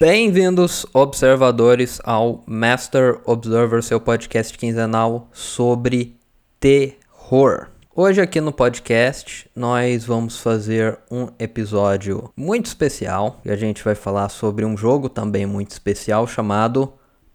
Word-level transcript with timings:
Bem-vindos, 0.00 0.86
observadores, 0.94 2.00
ao 2.04 2.44
Master 2.46 3.20
Observer, 3.24 3.82
seu 3.82 4.00
podcast 4.00 4.56
quinzenal 4.56 5.28
sobre 5.32 6.16
terror. 6.60 7.66
Hoje, 7.92 8.20
aqui 8.20 8.40
no 8.40 8.52
podcast, 8.52 9.50
nós 9.56 10.04
vamos 10.04 10.38
fazer 10.38 11.00
um 11.10 11.26
episódio 11.36 12.32
muito 12.36 12.66
especial 12.66 13.40
e 13.44 13.50
a 13.50 13.56
gente 13.56 13.82
vai 13.82 13.96
falar 13.96 14.28
sobre 14.28 14.64
um 14.64 14.76
jogo 14.76 15.08
também 15.08 15.44
muito 15.46 15.72
especial 15.72 16.28
chamado 16.28 16.92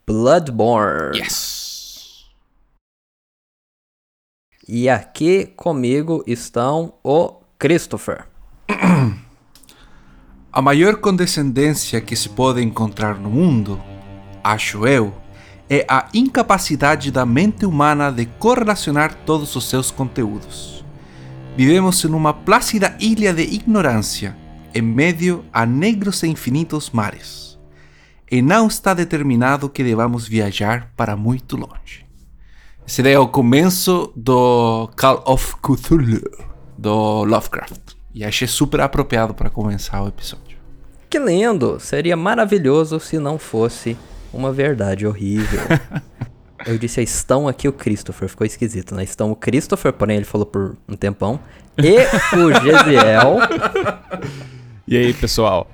Bloodborne. 0.08 1.20
Yes! 1.20 2.30
E 4.66 4.88
aqui 4.88 5.48
comigo 5.48 6.24
estão 6.26 6.94
o 7.04 7.42
Christopher. 7.60 8.26
A 10.56 10.62
maior 10.62 10.98
condescendência 10.98 12.00
que 12.00 12.16
se 12.16 12.30
pode 12.30 12.62
encontrar 12.62 13.20
no 13.20 13.28
mundo, 13.28 13.82
acho 14.44 14.86
eu, 14.86 15.12
é 15.68 15.84
a 15.90 16.08
incapacidade 16.14 17.10
da 17.10 17.26
mente 17.26 17.66
humana 17.66 18.12
de 18.12 18.28
correlacionar 18.28 19.16
todos 19.26 19.56
os 19.56 19.68
seus 19.68 19.90
conteúdos. 19.90 20.86
Vivemos 21.58 22.06
em 22.06 22.10
uma 22.10 22.36
plácida 22.36 22.96
ilha 23.00 23.34
de 23.34 23.42
ignorância, 23.42 24.38
em 24.76 24.84
meio 24.84 25.44
a 25.52 25.66
negros 25.66 26.22
e 26.22 26.28
infinitos 26.28 26.92
mares. 26.92 27.58
E 28.30 28.40
não 28.40 28.68
está 28.68 28.94
determinado 28.94 29.68
que 29.68 29.84
devamos 29.84 30.28
viajar 30.28 30.94
para 30.96 31.16
muito 31.16 31.58
longe. 31.58 32.06
Daí 33.02 33.14
é 33.14 33.18
o 33.18 33.28
começo 33.28 34.14
do 34.16 34.88
Call 34.96 35.24
of 35.26 35.56
Cthulhu, 35.64 36.22
do 36.78 37.24
Lovecraft. 37.24 37.93
E 38.14 38.24
achei 38.24 38.48
super 38.48 38.82
apropriado 38.82 39.34
para 39.34 39.50
começar 39.50 40.02
o 40.02 40.08
episódio. 40.08 40.58
Que 41.10 41.18
lindo! 41.20 41.80
Seria 41.80 42.16
maravilhoso 42.16 43.00
se 43.00 43.18
não 43.18 43.38
fosse 43.40 43.98
uma 44.34 44.52
verdade 44.52 45.06
horrível. 45.06 45.60
Eu 46.66 46.78
disse, 46.78 47.02
estão 47.02 47.48
aqui 47.48 47.68
o 47.68 47.74
Christopher, 47.74 48.30
ficou 48.30 48.48
esquisito, 48.48 48.96
né? 48.96 49.04
Estão 49.04 49.32
o 49.32 49.36
Christopher, 49.36 49.92
porém 49.92 50.16
ele 50.18 50.26
falou 50.26 50.46
por 50.46 50.78
um 50.88 50.96
tempão, 50.96 51.38
e 51.78 51.98
o 52.38 52.54
Gesiel. 52.62 53.38
E 54.86 54.98
aí, 54.98 55.14
pessoal? 55.14 55.66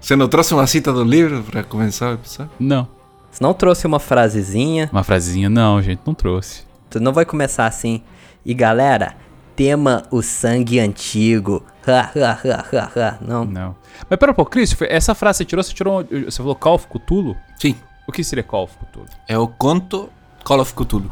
Você 0.00 0.16
não 0.16 0.26
trouxe 0.26 0.52
uma 0.52 0.66
cita 0.66 0.92
do 0.92 1.04
livro 1.04 1.40
para 1.44 1.62
começar 1.62 2.10
o 2.10 2.14
episódio? 2.14 2.50
Não. 2.58 2.88
Você 3.30 3.42
não 3.42 3.54
trouxe 3.54 3.86
uma 3.86 4.00
frasezinha, 4.00 4.90
Uma 4.92 5.04
frasezinha, 5.04 5.48
não, 5.48 5.80
gente, 5.80 6.00
não 6.04 6.12
trouxe. 6.14 6.64
tu 6.90 6.98
não 6.98 7.12
vai 7.12 7.24
começar 7.24 7.66
assim, 7.66 8.02
e 8.44 8.52
galera, 8.52 9.14
tema 9.54 10.02
o 10.10 10.20
sangue 10.20 10.80
antigo, 10.80 11.62
ha, 11.86 12.12
ha, 12.14 12.40
ha, 12.44 12.64
ha, 12.72 12.92
ha. 12.96 13.18
Não, 13.20 13.44
Não. 13.44 13.76
Mas 14.08 14.18
pera 14.18 14.32
um 14.32 14.34
pouco, 14.34 14.50
Christopher, 14.50 14.88
essa 14.90 15.14
frase 15.14 15.38
você 15.38 15.44
tirou, 15.44 15.62
você 15.62 15.72
tirou. 15.72 16.04
Você 16.04 16.36
falou 16.36 16.54
Call 16.54 16.74
of 16.74 16.86
Cthulhu? 16.88 17.36
Sim. 17.58 17.76
O 18.06 18.12
que 18.12 18.22
seria 18.22 18.44
Call 18.44 18.64
of 18.64 18.76
Cthulhu? 18.78 19.06
É 19.26 19.38
o 19.38 19.48
conto 19.48 20.10
Call 20.44 20.60
of 20.60 20.72
Cthulhu, 20.74 21.10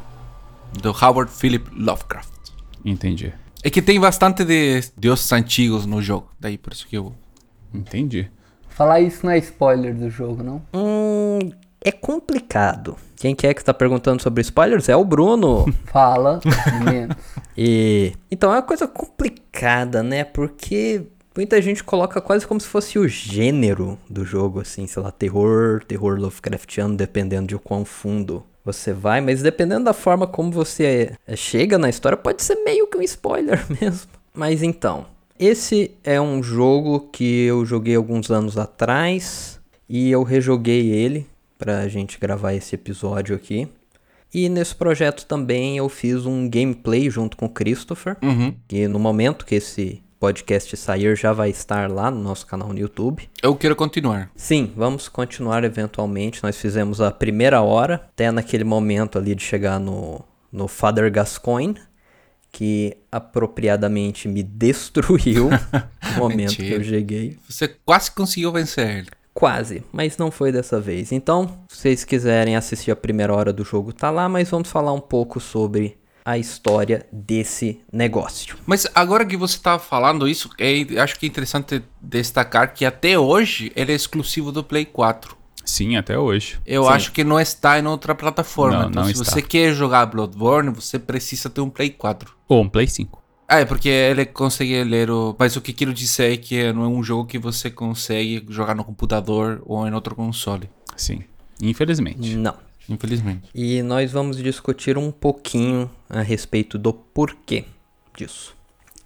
do 0.81 0.91
Howard 0.91 1.31
Philip 1.31 1.69
Lovecraft. 1.75 2.33
Entendi. 2.85 3.33
É 3.63 3.71
que 3.71 3.81
tem 3.81 3.99
bastante 3.99 4.45
de 4.45 4.83
deuses 4.97 5.33
antigos 5.33 5.87
no 5.87 6.03
jogo, 6.03 6.29
daí 6.39 6.59
por 6.59 6.73
isso 6.73 6.87
que 6.87 6.97
eu... 6.97 7.15
Entendi. 7.73 8.31
Falar 8.69 9.01
isso 9.01 9.25
não 9.25 9.33
é 9.33 9.39
spoiler 9.39 9.95
do 9.95 10.11
jogo, 10.11 10.43
não? 10.43 10.63
Hum, 10.75 11.51
é 11.85 11.93
complicado. 11.93 12.97
Quem 13.17 13.35
que 13.35 13.47
é 13.47 13.55
que 13.55 13.61
está 13.61 13.75
perguntando 13.75 14.23
sobre 14.23 14.41
spoilers? 14.41 14.89
É 14.89 14.97
o 14.97 15.05
Bruno. 15.05 15.67
Fala 15.93 16.41
menos. 16.83 17.17
E 17.57 18.13
então 18.31 18.51
é 18.51 18.57
uma 18.57 18.63
coisa 18.63 18.89
complicada, 18.89 20.03
né? 20.03 20.25
Porque 20.25 21.03
muita 21.37 21.61
gente 21.61 21.85
coloca 21.85 22.21
quase 22.21 22.47
como 22.47 22.61
se 22.61 22.67
fosse 22.67 22.99
o 22.99 23.07
gênero 23.07 23.99
do 24.09 24.25
jogo, 24.25 24.61
assim, 24.61 24.87
sei 24.87 25.03
lá, 25.03 25.13
terror, 25.13 25.85
terror 25.85 26.19
Lovecraftiano, 26.19 26.97
dependendo 26.97 27.49
de 27.49 27.59
quão 27.59 27.85
fundo 27.85 28.43
você 28.65 28.95
vai, 28.95 29.21
mas 29.21 29.43
dependendo 29.43 29.85
da 29.85 29.93
forma 29.93 30.27
como 30.27 30.51
você 30.51 31.13
eh, 31.27 31.37
chega 31.37 31.77
na 31.77 31.91
história, 31.91 32.17
pode 32.17 32.43
ser 32.43 32.57
meio 32.65 32.87
que 32.87 32.97
um 32.97 33.03
spoiler 33.03 33.63
mesmo. 33.79 34.09
Mas 34.33 34.63
então, 34.63 35.07
esse 35.39 35.91
é 36.03 36.19
um 36.19 36.43
jogo 36.43 37.09
que 37.13 37.45
eu 37.45 37.67
joguei 37.67 37.95
alguns 37.95 38.31
anos 38.31 38.57
atrás 38.57 39.61
e 39.87 40.11
eu 40.11 40.23
rejoguei 40.23 40.91
ele 40.91 41.27
pra 41.59 41.87
gente 41.89 42.19
gravar 42.19 42.53
esse 42.55 42.75
episódio 42.75 43.35
aqui. 43.37 43.69
E 44.33 44.49
nesse 44.49 44.75
projeto 44.75 45.27
também 45.27 45.77
eu 45.79 45.89
fiz 45.89 46.27
um 46.27 46.49
gameplay 46.51 47.09
junto 47.09 47.37
com 47.37 47.47
o 47.47 47.49
Christopher, 47.51 48.17
Uhum. 48.23 48.55
que 48.67 48.89
no 48.89 48.99
momento 48.99 49.47
que 49.47 49.55
esse 49.55 50.03
podcast 50.19 50.77
sair 50.77 51.15
já 51.17 51.33
vai 51.33 51.51
estar 51.51 51.89
lá 51.91 52.11
no 52.11 52.21
nosso 52.23 52.47
canal 52.47 52.73
no 52.73 52.79
YouTube. 52.79 53.29
Eu 53.43 53.55
quero 53.55 53.77
continuar. 53.77 54.31
Sim, 54.35 54.73
vamos 54.77 55.09
continuar 55.09 55.63
eventualmente. 55.65 56.43
Nós 56.43 56.57
fizemos 56.57 57.01
a 57.01 57.11
primeira 57.11 57.61
hora, 57.61 57.97
até 57.97 58.31
naquele 58.33 58.65
momento 58.65 59.19
ali 59.19 59.35
de 59.35 59.43
chegar 59.43 59.79
no, 59.79 60.25
no 60.51 60.67
Father 60.67 61.13
Gascoigne, 61.13 61.77
que 62.51 62.97
apropriadamente 63.13 64.27
me 64.27 64.43
destruiu 64.45 65.51
no 65.51 66.19
momento 66.19 66.57
que 66.57 66.63
eu 66.63 66.79
Mentira. 66.79 66.85
cheguei. 66.85 67.39
Você 67.49 67.69
quase 67.85 68.11
conseguiu 68.11 68.51
vencer 68.51 68.89
ele. 68.99 69.09
Quase, 69.35 69.83
mas 69.93 70.17
não 70.17 70.31
foi 70.31 70.53
dessa 70.53 70.81
vez. 70.81 71.11
Então, 71.11 71.59
se 71.69 71.79
vocês 71.79 72.05
quiserem 72.05 72.55
assistir 72.55 72.93
a 72.93 72.97
primeira 72.97 73.35
hora 73.35 73.53
do 73.53 73.65
jogo, 73.65 73.93
tá 73.93 74.09
lá, 74.09 74.29
mas 74.29 74.49
vamos 74.49 74.71
falar 74.71 74.93
um 74.93 75.01
pouco 75.01 75.41
sobre 75.41 75.99
a 76.25 76.39
história 76.39 77.05
desse 77.13 77.81
negócio. 77.93 78.57
Mas 78.65 78.87
agora 78.95 79.27
que 79.27 79.37
você 79.37 79.59
tá 79.59 79.79
falando 79.79 80.27
isso, 80.27 80.49
é, 80.59 80.87
acho 81.01 81.19
que 81.19 81.27
é 81.27 81.29
interessante 81.29 81.83
destacar 82.01 82.73
que 82.73 82.85
até 82.85 83.19
hoje 83.19 83.71
ele 83.77 83.93
é 83.93 83.95
exclusivo 83.95 84.51
do 84.51 84.65
Play 84.65 84.87
4. 84.87 85.37
Sim, 85.65 85.97
até 85.97 86.19
hoje. 86.19 86.61
Eu 86.65 86.85
Sim. 86.85 86.91
acho 86.91 87.13
que 87.13 87.25
não 87.25 87.41
está 87.41 87.79
em 87.79 87.87
outra 87.87 88.15
plataforma. 88.15 88.83
Não, 88.83 88.91
então, 88.91 89.03
não 89.03 89.09
se 89.09 89.21
está. 89.21 89.25
você 89.25 89.43
quer 89.43 89.73
jogar 89.73 90.07
Bloodborne, 90.07 90.71
você 90.71 90.99
precisa 90.99 91.51
ter 91.51 91.61
um 91.61 91.71
Play 91.71 91.91
4. 91.91 92.35
Ou 92.49 92.63
um 92.63 92.69
Play 92.69 92.87
5. 92.87 93.24
Ah, 93.47 93.61
é 93.61 93.65
porque 93.65 93.89
ele 93.89 94.25
consegue 94.25 94.83
ler 94.85 95.11
o. 95.11 95.37
Mas 95.39 95.55
o 95.57 95.61
que 95.61 95.73
quero 95.73 95.93
dizer 95.93 96.33
é 96.33 96.37
que 96.37 96.73
não 96.73 96.85
é 96.85 96.89
um 96.89 97.03
jogo 97.03 97.27
que 97.27 97.39
você 97.39 97.71
consegue 97.71 98.45
jogar 98.49 98.75
no 98.75 98.85
computador 98.85 99.63
ou 99.67 99.87
em 99.87 99.93
outro 99.93 100.15
console. 100.15 100.69
Sim. 100.97 101.23
Infelizmente. 101.61 102.37
Não. 102.37 102.57
Infelizmente. 102.89 103.49
E 103.55 103.83
nós 103.83 104.13
vamos 104.13 104.37
discutir 104.37 104.99
um 104.99 105.11
pouquinho 105.11 105.91
a 106.09 106.21
respeito 106.21 106.79
do 106.79 106.93
porquê 106.93 107.65
disso. 108.17 108.55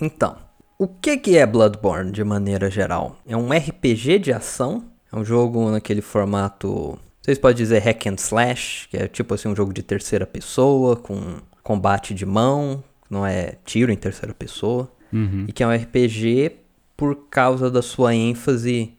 Então, 0.00 0.37
o 0.78 0.87
que 0.87 1.16
que 1.16 1.37
é 1.37 1.47
Bloodborne 1.47 2.12
de 2.12 2.22
maneira 2.22 2.70
geral? 2.70 3.16
É 3.26 3.37
um 3.37 3.50
RPG 3.50 4.20
de 4.20 4.32
ação? 4.32 4.84
É 5.12 5.16
um 5.16 5.25
jogo 5.25 5.70
naquele 5.70 6.03
formato, 6.03 6.99
vocês 7.22 7.38
podem 7.38 7.56
dizer 7.56 7.81
hack 7.81 8.06
and 8.06 8.16
slash, 8.19 8.88
que 8.88 8.97
é 8.97 9.09
tipo 9.09 9.34
assim 9.34 9.49
um 9.49 9.56
jogo 9.56 9.72
de 9.72 9.82
terceira 9.82 10.26
pessoa 10.26 10.97
com 10.97 11.38
combate 11.62 12.15
de 12.15 12.26
mão, 12.26 12.82
não 13.08 13.26
é 13.26 13.56
tiro 13.64 13.92
em 13.92 13.96
terceira 13.96 14.34
pessoa, 14.34 14.91
e 15.48 15.52
que 15.52 15.62
é 15.62 15.66
um 15.66 15.74
RPG 15.74 16.52
por 16.96 17.28
causa 17.30 17.70
da 17.70 17.80
sua 17.80 18.14
ênfase 18.14 18.92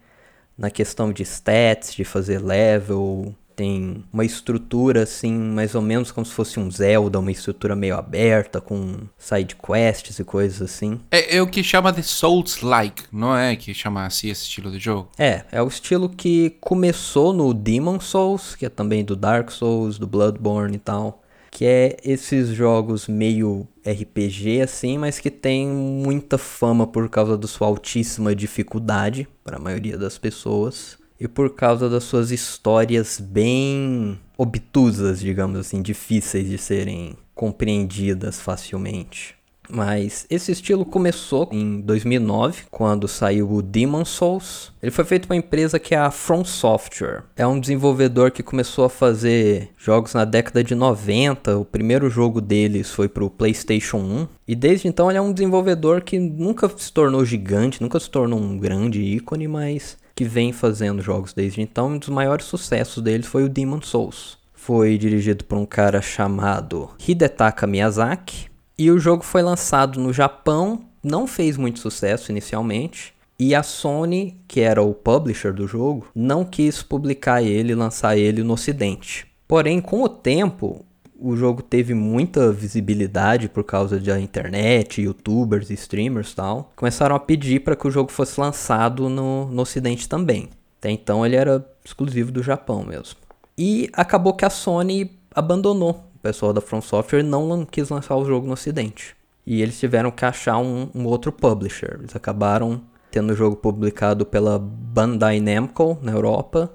na 0.58 0.70
questão 0.70 1.12
de 1.12 1.24
stats, 1.24 1.94
de 1.94 2.04
fazer 2.04 2.40
level, 2.40 3.36
tem 3.60 4.06
uma 4.14 4.24
estrutura 4.24 5.04
assim, 5.04 5.34
mais 5.34 5.76
ou 5.76 5.82
menos 5.82 6.14
como 6.14 6.26
se 6.26 6.32
fosse 6.32 6.58
um 6.58 6.72
Zelda, 6.72 7.20
uma 7.20 7.30
estrutura 7.30 7.76
meio 7.76 7.98
aberta 7.98 8.62
com 8.62 9.00
side 9.18 9.58
quests 9.58 10.18
e 10.18 10.24
coisas 10.24 10.62
assim. 10.62 11.02
É, 11.12 11.36
é 11.36 11.42
o 11.42 11.48
que 11.48 11.62
chama 11.62 11.92
de 11.92 12.02
Souls-like, 12.02 13.04
não 13.12 13.36
é 13.36 13.58
que 13.58 13.74
chama 13.74 14.06
assim 14.06 14.30
esse 14.30 14.44
estilo 14.44 14.72
de 14.72 14.80
jogo? 14.80 15.10
É, 15.18 15.44
é 15.52 15.62
o 15.62 15.68
estilo 15.68 16.08
que 16.08 16.52
começou 16.62 17.34
no 17.34 17.54
Demon 17.54 18.00
Souls, 18.00 18.56
que 18.56 18.66
é 18.66 18.70
também 18.70 19.04
do 19.04 19.14
Dark 19.14 19.50
Souls, 19.52 20.00
do 20.00 20.08
Bloodborne 20.08 20.78
e 20.78 20.80
tal, 20.80 21.19
que 21.52 21.66
é 21.66 21.98
esses 22.04 22.50
jogos 22.50 23.08
meio 23.08 23.68
RPG 23.86 24.62
assim, 24.62 24.98
mas 24.98 25.20
que 25.20 25.32
tem 25.32 25.68
muita 25.68 26.38
fama 26.38 26.86
por 26.86 27.10
causa 27.10 27.38
da 27.38 27.48
sua 27.48 27.68
altíssima 27.68 28.36
dificuldade 28.36 29.28
para 29.44 29.58
a 29.58 29.62
maioria 29.62 29.98
das 29.98 30.18
pessoas 30.18 30.98
e 31.20 31.28
por 31.28 31.54
causa 31.56 31.90
das 31.90 32.04
suas 32.04 32.32
histórias 32.32 33.20
bem 33.20 34.18
obtusas, 34.38 35.20
digamos 35.20 35.60
assim, 35.60 35.82
difíceis 35.82 36.48
de 36.48 36.58
serem 36.58 37.18
compreendidas 37.36 38.40
facilmente. 38.40 39.39
Mas 39.72 40.26
esse 40.30 40.52
estilo 40.52 40.84
começou 40.84 41.48
em 41.52 41.80
2009, 41.82 42.64
quando 42.72 43.08
saiu 43.08 43.52
o 43.52 43.62
Demon 43.62 44.04
Souls. 44.04 44.72
Ele 44.82 44.92
foi 44.92 45.06
feito 45.06 45.28
por 45.28 45.34
uma 45.34 45.40
empresa 45.40 45.78
que 45.78 45.94
é 45.94 45.98
a 45.98 46.10
From 46.10 46.44
Software. 46.44 47.24
É 47.36 47.46
um 47.46 47.60
desenvolvedor 47.60 48.32
que 48.32 48.42
começou 48.42 48.86
a 48.86 48.90
fazer 48.90 49.70
jogos 49.78 50.14
na 50.14 50.26
década 50.26 50.64
de 50.64 50.74
90. 50.74 51.58
O 51.58 51.66
primeiro 51.66 52.10
jogo 52.10 52.42
deles 52.42 52.90
foi 52.90 53.08
pro 53.08 53.30
PlayStation 53.30 53.98
1. 53.98 54.28
E 54.48 54.56
desde 54.56 54.88
então 54.88 55.10
ele 55.10 55.20
é 55.20 55.22
um 55.22 55.34
desenvolvedor 55.34 56.02
que 56.02 56.18
nunca 56.18 56.70
se 56.76 56.92
tornou 56.92 57.24
gigante, 57.24 57.82
nunca 57.82 58.00
se 58.00 58.10
tornou 58.10 58.40
um 58.40 58.58
grande 58.58 59.02
ícone, 59.02 59.48
mas 59.48 59.98
que 60.16 60.26
vem 60.26 60.52
fazendo 60.52 61.02
jogos 61.02 61.32
desde 61.32 61.62
então. 61.62 61.90
Um 61.90 61.98
dos 61.98 62.10
maiores 62.10 62.46
sucessos 62.46 63.04
deles 63.04 63.28
foi 63.28 63.44
o 63.44 63.50
Demon 63.50 63.82
Souls. 63.82 64.38
Foi 64.54 64.98
dirigido 64.98 65.46
por 65.46 65.58
um 65.58 65.66
cara 65.66 66.02
chamado 66.02 66.90
Hidetaka 67.08 67.66
Miyazaki. 67.66 68.49
E 68.80 68.90
o 68.90 68.98
jogo 68.98 69.26
foi 69.26 69.42
lançado 69.42 70.00
no 70.00 70.14
Japão, 70.14 70.86
não 71.04 71.28
fez 71.28 71.58
muito 71.58 71.80
sucesso 71.80 72.32
inicialmente. 72.32 73.14
E 73.38 73.54
a 73.54 73.62
Sony, 73.62 74.40
que 74.48 74.62
era 74.62 74.82
o 74.82 74.94
publisher 74.94 75.52
do 75.52 75.68
jogo, 75.68 76.08
não 76.16 76.46
quis 76.46 76.82
publicar 76.82 77.44
ele 77.44 77.76
lançar 77.76 78.18
ele 78.18 78.42
no 78.42 78.54
ocidente. 78.54 79.28
Porém, 79.46 79.82
com 79.82 80.02
o 80.02 80.08
tempo, 80.08 80.86
o 81.20 81.36
jogo 81.36 81.62
teve 81.62 81.94
muita 81.94 82.54
visibilidade 82.54 83.50
por 83.50 83.66
causa 83.66 84.00
da 84.00 84.18
internet, 84.18 85.02
youtubers, 85.02 85.70
streamers 85.70 86.32
e 86.32 86.36
tal. 86.38 86.72
Começaram 86.78 87.18
a 87.18 87.20
pedir 87.20 87.60
para 87.60 87.76
que 87.76 87.86
o 87.86 87.92
jogo 87.92 88.10
fosse 88.10 88.40
lançado 88.40 89.10
no, 89.10 89.48
no 89.48 89.62
ocidente 89.62 90.08
também. 90.08 90.48
Até 90.78 90.90
então 90.90 91.26
ele 91.26 91.36
era 91.36 91.70
exclusivo 91.84 92.32
do 92.32 92.42
Japão 92.42 92.86
mesmo. 92.86 93.18
E 93.58 93.90
acabou 93.92 94.34
que 94.34 94.46
a 94.46 94.50
Sony 94.50 95.20
abandonou 95.36 96.09
o 96.20 96.22
pessoal 96.22 96.52
da 96.52 96.60
From 96.60 96.82
Software 96.82 97.24
não 97.24 97.66
quis 97.66 97.90
lançar 97.90 98.16
o 98.18 98.26
jogo 98.26 98.46
no 98.46 98.54
ocidente. 98.54 99.16
E 99.48 99.62
eles 99.62 99.80
tiveram 99.80 100.12
que 100.12 100.26
achar 100.26 100.58
um, 100.58 100.90
um 100.94 101.06
outro 101.06 101.32
publisher. 101.32 101.96
Eles 101.98 102.14
acabaram 102.16 102.82
tendo 103.10 103.32
o 103.32 103.36
jogo 103.36 103.56
publicado 103.56 104.26
pela 104.26 104.60
Bandai 104.60 105.40
Namco 105.40 105.98
na 106.02 106.12
Europa 106.12 106.72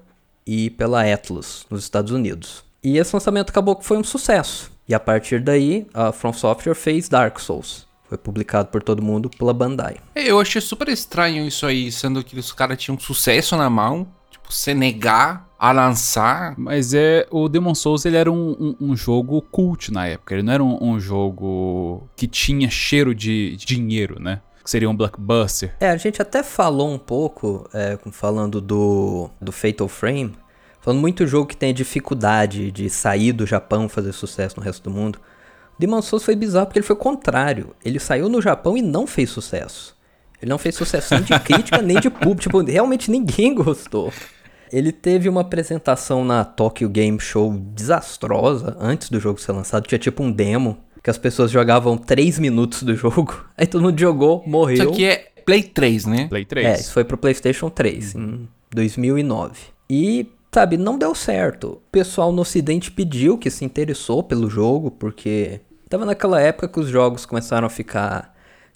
e 0.46 0.70
pela 0.70 1.05
Atlus 1.05 1.67
nos 1.70 1.82
Estados 1.82 2.11
Unidos. 2.11 2.64
E 2.82 2.96
esse 2.96 3.14
lançamento 3.14 3.50
acabou 3.50 3.76
que 3.76 3.85
foi 3.85 3.99
um 3.99 4.05
sucesso. 4.05 4.73
E 4.88 4.94
a 4.94 5.00
partir 5.00 5.41
daí, 5.41 5.87
a 5.93 6.11
From 6.11 6.32
Software 6.32 6.75
fez 6.75 7.08
Dark 7.08 7.38
Souls. 7.38 7.87
Foi 8.08 8.19
publicado 8.19 8.69
por 8.69 8.82
todo 8.82 9.02
mundo 9.02 9.31
pela 9.31 9.52
Bandai. 9.52 9.97
É, 10.14 10.31
eu 10.31 10.40
achei 10.40 10.61
super 10.61 10.88
estranho 10.88 11.47
isso 11.47 11.67
aí, 11.67 11.93
sendo 11.93 12.25
que 12.25 12.38
os 12.38 12.52
caras 12.52 12.79
tinham 12.79 12.99
sucesso 12.99 13.56
na 13.56 13.69
mão, 13.69 14.06
tipo, 14.44 14.52
se 14.52 14.75
negar 14.75 15.49
a 15.58 15.73
lançar. 15.73 16.55
Mas 16.56 16.94
é. 16.94 17.26
O 17.31 17.49
Demon 17.49 17.75
Souls 17.75 18.05
ele 18.05 18.17
era 18.17 18.31
um, 18.31 18.76
um, 18.81 18.91
um 18.91 18.96
jogo 18.96 19.43
cult 19.43 19.93
na 19.93 20.06
época. 20.06 20.35
Ele 20.35 20.43
não 20.43 20.52
era 20.52 20.62
um, 20.62 20.79
um 20.81 21.00
jogo 21.00 22.08
que 22.14 22.26
tinha 22.26 22.69
cheiro 22.70 23.14
de, 23.14 23.56
de 23.56 23.67
dinheiro, 23.67 24.20
né? 24.20 24.41
Que 24.62 24.70
seria 24.70 24.88
um 24.88 24.96
blockbuster. 24.96 25.75
É, 25.81 25.91
a 25.91 25.96
gente 25.96 26.23
até 26.23 26.43
falou 26.43 26.91
um 26.91 26.99
pouco, 26.99 27.69
é, 27.75 27.99
falando 28.12 28.61
do, 28.61 29.29
do 29.41 29.52
Fatal 29.52 29.88
Frame, 29.88 30.35
Falando 30.85 31.00
muito 31.00 31.26
jogo 31.26 31.47
que 31.47 31.56
tem 31.56 31.73
dificuldade 31.73 32.70
de 32.70 32.90
sair 32.90 33.32
do 33.32 33.47
Japão 33.47 33.88
fazer 33.88 34.12
sucesso 34.12 34.58
no 34.58 34.62
resto 34.62 34.82
do 34.82 34.90
mundo. 34.90 35.19
Demon 35.79 36.02
Souls 36.02 36.23
foi 36.23 36.37
bizarro 36.37 36.67
porque 36.67 36.79
ele 36.79 36.87
foi 36.87 36.94
o 36.94 36.99
contrário. 36.99 37.75
Ele 37.82 37.99
saiu 37.99 38.29
no 38.29 38.43
Japão 38.43 38.76
e 38.76 38.82
não 38.82 39.06
fez 39.06 39.31
sucesso. 39.31 39.97
Ele 40.40 40.50
não 40.50 40.58
fez 40.58 40.75
sucesso 40.75 41.14
nem 41.14 41.22
de 41.22 41.38
crítica 41.40 41.81
nem 41.81 42.00
de 42.00 42.10
público. 42.10 42.42
Tipo, 42.42 42.60
realmente 42.60 43.10
ninguém 43.10 43.54
gostou. 43.54 44.12
Ele 44.72 44.92
teve 44.92 45.28
uma 45.28 45.42
apresentação 45.42 46.25
na 46.25 46.44
Tokyo 46.44 46.88
Game 46.88 47.20
Show 47.20 47.52
desastrosa 47.52 48.76
antes 48.81 49.08
do 49.08 49.20
jogo 49.20 49.40
ser 49.40 49.52
lançado. 49.52 49.86
Tinha 49.86 49.98
tipo 49.98 50.22
um 50.22 50.32
demo 50.32 50.78
que 51.02 51.10
as 51.10 51.19
pessoas 51.19 51.50
jogavam 51.50 51.96
3 51.96 52.38
minutos 52.38 52.82
do 52.82 52.96
jogo. 52.96 53.44
Aí 53.56 53.66
todo 53.66 53.82
mundo 53.82 53.98
jogou, 53.98 54.42
morreu. 54.46 54.75
Isso 54.75 54.88
aqui 54.88 55.04
é 55.04 55.31
Play 55.44 55.62
3, 55.62 56.06
né? 56.06 56.26
Play 56.28 56.44
3. 56.44 56.66
É, 56.66 56.75
isso 56.80 56.92
foi 56.92 57.04
pro 57.04 57.19
PlayStation 57.19 57.69
3 57.69 58.14
em 58.14 58.48
2009. 58.72 59.60
E 59.88 60.26
sabe, 60.52 60.76
não 60.76 60.98
deu 60.98 61.14
certo. 61.14 61.72
O 61.72 61.82
pessoal 61.92 62.32
no 62.32 62.42
ocidente 62.42 62.90
pediu 62.90 63.37
que 63.37 63.50
se 63.50 63.64
interessou 63.64 64.22
pelo 64.22 64.48
jogo, 64.48 64.90
porque 64.90 65.60
tava 65.88 66.04
naquela 66.04 66.40
época 66.40 66.69
que 66.69 66.80
os 66.80 66.88
jogos 66.88 67.26
começaram 67.26 67.66
a 67.66 67.70
ficar 67.70 68.33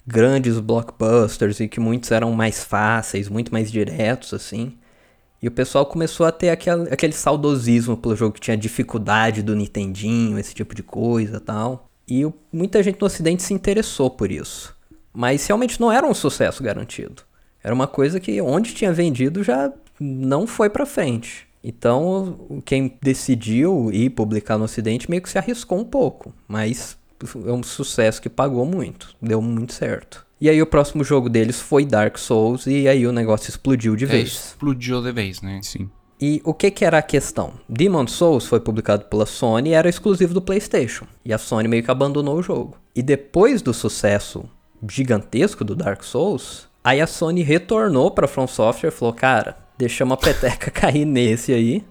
grandes 0.09 0.59
blockbusters 0.59 1.59
e 1.59 1.67
que 1.67 1.79
muitos 1.79 2.11
eram 2.11 2.31
mais 2.31 2.63
fáceis, 2.63 3.29
muito 3.29 3.53
mais 3.53 3.71
diretos, 3.71 4.33
assim. 4.33 4.73
E 5.41 5.47
o 5.47 5.51
pessoal 5.51 5.85
começou 5.85 6.25
a 6.25 6.31
ter 6.31 6.49
aquele, 6.49 6.89
aquele 6.91 7.13
saudosismo 7.13 7.95
pelo 7.95 8.15
jogo 8.15 8.33
que 8.33 8.41
tinha 8.41 8.57
dificuldade 8.57 9.43
do 9.43 9.55
Nintendinho, 9.55 10.39
esse 10.39 10.53
tipo 10.53 10.73
de 10.73 10.83
coisa 10.83 11.39
tal. 11.39 11.87
E 12.07 12.25
o, 12.25 12.33
muita 12.51 12.81
gente 12.81 12.99
no 12.99 13.05
ocidente 13.07 13.43
se 13.43 13.53
interessou 13.53 14.09
por 14.09 14.31
isso. 14.31 14.75
Mas 15.13 15.45
realmente 15.45 15.79
não 15.79 15.91
era 15.91 16.05
um 16.05 16.13
sucesso 16.13 16.63
garantido. 16.63 17.21
Era 17.63 17.73
uma 17.73 17.87
coisa 17.87 18.19
que 18.19 18.41
onde 18.41 18.73
tinha 18.73 18.91
vendido 18.91 19.43
já 19.43 19.71
não 19.99 20.47
foi 20.47 20.69
pra 20.69 20.85
frente. 20.85 21.47
Então, 21.63 22.61
quem 22.65 22.97
decidiu 23.01 23.91
ir 23.91 24.11
publicar 24.11 24.57
no 24.57 24.63
Ocidente 24.63 25.09
meio 25.09 25.21
que 25.21 25.29
se 25.29 25.37
arriscou 25.37 25.77
um 25.77 25.83
pouco, 25.83 26.33
mas 26.47 26.97
é 27.45 27.51
um 27.51 27.63
sucesso 27.63 28.21
que 28.21 28.29
pagou 28.29 28.65
muito, 28.65 29.15
deu 29.21 29.41
muito 29.41 29.73
certo. 29.73 30.25
E 30.41 30.49
aí 30.49 30.61
o 30.61 30.65
próximo 30.65 31.03
jogo 31.03 31.29
deles 31.29 31.59
foi 31.59 31.85
Dark 31.85 32.17
Souls 32.17 32.65
e 32.65 32.87
aí 32.87 33.05
o 33.05 33.11
negócio 33.11 33.49
explodiu 33.49 33.95
de 33.95 34.05
é, 34.05 34.07
vez. 34.07 34.27
Explodiu 34.29 35.01
de 35.01 35.11
vez, 35.11 35.41
né? 35.41 35.59
Sim. 35.61 35.89
E 36.21 36.41
o 36.43 36.53
que 36.53 36.71
que 36.71 36.83
era 36.83 36.97
a 36.97 37.01
questão? 37.01 37.53
Demon 37.67 38.07
Souls 38.07 38.45
foi 38.45 38.59
publicado 38.59 39.05
pela 39.05 39.25
Sony 39.25 39.69
e 39.69 39.73
era 39.73 39.89
exclusivo 39.89 40.33
do 40.33 40.41
PlayStation. 40.41 41.05
E 41.23 41.33
a 41.33 41.37
Sony 41.37 41.67
meio 41.67 41.83
que 41.83 41.91
abandonou 41.91 42.37
o 42.37 42.43
jogo. 42.43 42.77
E 42.95 43.01
depois 43.01 43.61
do 43.61 43.73
sucesso 43.73 44.43
gigantesco 44.89 45.63
do 45.63 45.75
Dark 45.75 46.03
Souls, 46.03 46.67
aí 46.83 47.01
a 47.01 47.07
Sony 47.07 47.41
retornou 47.41 48.11
para 48.11 48.27
From 48.27 48.47
Software 48.47 48.89
e 48.89 48.93
falou: 48.93 49.13
"Cara, 49.13 49.57
deixamos 49.77 50.13
a 50.13 50.17
peteca 50.17 50.69
cair 50.71 51.05
nesse 51.05 51.53
aí. 51.53 51.83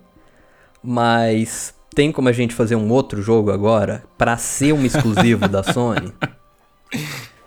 Mas 0.83 1.75
tem 1.95 2.13
como 2.13 2.29
a 2.29 2.33
gente 2.33 2.55
fazer 2.55 2.77
um 2.77 2.91
outro 2.91 3.23
jogo 3.23 3.51
agora 3.51 4.05
para 4.17 4.37
ser 4.37 4.73
um 4.73 4.85
exclusivo 4.85 5.49
da 5.49 5.63
Sony? 5.73 6.13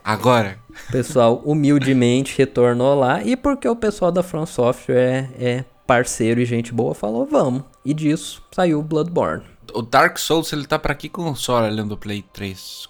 Agora. 0.03 0.57
O 0.89 0.91
pessoal 0.91 1.41
humildemente 1.45 2.37
retornou 2.37 2.95
lá 2.95 3.23
e 3.23 3.35
porque 3.35 3.67
o 3.67 3.75
pessoal 3.75 4.11
da 4.11 4.23
From 4.23 4.45
Software 4.45 5.29
é, 5.37 5.57
é 5.57 5.65
parceiro 5.85 6.39
e 6.39 6.45
gente 6.45 6.73
boa, 6.73 6.95
falou 6.95 7.25
vamos. 7.25 7.63
E 7.83 7.93
disso 7.93 8.43
saiu 8.51 8.79
o 8.79 8.83
Bloodborne. 8.83 9.43
O 9.73 9.81
Dark 9.81 10.17
Souls 10.17 10.51
ele 10.53 10.65
tá 10.65 10.79
para 10.79 10.95
que 10.95 11.09
console 11.09 11.67
além 11.67 11.87
do 11.87 11.97
Play 11.97 12.23
3? 12.33 12.89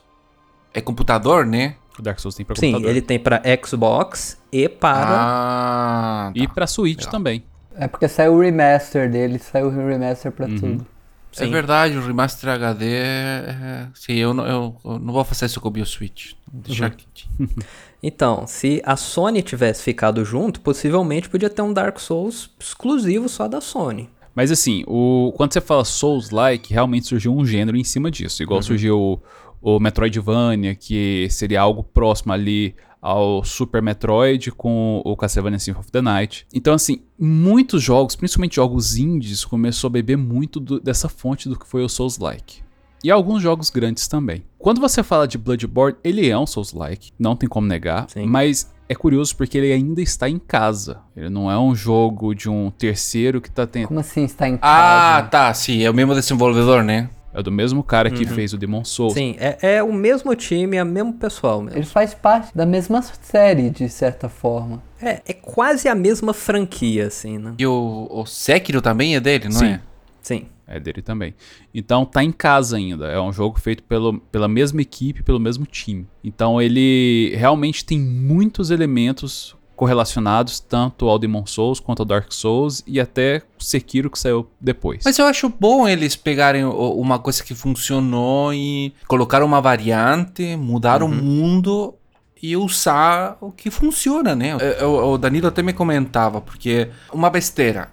É 0.74 0.82
computador, 0.82 1.46
né? 1.46 1.76
O 1.98 2.02
Dark 2.02 2.20
Souls 2.20 2.36
tem 2.36 2.46
pra 2.46 2.56
Sim, 2.56 2.84
ele 2.86 3.02
tem 3.02 3.20
para 3.20 3.42
Xbox 3.64 4.40
e 4.52 4.70
para. 4.70 5.18
Ah, 5.20 6.32
tá. 6.34 6.40
E 6.40 6.48
pra 6.48 6.66
Switch 6.66 7.00
Legal. 7.00 7.12
também. 7.12 7.44
É 7.76 7.88
porque 7.88 8.08
saiu 8.08 8.34
o 8.34 8.40
remaster 8.40 9.10
dele, 9.10 9.40
saiu 9.40 9.68
o 9.68 9.70
remaster 9.70 10.32
pra 10.32 10.48
uhum. 10.48 10.58
tudo. 10.58 10.88
É 11.34 11.38
Sim. 11.40 11.44
É 11.46 11.48
verdade, 11.48 11.98
o 11.98 12.06
remaster 12.06 12.50
HD 12.50 12.86
é. 12.86 13.88
Sim, 13.94 14.14
eu 14.14 14.34
não, 14.34 14.46
eu, 14.46 14.76
eu 14.84 15.00
não 15.00 15.14
vou 15.14 15.24
fazer 15.24 15.46
isso 15.46 15.62
com 15.62 15.68
o 15.70 15.72
BioSwitch. 15.72 16.34
Deixa 16.52 16.86
uhum. 16.86 16.92
aqui. 16.92 17.06
então, 18.04 18.46
se 18.46 18.82
a 18.86 18.98
Sony 18.98 19.42
tivesse 19.42 19.82
ficado 19.82 20.26
junto, 20.26 20.60
possivelmente 20.60 21.30
podia 21.30 21.50
ter 21.50 21.62
um 21.62 21.72
Dark 21.72 22.00
Souls 22.00 22.50
exclusivo 22.60 23.30
só 23.30 23.48
da 23.48 23.62
Sony. 23.62 24.10
Mas 24.36 24.52
assim, 24.52 24.84
o, 24.88 25.34
quando 25.36 25.54
você 25.54 25.62
fala 25.62 25.86
Souls-like, 25.86 26.74
realmente 26.74 27.08
surgiu 27.08 27.36
um 27.36 27.46
gênero 27.46 27.78
em 27.78 27.84
cima 27.84 28.12
disso. 28.12 28.44
Igual 28.44 28.58
uhum. 28.58 28.64
surgiu 28.64 29.22
o 29.62 29.80
Metroidvania, 29.80 30.76
que 30.76 31.28
seria 31.30 31.62
algo 31.62 31.84
próximo 31.84 32.34
ali 32.34 32.76
ao 33.02 33.44
Super 33.44 33.82
Metroid 33.82 34.52
com 34.52 35.02
o 35.04 35.18
Castlevania 35.18 35.58
Symphony 35.58 35.82
of 35.82 35.92
the 35.92 36.02
Night. 36.02 36.46
Então, 36.54 36.74
assim, 36.74 37.02
muitos 37.18 37.82
jogos, 37.82 38.16
principalmente 38.16 38.58
jogos 38.58 38.98
indies, 38.98 39.44
começou 39.44 39.88
a 39.88 39.92
beber 39.92 40.18
muito 40.18 40.60
do, 40.60 40.80
dessa 40.80 41.10
fonte 41.10 41.50
do 41.50 41.58
que 41.58 41.68
foi 41.68 41.84
o 41.84 41.90
Souls-like. 41.90 42.62
E 43.04 43.10
alguns 43.10 43.42
jogos 43.42 43.72
grandes 43.72 44.08
também. 44.08 44.44
Quando 44.60 44.80
você 44.80 45.02
fala 45.02 45.28
de 45.28 45.38
Bloodborne, 45.38 45.98
ele 46.04 46.30
é 46.30 46.38
um 46.38 46.46
Souls-like, 46.46 47.12
não 47.18 47.36
tem 47.36 47.50
como 47.50 47.66
negar, 47.66 48.08
Sim. 48.08 48.28
mas 48.28 48.72
é 48.88 48.94
curioso 48.94 49.36
porque 49.36 49.58
ele 49.58 49.74
ainda 49.74 50.02
está 50.02 50.30
em 50.30 50.38
casa. 50.38 51.00
Ele 51.16 51.30
não 51.30 51.50
é 51.50 51.58
um 51.58 51.74
jogo 51.74 52.36
de 52.36 52.48
um 52.48 52.70
terceiro 52.70 53.42
que 53.42 53.48
está 53.48 53.66
tentando. 53.66 53.88
Como 53.88 54.00
assim 54.02 54.26
está 54.26 54.48
em 54.48 54.58
casa? 54.58 55.18
Ah, 55.18 55.24
tá, 55.24 55.54
sim, 55.54 55.82
é 55.82 55.90
o 55.90 55.94
mesmo 55.94 56.14
desenvolvedor, 56.14 56.84
né? 56.84 57.10
É 57.34 57.42
do 57.42 57.52
mesmo 57.52 57.82
cara 57.82 58.10
que 58.10 58.24
uhum. 58.24 58.30
fez 58.30 58.54
o 58.54 58.58
Demon 58.58 58.84
Souls. 58.84 59.14
Sim, 59.14 59.36
é, 59.40 59.58
é, 59.62 59.84
o 59.84 59.94
mesmo 59.94 60.36
time, 60.36 60.78
é 60.78 60.84
o 60.84 60.86
mesmo 60.86 61.14
pessoal 61.14 61.62
mesmo. 61.62 61.80
Ele 61.80 61.86
faz 61.86 62.14
parte 62.14 62.56
da 62.56 62.66
mesma 62.66 63.02
série, 63.02 63.70
de 63.70 63.88
certa 63.88 64.28
forma. 64.28 64.84
É, 65.02 65.22
é 65.26 65.34
quase 65.34 65.88
a 65.88 65.96
mesma 65.96 66.34
franquia, 66.34 67.08
assim, 67.08 67.38
né? 67.38 67.54
E 67.58 67.66
o, 67.66 68.08
o 68.10 68.26
Sekiro 68.26 68.82
também 68.82 69.16
é 69.16 69.20
dele, 69.20 69.46
não 69.46 69.60
Sim. 69.60 69.66
é? 69.66 69.82
Sim. 70.22 70.46
É 70.68 70.80
dele 70.80 71.02
também. 71.02 71.34
Então 71.74 72.06
tá 72.06 72.24
em 72.24 72.32
casa 72.32 72.78
ainda. 72.78 73.08
É 73.08 73.20
um 73.20 73.34
jogo 73.34 73.60
feito 73.60 73.84
pelo, 73.84 74.20
pela 74.32 74.48
mesma 74.48 74.82
equipe, 74.82 75.22
pelo 75.22 75.40
mesmo 75.40 75.66
time. 75.66 76.08
Então 76.24 76.62
ele 76.62 77.34
realmente 77.36 77.84
tem 77.84 78.00
muitos 78.00 78.72
elementos 78.72 79.56
correlacionados 79.82 80.60
tanto 80.60 81.10
ao 81.10 81.18
Demon 81.18 81.44
Souls 81.48 81.80
quanto 81.80 82.02
ao 82.04 82.06
Dark 82.06 82.32
Souls 82.32 82.84
e 82.86 83.00
até 83.00 83.42
Sekiro 83.58 84.12
que 84.12 84.20
saiu 84.20 84.48
depois. 84.60 85.02
Mas 85.04 85.18
eu 85.18 85.26
acho 85.26 85.50
bom 85.50 85.88
eles 85.88 86.16
pegarem 86.16 86.64
uma 86.64 87.18
coisa 87.18 87.44
que 87.44 87.56
funcionou 87.56 88.54
e 88.54 88.94
colocar 89.08 89.42
uma 89.42 89.60
variante, 89.60 90.56
mudar 90.56 91.02
uhum. 91.02 91.10
o 91.10 91.12
mundo 91.16 91.96
e 92.44 92.56
usar 92.56 93.38
o 93.42 93.52
que 93.52 93.72
funciona, 93.72 94.36
né? 94.36 94.56
É, 94.60 94.86
o, 94.86 95.18
Danilo 95.18 95.48
até 95.48 95.64
me 95.64 95.74
comentava, 95.74 96.40
porque 96.40 96.90
uma 97.12 97.32
besteira. 97.32 97.90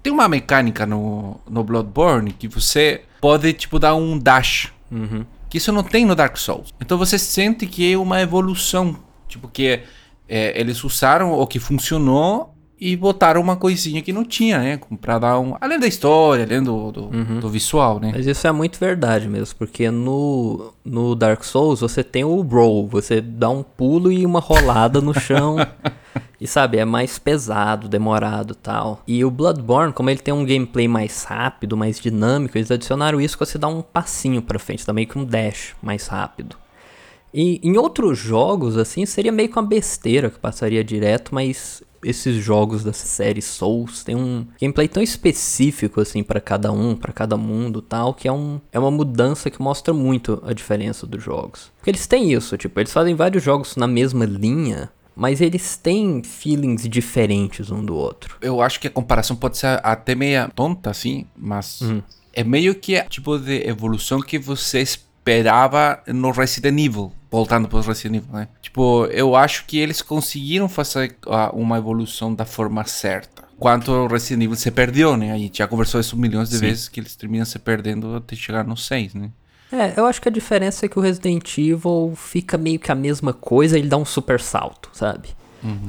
Tem 0.00 0.12
uma 0.12 0.28
mecânica 0.28 0.86
no, 0.86 1.40
no 1.50 1.64
Bloodborne 1.64 2.30
que 2.30 2.46
você 2.46 3.02
pode, 3.20 3.52
tipo, 3.52 3.80
dar 3.80 3.96
um 3.96 4.16
dash. 4.16 4.72
Uhum. 4.92 5.26
Que 5.50 5.58
isso 5.58 5.72
não 5.72 5.82
tem 5.82 6.06
no 6.06 6.14
Dark 6.14 6.36
Souls. 6.36 6.72
Então 6.80 6.96
você 6.96 7.18
sente 7.18 7.66
que 7.66 7.92
é 7.92 7.98
uma 7.98 8.20
evolução. 8.20 8.96
Tipo, 9.28 9.48
que 9.48 9.82
é, 10.34 10.58
eles 10.58 10.82
usaram 10.82 11.38
o 11.38 11.46
que 11.46 11.58
funcionou 11.58 12.54
e 12.80 12.96
botaram 12.96 13.38
uma 13.38 13.54
coisinha 13.54 14.00
que 14.00 14.14
não 14.14 14.24
tinha, 14.24 14.58
né? 14.58 14.80
Pra 14.98 15.18
dar 15.18 15.38
um. 15.38 15.54
Além 15.60 15.78
da 15.78 15.86
história, 15.86 16.44
além 16.44 16.62
do, 16.62 16.90
do, 16.90 17.10
do 17.38 17.50
visual, 17.50 18.00
né? 18.00 18.12
Mas 18.14 18.26
isso 18.26 18.46
é 18.46 18.50
muito 18.50 18.80
verdade 18.80 19.28
mesmo, 19.28 19.54
porque 19.58 19.90
no, 19.90 20.72
no 20.82 21.14
Dark 21.14 21.44
Souls 21.44 21.80
você 21.80 22.02
tem 22.02 22.24
o 22.24 22.40
roll, 22.40 22.88
você 22.88 23.20
dá 23.20 23.50
um 23.50 23.62
pulo 23.62 24.10
e 24.10 24.24
uma 24.24 24.40
rolada 24.40 25.02
no 25.02 25.12
chão. 25.12 25.56
E 26.38 26.46
sabe, 26.46 26.76
é 26.76 26.84
mais 26.84 27.20
pesado, 27.20 27.88
demorado 27.88 28.56
tal. 28.56 29.00
E 29.06 29.24
o 29.24 29.30
Bloodborne, 29.30 29.92
como 29.92 30.10
ele 30.10 30.18
tem 30.18 30.34
um 30.34 30.44
gameplay 30.44 30.88
mais 30.88 31.22
rápido, 31.22 31.76
mais 31.76 32.00
dinâmico, 32.00 32.58
eles 32.58 32.68
adicionaram 32.68 33.20
isso 33.20 33.38
que 33.38 33.46
você 33.46 33.56
dá 33.56 33.68
um 33.68 33.80
passinho 33.80 34.42
pra 34.42 34.58
frente, 34.58 34.84
também 34.84 35.06
que 35.06 35.16
um 35.16 35.24
dash 35.24 35.76
mais 35.80 36.08
rápido. 36.08 36.56
E 37.32 37.60
em 37.62 37.76
outros 37.78 38.18
jogos, 38.18 38.76
assim, 38.76 39.06
seria 39.06 39.32
meio 39.32 39.48
que 39.48 39.58
uma 39.58 39.66
besteira 39.66 40.30
que 40.30 40.38
passaria 40.38 40.84
direto, 40.84 41.34
mas 41.34 41.82
esses 42.04 42.42
jogos 42.42 42.82
da 42.82 42.92
série 42.92 43.40
Souls 43.40 44.02
tem 44.02 44.14
um 44.14 44.46
gameplay 44.60 44.88
tão 44.88 45.02
específico 45.02 46.00
assim 46.00 46.22
para 46.22 46.40
cada 46.40 46.72
um, 46.72 46.96
para 46.96 47.12
cada 47.12 47.36
mundo, 47.36 47.80
tal, 47.80 48.12
que 48.12 48.26
é 48.26 48.32
um 48.32 48.60
é 48.72 48.78
uma 48.78 48.90
mudança 48.90 49.50
que 49.50 49.62
mostra 49.62 49.94
muito 49.94 50.42
a 50.44 50.52
diferença 50.52 51.06
dos 51.06 51.22
jogos. 51.22 51.70
Porque 51.76 51.90
eles 51.90 52.06
têm 52.06 52.32
isso, 52.32 52.56
tipo, 52.56 52.78
eles 52.80 52.92
fazem 52.92 53.14
vários 53.14 53.42
jogos 53.42 53.76
na 53.76 53.86
mesma 53.86 54.24
linha, 54.24 54.90
mas 55.14 55.40
eles 55.40 55.76
têm 55.76 56.22
feelings 56.22 56.88
diferentes 56.88 57.70
um 57.70 57.84
do 57.84 57.94
outro. 57.94 58.36
Eu 58.40 58.60
acho 58.60 58.80
que 58.80 58.88
a 58.88 58.90
comparação 58.90 59.36
pode 59.36 59.58
ser 59.58 59.80
até 59.82 60.14
meio 60.14 60.50
tonta, 60.50 60.90
assim, 60.90 61.26
mas 61.36 61.80
é 62.32 62.42
meio 62.42 62.74
que 62.74 62.98
o 62.98 63.08
tipo 63.08 63.38
de 63.38 63.68
evolução 63.68 64.20
que 64.20 64.38
você 64.38 64.84
esperava 65.22 66.02
no 66.08 66.32
Resident 66.32 66.78
Evil. 66.78 67.12
Voltando 67.30 67.66
para 67.66 67.78
o 67.78 67.82
Resident 67.82 68.22
Evil, 68.22 68.34
né? 68.34 68.48
Tipo, 68.60 69.06
eu 69.06 69.34
acho 69.34 69.64
que 69.64 69.78
eles 69.78 70.02
conseguiram 70.02 70.68
fazer 70.68 71.16
uma 71.54 71.78
evolução 71.78 72.34
da 72.34 72.44
forma 72.44 72.84
certa. 72.84 73.42
Quanto 73.58 73.90
o 73.90 74.06
Resident 74.06 74.42
Evil 74.44 74.56
se 74.56 74.70
perdeu, 74.70 75.16
né? 75.16 75.32
A 75.32 75.38
gente 75.38 75.58
já 75.58 75.66
conversou 75.66 76.00
isso 76.00 76.16
milhões 76.16 76.50
de 76.50 76.58
vezes 76.58 76.88
que 76.88 77.00
eles 77.00 77.16
terminam 77.16 77.46
se 77.46 77.58
perdendo 77.58 78.16
até 78.16 78.36
chegar 78.36 78.64
no 78.64 78.76
6, 78.76 79.14
né? 79.14 79.30
É, 79.72 79.94
eu 79.96 80.04
acho 80.04 80.20
que 80.20 80.28
a 80.28 80.32
diferença 80.32 80.84
é 80.84 80.88
que 80.88 80.98
o 80.98 81.02
Resident 81.02 81.56
Evil 81.56 82.12
fica 82.14 82.58
meio 82.58 82.78
que 82.78 82.92
a 82.92 82.94
mesma 82.94 83.32
coisa, 83.32 83.78
ele 83.78 83.88
dá 83.88 83.96
um 83.96 84.04
super 84.04 84.38
salto, 84.38 84.90
sabe? 84.92 85.30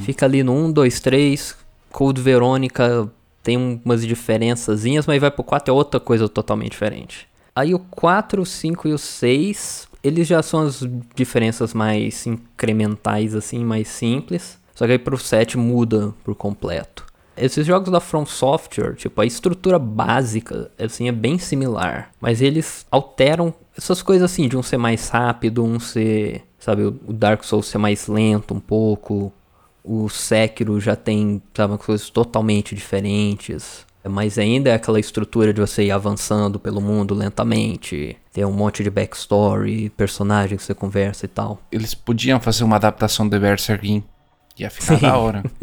Fica 0.01 0.25
ali 0.25 0.43
no 0.43 0.53
1, 0.53 0.71
2, 0.71 0.99
3, 0.99 1.57
Code 1.91 2.21
Verônica 2.21 3.09
tem 3.41 3.81
umas 3.83 4.05
diferençazinhas, 4.05 5.05
mas 5.05 5.19
vai 5.19 5.29
pro 5.29 5.43
4 5.43 5.71
é 5.71 5.75
outra 5.75 5.99
coisa 5.99 6.29
totalmente 6.29 6.71
diferente. 6.71 7.27
Aí 7.55 7.73
o 7.73 7.79
4, 7.79 8.41
o 8.41 8.45
5 8.45 8.87
e 8.87 8.93
o 8.93 8.97
6, 8.97 9.87
eles 10.03 10.27
já 10.27 10.41
são 10.41 10.61
as 10.61 10.83
diferenças 11.15 11.73
mais 11.73 12.25
incrementais, 12.25 13.35
assim, 13.35 13.63
mais 13.63 13.87
simples. 13.87 14.57
Só 14.73 14.85
que 14.85 14.93
aí 14.93 14.99
pro 14.99 15.17
7 15.17 15.57
muda 15.57 16.13
por 16.23 16.33
completo. 16.35 17.05
Esses 17.37 17.65
jogos 17.65 17.91
da 17.91 17.99
From 17.99 18.25
Software, 18.25 18.95
tipo, 18.95 19.19
a 19.19 19.25
estrutura 19.25 19.79
básica, 19.79 20.71
assim, 20.77 21.07
é 21.07 21.11
bem 21.11 21.37
similar. 21.37 22.11
Mas 22.19 22.41
eles 22.41 22.85
alteram 22.91 23.53
essas 23.77 24.01
coisas 24.01 24.31
assim, 24.31 24.47
de 24.47 24.57
um 24.57 24.63
ser 24.63 24.77
mais 24.77 25.09
rápido, 25.09 25.63
um 25.63 25.79
ser, 25.79 26.43
sabe, 26.59 26.83
o 26.83 27.13
Dark 27.13 27.43
Souls 27.43 27.67
ser 27.67 27.79
mais 27.79 28.07
lento 28.07 28.53
um 28.53 28.59
pouco. 28.59 29.33
O 29.83 30.09
Sekiro 30.09 30.79
já 30.79 30.95
tem, 30.95 31.41
sabe, 31.53 31.77
coisas 31.77 32.09
totalmente 32.09 32.75
diferentes. 32.75 33.85
Mas 34.09 34.37
ainda 34.37 34.69
é 34.69 34.73
aquela 34.73 34.99
estrutura 34.99 35.53
de 35.53 35.61
você 35.61 35.83
ir 35.83 35.91
avançando 35.91 36.59
pelo 36.59 36.81
mundo 36.81 37.13
lentamente. 37.13 38.17
Ter 38.33 38.45
um 38.45 38.51
monte 38.51 38.83
de 38.83 38.89
backstory, 38.89 39.89
personagem 39.89 40.57
que 40.57 40.63
você 40.63 40.73
conversa 40.73 41.25
e 41.25 41.29
tal. 41.29 41.61
Eles 41.71 41.93
podiam 41.93 42.39
fazer 42.39 42.63
uma 42.63 42.75
adaptação 42.75 43.27
de 43.27 43.39
Berserk. 43.39 44.03
Ia 44.57 44.69
ficar 44.69 44.97
Sim. 44.97 45.01
da 45.01 45.17
hora. 45.17 45.43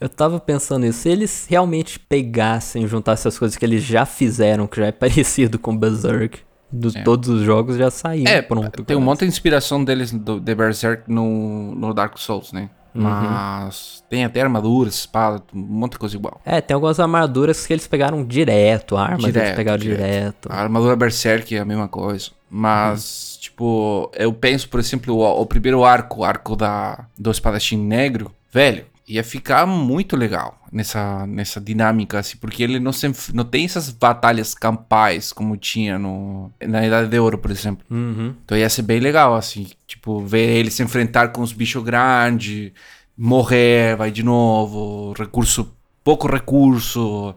Eu 0.00 0.08
tava 0.08 0.38
pensando 0.40 0.82
nisso, 0.82 1.00
se 1.00 1.08
eles 1.08 1.46
realmente 1.48 1.98
pegassem, 1.98 2.86
juntassem 2.86 3.28
as 3.28 3.38
coisas 3.38 3.56
que 3.56 3.64
eles 3.64 3.82
já 3.82 4.04
fizeram, 4.04 4.66
que 4.66 4.76
já 4.76 4.86
é 4.86 4.92
parecido 4.92 5.58
com 5.58 5.76
Berserk, 5.76 6.40
dos 6.70 6.94
todos 7.04 7.28
os 7.28 7.42
jogos 7.42 7.76
já 7.76 7.90
saíram. 7.90 8.30
É, 8.30 8.42
pronto. 8.42 8.84
tem 8.84 8.96
um 8.96 9.00
monte 9.00 9.20
de 9.20 9.26
inspiração 9.26 9.84
deles 9.84 10.12
do, 10.12 10.40
de 10.40 10.54
Berserk 10.54 11.10
no, 11.10 11.74
no 11.74 11.94
Dark 11.94 12.18
Souls, 12.18 12.52
né? 12.52 12.68
Mas 13.02 14.04
tem 14.08 14.24
até 14.24 14.40
armaduras, 14.40 14.94
espada, 14.94 15.42
um 15.52 15.58
monte 15.58 15.92
de 15.92 15.98
coisa 15.98 16.16
igual. 16.16 16.40
É, 16.44 16.60
tem 16.60 16.74
algumas 16.74 17.00
armaduras 17.00 17.66
que 17.66 17.72
eles 17.72 17.86
pegaram 17.86 18.24
direto, 18.24 18.96
armas 18.96 19.24
eles 19.24 19.34
Direto, 19.34 19.56
pegaram 19.56 19.78
direto. 19.78 20.00
direto. 20.00 20.48
A 20.50 20.56
armadura 20.62 20.94
Berserk 20.94 21.54
é 21.56 21.58
a 21.60 21.64
mesma 21.64 21.88
coisa. 21.88 22.30
Mas, 22.48 23.36
tipo, 23.40 24.10
eu 24.14 24.32
penso, 24.32 24.68
por 24.68 24.78
exemplo, 24.78 25.16
o, 25.16 25.40
o 25.42 25.44
primeiro 25.46 25.84
arco, 25.84 26.20
o 26.20 26.24
arco 26.24 26.54
da, 26.54 27.06
do 27.18 27.30
espadachim 27.30 27.76
negro, 27.76 28.30
velho, 28.52 28.86
ia 29.06 29.22
ficar 29.22 29.66
muito 29.66 30.16
legal 30.16 30.58
nessa, 30.72 31.26
nessa 31.26 31.60
dinâmica, 31.60 32.18
assim, 32.18 32.36
porque 32.38 32.62
ele 32.62 32.80
não, 32.80 32.92
se, 32.92 33.12
não 33.34 33.44
tem 33.44 33.64
essas 33.64 33.90
batalhas 33.90 34.54
campais 34.54 35.32
como 35.32 35.56
tinha 35.56 35.98
no, 35.98 36.50
na 36.66 36.86
Idade 36.86 37.08
de 37.08 37.18
Ouro, 37.18 37.38
por 37.38 37.50
exemplo. 37.50 37.84
Uhum. 37.90 38.34
Então 38.44 38.56
ia 38.56 38.68
ser 38.68 38.82
bem 38.82 39.00
legal, 39.00 39.34
assim, 39.34 39.68
tipo, 39.86 40.20
ver 40.20 40.56
ele 40.56 40.70
se 40.70 40.82
enfrentar 40.82 41.28
com 41.28 41.42
os 41.42 41.52
bichos 41.52 41.82
grandes, 41.82 42.72
morrer, 43.16 43.96
vai 43.96 44.10
de 44.10 44.22
novo, 44.22 45.12
recurso, 45.12 45.72
pouco 46.02 46.26
recurso, 46.26 47.34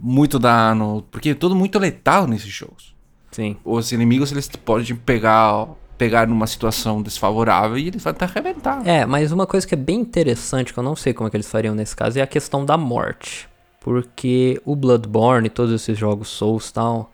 muito 0.00 0.38
dano, 0.38 1.04
porque 1.10 1.30
é 1.30 1.34
tudo 1.34 1.56
muito 1.56 1.78
letal 1.78 2.26
nesses 2.26 2.52
jogos. 2.52 2.94
Sim. 3.30 3.56
Os 3.64 3.92
inimigos, 3.92 4.32
eles 4.32 4.48
podem 4.48 4.96
pegar, 4.96 5.68
pegar 5.98 6.26
numa 6.28 6.46
situação 6.46 7.02
desfavorável 7.02 7.76
e 7.76 7.88
eles 7.88 8.02
vão 8.02 8.14
te 8.14 8.24
arrebentar. 8.24 8.86
É, 8.86 9.04
mas 9.04 9.32
uma 9.32 9.46
coisa 9.46 9.66
que 9.66 9.74
é 9.74 9.76
bem 9.76 10.00
interessante, 10.00 10.72
que 10.72 10.78
eu 10.78 10.84
não 10.84 10.96
sei 10.96 11.12
como 11.12 11.26
é 11.26 11.30
que 11.30 11.36
eles 11.36 11.50
fariam 11.50 11.74
nesse 11.74 11.94
caso, 11.94 12.18
é 12.18 12.22
a 12.22 12.26
questão 12.26 12.64
da 12.64 12.78
morte. 12.78 13.48
Porque 13.80 14.60
o 14.64 14.76
Bloodborne 14.76 15.48
e 15.48 15.50
todos 15.50 15.74
esses 15.74 15.98
jogos 15.98 16.28
Souls 16.28 16.68
e 16.68 16.72
tal, 16.72 17.10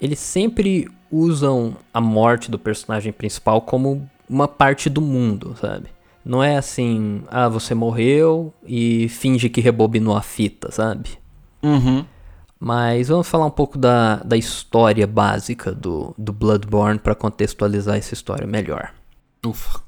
eles 0.00 0.18
sempre 0.18 0.88
usam 1.10 1.76
a 1.92 2.00
morte 2.00 2.50
do 2.50 2.58
personagem 2.58 3.12
principal 3.12 3.60
como 3.60 4.08
uma 4.28 4.48
parte 4.48 4.90
do 4.90 5.00
mundo, 5.00 5.56
sabe? 5.60 5.86
Não 6.24 6.42
é 6.42 6.56
assim, 6.56 7.22
ah, 7.28 7.48
você 7.48 7.74
morreu 7.74 8.52
e 8.66 9.08
finge 9.10 9.48
que 9.48 9.60
rebobinou 9.60 10.16
a 10.16 10.22
fita, 10.22 10.72
sabe? 10.72 11.10
Uhum. 11.62 12.04
Mas 12.58 13.08
vamos 13.08 13.28
falar 13.28 13.46
um 13.46 13.50
pouco 13.50 13.76
da, 13.76 14.16
da 14.16 14.36
história 14.36 15.06
básica 15.06 15.72
do, 15.72 16.14
do 16.16 16.32
Bloodborne 16.32 16.98
para 16.98 17.14
contextualizar 17.14 17.96
essa 17.96 18.14
história 18.14 18.46
melhor. 18.46 18.92
Ufa. 19.44 19.80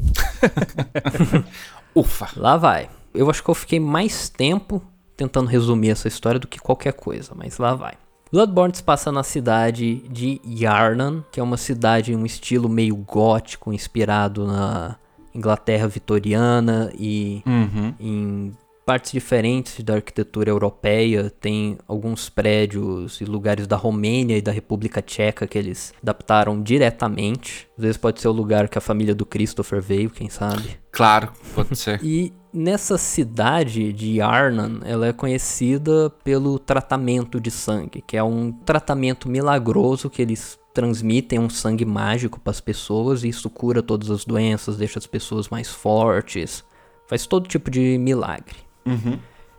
Ufa. 1.94 2.28
Lá 2.36 2.56
vai. 2.56 2.88
Eu 3.14 3.28
acho 3.28 3.42
que 3.42 3.50
eu 3.50 3.54
fiquei 3.54 3.80
mais 3.80 4.28
tempo 4.28 4.82
tentando 5.16 5.48
resumir 5.48 5.90
essa 5.90 6.08
história 6.08 6.38
do 6.38 6.46
que 6.46 6.58
qualquer 6.58 6.92
coisa, 6.92 7.32
mas 7.34 7.58
lá 7.58 7.74
vai. 7.74 7.94
Bloodborne 8.32 8.74
se 8.74 8.82
passa 8.82 9.10
na 9.10 9.24
cidade 9.24 9.96
de 10.08 10.40
Yarnan, 10.46 11.24
que 11.32 11.40
é 11.40 11.42
uma 11.42 11.56
cidade 11.56 12.12
em 12.12 12.16
um 12.16 12.24
estilo 12.24 12.68
meio 12.68 12.94
gótico, 12.94 13.72
inspirado 13.72 14.46
na 14.46 14.96
Inglaterra 15.34 15.88
vitoriana 15.88 16.92
e 16.96 17.42
Uhum. 17.44 17.94
em 17.98 18.56
partes 18.90 19.12
diferentes 19.12 19.84
da 19.84 19.94
arquitetura 19.94 20.50
europeia. 20.50 21.30
Tem 21.30 21.78
alguns 21.86 22.28
prédios 22.28 23.20
e 23.20 23.24
lugares 23.24 23.68
da 23.68 23.76
Romênia 23.76 24.36
e 24.36 24.42
da 24.42 24.50
República 24.50 25.00
Tcheca 25.00 25.46
que 25.46 25.56
eles 25.56 25.94
adaptaram 26.02 26.60
diretamente. 26.60 27.68
Às 27.78 27.84
vezes 27.84 27.96
pode 27.96 28.20
ser 28.20 28.26
o 28.26 28.32
lugar 28.32 28.68
que 28.68 28.76
a 28.76 28.80
família 28.80 29.14
do 29.14 29.24
Christopher 29.24 29.80
veio, 29.80 30.10
quem 30.10 30.28
sabe. 30.28 30.76
Claro, 30.90 31.30
pode 31.54 31.76
ser. 31.76 32.00
E 32.02 32.32
nessa 32.52 32.98
cidade 32.98 33.92
de 33.92 34.20
Arnan, 34.20 34.80
ela 34.84 35.06
é 35.06 35.12
conhecida 35.12 36.10
pelo 36.24 36.58
tratamento 36.58 37.40
de 37.40 37.48
sangue, 37.52 38.02
que 38.04 38.16
é 38.16 38.24
um 38.24 38.50
tratamento 38.50 39.28
milagroso 39.28 40.10
que 40.10 40.20
eles 40.20 40.58
transmitem 40.74 41.38
um 41.38 41.48
sangue 41.48 41.84
mágico 41.84 42.40
para 42.40 42.50
as 42.50 42.60
pessoas 42.60 43.22
e 43.22 43.28
isso 43.28 43.48
cura 43.48 43.84
todas 43.84 44.10
as 44.10 44.24
doenças, 44.24 44.76
deixa 44.76 44.98
as 44.98 45.06
pessoas 45.06 45.48
mais 45.48 45.68
fortes, 45.68 46.64
faz 47.06 47.24
todo 47.24 47.48
tipo 47.48 47.70
de 47.70 47.96
milagre. 47.96 48.68
Uhum. 48.86 49.18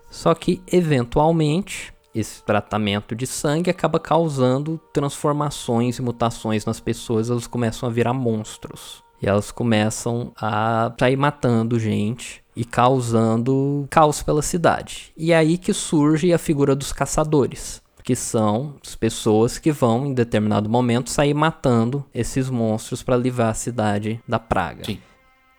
Só 0.09 0.33
que, 0.33 0.61
eventualmente, 0.71 1.93
esse 2.13 2.43
tratamento 2.43 3.15
de 3.15 3.25
sangue 3.25 3.69
acaba 3.69 3.99
causando 3.99 4.79
transformações 4.93 5.97
e 5.97 6.01
mutações 6.01 6.65
nas 6.65 6.79
pessoas, 6.79 7.29
elas 7.29 7.47
começam 7.47 7.87
a 7.87 7.91
virar 7.91 8.13
monstros. 8.13 9.03
E 9.21 9.27
elas 9.27 9.51
começam 9.51 10.31
a 10.35 10.91
sair 10.99 11.15
matando 11.15 11.79
gente 11.79 12.43
e 12.55 12.65
causando 12.65 13.87
caos 13.89 14.23
pela 14.23 14.41
cidade. 14.41 15.13
E 15.15 15.31
é 15.31 15.37
aí 15.37 15.57
que 15.57 15.73
surge 15.73 16.33
a 16.33 16.39
figura 16.39 16.75
dos 16.75 16.91
caçadores, 16.91 17.81
que 18.03 18.15
são 18.15 18.75
as 18.85 18.95
pessoas 18.95 19.59
que 19.59 19.71
vão, 19.71 20.07
em 20.07 20.13
determinado 20.13 20.67
momento, 20.67 21.11
sair 21.11 21.35
matando 21.35 22.03
esses 22.13 22.49
monstros 22.49 23.03
para 23.03 23.15
livrar 23.15 23.49
a 23.49 23.53
cidade 23.53 24.19
da 24.27 24.39
praga. 24.39 24.85
Sim. 24.85 24.99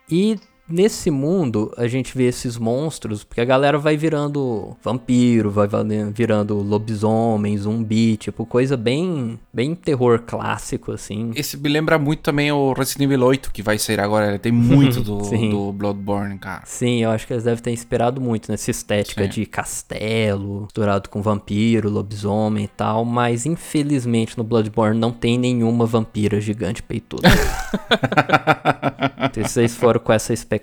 E 0.09 0.37
nesse 0.67 1.11
mundo 1.11 1.71
a 1.77 1.87
gente 1.87 2.15
vê 2.17 2.25
esses 2.25 2.57
monstros, 2.57 3.23
porque 3.23 3.41
a 3.41 3.45
galera 3.45 3.77
vai 3.77 3.97
virando 3.97 4.75
vampiro, 4.81 5.51
vai 5.51 5.67
virando 6.13 6.55
lobisomem, 6.55 7.57
zumbi, 7.57 8.17
tipo 8.17 8.45
coisa 8.45 8.77
bem, 8.77 9.39
bem 9.53 9.75
terror 9.75 10.21
clássico 10.25 10.91
assim. 10.91 11.31
Esse 11.35 11.57
me 11.57 11.69
lembra 11.69 11.99
muito 11.99 12.21
também 12.21 12.51
o 12.51 12.73
Resident 12.73 13.11
Evil 13.11 13.25
8 13.25 13.51
que 13.51 13.61
vai 13.61 13.77
sair 13.77 13.99
agora, 13.99 14.29
ele 14.29 14.39
tem 14.39 14.51
muito 14.51 15.01
do, 15.03 15.17
do 15.17 15.71
Bloodborne, 15.73 16.37
cara. 16.37 16.63
Sim, 16.65 17.03
eu 17.03 17.11
acho 17.11 17.27
que 17.27 17.33
eles 17.33 17.43
devem 17.43 17.61
ter 17.61 17.71
inspirado 17.71 18.19
muito 18.19 18.51
nessa 18.51 18.71
estética 18.71 19.23
Sim. 19.23 19.29
de 19.29 19.45
castelo, 19.45 20.63
misturado 20.63 21.09
com 21.09 21.21
vampiro, 21.21 21.89
lobisomem 21.89 22.65
e 22.65 22.67
tal, 22.67 23.05
mas 23.05 23.45
infelizmente 23.45 24.37
no 24.37 24.43
Bloodborne 24.43 24.99
não 24.99 25.11
tem 25.11 25.37
nenhuma 25.37 25.85
vampira 25.85 26.39
gigante 26.39 26.81
peituda. 26.81 27.29
Se 29.33 29.43
vocês 29.43 29.75
foram 29.75 29.99
com 29.99 30.13
essa 30.13 30.33
expectativa, 30.33 30.62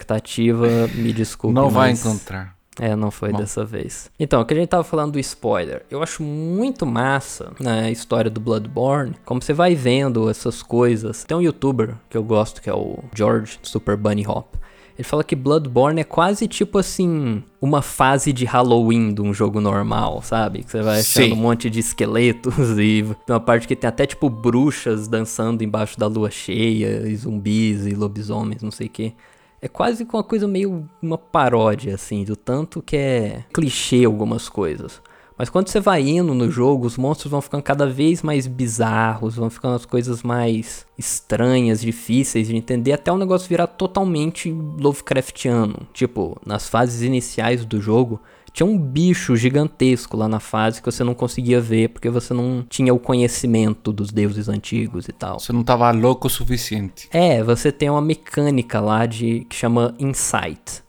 me 0.95 1.13
desculpe. 1.13 1.55
Não 1.55 1.71
vai 1.71 1.93
encontrar. 1.93 2.61
É, 2.79 2.97
não 2.97 3.11
foi 3.11 3.31
Bom. 3.31 3.39
dessa 3.39 3.65
vez. 3.65 4.11
Então, 4.19 4.41
o 4.41 4.45
que 4.45 4.55
a 4.55 4.57
gente 4.57 4.69
tava 4.69 4.85
falando 4.85 5.13
do 5.13 5.19
spoiler. 5.19 5.85
Eu 5.91 6.03
acho 6.03 6.23
muito 6.23 6.87
massa 6.87 7.53
na 7.61 7.83
né, 7.83 7.93
história 7.93 8.31
do 8.31 8.41
Bloodborne, 8.41 9.17
como 9.25 9.43
você 9.43 9.53
vai 9.53 9.75
vendo 9.75 10.31
essas 10.31 10.63
coisas. 10.63 11.25
Tem 11.25 11.37
um 11.37 11.43
youtuber 11.43 11.97
que 12.09 12.17
eu 12.17 12.23
gosto, 12.25 12.63
que 12.63 12.71
é 12.71 12.75
o 12.75 12.99
George 13.15 13.59
Super 13.63 13.97
Bunny 13.97 14.27
Hop. 14.27 14.55
Ele 14.97 15.05
fala 15.05 15.25
que 15.25 15.35
Bloodborne 15.35 16.01
é 16.01 16.05
quase 16.05 16.47
tipo 16.47 16.77
assim, 16.77 17.43
uma 17.61 17.81
fase 17.81 18.35
de 18.35 18.45
Halloween 18.45 19.15
de 19.15 19.23
um 19.23 19.33
jogo 19.33 19.59
normal, 19.61 20.21
sabe? 20.23 20.63
Que 20.63 20.71
você 20.71 20.83
vai 20.83 21.01
achando 21.01 21.25
Sim. 21.25 21.33
um 21.33 21.37
monte 21.37 21.71
de 21.71 21.81
esqueletos 21.81 22.55
e 22.79 23.03
tem 23.27 23.35
uma 23.35 23.41
parte 23.41 23.67
que 23.67 23.75
tem 23.75 23.89
até 23.89 24.07
tipo 24.07 24.29
bruxas 24.29 25.09
dançando 25.09 25.65
embaixo 25.65 25.99
da 25.99 26.07
lua 26.07 26.31
cheia, 26.31 27.09
e 27.09 27.17
zumbis 27.17 27.87
e 27.87 27.95
lobisomens, 27.95 28.63
não 28.63 28.71
sei 28.71 28.89
o 28.89 28.91
que. 28.91 29.15
É 29.63 29.69
quase 29.69 30.07
uma 30.11 30.25
coisa 30.25 30.49
meio 30.49 30.89
uma 31.03 31.19
paródia, 31.19 31.95
assim, 31.95 32.25
do 32.25 32.35
tanto 32.35 32.81
que 32.81 32.97
é 32.97 33.45
clichê 33.53 34.05
algumas 34.05 34.49
coisas. 34.49 35.03
Mas 35.41 35.49
quando 35.49 35.69
você 35.69 35.81
vai 35.81 36.03
indo 36.03 36.35
no 36.35 36.51
jogo, 36.51 36.87
os 36.87 36.99
monstros 36.99 37.31
vão 37.31 37.41
ficando 37.41 37.63
cada 37.63 37.87
vez 37.87 38.23
mais 38.23 38.47
bizarros, 38.47 39.37
vão 39.37 39.49
ficando 39.49 39.75
as 39.75 39.87
coisas 39.87 40.23
mais 40.23 40.85
estranhas, 40.99 41.81
difíceis 41.81 42.49
de 42.49 42.57
entender, 42.57 42.93
até 42.93 43.11
o 43.11 43.17
negócio 43.17 43.49
virar 43.49 43.67
totalmente 43.67 44.51
Lovecraftiano. 44.51 45.89
Tipo, 45.95 46.39
nas 46.45 46.69
fases 46.69 47.01
iniciais 47.01 47.65
do 47.65 47.81
jogo, 47.81 48.21
tinha 48.53 48.67
um 48.67 48.79
bicho 48.79 49.37
gigantesco 49.37 50.17
lá 50.17 50.29
na 50.29 50.41
fase 50.41 50.81
que 50.81 50.91
você 50.91 51.05
não 51.05 51.15
conseguia 51.15 51.61
ver 51.61 51.89
porque 51.91 52.11
você 52.11 52.35
não 52.35 52.65
tinha 52.69 52.93
o 52.93 52.99
conhecimento 52.99 53.93
dos 53.93 54.11
deuses 54.11 54.49
antigos 54.49 55.09
e 55.09 55.13
tal. 55.13 55.39
Você 55.39 55.53
não 55.53 55.63
tava 55.63 55.91
louco 55.91 56.27
o 56.27 56.31
suficiente. 56.31 57.09
É, 57.13 57.43
você 57.43 57.71
tem 57.71 57.89
uma 57.89 58.01
mecânica 58.01 58.81
lá 58.81 59.07
de 59.07 59.47
que 59.49 59.57
chama 59.57 59.95
Insight 59.99 60.83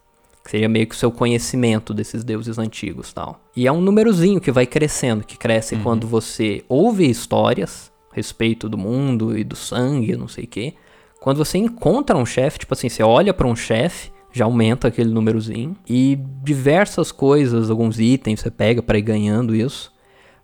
seria 0.51 0.67
meio 0.67 0.85
que 0.85 0.95
o 0.95 0.97
seu 0.97 1.11
conhecimento 1.11 1.93
desses 1.93 2.25
deuses 2.25 2.57
antigos 2.57 3.13
tal. 3.13 3.39
E 3.55 3.67
é 3.67 3.71
um 3.71 3.79
númerozinho 3.79 4.41
que 4.41 4.51
vai 4.51 4.65
crescendo, 4.65 5.23
que 5.23 5.37
cresce 5.37 5.75
uhum. 5.75 5.83
quando 5.83 6.07
você 6.07 6.63
ouve 6.67 7.09
histórias 7.09 7.89
a 8.11 8.15
respeito 8.15 8.67
do 8.67 8.77
mundo 8.77 9.37
e 9.37 9.45
do 9.45 9.55
sangue, 9.55 10.17
não 10.17 10.27
sei 10.27 10.43
o 10.43 10.47
quê. 10.47 10.73
Quando 11.21 11.37
você 11.37 11.57
encontra 11.57 12.17
um 12.17 12.25
chefe, 12.25 12.59
tipo 12.59 12.73
assim, 12.73 12.89
você 12.89 13.03
olha 13.03 13.33
para 13.33 13.47
um 13.47 13.55
chefe, 13.55 14.11
já 14.31 14.45
aumenta 14.45 14.87
aquele 14.87 15.11
númerozinho. 15.11 15.75
E 15.87 16.17
diversas 16.43 17.11
coisas, 17.11 17.69
alguns 17.69 17.99
itens 17.99 18.39
você 18.39 18.51
pega 18.51 18.81
para 18.81 18.97
ir 18.97 19.01
ganhando 19.01 19.55
isso. 19.55 19.91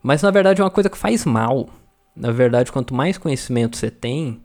Mas 0.01 0.22
na 0.22 0.32
verdade 0.32 0.62
é 0.62 0.63
uma 0.63 0.72
coisa 0.72 0.89
que 0.89 0.98
faz 0.98 1.25
mal. 1.25 1.70
Na 2.15 2.32
verdade, 2.32 2.72
quanto 2.72 2.94
mais 2.94 3.17
conhecimento 3.17 3.77
você 3.77 3.91
tem, 3.91 4.41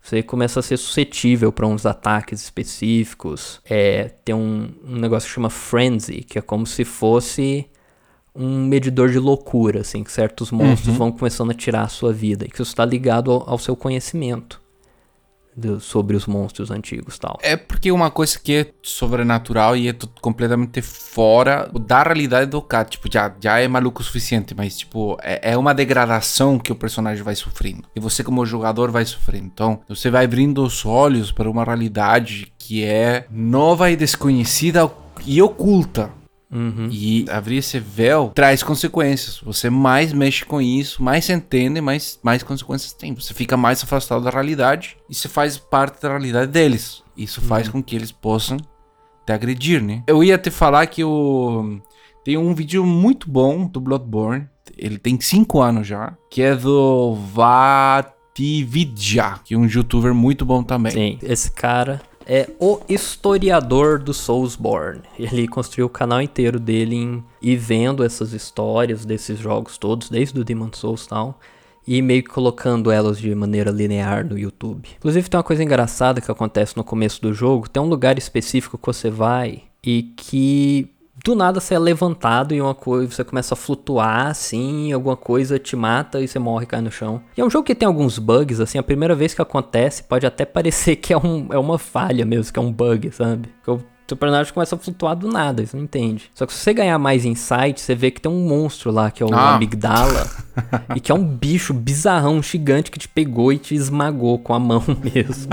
você 0.00 0.22
começa 0.22 0.60
a 0.60 0.62
ser 0.62 0.76
suscetível 0.78 1.52
para 1.52 1.66
uns 1.66 1.84
ataques 1.84 2.42
específicos. 2.42 3.60
É, 3.68 4.04
tem 4.24 4.34
um, 4.34 4.70
um 4.84 4.96
negócio 4.96 5.28
que 5.28 5.34
chama 5.34 5.50
Frenzy, 5.50 6.22
que 6.22 6.38
é 6.38 6.42
como 6.42 6.66
se 6.66 6.84
fosse 6.84 7.66
um 8.34 8.64
medidor 8.64 9.10
de 9.10 9.18
loucura, 9.18 9.80
assim, 9.80 10.02
que 10.02 10.10
certos 10.10 10.50
monstros 10.50 10.88
uhum. 10.88 10.94
vão 10.94 11.12
começando 11.12 11.50
a 11.50 11.54
tirar 11.54 11.82
a 11.82 11.88
sua 11.88 12.12
vida, 12.12 12.46
e 12.46 12.48
que 12.48 12.54
isso 12.54 12.62
está 12.62 12.84
ligado 12.84 13.30
ao, 13.30 13.50
ao 13.50 13.58
seu 13.58 13.74
conhecimento 13.76 14.60
sobre 15.80 16.16
os 16.16 16.26
monstros 16.26 16.70
antigos 16.70 17.18
tal. 17.18 17.38
É 17.42 17.56
porque 17.56 17.90
uma 17.90 18.10
coisa 18.10 18.38
que 18.38 18.54
é 18.54 18.66
sobrenatural 18.82 19.76
e 19.76 19.88
é 19.88 19.96
completamente 20.20 20.82
fora 20.82 21.70
da 21.86 22.02
realidade 22.02 22.50
do 22.50 22.62
cara. 22.62 22.84
Tipo, 22.84 23.08
já, 23.12 23.34
já 23.40 23.58
é 23.58 23.68
maluco 23.68 24.00
o 24.00 24.04
suficiente, 24.04 24.54
mas, 24.54 24.78
tipo, 24.78 25.16
é, 25.22 25.52
é 25.52 25.56
uma 25.56 25.74
degradação 25.74 26.58
que 26.58 26.72
o 26.72 26.76
personagem 26.76 27.22
vai 27.22 27.34
sofrendo. 27.34 27.84
E 27.94 28.00
você, 28.00 28.22
como 28.22 28.44
jogador, 28.46 28.90
vai 28.90 29.04
sofrendo. 29.04 29.46
Então, 29.46 29.80
você 29.88 30.10
vai 30.10 30.24
abrindo 30.24 30.62
os 30.62 30.84
olhos 30.84 31.32
para 31.32 31.50
uma 31.50 31.64
realidade 31.64 32.52
que 32.58 32.84
é 32.84 33.26
nova 33.30 33.90
e 33.90 33.96
desconhecida 33.96 34.90
e 35.26 35.40
oculta. 35.42 36.19
Uhum. 36.52 36.88
E 36.90 37.24
abrir 37.30 37.58
esse 37.58 37.78
véu 37.78 38.32
traz 38.34 38.62
consequências. 38.62 39.40
Você 39.44 39.70
mais 39.70 40.12
mexe 40.12 40.44
com 40.44 40.60
isso, 40.60 41.02
mais 41.02 41.24
se 41.24 41.32
entende, 41.32 41.80
mais, 41.80 42.18
mais 42.22 42.42
consequências 42.42 42.92
tem. 42.92 43.14
Você 43.14 43.32
fica 43.32 43.56
mais 43.56 43.82
afastado 43.82 44.24
da 44.24 44.30
realidade 44.30 44.96
e 45.08 45.14
você 45.14 45.28
faz 45.28 45.56
parte 45.56 46.02
da 46.02 46.08
realidade 46.08 46.50
deles. 46.50 47.04
Isso 47.16 47.40
faz 47.40 47.66
uhum. 47.66 47.72
com 47.74 47.82
que 47.82 47.94
eles 47.94 48.10
possam 48.10 48.56
te 49.24 49.32
agredir, 49.32 49.82
né? 49.82 50.02
Eu 50.06 50.24
ia 50.24 50.36
te 50.38 50.50
falar 50.50 50.86
que 50.86 51.04
o... 51.04 51.78
tem 52.24 52.36
um 52.36 52.52
vídeo 52.54 52.84
muito 52.84 53.30
bom 53.30 53.66
do 53.66 53.80
Bloodborne. 53.80 54.48
Ele 54.76 54.98
tem 54.98 55.20
5 55.20 55.60
anos 55.60 55.86
já. 55.86 56.16
Que 56.30 56.42
é 56.42 56.56
do 56.56 57.14
Vatividya, 58.34 58.54
que 59.44 59.54
é 59.54 59.58
um 59.58 59.66
youtuber 59.66 60.14
muito 60.14 60.44
bom 60.44 60.62
também. 60.62 60.92
Sim, 60.92 61.18
esse 61.22 61.50
cara 61.50 62.00
é 62.26 62.48
o 62.58 62.80
historiador 62.88 63.98
do 63.98 64.12
Soulsborne. 64.12 65.02
Ele 65.18 65.48
construiu 65.48 65.86
o 65.86 65.90
canal 65.90 66.20
inteiro 66.20 66.60
dele 66.60 66.96
em 66.96 67.24
ir 67.40 67.56
vendo 67.56 68.04
essas 68.04 68.32
histórias 68.32 69.04
desses 69.04 69.38
jogos 69.38 69.78
todos, 69.78 70.08
desde 70.08 70.38
o 70.38 70.44
Demon 70.44 70.70
Souls 70.72 71.04
e 71.04 71.08
tal, 71.08 71.40
e 71.86 72.00
meio 72.02 72.22
que 72.22 72.30
colocando 72.30 72.90
elas 72.90 73.18
de 73.18 73.34
maneira 73.34 73.70
linear 73.70 74.24
no 74.26 74.38
YouTube. 74.38 74.88
Inclusive 74.96 75.28
tem 75.28 75.38
uma 75.38 75.44
coisa 75.44 75.62
engraçada 75.64 76.20
que 76.20 76.30
acontece 76.30 76.76
no 76.76 76.84
começo 76.84 77.20
do 77.20 77.32
jogo, 77.32 77.68
tem 77.68 77.82
um 77.82 77.88
lugar 77.88 78.18
específico 78.18 78.78
que 78.78 78.86
você 78.86 79.10
vai 79.10 79.64
e 79.84 80.02
que 80.16 80.88
do 81.24 81.34
nada 81.34 81.60
você 81.60 81.74
é 81.74 81.78
levantado 81.78 82.54
e 82.54 82.60
uma 82.60 82.74
coisa, 82.74 83.12
você 83.12 83.24
começa 83.24 83.54
a 83.54 83.56
flutuar 83.56 84.28
assim, 84.28 84.92
alguma 84.92 85.16
coisa 85.16 85.58
te 85.58 85.76
mata 85.76 86.20
e 86.20 86.28
você 86.28 86.38
morre 86.38 86.66
cai 86.66 86.80
no 86.80 86.90
chão. 86.90 87.22
E 87.36 87.40
é 87.40 87.44
um 87.44 87.50
jogo 87.50 87.64
que 87.64 87.74
tem 87.74 87.86
alguns 87.86 88.18
bugs, 88.18 88.60
assim, 88.60 88.78
a 88.78 88.82
primeira 88.82 89.14
vez 89.14 89.34
que 89.34 89.42
acontece 89.42 90.02
pode 90.02 90.26
até 90.26 90.44
parecer 90.46 90.96
que 90.96 91.12
é, 91.12 91.18
um, 91.18 91.48
é 91.50 91.58
uma 91.58 91.78
falha 91.78 92.24
mesmo, 92.24 92.52
que 92.52 92.58
é 92.58 92.62
um 92.62 92.72
bug, 92.72 93.10
sabe? 93.12 93.48
Eu 93.66 93.82
seu 94.10 94.16
personagem 94.16 94.52
começa 94.52 94.74
a 94.74 94.78
flutuar 94.78 95.14
do 95.14 95.28
nada, 95.28 95.64
você 95.64 95.76
não 95.76 95.84
entende. 95.84 96.30
Só 96.34 96.44
que 96.44 96.52
se 96.52 96.58
você 96.58 96.74
ganhar 96.74 96.98
mais 96.98 97.24
insight, 97.24 97.80
você 97.80 97.94
vê 97.94 98.10
que 98.10 98.20
tem 98.20 98.30
um 98.30 98.48
monstro 98.48 98.90
lá, 98.90 99.08
que 99.08 99.22
é 99.22 99.26
o 99.26 99.32
ah. 99.32 99.54
Amigdala, 99.54 100.28
e 100.96 101.00
que 101.00 101.12
é 101.12 101.14
um 101.14 101.24
bicho 101.24 101.72
bizarrão, 101.72 102.42
gigante, 102.42 102.90
que 102.90 102.98
te 102.98 103.08
pegou 103.08 103.52
e 103.52 103.58
te 103.58 103.72
esmagou 103.72 104.36
com 104.40 104.52
a 104.52 104.58
mão 104.58 104.82
mesmo. 105.14 105.52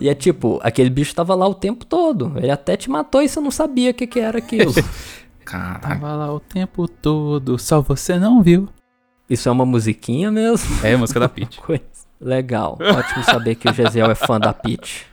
e 0.00 0.08
é 0.08 0.14
tipo, 0.14 0.58
aquele 0.62 0.88
bicho 0.88 1.14
tava 1.14 1.34
lá 1.34 1.46
o 1.46 1.54
tempo 1.54 1.84
todo. 1.84 2.32
Ele 2.36 2.50
até 2.50 2.78
te 2.78 2.88
matou 2.88 3.20
e 3.20 3.28
você 3.28 3.40
não 3.40 3.50
sabia 3.50 3.90
o 3.90 3.94
que, 3.94 4.06
que 4.06 4.20
era 4.20 4.38
aquilo. 4.38 4.72
Caraca. 5.44 5.88
Tava 5.88 6.14
lá 6.14 6.32
o 6.32 6.40
tempo 6.40 6.88
todo, 6.88 7.58
só 7.58 7.82
você 7.82 8.18
não 8.18 8.42
viu. 8.42 8.70
Isso 9.28 9.50
é 9.50 9.52
uma 9.52 9.66
musiquinha 9.66 10.30
mesmo? 10.30 10.82
É, 10.82 10.94
a 10.94 10.98
música 10.98 11.20
da 11.20 11.28
Peach. 11.28 11.60
Legal. 12.18 12.78
Ótimo 12.80 13.22
saber 13.22 13.54
que 13.56 13.68
o 13.68 13.74
Gesiel 13.74 14.10
é 14.10 14.14
fã 14.14 14.40
da 14.40 14.54
Peach. 14.54 15.06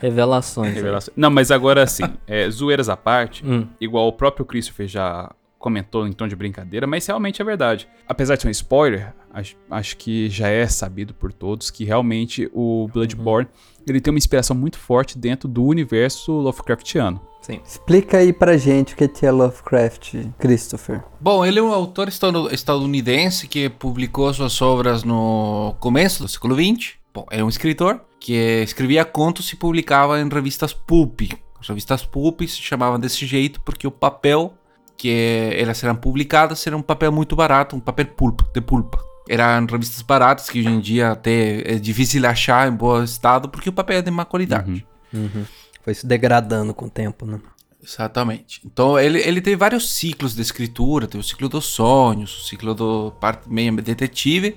Revelações. 0.00 0.74
Revelações. 0.74 1.14
Não, 1.16 1.30
mas 1.30 1.50
agora 1.50 1.82
assim, 1.82 2.04
é, 2.26 2.48
zoeiras 2.50 2.88
à 2.88 2.96
parte, 2.96 3.44
hum. 3.46 3.66
igual 3.80 4.08
o 4.08 4.12
próprio 4.12 4.44
Christopher 4.44 4.88
já 4.88 5.30
comentou 5.58 6.06
em 6.06 6.12
tom 6.12 6.26
de 6.26 6.34
brincadeira, 6.34 6.86
mas 6.86 7.06
realmente 7.06 7.40
é 7.42 7.44
verdade. 7.44 7.86
Apesar 8.08 8.34
de 8.34 8.42
ser 8.42 8.48
um 8.48 8.50
spoiler, 8.50 9.12
acho, 9.30 9.56
acho 9.70 9.96
que 9.98 10.30
já 10.30 10.48
é 10.48 10.66
sabido 10.66 11.12
por 11.12 11.32
todos 11.32 11.70
que 11.70 11.84
realmente 11.84 12.50
o 12.54 12.88
Bloodborne 12.92 13.46
uhum. 13.46 13.84
ele 13.86 14.00
tem 14.00 14.10
uma 14.10 14.18
inspiração 14.18 14.56
muito 14.56 14.78
forte 14.78 15.18
dentro 15.18 15.46
do 15.46 15.62
universo 15.62 16.32
Lovecraftiano. 16.32 17.20
Sim. 17.42 17.60
Explica 17.64 18.18
aí 18.18 18.32
pra 18.32 18.56
gente 18.56 18.94
o 18.94 18.96
que 18.96 19.26
é 19.26 19.30
Lovecraft, 19.30 20.14
Christopher. 20.38 21.02
Bom, 21.18 21.44
ele 21.44 21.58
é 21.58 21.62
um 21.62 21.72
autor 21.72 22.08
estadunidense 22.08 23.48
que 23.48 23.68
publicou 23.68 24.32
suas 24.32 24.60
obras 24.60 25.04
no 25.04 25.74
começo 25.80 26.22
do 26.22 26.28
século 26.28 26.54
XX. 26.54 26.99
Bom, 27.12 27.26
é 27.30 27.42
um 27.42 27.48
escritor 27.48 28.00
que 28.20 28.34
escrevia 28.62 29.04
contos 29.04 29.50
e 29.52 29.56
publicava 29.56 30.20
em 30.20 30.28
revistas 30.28 30.72
pulp. 30.72 31.22
As 31.60 31.68
revistas 31.68 32.04
pulp 32.04 32.42
se 32.42 32.62
chamavam 32.62 32.98
desse 33.00 33.26
jeito 33.26 33.60
porque 33.62 33.86
o 33.86 33.90
papel 33.90 34.54
que 34.96 35.54
elas 35.56 35.82
eram 35.82 35.96
publicadas 35.96 36.66
era 36.66 36.76
um 36.76 36.82
papel 36.82 37.10
muito 37.10 37.34
barato, 37.34 37.74
um 37.74 37.80
papel 37.80 38.06
pulp, 38.06 38.42
de 38.52 38.60
pulpa. 38.60 38.98
Eram 39.28 39.66
revistas 39.66 40.02
baratas 40.02 40.48
que 40.48 40.60
hoje 40.60 40.68
em 40.68 40.80
dia 40.80 41.12
até 41.12 41.74
é 41.74 41.78
difícil 41.78 42.26
achar 42.26 42.68
em 42.68 42.72
bom 42.72 43.02
estado 43.02 43.48
porque 43.48 43.68
o 43.68 43.72
papel 43.72 43.98
é 43.98 44.02
de 44.02 44.10
má 44.10 44.24
qualidade. 44.24 44.86
Uhum. 45.12 45.20
Uhum. 45.22 45.44
Foi 45.82 45.94
se 45.94 46.06
degradando 46.06 46.74
com 46.74 46.86
o 46.86 46.90
tempo, 46.90 47.24
né? 47.26 47.40
Exatamente. 47.82 48.60
Então 48.64 48.98
ele, 48.98 49.18
ele 49.20 49.40
tem 49.40 49.56
vários 49.56 49.94
ciclos 49.96 50.34
de 50.34 50.42
escritura, 50.42 51.06
tem 51.06 51.20
o 51.20 51.24
ciclo 51.24 51.48
dos 51.48 51.64
sonhos, 51.64 52.42
o 52.42 52.44
ciclo 52.46 52.74
do 52.74 53.10
parte 53.12 53.50
meio 53.50 53.74
detetive 53.76 54.56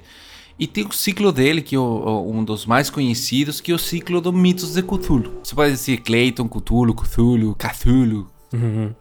E 0.60 0.68
tem 0.68 0.86
o 0.86 0.92
ciclo 0.92 1.32
dele, 1.32 1.62
que 1.62 1.76
é 1.76 1.80
o- 1.80 1.82
o- 1.82 2.32
um 2.32 2.44
dos 2.44 2.66
mais 2.66 2.90
conhecidos, 2.90 3.60
que 3.60 3.72
é 3.72 3.76
o 3.76 3.80
ciclo 3.80 4.22
do 4.22 4.32
mitos 4.32 4.74
de 4.74 4.84
Cthulhu. 4.84 5.40
Você 5.44 5.56
pode 5.56 5.72
dizer 5.72 5.98
Clayton, 5.98 6.48
Cthulhu, 6.48 6.94
Cthulhu, 6.94 7.56
Cthulhu. 7.56 8.28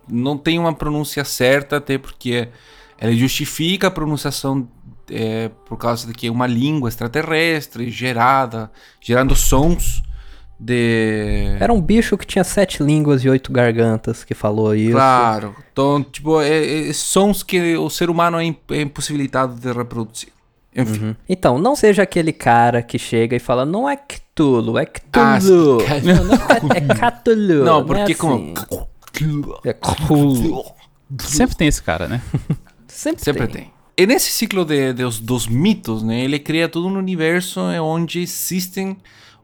Não 0.09 0.39
tem 0.39 0.59
uma 0.59 0.73
pronúncia 0.73 1.25
certa, 1.25 1.77
até 1.77 1.99
porque 1.99 2.49
ele 3.01 3.17
justifica 3.19 3.89
a 3.89 3.91
pronunciação 3.91 4.67
é, 5.11 5.51
por 5.69 5.77
causa 5.77 6.07
de 6.07 6.15
que 6.15 6.27
é 6.27 6.31
uma 6.31 6.47
língua 6.47 6.89
extraterrestre 6.89 7.91
gerada, 7.91 8.71
gerando 9.01 9.37
sons 9.37 10.03
de... 10.59 11.57
Era 11.61 11.73
um 11.73 11.81
bicho 11.83 12.17
que 12.17 12.27
tinha 12.27 12.45
sete 12.45 12.83
línguas 12.83 13.23
e 13.25 13.29
oito 13.29 13.53
gargantas 13.53 14.25
que 14.25 14.33
falou 14.33 14.75
isso. 14.75 14.93
Claro. 14.93 15.55
Então, 15.73 16.03
tipo, 16.03 16.41
é, 16.41 16.89
é 16.89 16.93
sons 16.93 17.43
que 17.43 17.77
o 17.77 17.91
ser 17.91 18.09
humano 18.09 18.41
é, 18.41 18.55
é 18.71 18.81
impossibilitado 18.81 19.55
de 19.61 19.71
reproduzir. 19.73 20.29
Enfim. 20.75 21.05
Uhum. 21.05 21.17
Então, 21.29 21.59
não 21.59 21.77
seja 21.77 22.03
aquele 22.03 22.33
cara 22.33 22.83
que 22.83 22.99
chega 22.99 23.37
e 23.37 23.39
fala, 23.39 23.65
não 23.67 23.89
é 23.89 23.97
Cthulhu, 23.97 24.79
é 24.79 24.83
Ah, 25.13 25.39
Cthulhu. 25.39 25.81
sim. 25.81 25.87
não, 26.07 26.25
não 26.25 26.35
é, 26.75 26.79
é 26.79 27.11
Cthulhu. 27.11 27.65
Não, 27.65 27.81
é 27.81 27.85
porque 27.85 28.15
como... 28.15 28.55
assim. 28.57 28.87
É 29.65 29.73
Cthulhu. 29.73 30.65
Sempre 31.21 31.57
tem 31.57 31.69
esse 31.69 31.83
cara, 31.83 32.09
né? 32.09 32.23
Sempre, 32.89 33.23
Sempre 33.23 33.47
tem. 33.47 33.63
tem. 33.65 33.73
E 33.97 34.07
nesse 34.07 34.31
ciclo 34.31 34.65
de, 34.65 34.93
dos, 34.95 35.21
dos 35.21 35.47
mitos, 35.47 36.03
né, 36.03 36.21
ele 36.21 36.39
cria 36.39 36.69
todo 36.69 36.89
um 36.89 36.97
universo 36.97 37.61
onde 37.61 38.21
existem 38.21 38.97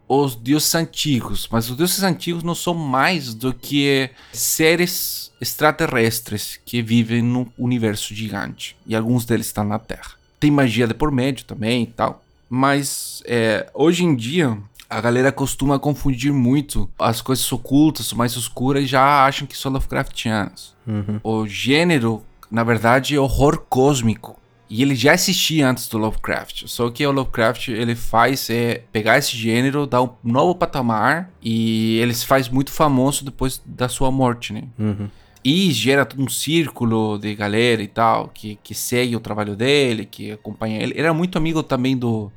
os 0.08 0.34
deuses 0.34 0.74
antigos. 0.74 1.46
Mas 1.52 1.68
os 1.68 1.76
deuses 1.76 2.02
antigos 2.02 2.42
não 2.42 2.54
são 2.54 2.72
mais 2.72 3.34
do 3.34 3.52
que 3.52 4.08
seres 4.32 5.30
extraterrestres 5.40 6.58
que 6.64 6.82
vivem 6.82 7.22
num 7.22 7.46
universo 7.58 8.14
gigante. 8.14 8.74
E 8.86 8.96
alguns 8.96 9.24
deles 9.26 9.46
estão 9.46 9.64
na 9.64 9.78
Terra. 9.78 10.17
Tem 10.38 10.50
magia 10.50 10.86
de 10.86 10.94
por 10.94 11.10
médio 11.10 11.44
também 11.44 11.82
e 11.82 11.86
tal. 11.86 12.22
Mas 12.48 13.22
é, 13.26 13.68
hoje 13.74 14.04
em 14.04 14.14
dia 14.14 14.56
a 14.88 15.00
galera 15.00 15.30
costuma 15.30 15.78
confundir 15.78 16.32
muito 16.32 16.88
as 16.98 17.20
coisas 17.20 17.50
ocultas, 17.52 18.12
mais 18.12 18.34
escuras, 18.34 18.84
e 18.84 18.86
já 18.86 19.26
acham 19.26 19.46
que 19.46 19.56
são 19.56 19.70
Lovecraftianas. 19.70 20.74
O 21.22 21.46
gênero, 21.46 22.22
na 22.50 22.64
verdade, 22.64 23.14
é 23.14 23.20
horror 23.20 23.58
cósmico. 23.68 24.38
E 24.70 24.82
ele 24.82 24.94
já 24.94 25.14
existia 25.14 25.68
antes 25.68 25.88
do 25.88 25.96
Lovecraft. 25.98 26.66
Só 26.66 26.90
que 26.90 27.06
o 27.06 27.10
Lovecraft 27.10 27.68
ele 27.68 27.94
faz 27.94 28.50
é 28.50 28.82
pegar 28.92 29.16
esse 29.16 29.34
gênero, 29.36 29.86
dar 29.86 30.02
um 30.02 30.10
novo 30.22 30.54
patamar 30.54 31.30
e 31.42 31.98
ele 31.98 32.12
se 32.12 32.26
faz 32.26 32.48
muito 32.50 32.70
famoso 32.70 33.24
depois 33.24 33.62
da 33.64 33.88
sua 33.88 34.10
morte, 34.10 34.52
né? 34.52 34.64
Uhum. 34.78 35.08
E 35.50 35.70
gera 35.72 36.04
todo 36.04 36.22
um 36.22 36.28
círculo 36.28 37.18
de 37.18 37.34
galera 37.34 37.82
e 37.82 37.86
tal, 37.88 38.28
que, 38.28 38.58
que 38.62 38.74
segue 38.74 39.16
o 39.16 39.20
trabalho 39.20 39.54
dele, 39.56 40.04
que 40.04 40.32
acompanha 40.32 40.76
ele. 40.82 40.92
Ele 40.92 41.00
era 41.00 41.14
muito 41.14 41.38
amigo 41.38 41.62
também 41.62 41.96
do 41.96 42.30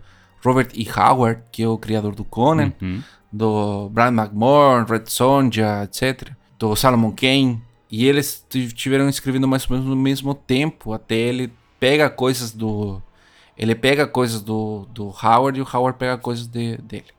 Robert 0.45 0.69
E. 0.74 0.88
Howard, 0.97 1.41
que 1.52 1.63
é 1.63 1.67
o 1.67 1.78
criador 1.78 2.13
do 2.15 2.24
Conan, 2.24 2.71
Uhum. 2.82 3.02
do 3.32 3.89
Brian 3.89 4.13
McMorn, 4.13 4.86
Red 4.89 5.04
Sonja, 5.08 5.84
etc. 5.84 6.32
Do 6.60 6.76
Salomon 6.76 7.12
Kane. 7.12 7.62
E 7.89 8.06
eles 8.08 8.45
tiveram 8.76 9.10
escrevendo 9.10 9.47
mais 9.47 9.69
ou 9.69 9.76
menos 9.76 9.89
no 9.89 9.95
mesmo 9.95 10.34
tempo, 10.34 10.93
até 10.93 11.15
ele 11.15 11.52
pega 11.80 12.10
coisas 12.10 12.52
do... 12.52 13.02
Ele 13.58 13.76
pega 13.76 14.08
coisas 14.08 14.41
do, 14.41 14.88
do 14.93 15.08
Howard 15.08 15.60
e 15.60 15.62
o 15.62 15.67
Howard 15.71 15.97
pega 16.00 16.17
coisas 16.17 16.47
de- 16.47 16.78
dele. 16.78 17.12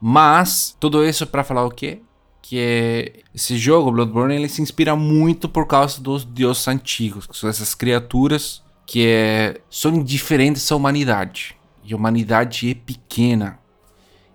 Mas, 0.00 0.76
tudo 0.80 1.04
isso 1.04 1.26
para 1.26 1.44
falar 1.44 1.64
o 1.64 1.70
quê? 1.70 2.00
Que 2.42 2.58
é, 2.58 3.12
esse 3.34 3.56
jogo, 3.56 3.92
Bloodborne, 3.92 4.34
ele 4.34 4.48
se 4.48 4.60
inspira 4.60 4.94
muito 4.96 5.48
por 5.48 5.66
causa 5.66 6.00
dos 6.00 6.24
deuses 6.24 6.66
antigos, 6.68 7.26
que 7.26 7.36
são 7.36 7.48
essas 7.48 7.74
criaturas 7.74 8.60
que 8.84 9.06
é, 9.06 9.60
são 9.70 10.02
diferentes 10.02 10.70
à 10.70 10.76
humanidade. 10.76 11.56
E 11.84 11.94
a 11.94 11.96
humanidade 11.96 12.68
é 12.68 12.74
pequena. 12.74 13.58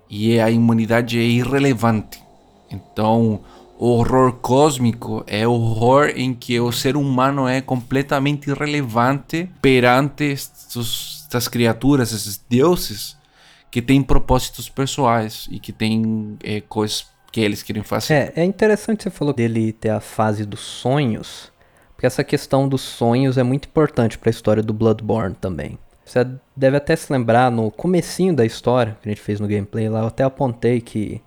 E 0.10 0.40
a 0.40 0.48
humanidade 0.48 1.20
é 1.20 1.24
irrelevante. 1.24 2.20
Então, 2.72 3.42
o 3.78 3.90
horror 3.90 4.34
cósmico 4.34 5.24
é 5.28 5.46
o 5.48 5.52
horror 5.52 6.12
em 6.16 6.34
que 6.34 6.60
o 6.60 6.72
ser 6.72 6.96
humano 6.98 7.48
é 7.48 7.62
completamente 7.62 8.50
irrelevante 8.50 9.50
perante 9.62 10.24
estes- 10.24 11.24
estas 11.24 11.48
criaturas, 11.48 12.12
esses 12.14 12.42
deuses, 12.50 13.18
que 13.70 13.82
têm 13.82 14.02
propósitos 14.02 14.70
pessoais 14.70 15.48
e 15.52 15.60
que 15.60 15.74
têm 15.74 16.38
é, 16.42 16.62
coisas 16.62 17.06
que 17.32 17.42
eles 17.42 17.64
querem 17.64 17.84
fazer. 17.84 18.14
É, 18.14 18.34
é 18.38 18.44
interessante 18.44 19.04
você 19.04 19.10
falou 19.10 19.34
dele 19.34 19.72
ter 19.72 19.90
a 19.90 20.00
fase 20.00 20.46
dos 20.46 20.60
sonhos, 20.60 21.52
porque 21.94 22.06
essa 22.06 22.24
questão 22.24 22.68
dos 22.68 22.82
sonhos 22.82 23.38
é 23.38 23.44
muito 23.44 23.68
importante 23.68 24.18
para 24.18 24.30
a 24.30 24.32
história 24.32 24.64
do 24.64 24.74
Bloodborne 24.74 25.36
também. 25.36 25.78
Você 26.06 26.26
deve 26.56 26.78
até 26.78 26.96
se 26.96 27.12
lembrar 27.12 27.52
no 27.52 27.70
comecinho 27.70 28.34
da 28.34 28.46
história 28.46 28.98
que 29.02 29.10
a 29.10 29.12
gente 29.12 29.22
fez 29.22 29.40
no 29.40 29.48
gameplay 29.48 29.90
lá, 29.90 30.00
eu 30.00 30.08
até 30.08 30.24
apontei 30.24 30.80
que 30.80 31.22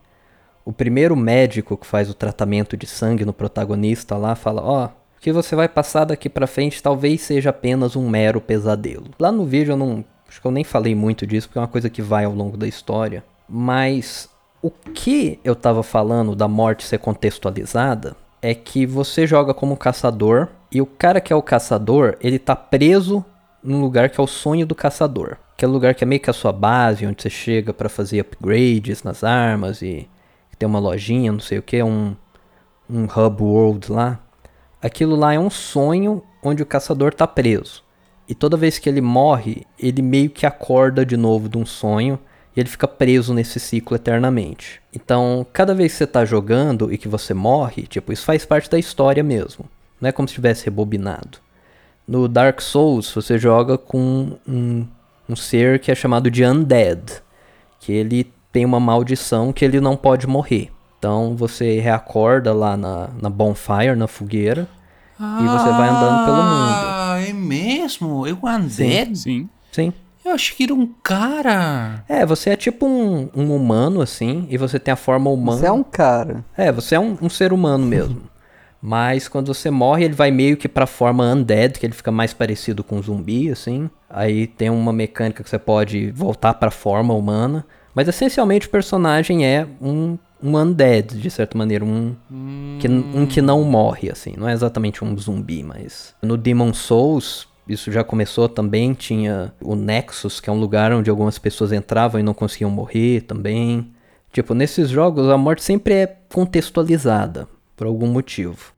o 0.65 0.73
primeiro 0.73 1.15
médico 1.15 1.77
que 1.77 1.87
faz 1.87 2.09
o 2.09 2.15
tratamento 2.15 2.77
de 2.77 2.87
sangue 2.87 3.25
no 3.25 3.33
protagonista 3.33 4.17
lá 4.17 4.35
fala, 4.35 4.63
ó, 4.63 4.87
o 4.87 5.21
que 5.21 5.33
você 5.33 5.55
vai 5.55 5.69
passar 5.69 6.05
daqui 6.07 6.31
pra 6.31 6.47
frente 6.47 6.83
talvez 6.83 7.21
seja 7.21 7.51
apenas 7.51 7.95
um 7.95 8.09
mero 8.09 8.41
pesadelo. 8.41 9.11
Lá 9.19 9.31
no 9.31 9.45
vídeo 9.45 9.73
eu 9.73 9.77
não, 9.77 10.03
acho 10.27 10.41
que 10.41 10.47
eu 10.47 10.51
nem 10.51 10.65
falei 10.65 10.95
muito 10.95 11.27
disso, 11.27 11.49
porque 11.49 11.59
é 11.59 11.63
uma 11.63 11.69
coisa 11.69 11.91
que 11.91 12.01
vai 12.01 12.25
ao 12.25 12.33
longo 12.33 12.57
da 12.57 12.67
história, 12.67 13.23
mas 13.47 14.31
o 14.63 14.71
que 14.71 15.39
eu 15.43 15.55
tava 15.55 15.83
falando 15.83 16.37
da 16.37 16.47
morte 16.47 16.85
ser 16.85 16.99
contextualizada 16.99 18.17
é 18.43 18.55
que 18.55 18.87
você 18.87 19.27
joga 19.27 19.55
como 19.55 19.77
caçador 19.77 20.49
e 20.71 20.81
o 20.81 20.87
cara 20.87 21.21
que 21.21 21.33
é 21.33 21.37
o 21.37 21.43
caçador, 21.43 22.17
ele 22.21 22.39
tá 22.39 22.55
preso 22.55 23.25
num 23.63 23.81
lugar 23.81 24.09
que 24.11 24.21
é 24.21 24.25
o 24.25 24.27
sonho 24.27 24.67
do 24.67 24.75
caçador. 24.75 25.37
Que 25.57 25.65
é 25.65 25.69
o 25.69 25.71
lugar 25.71 25.95
que 25.95 26.05
é 26.05 26.07
meio 26.07 26.21
que 26.21 26.31
a 26.31 26.35
sua 26.35 26.53
base, 26.53 27.07
onde 27.07 27.23
você 27.23 27.31
chega 27.31 27.73
pra 27.73 27.89
fazer 27.89 28.21
upgrades 28.21 29.03
nas 29.03 29.25
armas 29.25 29.83
e 29.83 30.09
tem 30.59 30.69
uma 30.69 30.79
lojinha, 30.79 31.33
não 31.33 31.41
sei 31.41 31.59
o 31.59 31.63
que, 31.63 31.83
um, 31.83 32.15
um 32.89 33.05
hub 33.05 33.43
world 33.43 33.91
lá. 33.91 34.21
Aquilo 34.83 35.17
lá 35.17 35.33
é 35.33 35.39
um 35.39 35.49
sonho 35.49 36.23
onde 36.43 36.63
o 36.63 36.67
caçador 36.67 37.15
tá 37.15 37.27
preso. 37.27 37.83
E 38.29 38.35
toda 38.35 38.59
vez 38.59 38.79
que 38.79 38.89
ele 38.89 39.01
morre, 39.01 39.67
ele 39.79 40.03
meio 40.03 40.29
que 40.29 40.45
acorda 40.45 41.05
de 41.05 41.17
novo 41.17 41.49
de 41.49 41.57
um 41.57 41.65
sonho 41.65 42.19
e 42.57 42.61
ele 42.61 42.69
fica 42.69 42.89
preso 42.89 43.33
nesse 43.33 43.61
ciclo 43.61 43.97
eternamente. 43.97 44.81
Então, 44.93 45.47
cada 45.53 45.75
vez 45.75 45.93
que 45.93 45.99
você 45.99 46.07
tá 46.07 46.25
jogando 46.25 46.93
e 46.93 46.99
que 46.99 47.09
você 47.09 47.33
morre, 47.33 47.83
tipo, 47.83 48.13
isso 48.13 48.25
faz 48.25 48.45
parte 48.45 48.69
da 48.69 48.79
história 48.79 49.23
mesmo. 49.23 49.65
Não 50.01 50.09
é 50.09 50.13
como 50.13 50.27
se 50.27 50.35
tivesse 50.35 50.65
rebobinado. 50.65 51.39
No 52.07 52.27
Dark 52.27 52.61
Souls, 52.61 53.13
você 53.15 53.39
joga 53.39 53.79
com 53.79 54.37
um, 54.49 54.87
um 55.29 55.37
ser 55.37 55.79
que 55.79 55.93
é 55.93 55.95
chamado 55.95 56.31
de 56.31 56.45
Undead, 56.45 57.23
que 57.79 57.93
ele 57.93 58.33
tem 58.53 58.65
uma 58.65 58.81
maldição 58.81 59.53
que 59.53 59.65
ele 59.65 59.81
não 59.81 59.97
pode 59.97 60.27
morrer. 60.27 60.71
Então 60.99 61.37
você 61.37 61.79
reacorda 61.79 62.53
lá 62.53 62.77
na, 62.77 63.11
na 63.21 63.31
bonfire, 63.31 63.95
na 63.97 64.07
fogueira, 64.07 64.69
e 65.19 65.47
você 65.47 65.69
vai 65.71 65.89
andando 65.89 66.25
pelo 66.25 66.37
mundo. 66.37 66.87
Ah, 66.87 67.17
é 67.27 67.33
mesmo? 67.33 68.27
Eu 68.27 68.39
andei? 68.45 69.15
Sim. 69.15 69.49
Sim. 69.71 69.93
Eu 70.25 70.33
achei 70.33 70.57
que 70.57 70.65
era 70.65 70.75
um 70.75 70.87
cara. 71.03 72.05
É, 72.09 72.27
você 72.27 72.51
é 72.51 72.57
tipo 72.57 72.87
um, 72.87 73.29
um 73.35 73.55
humano, 73.55 74.03
assim, 74.03 74.47
e 74.51 74.57
você 74.57 74.79
tem 74.79 74.93
a 74.93 74.97
forma 74.97 75.31
humana. 75.31 75.59
Você 75.59 75.67
é 75.67 75.73
um 75.73 75.83
cara. 75.83 76.45
É, 76.57 76.71
você 76.71 76.95
é 76.95 77.01
um, 77.01 77.17
um 77.23 77.29
ser 77.29 77.53
humano 77.53 77.85
mesmo. 77.87 78.23
Mas 78.83 79.29
quando 79.29 79.53
você 79.53 79.71
morre, 79.71 80.05
ele 80.05 80.15
vai 80.15 80.31
meio 80.31 80.57
que 80.57 80.69
pra 80.69 80.87
forma 80.87 81.25
undead, 81.25 81.79
que 81.79 81.85
ele 81.85 81.93
fica 81.93 82.11
mais 82.11 82.33
parecido 82.33 82.83
com 82.83 82.97
um 82.97 83.03
zumbi, 83.03 83.51
assim. 83.51 83.91
Aí 84.09 84.47
tem 84.47 84.71
uma 84.71 84.93
mecânica 84.93 85.43
que 85.43 85.51
você 85.51 85.59
pode 85.59 86.11
voltar 86.13 86.55
pra 86.55 86.71
forma 86.71 87.13
humana. 87.13 87.67
Mas 87.95 88.09
essencialmente 88.09 88.67
o 88.67 88.71
personagem 88.71 89.45
é 89.45 89.67
um, 89.83 90.17
um 90.43 90.57
undead, 90.57 91.19
de 91.19 91.31
certa 91.31 91.59
maneira. 91.59 91.85
Um, 91.85 92.15
que, 92.79 92.89
um 92.89 93.27
que 93.27 93.43
não 93.43 93.63
morre, 93.65 94.11
assim. 94.11 94.35
Não 94.37 94.49
é 94.49 94.53
exatamente 94.53 95.05
um 95.05 95.17
zumbi, 95.17 95.63
mas. 95.63 96.15
No 96.23 96.37
Demon 96.39 96.73
Souls, 96.73 97.47
isso 97.73 97.93
já 97.93 98.03
começou 98.03 98.49
também. 98.49 98.95
Tinha 98.95 99.53
o 99.63 99.75
Nexus, 99.75 100.41
que 100.41 100.51
é 100.51 100.53
um 100.53 100.59
lugar 100.59 100.93
onde 100.93 101.09
algumas 101.09 101.39
pessoas 101.39 101.73
entravam 101.73 102.21
e 102.21 102.25
não 102.25 102.35
conseguiam 102.35 102.71
morrer 102.71 103.23
também. 103.23 103.93
Tipo, 104.33 104.55
nesses 104.55 104.89
jogos 104.89 105.29
a 105.29 105.37
morte 105.37 105.63
sempre 105.63 105.95
é 105.95 106.07
contextualizada 106.33 107.49
por 107.77 107.87
algum 107.87 108.07
motivo. 108.07 108.73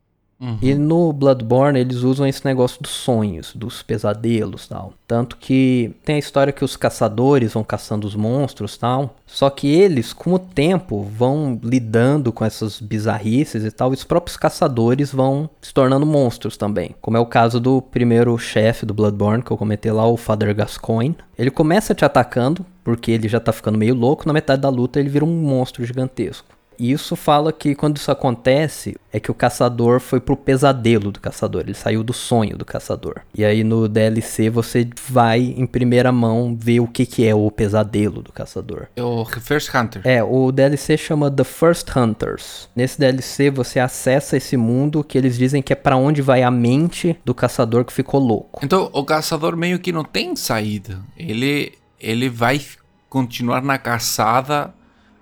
E 0.60 0.74
no 0.74 1.12
Bloodborne 1.12 1.78
eles 1.78 1.98
usam 1.98 2.26
esse 2.26 2.44
negócio 2.44 2.82
dos 2.82 2.90
sonhos, 2.90 3.54
dos 3.54 3.82
pesadelos 3.82 4.66
tal. 4.66 4.92
Tanto 5.06 5.36
que 5.36 5.94
tem 6.04 6.16
a 6.16 6.18
história 6.18 6.52
que 6.52 6.64
os 6.64 6.76
caçadores 6.76 7.52
vão 7.52 7.62
caçando 7.62 8.06
os 8.06 8.16
monstros 8.16 8.76
tal. 8.76 9.14
Só 9.24 9.48
que 9.48 9.68
eles, 9.68 10.12
com 10.12 10.34
o 10.34 10.38
tempo, 10.38 11.02
vão 11.02 11.60
lidando 11.62 12.32
com 12.32 12.44
essas 12.44 12.80
bizarrices 12.80 13.64
e 13.64 13.70
tal. 13.70 13.92
E 13.92 13.94
os 13.94 14.04
próprios 14.04 14.36
caçadores 14.36 15.12
vão 15.12 15.48
se 15.60 15.72
tornando 15.72 16.04
monstros 16.04 16.56
também. 16.56 16.94
Como 17.00 17.16
é 17.16 17.20
o 17.20 17.26
caso 17.26 17.60
do 17.60 17.80
primeiro 17.80 18.36
chefe 18.36 18.84
do 18.84 18.92
Bloodborne, 18.94 19.42
que 19.42 19.50
eu 19.50 19.56
comentei 19.56 19.92
lá, 19.92 20.06
o 20.06 20.16
Father 20.16 20.54
Gascoigne. 20.54 21.16
Ele 21.38 21.50
começa 21.50 21.94
te 21.94 22.04
atacando, 22.04 22.66
porque 22.82 23.10
ele 23.10 23.28
já 23.28 23.38
tá 23.38 23.52
ficando 23.52 23.78
meio 23.78 23.94
louco. 23.94 24.26
Na 24.26 24.32
metade 24.32 24.62
da 24.62 24.68
luta 24.68 24.98
ele 24.98 25.08
vira 25.08 25.24
um 25.24 25.42
monstro 25.42 25.84
gigantesco. 25.84 26.51
Isso 26.78 27.16
fala 27.16 27.52
que 27.52 27.74
quando 27.74 27.96
isso 27.96 28.10
acontece, 28.10 28.96
é 29.12 29.20
que 29.20 29.30
o 29.30 29.34
caçador 29.34 30.00
foi 30.00 30.20
pro 30.20 30.36
pesadelo 30.36 31.12
do 31.12 31.20
caçador, 31.20 31.62
ele 31.62 31.74
saiu 31.74 32.02
do 32.02 32.12
sonho 32.12 32.56
do 32.56 32.64
caçador. 32.64 33.20
E 33.34 33.44
aí 33.44 33.62
no 33.62 33.88
DLC 33.88 34.48
você 34.48 34.88
vai 35.08 35.40
em 35.40 35.66
primeira 35.66 36.10
mão 36.10 36.56
ver 36.58 36.80
o 36.80 36.86
que, 36.86 37.04
que 37.04 37.26
é 37.26 37.34
o 37.34 37.50
pesadelo 37.50 38.22
do 38.22 38.32
caçador. 38.32 38.86
É 38.96 39.02
o 39.02 39.24
First 39.24 39.74
Hunter. 39.74 40.02
É, 40.04 40.22
o 40.22 40.50
DLC 40.50 40.96
chama 40.96 41.30
The 41.30 41.44
First 41.44 41.88
Hunters. 41.94 42.68
Nesse 42.74 42.98
DLC 42.98 43.50
você 43.50 43.78
acessa 43.78 44.36
esse 44.36 44.56
mundo 44.56 45.04
que 45.04 45.18
eles 45.18 45.36
dizem 45.36 45.62
que 45.62 45.72
é 45.72 45.76
para 45.76 45.96
onde 45.96 46.22
vai 46.22 46.42
a 46.42 46.50
mente 46.50 47.18
do 47.24 47.34
caçador 47.34 47.84
que 47.84 47.92
ficou 47.92 48.20
louco. 48.20 48.64
Então 48.64 48.88
o 48.92 49.04
caçador 49.04 49.56
meio 49.56 49.78
que 49.78 49.92
não 49.92 50.04
tem 50.04 50.34
saída. 50.34 51.00
Ele, 51.16 51.72
ele 52.00 52.28
vai 52.28 52.60
continuar 53.08 53.62
na 53.62 53.76
caçada 53.76 54.72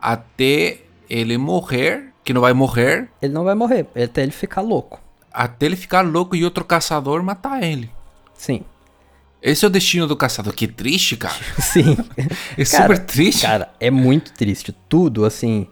até 0.01 0.79
ele 1.11 1.37
morrer, 1.37 2.13
que 2.25 2.33
não 2.33 2.41
vai 2.41 2.53
morrer, 2.55 3.11
Ele 3.21 3.33
não 3.35 3.45
vai 3.45 3.55
morrer, 3.55 3.87
até 4.03 4.23
ele 4.23 4.31
ficar 4.31 4.61
louco. 4.63 5.01
até 5.33 5.67
ele 5.67 5.77
ficar 5.77 6.01
louco 6.03 6.35
e 6.37 6.45
outro 6.45 6.65
caçador 6.65 7.23
matar 7.23 7.63
ele. 7.63 7.91
Sim. 8.35 8.63
Esse 9.43 9.65
é 9.65 9.69
o 9.69 9.71
destino 9.71 10.07
do 10.07 10.17
caçador. 10.17 10.53
Que 10.55 10.69
triste, 10.69 11.17
cara. 11.17 11.35
Sim. 11.61 11.97
É 12.57 12.65
Cara, 12.65 12.95
super 12.95 12.99
triste. 12.99 13.43
Cara, 13.43 13.73
é 13.81 13.91
muito 13.91 14.33
triste. 14.33 14.75
Tudo, 14.89 15.25
assim. 15.25 15.67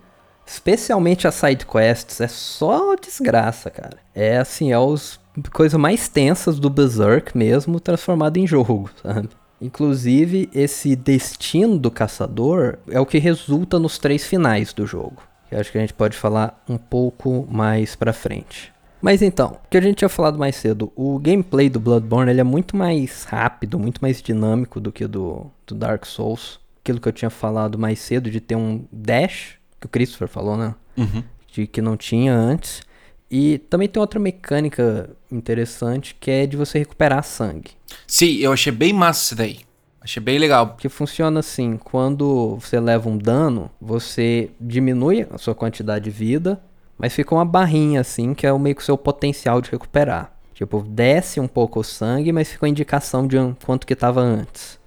Especialmente 0.46 1.28
as 1.28 1.34
side 1.34 1.66
quests, 1.66 2.20
é 2.22 2.28
só 2.28 2.94
desgraça, 2.96 3.68
cara. 3.70 3.98
É 4.14 4.38
assim, 4.38 4.72
é 4.72 4.78
os 4.78 5.20
coisas 5.52 5.78
mais 5.78 6.08
tensas 6.08 6.58
do 6.58 6.70
Berserk 6.70 7.36
mesmo, 7.36 7.78
transformado 7.78 8.38
em 8.38 8.46
jogo, 8.46 8.88
sabe? 9.02 9.28
Inclusive, 9.60 10.48
esse 10.54 10.94
destino 10.94 11.78
do 11.78 11.90
caçador 11.90 12.78
é 12.88 13.00
o 13.00 13.06
que 13.06 13.18
resulta 13.18 13.78
nos 13.78 13.98
três 13.98 14.24
finais 14.24 14.72
do 14.72 14.86
jogo. 14.86 15.22
Que 15.48 15.54
eu 15.54 15.60
acho 15.60 15.72
que 15.72 15.78
a 15.78 15.80
gente 15.80 15.94
pode 15.94 16.16
falar 16.16 16.62
um 16.68 16.78
pouco 16.78 17.46
mais 17.50 17.96
pra 17.96 18.12
frente. 18.12 18.72
Mas 19.00 19.22
então, 19.22 19.58
o 19.64 19.68
que 19.68 19.76
a 19.76 19.80
gente 19.80 19.98
tinha 19.98 20.08
falado 20.08 20.38
mais 20.38 20.56
cedo, 20.56 20.92
o 20.96 21.18
gameplay 21.18 21.68
do 21.68 21.78
Bloodborne 21.78 22.30
ele 22.30 22.40
é 22.40 22.44
muito 22.44 22.76
mais 22.76 23.24
rápido, 23.24 23.78
muito 23.78 24.00
mais 24.00 24.20
dinâmico 24.20 24.80
do 24.80 24.90
que 24.90 25.06
do, 25.06 25.46
do 25.66 25.74
Dark 25.74 26.04
Souls. 26.04 26.60
Aquilo 26.80 27.00
que 27.00 27.08
eu 27.08 27.12
tinha 27.12 27.30
falado 27.30 27.78
mais 27.78 27.98
cedo 27.98 28.30
de 28.30 28.40
ter 28.40 28.56
um 28.56 28.84
dash, 28.90 29.56
que 29.80 29.86
o 29.86 29.90
Christopher 29.90 30.28
falou, 30.28 30.56
né? 30.56 30.74
Uhum. 30.96 31.22
De 31.52 31.66
que 31.66 31.80
não 31.80 31.96
tinha 31.96 32.34
antes. 32.34 32.82
E 33.30 33.58
também 33.58 33.88
tem 33.88 34.00
outra 34.00 34.18
mecânica 34.18 35.10
interessante 35.30 36.16
que 36.18 36.30
é 36.30 36.46
de 36.46 36.56
você 36.56 36.78
recuperar 36.78 37.22
sangue. 37.22 37.70
Sim, 38.06 38.36
eu 38.38 38.52
achei 38.52 38.72
bem 38.72 38.92
massa 38.92 39.22
isso 39.22 39.34
daí. 39.34 39.60
Achei 40.00 40.22
bem 40.22 40.38
legal. 40.38 40.76
Que 40.78 40.88
funciona 40.88 41.40
assim, 41.40 41.76
quando 41.76 42.56
você 42.56 42.78
leva 42.80 43.08
um 43.08 43.18
dano, 43.18 43.70
você 43.80 44.50
diminui 44.60 45.26
a 45.30 45.38
sua 45.38 45.54
quantidade 45.54 46.04
de 46.04 46.10
vida, 46.10 46.62
mas 46.96 47.12
fica 47.12 47.34
uma 47.34 47.44
barrinha 47.44 48.00
assim, 48.00 48.34
que 48.34 48.46
é 48.46 48.52
o 48.52 48.58
meio 48.58 48.76
que 48.76 48.82
o 48.82 48.84
seu 48.84 48.96
potencial 48.96 49.60
de 49.60 49.70
recuperar. 49.70 50.32
Tipo, 50.54 50.82
desce 50.82 51.38
um 51.38 51.46
pouco 51.46 51.80
o 51.80 51.84
sangue, 51.84 52.32
mas 52.32 52.50
fica 52.50 52.66
a 52.66 52.68
indicação 52.68 53.26
de 53.26 53.36
quanto 53.64 53.86
que 53.86 53.94
tava 53.94 54.20
antes. 54.20 54.78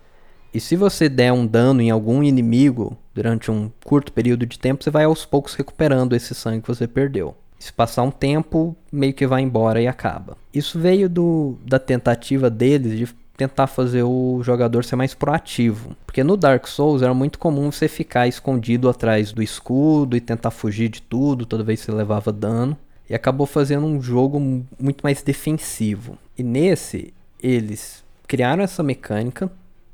E 0.54 0.60
se 0.60 0.76
você 0.76 1.08
der 1.08 1.32
um 1.32 1.48
dano 1.48 1.82
em 1.82 1.90
algum 1.90 2.22
inimigo 2.22 2.98
durante 3.14 3.50
um 3.50 3.72
curto 3.86 4.12
período 4.12 4.46
de 4.46 4.60
tempo, 4.60 4.84
você 4.84 4.90
vai 4.90 5.06
aos 5.06 5.24
poucos 5.24 5.54
recuperando 5.54 6.14
esse 6.14 6.36
sangue 6.36 6.62
que 6.62 6.68
você 6.68 6.88
perdeu. 6.88 7.36
Se 7.62 7.72
passar 7.72 8.04
um 8.04 8.12
tempo, 8.12 8.76
meio 8.92 9.14
que 9.14 9.28
vai 9.28 9.42
embora 9.42 9.82
e 9.82 9.88
acaba. 9.88 10.36
Isso 10.54 10.80
veio 10.80 11.08
do, 11.10 11.58
da 11.66 11.78
tentativa 11.80 12.50
deles 12.50 12.98
de 12.98 13.08
tentar 13.38 13.68
fazer 13.68 14.04
o 14.04 14.42
jogador 14.44 14.84
ser 14.84 14.96
mais 14.96 15.14
proativo. 15.14 15.96
Porque 16.06 16.24
no 16.24 16.36
Dark 16.38 16.68
Souls 16.68 17.02
era 17.02 17.14
muito 17.14 17.40
comum 17.40 17.72
você 17.72 17.88
ficar 17.88 18.28
escondido 18.28 18.90
atrás 18.90 19.32
do 19.32 19.42
escudo 19.42 20.16
e 20.18 20.22
tentar 20.22 20.52
fugir 20.52 20.90
de 20.90 21.02
tudo 21.02 21.46
toda 21.46 21.64
vez 21.64 21.80
que 21.80 21.86
você 21.88 21.92
levava 21.92 22.32
dano. 22.32 22.78
E 23.10 23.16
acabou 23.16 23.46
fazendo 23.48 23.86
um 23.86 24.02
jogo 24.02 24.40
mu- 24.40 24.66
muito 24.80 25.02
mais 25.02 25.22
defensivo. 25.22 26.18
E 26.38 26.44
nesse, 26.44 27.14
eles 27.42 28.04
criaram 28.28 28.64
essa 28.64 28.82
mecânica 28.84 29.52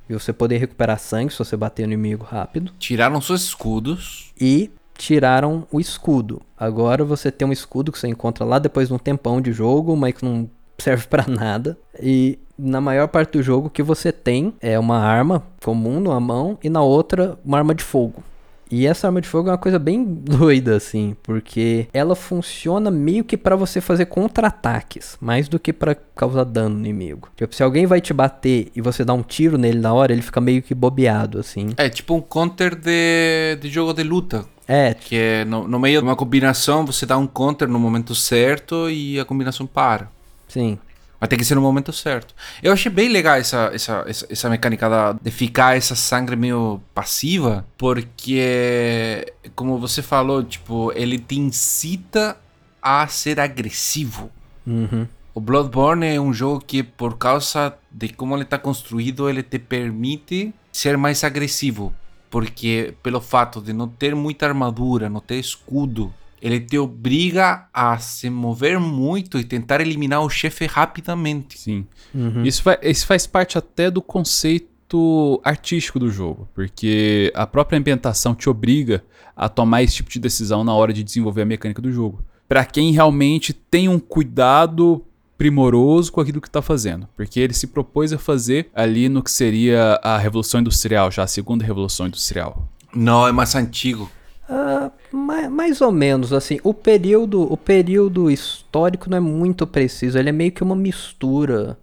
de 0.07 0.13
você 0.13 0.31
poder 0.31 0.57
recuperar 0.57 0.99
sangue 0.99 1.31
se 1.33 1.39
você 1.39 1.57
bater 1.57 1.85
no 1.87 1.93
inimigo 1.93 2.23
rápido 2.23 2.71
Tiraram 2.79 3.19
seus 3.19 3.43
escudos. 3.43 4.31
e 4.39 4.69
tiraram 4.97 5.67
o 5.71 5.79
escudo. 5.79 6.41
Agora 6.57 7.05
você 7.05 7.31
tem 7.31 7.47
um 7.47 7.51
escudo 7.51 7.91
que 7.91 7.99
você 7.99 8.07
encontra 8.07 8.43
lá 8.43 8.59
depois 8.59 8.87
de 8.87 8.93
um 8.93 8.97
tempão 8.97 9.39
de 9.39 9.51
jogo, 9.51 9.95
mas 9.95 10.13
que 10.15 10.25
não 10.25 10.49
serve 10.77 11.07
pra 11.07 11.25
nada. 11.27 11.77
E 12.01 12.39
na 12.57 12.81
maior 12.81 13.07
parte 13.07 13.33
do 13.33 13.43
jogo 13.43 13.67
o 13.67 13.71
que 13.71 13.83
você 13.83 14.11
tem 14.11 14.53
é 14.59 14.77
uma 14.79 14.97
arma 14.97 15.43
comum 15.63 15.99
numa 15.99 16.19
mão 16.19 16.57
e 16.63 16.69
na 16.69 16.81
outra 16.81 17.37
uma 17.45 17.57
arma 17.57 17.75
de 17.75 17.83
fogo. 17.83 18.23
E 18.69 18.85
essa 18.85 19.07
arma 19.07 19.21
de 19.21 19.27
fogo 19.27 19.47
é 19.47 19.51
uma 19.51 19.57
coisa 19.57 19.79
bem 19.79 20.03
doida 20.05 20.75
assim, 20.75 21.15
porque 21.23 21.87
ela 21.93 22.15
funciona 22.15 22.91
meio 22.91 23.23
que 23.23 23.37
pra 23.37 23.55
você 23.55 23.79
fazer 23.79 24.05
contra-ataques, 24.07 25.17
mais 25.21 25.47
do 25.47 25.59
que 25.59 25.71
pra 25.71 25.95
causar 25.95 26.43
dano 26.43 26.75
no 26.75 26.79
inimigo. 26.81 27.29
Tipo, 27.35 27.55
se 27.55 27.63
alguém 27.63 27.85
vai 27.85 28.01
te 28.01 28.13
bater 28.13 28.69
e 28.75 28.81
você 28.81 29.05
dá 29.05 29.13
um 29.13 29.23
tiro 29.23 29.57
nele 29.57 29.79
na 29.79 29.93
hora, 29.93 30.11
ele 30.11 30.21
fica 30.21 30.41
meio 30.41 30.61
que 30.61 30.75
bobeado 30.75 31.39
assim. 31.39 31.69
É 31.77 31.89
tipo 31.89 32.13
um 32.13 32.21
counter 32.21 32.75
de, 32.75 33.57
de 33.61 33.69
jogo 33.69 33.93
de 33.93 34.03
luta. 34.03 34.45
É, 34.67 34.93
Que 34.93 35.15
é 35.15 35.45
no, 35.45 35.67
no 35.67 35.79
meio 35.79 36.01
de 36.01 36.07
uma 36.07 36.15
combinação, 36.15 36.85
você 36.85 37.05
dá 37.05 37.17
um 37.17 37.25
counter 37.27 37.67
no 37.67 37.79
momento 37.79 38.13
certo 38.13 38.89
e 38.89 39.19
a 39.19 39.25
combinação 39.25 39.65
para. 39.65 40.09
sim. 40.47 40.77
Mas 41.19 41.29
tem 41.29 41.39
que 41.39 41.45
ser 41.45 41.55
no 41.55 41.61
momento 41.61 41.91
certo. 41.91 42.35
Eu 42.61 42.71
achei 42.71 42.91
bem 42.91 43.09
legal 43.09 43.37
essa, 43.37 43.71
essa, 43.73 44.03
essa, 44.07 44.27
essa 44.29 44.49
mecânica 44.51 44.87
da- 44.87 45.13
de 45.13 45.31
ficar 45.31 45.75
essa 45.75 45.95
sangue 45.95 46.35
meio 46.35 46.79
passiva, 46.93 47.65
porque, 47.75 49.33
como 49.55 49.79
você 49.79 50.03
falou, 50.03 50.43
tipo, 50.43 50.91
ele 50.93 51.17
te 51.17 51.35
incita 51.39 52.37
a 52.79 53.07
ser 53.07 53.39
agressivo. 53.39 54.29
Uhum. 54.65 55.07
O 55.33 55.41
Bloodborne 55.41 56.05
é 56.05 56.19
um 56.21 56.31
jogo 56.33 56.61
que, 56.65 56.83
por 56.83 57.17
causa 57.17 57.73
de 57.91 58.09
como 58.09 58.35
ele 58.35 58.43
está 58.43 58.59
construído, 58.59 59.27
ele 59.29 59.41
te 59.41 59.57
permite 59.57 60.53
ser 60.71 60.97
mais 60.97 61.23
agressivo. 61.23 61.93
Porque, 62.29 62.93
pelo 63.01 63.21
fato 63.21 63.61
de 63.61 63.71
não 63.73 63.87
ter 63.87 64.13
muita 64.15 64.45
armadura, 64.45 65.09
não 65.09 65.19
ter 65.21 65.35
escudo, 65.39 66.13
ele 66.41 66.59
te 66.59 66.77
obriga 66.77 67.67
a 67.73 67.97
se 67.97 68.29
mover 68.29 68.79
muito 68.79 69.39
e 69.39 69.43
tentar 69.43 69.81
eliminar 69.81 70.21
o 70.21 70.29
chefe 70.29 70.65
rapidamente. 70.65 71.57
Sim. 71.57 71.85
Uhum. 72.13 72.43
Isso, 72.43 72.61
fa- 72.63 72.79
isso 72.83 73.07
faz 73.07 73.25
parte 73.25 73.57
até 73.57 73.89
do 73.89 74.01
conceito 74.01 75.41
artístico 75.43 75.99
do 75.99 76.09
jogo, 76.09 76.47
porque 76.53 77.31
a 77.35 77.45
própria 77.47 77.77
ambientação 77.79 78.33
te 78.35 78.49
obriga 78.49 79.03
a 79.35 79.49
tomar 79.49 79.83
esse 79.83 79.95
tipo 79.95 80.09
de 80.09 80.19
decisão 80.19 80.63
na 80.63 80.73
hora 80.73 80.93
de 80.93 81.03
desenvolver 81.03 81.41
a 81.41 81.45
mecânica 81.45 81.81
do 81.81 81.91
jogo. 81.91 82.23
Pra 82.47 82.63
quem 82.63 82.91
realmente 82.91 83.51
tem 83.53 83.89
um 83.89 83.99
cuidado 83.99 85.03
primoroso 85.37 86.11
com 86.11 86.19
aquilo 86.21 86.41
que 86.41 86.49
tá 86.49 86.61
fazendo, 86.61 87.07
porque 87.15 87.39
ele 87.39 87.53
se 87.53 87.67
propôs 87.67 88.11
a 88.11 88.17
fazer 88.17 88.69
ali 88.73 89.07
no 89.07 89.21
que 89.21 89.31
seria 89.31 89.99
a 90.01 90.17
Revolução 90.17 90.59
Industrial, 90.61 91.11
já 91.11 91.23
a 91.23 91.27
segunda 91.27 91.63
Revolução 91.63 92.07
Industrial. 92.07 92.67
Não, 92.95 93.27
é 93.27 93.31
mais 93.31 93.53
antigo. 93.55 94.09
Ah, 94.49 94.89
ma- 95.11 95.49
mais 95.49 95.81
ou 95.81 95.91
menos, 95.91 96.31
assim, 96.33 96.57
o 96.63 96.73
período, 96.73 97.41
o 97.51 97.57
período 97.57 98.31
histórico 98.31 99.09
não 99.09 99.17
é 99.17 99.19
muito 99.19 99.67
preciso, 99.67 100.17
ele 100.17 100.29
é 100.29 100.31
meio 100.31 100.51
que 100.51 100.63
uma 100.63 100.75
mistura 100.75 101.77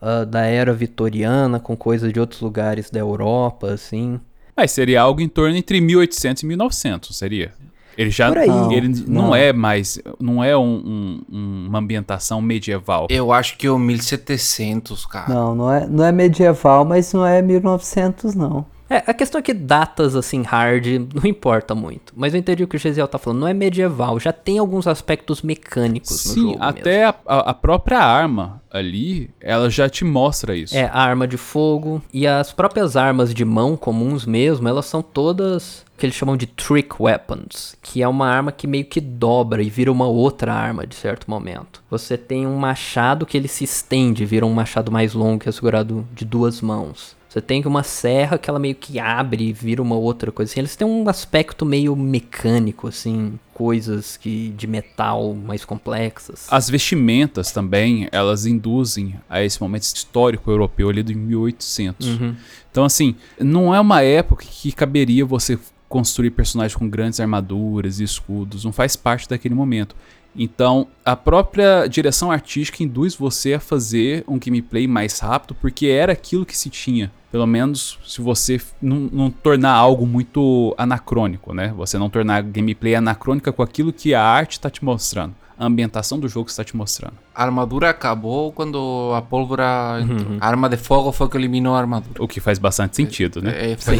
ah, 0.00 0.24
da 0.24 0.42
era 0.46 0.72
vitoriana 0.72 1.58
com 1.60 1.76
coisas 1.76 2.12
de 2.12 2.20
outros 2.20 2.40
lugares 2.40 2.88
da 2.88 3.00
Europa, 3.00 3.72
assim. 3.72 4.20
Mas 4.56 4.70
seria 4.70 5.02
algo 5.02 5.20
em 5.20 5.28
torno 5.28 5.56
entre 5.56 5.80
1800 5.80 6.42
e 6.42 6.46
1900, 6.46 7.16
seria? 7.16 7.52
Ele 7.98 8.10
já 8.10 8.28
Por 8.28 8.38
aí. 8.38 8.48
ele 8.74 8.88
não, 9.08 9.22
Não. 9.28 9.34
é 9.34 9.52
mais, 9.52 9.98
não 10.20 10.42
é 10.44 10.56
um- 10.56 11.20
um- 11.28 11.66
uma 11.68 11.80
ambientação 11.80 12.40
medieval. 12.40 13.08
Eu 13.10 13.32
acho 13.32 13.58
que 13.58 13.66
é 13.66 13.70
o 13.70 13.78
1700, 13.78 15.04
cara. 15.04 15.34
Não, 15.34 15.54
não 15.54 15.72
é, 15.72 15.86
não 15.86 16.04
é 16.04 16.12
medieval, 16.12 16.84
mas 16.84 17.12
não 17.12 17.26
é 17.26 17.42
1900, 17.42 18.36
não. 18.36 18.64
É, 18.90 19.02
a 19.06 19.12
questão 19.12 19.38
é 19.38 19.42
que 19.42 19.52
datas, 19.52 20.16
assim, 20.16 20.40
hard, 20.42 20.86
não 21.14 21.26
importa 21.28 21.74
muito. 21.74 22.14
Mas 22.16 22.32
eu 22.32 22.40
entendi 22.40 22.64
o 22.64 22.68
que 22.68 22.76
o 22.76 22.78
Gesiel 22.78 23.06
tá 23.06 23.18
falando, 23.18 23.40
não 23.40 23.48
é 23.48 23.52
medieval, 23.52 24.18
já 24.18 24.32
tem 24.32 24.58
alguns 24.58 24.86
aspectos 24.86 25.42
mecânicos 25.42 26.10
no 26.24 26.32
Sim, 26.32 26.40
jogo 26.52 26.56
até 26.58 27.04
a, 27.04 27.14
a- 27.26 27.50
a 27.50 27.54
própria 27.54 27.98
arma 27.98 28.62
ali, 28.70 29.28
ela 29.42 29.68
já 29.68 29.90
te 29.90 30.04
mostra 30.06 30.56
isso. 30.56 30.74
É, 30.74 30.84
a 30.84 31.00
arma 31.02 31.28
de 31.28 31.36
fogo 31.36 32.00
e 32.14 32.26
as 32.26 32.50
próprias 32.52 32.96
armas 32.96 33.34
de 33.34 33.44
mão 33.44 33.76
comuns 33.76 34.24
mesmo, 34.24 34.66
elas 34.68 34.86
são 34.86 35.02
todas 35.02 35.84
que 35.98 36.06
eles 36.06 36.16
chamam 36.16 36.36
de 36.36 36.46
trick 36.46 36.94
weapons, 37.00 37.76
que 37.82 38.02
é 38.02 38.08
uma 38.08 38.28
arma 38.28 38.52
que 38.52 38.66
meio 38.66 38.84
que 38.84 39.00
dobra 39.00 39.62
e 39.62 39.68
vira 39.68 39.92
uma 39.92 40.06
outra 40.06 40.54
arma 40.54 40.86
de 40.86 40.94
certo 40.94 41.28
momento. 41.28 41.82
Você 41.90 42.16
tem 42.16 42.46
um 42.46 42.56
machado 42.56 43.26
que 43.26 43.36
ele 43.36 43.48
se 43.48 43.64
estende, 43.64 44.24
vira 44.24 44.46
um 44.46 44.54
machado 44.54 44.90
mais 44.92 45.12
longo 45.12 45.40
que 45.40 45.48
é 45.48 45.52
segurado 45.52 46.06
de 46.14 46.24
duas 46.24 46.60
mãos. 46.60 47.18
Você 47.28 47.42
tem 47.42 47.62
uma 47.66 47.82
serra 47.82 48.38
que 48.38 48.48
ela 48.48 48.58
meio 48.58 48.74
que 48.74 48.98
abre 48.98 49.48
e 49.48 49.52
vira 49.52 49.82
uma 49.82 49.96
outra 49.96 50.32
coisa 50.32 50.50
assim. 50.50 50.60
Eles 50.60 50.74
têm 50.76 50.86
um 50.86 51.06
aspecto 51.08 51.66
meio 51.66 51.94
mecânico 51.94 52.88
assim, 52.88 53.38
coisas 53.52 54.16
que 54.16 54.48
de 54.56 54.66
metal 54.66 55.34
mais 55.34 55.62
complexas. 55.62 56.46
As 56.50 56.70
vestimentas 56.70 57.52
também, 57.52 58.08
elas 58.12 58.46
induzem 58.46 59.14
a 59.28 59.42
esse 59.42 59.60
momento 59.60 59.82
histórico 59.82 60.50
europeu 60.50 60.88
ali 60.88 61.02
de 61.02 61.14
1800. 61.14 62.06
Uhum. 62.06 62.34
Então, 62.70 62.84
assim, 62.84 63.14
não 63.38 63.74
é 63.74 63.80
uma 63.80 64.00
época 64.00 64.46
que 64.48 64.72
caberia 64.72 65.26
você 65.26 65.58
construir 65.88 66.30
personagens 66.30 66.76
com 66.76 66.88
grandes 66.88 67.18
armaduras 67.18 67.98
e 67.98 68.04
escudos, 68.04 68.64
não 68.64 68.72
faz 68.72 68.94
parte 68.94 69.28
daquele 69.28 69.54
momento. 69.54 69.96
Então, 70.36 70.86
a 71.04 71.16
própria 71.16 71.86
direção 71.86 72.30
artística 72.30 72.82
induz 72.82 73.14
você 73.14 73.54
a 73.54 73.60
fazer 73.60 74.24
um 74.28 74.38
gameplay 74.38 74.86
mais 74.86 75.18
rápido, 75.18 75.54
porque 75.54 75.86
era 75.86 76.12
aquilo 76.12 76.46
que 76.46 76.56
se 76.56 76.70
tinha. 76.70 77.10
Pelo 77.32 77.46
menos 77.46 77.98
se 78.06 78.20
você 78.20 78.60
não, 78.80 78.96
não 79.12 79.30
tornar 79.30 79.72
algo 79.72 80.06
muito 80.06 80.74
anacrônico, 80.78 81.52
né? 81.52 81.72
Você 81.76 81.98
não 81.98 82.08
tornar 82.08 82.42
gameplay 82.42 82.94
anacrônica 82.94 83.52
com 83.52 83.62
aquilo 83.62 83.92
que 83.92 84.14
a 84.14 84.22
arte 84.22 84.52
está 84.52 84.70
te 84.70 84.84
mostrando. 84.84 85.34
A 85.58 85.66
ambientação 85.66 86.20
do 86.20 86.28
jogo 86.28 86.48
está 86.48 86.62
te 86.62 86.76
mostrando. 86.76 87.14
A 87.34 87.42
armadura 87.42 87.90
acabou 87.90 88.52
quando 88.52 89.12
a 89.16 89.20
pólvora 89.20 89.98
entrou. 90.00 90.36
A 90.40 90.46
arma 90.46 90.68
de 90.68 90.76
fogo 90.76 91.10
foi 91.10 91.26
o 91.26 91.30
que 91.30 91.36
eliminou 91.36 91.74
a 91.74 91.78
armadura. 91.80 92.22
O 92.22 92.28
que 92.28 92.38
faz 92.40 92.58
bastante 92.60 92.94
sentido, 92.94 93.42
né? 93.42 93.72
É, 93.72 93.76
foi- 93.76 93.98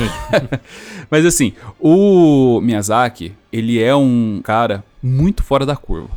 Mas 1.11 1.27
assim, 1.27 1.53
o 1.81 2.61
Miyazaki, 2.61 3.35
ele 3.53 3.83
é 3.83 3.95
um 3.95 4.41
cara 4.45 4.85
muito 5.03 5.43
fora 5.43 5.67
da 5.67 5.75
curva. 5.77 6.11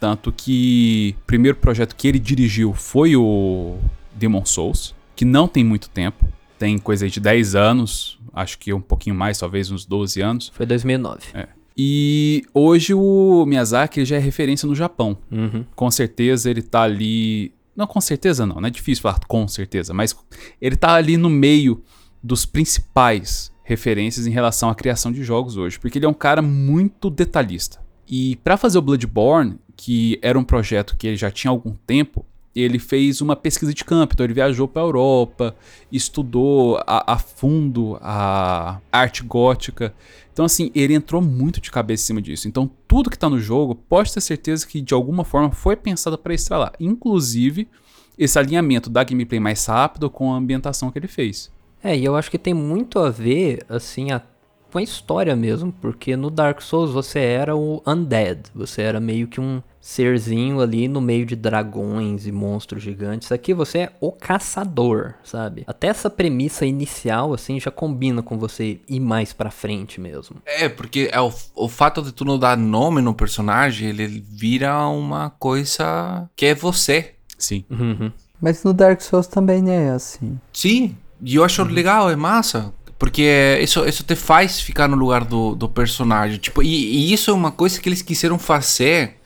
Tanto 0.00 0.32
que 0.32 1.14
o 1.22 1.26
primeiro 1.26 1.56
projeto 1.58 1.94
que 1.94 2.06
ele 2.08 2.18
dirigiu 2.18 2.72
foi 2.72 3.16
o 3.16 3.76
Demon 4.14 4.44
Souls, 4.44 4.94
que 5.14 5.24
não 5.24 5.46
tem 5.48 5.64
muito 5.64 5.88
tempo. 5.90 6.26
Tem 6.58 6.78
coisa 6.78 7.04
aí 7.04 7.10
de 7.10 7.20
10 7.20 7.54
anos, 7.54 8.18
acho 8.32 8.58
que 8.58 8.72
um 8.72 8.80
pouquinho 8.80 9.14
mais, 9.14 9.38
talvez 9.38 9.70
uns 9.70 9.84
12 9.84 10.20
anos. 10.22 10.50
Foi 10.54 10.64
2009. 10.64 11.20
E 11.76 12.42
hoje 12.54 12.94
o 12.94 13.44
Miyazaki 13.46 14.04
já 14.04 14.16
é 14.16 14.18
referência 14.18 14.66
no 14.66 14.74
Japão. 14.74 15.18
Uhum. 15.30 15.64
Com 15.74 15.90
certeza 15.90 16.50
ele 16.50 16.62
tá 16.62 16.82
ali. 16.82 17.52
Não, 17.76 17.86
com 17.86 18.00
certeza 18.00 18.46
não, 18.46 18.56
não 18.56 18.68
é 18.68 18.70
difícil 18.70 19.02
falar 19.02 19.20
com 19.28 19.46
certeza, 19.46 19.92
mas 19.92 20.16
ele 20.60 20.76
tá 20.76 20.94
ali 20.94 21.18
no 21.18 21.28
meio 21.28 21.82
dos 22.22 22.46
principais 22.46 23.52
referências 23.62 24.26
em 24.26 24.30
relação 24.30 24.70
à 24.70 24.74
criação 24.74 25.12
de 25.12 25.22
jogos 25.22 25.56
hoje, 25.56 25.78
porque 25.78 25.98
ele 25.98 26.06
é 26.06 26.08
um 26.08 26.14
cara 26.14 26.40
muito 26.40 27.10
detalhista. 27.10 27.78
E 28.08 28.36
para 28.36 28.56
fazer 28.56 28.78
o 28.78 28.82
Bloodborne, 28.82 29.58
que 29.76 30.18
era 30.22 30.38
um 30.38 30.44
projeto 30.44 30.96
que 30.96 31.06
ele 31.06 31.16
já 31.16 31.30
tinha 31.30 31.50
há 31.50 31.52
algum 31.52 31.74
tempo, 31.86 32.24
ele 32.54 32.78
fez 32.78 33.20
uma 33.20 33.36
pesquisa 33.36 33.74
de 33.74 33.84
campo, 33.84 34.14
então 34.14 34.24
ele 34.24 34.32
viajou 34.32 34.66
para 34.66 34.80
a 34.80 34.86
Europa, 34.86 35.54
estudou 35.92 36.78
a, 36.86 37.12
a 37.12 37.18
fundo 37.18 37.98
a 38.00 38.80
arte 38.90 39.22
gótica. 39.22 39.92
Então, 40.36 40.44
assim, 40.44 40.70
ele 40.74 40.92
entrou 40.92 41.22
muito 41.22 41.62
de 41.62 41.70
cabeça 41.70 42.02
em 42.02 42.06
cima 42.08 42.20
disso. 42.20 42.46
Então, 42.46 42.70
tudo 42.86 43.08
que 43.08 43.18
tá 43.18 43.26
no 43.26 43.40
jogo, 43.40 43.74
pode 43.74 44.12
ter 44.12 44.20
certeza 44.20 44.66
que 44.66 44.82
de 44.82 44.92
alguma 44.92 45.24
forma 45.24 45.50
foi 45.50 45.74
pensado 45.76 46.18
para 46.18 46.34
estralar. 46.34 46.74
Inclusive, 46.78 47.66
esse 48.18 48.38
alinhamento 48.38 48.90
da 48.90 49.02
gameplay 49.02 49.40
mais 49.40 49.64
rápido 49.64 50.10
com 50.10 50.30
a 50.34 50.36
ambientação 50.36 50.90
que 50.90 50.98
ele 50.98 51.08
fez. 51.08 51.50
É, 51.82 51.96
e 51.96 52.04
eu 52.04 52.14
acho 52.14 52.30
que 52.30 52.36
tem 52.36 52.52
muito 52.52 52.98
a 52.98 53.08
ver, 53.08 53.64
assim, 53.66 54.10
a- 54.10 54.20
com 54.76 54.80
a 54.80 54.82
história 54.82 55.34
mesmo, 55.34 55.72
porque 55.72 56.18
no 56.18 56.28
Dark 56.28 56.60
Souls 56.60 56.90
você 56.90 57.18
era 57.18 57.56
o 57.56 57.82
Undead, 57.86 58.42
você 58.54 58.82
era 58.82 59.00
meio 59.00 59.26
que 59.26 59.40
um 59.40 59.62
serzinho 59.80 60.60
ali 60.60 60.86
no 60.86 61.00
meio 61.00 61.24
de 61.24 61.34
dragões 61.34 62.26
e 62.26 62.32
monstros 62.32 62.82
gigantes. 62.82 63.32
Aqui 63.32 63.54
você 63.54 63.78
é 63.78 63.92
o 64.02 64.12
caçador, 64.12 65.14
sabe? 65.24 65.64
Até 65.66 65.86
essa 65.86 66.10
premissa 66.10 66.66
inicial, 66.66 67.32
assim, 67.32 67.58
já 67.58 67.70
combina 67.70 68.22
com 68.22 68.36
você 68.36 68.78
ir 68.86 69.00
mais 69.00 69.32
pra 69.32 69.50
frente 69.50 69.98
mesmo. 69.98 70.42
É, 70.44 70.68
porque 70.68 71.08
é 71.10 71.22
o, 71.22 71.32
o 71.54 71.68
fato 71.70 72.02
de 72.02 72.12
tu 72.12 72.26
não 72.26 72.38
dar 72.38 72.54
nome 72.54 73.00
no 73.00 73.14
personagem, 73.14 73.88
ele 73.88 74.06
vira 74.06 74.86
uma 74.88 75.30
coisa 75.30 76.28
que 76.36 76.44
é 76.44 76.54
você. 76.54 77.14
Sim. 77.38 77.64
Uhum. 77.70 78.12
Mas 78.38 78.62
no 78.62 78.74
Dark 78.74 79.00
Souls 79.00 79.26
também 79.26 79.70
é 79.70 79.88
assim. 79.88 80.38
Sim, 80.52 80.94
e 81.22 81.36
eu 81.36 81.44
acho 81.44 81.64
legal, 81.64 82.10
é 82.10 82.16
massa. 82.16 82.74
Porque 82.98 83.58
isso, 83.62 83.84
isso 83.84 84.02
te 84.02 84.14
faz 84.14 84.60
ficar 84.60 84.88
no 84.88 84.96
lugar 84.96 85.24
do, 85.24 85.54
do 85.54 85.68
personagem. 85.68 86.38
Tipo, 86.38 86.62
e, 86.62 86.68
e 86.68 87.12
isso 87.12 87.30
é 87.30 87.34
uma 87.34 87.52
coisa 87.52 87.80
que 87.80 87.88
eles 87.88 88.02
quiseram 88.02 88.38
fazer 88.38 89.16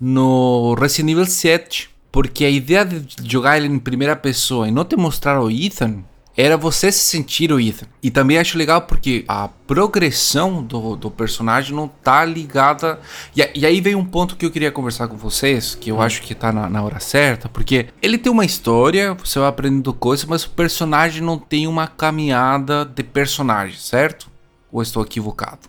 no 0.00 0.74
Resident 0.74 1.12
Evil 1.12 1.26
7. 1.26 1.90
Porque 2.12 2.44
a 2.44 2.50
ideia 2.50 2.84
de 2.84 3.30
jogar 3.30 3.58
ele 3.58 3.66
em 3.66 3.78
primeira 3.78 4.16
pessoa 4.16 4.68
e 4.68 4.70
não 4.70 4.84
te 4.84 4.96
mostrar 4.96 5.40
o 5.40 5.50
Ethan 5.50 6.04
era 6.36 6.56
você 6.56 6.92
se 6.92 6.98
sentir 7.00 7.50
o 7.52 7.58
Ethan. 7.58 7.86
E 8.02 8.10
também 8.10 8.38
acho 8.38 8.58
legal 8.58 8.82
porque 8.82 9.24
a 9.26 9.48
progressão 9.66 10.62
do, 10.62 10.94
do 10.96 11.10
personagem 11.10 11.74
não 11.74 11.88
tá 11.88 12.24
ligada. 12.24 13.00
E, 13.34 13.42
a- 13.42 13.48
e 13.54 13.64
aí 13.64 13.80
vem 13.80 13.94
um 13.94 14.04
ponto 14.04 14.36
que 14.36 14.44
eu 14.44 14.50
queria 14.50 14.70
conversar 14.70 15.08
com 15.08 15.16
vocês, 15.16 15.74
que 15.74 15.90
eu 15.90 16.00
acho 16.02 16.22
que 16.22 16.34
tá 16.34 16.52
na, 16.52 16.68
na 16.68 16.82
hora 16.82 17.00
certa, 17.00 17.48
porque 17.48 17.86
ele 18.02 18.18
tem 18.18 18.30
uma 18.30 18.44
história, 18.44 19.14
você 19.14 19.38
vai 19.38 19.48
aprendendo 19.48 19.92
coisas, 19.94 20.26
mas 20.26 20.44
o 20.44 20.50
personagem 20.50 21.22
não 21.22 21.38
tem 21.38 21.66
uma 21.66 21.86
caminhada 21.86 22.84
de 22.84 23.02
personagem, 23.02 23.78
certo? 23.78 24.28
Ou 24.70 24.82
estou 24.82 25.02
equivocado? 25.02 25.60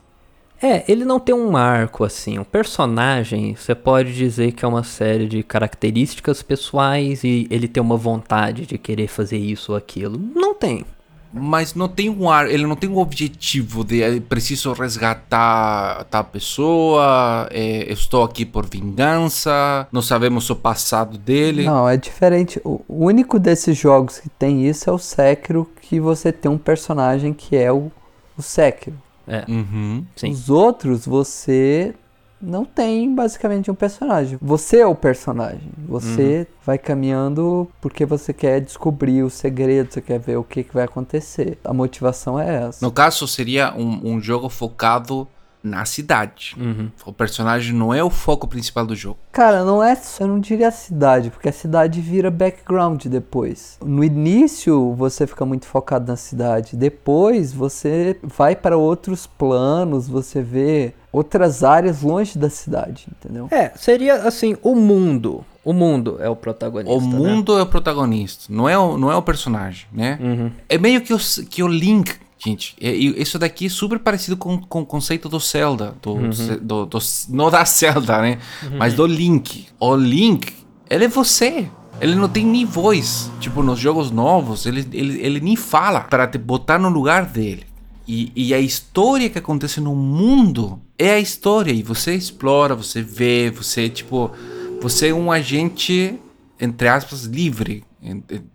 É, 0.62 0.84
ele 0.92 1.06
não 1.06 1.20
tem 1.20 1.36
um 1.36 1.56
arco 1.56 2.04
assim. 2.04 2.40
O 2.40 2.46
personagem, 2.46 3.56
você 3.56 3.76
pode 3.76 4.14
dizer 4.14 4.52
que 4.54 4.66
é 4.66 4.68
uma 4.68 4.84
série 4.84 5.28
de 5.28 5.44
características 5.44 6.42
pessoais 6.42 7.24
e 7.24 7.48
ele 7.50 7.68
tem 7.68 7.82
uma 7.82 7.98
vontade 7.98 8.66
de 8.66 8.78
querer 8.78 9.08
fazer 9.08 9.38
isso 9.38 9.72
ou 9.72 9.78
aquilo. 9.78 10.20
Não 10.36 10.54
tem. 10.54 10.86
Mas 11.32 11.76
não 11.76 11.90
tem 11.90 12.10
um 12.10 12.30
ar, 12.30 12.50
ele 12.50 12.66
não 12.66 12.76
tem 12.76 12.90
um 12.90 12.98
objetivo 12.98 13.84
de 13.84 14.02
eh, 14.02 14.20
preciso 14.22 14.72
resgatar 14.72 16.06
tal 16.06 16.24
pessoa, 16.24 17.50
eu 17.52 17.94
estou 17.94 18.24
aqui 18.24 18.46
por 18.46 18.66
vingança, 18.66 19.86
não 19.92 20.02
sabemos 20.02 20.50
o 20.50 20.56
passado 20.56 21.18
dele. 21.18 21.66
Não, 21.66 21.88
é 21.88 21.98
diferente. 21.98 22.62
O 22.64 22.78
o 22.88 23.06
único 23.06 23.38
desses 23.38 23.78
jogos 23.78 24.20
que 24.20 24.30
tem 24.30 24.68
isso 24.68 24.90
é 24.90 24.94
o 24.94 24.98
Sekiro, 24.98 25.70
que 25.82 26.00
você 26.00 26.32
tem 26.32 26.50
um 26.50 26.58
personagem 26.58 27.32
que 27.32 27.56
é 27.56 27.72
o, 27.72 27.92
o 28.36 28.42
Sekiro. 28.42 28.98
É, 29.28 29.46
Uhum. 29.48 30.06
sim. 30.16 30.32
Os 30.32 30.50
outros 30.50 31.06
você 31.06 31.94
não 32.42 32.64
tem 32.64 33.14
basicamente 33.16 33.70
um 33.72 33.76
personagem. 33.76 34.38
Você 34.42 34.78
é 34.78 34.86
o 34.86 34.94
personagem. 34.96 35.72
Você 35.88 36.48
vai 36.66 36.78
caminhando 36.78 37.68
porque 37.82 38.06
você 38.06 38.32
quer 38.32 38.62
descobrir 38.62 39.24
o 39.24 39.30
segredo, 39.30 39.92
você 39.92 40.02
quer 40.02 40.20
ver 40.20 40.38
o 40.38 40.44
que, 40.44 40.64
que 40.64 40.74
vai 40.74 40.84
acontecer. 40.84 41.58
A 41.64 41.74
motivação 41.74 42.40
é 42.40 42.68
essa. 42.68 42.86
No 42.86 42.92
caso, 42.92 43.28
seria 43.28 43.74
um, 43.76 44.14
um 44.14 44.22
jogo 44.22 44.50
focado 44.50 45.28
na 45.68 45.86
cidade. 45.86 46.56
Uhum. 46.58 46.90
O 47.06 47.14
personagem 47.14 47.74
não 47.74 47.94
é 47.94 48.04
o 48.04 48.10
foco 48.10 48.48
principal 48.48 48.86
do 48.86 48.96
jogo. 48.96 49.20
Cara, 49.32 49.64
não 49.64 49.84
é, 49.84 49.98
eu 50.20 50.28
não 50.28 50.40
diria 50.40 50.70
a 50.70 50.72
cidade, 50.72 51.30
porque 51.30 51.50
a 51.50 51.54
cidade 51.54 52.02
vira 52.02 52.32
background 52.32 53.06
depois. 53.06 53.78
No 53.84 54.04
início 54.04 54.94
você 54.96 55.28
fica 55.28 55.46
muito 55.46 55.66
focado 55.66 56.08
na 56.08 56.16
cidade, 56.16 56.76
depois 56.76 57.54
você 57.54 58.18
vai 58.24 58.56
para 58.56 58.78
outros 58.78 59.28
planos, 59.28 60.08
você 60.08 60.42
vê 60.42 60.94
outras 61.12 61.64
áreas 61.64 62.02
longe 62.02 62.38
da 62.38 62.50
cidade, 62.50 63.08
entendeu? 63.12 63.48
É, 63.52 63.72
seria 63.76 64.16
assim, 64.28 64.56
o 64.62 64.76
mundo. 64.76 65.44
O 65.64 65.74
mundo 65.74 66.18
é 66.22 66.30
o 66.30 66.36
protagonista. 66.36 66.98
O 66.98 67.02
né? 67.02 67.08
mundo 67.08 67.58
é 67.58 67.62
o 67.62 67.66
protagonista, 67.66 68.46
não 68.50 68.70
é 68.70 68.78
o, 68.78 68.98
não 68.98 69.12
é 69.12 69.16
o 69.16 69.22
personagem, 69.22 69.86
né? 69.92 70.18
Uhum. 70.22 70.52
É 70.70 70.78
meio 70.78 71.02
que 71.02 71.14
o, 71.14 71.18
que 71.50 71.62
o 71.62 71.68
Link, 71.68 72.16
gente. 72.38 72.76
é- 72.80 72.92
isso 72.94 73.38
daqui 73.40 73.66
é 73.66 73.70
super 73.70 74.00
parecido 74.00 74.38
com, 74.38 74.58
com 74.60 74.82
o 74.82 74.86
conceito 74.86 75.28
do 75.30 75.40
Zelda. 75.40 75.96
Do, 76.02 76.34
Ce- 76.34 76.58
do, 76.58 76.86
do- 76.86 77.00
não 77.30 77.50
da 77.50 77.64
Zelda, 77.66 78.22
né? 78.22 78.40
Mas 78.78 78.94
do 78.94 79.06
Link. 79.06 79.68
O 79.80 79.96
Link, 79.96 80.54
ele 80.90 81.06
é 81.06 81.08
você. 81.08 81.68
Ele 82.00 82.16
não 82.16 82.30
tem 82.30 82.46
nem 82.46 82.64
voz. 82.66 83.32
Tipo, 83.40 83.64
nos 83.64 83.80
jogos 83.80 84.12
novos, 84.12 84.66
ele, 84.68 84.88
ele, 84.94 85.20
ele 85.20 85.40
nem 85.40 85.56
fala 85.56 86.02
para 86.02 86.28
te 86.28 86.38
botar 86.38 86.78
no 86.78 86.90
lugar 86.90 87.26
dele. 87.26 87.66
E, 88.08 88.32
e 88.36 88.54
a 88.54 88.60
história 88.60 89.30
que 89.30 89.38
acontece 89.40 89.82
no 89.82 89.96
mundo 89.96 90.80
é 90.98 91.14
a 91.16 91.20
história. 91.20 91.72
E 91.72 91.82
você 91.84 92.14
explora, 92.16 92.76
você 92.76 93.02
vê, 93.02 93.50
você, 93.50 93.90
tipo. 93.90 94.32
Você 94.80 95.08
é 95.08 95.14
um 95.14 95.32
agente, 95.32 96.20
entre 96.62 96.88
aspas, 96.88 97.24
livre. 97.24 97.84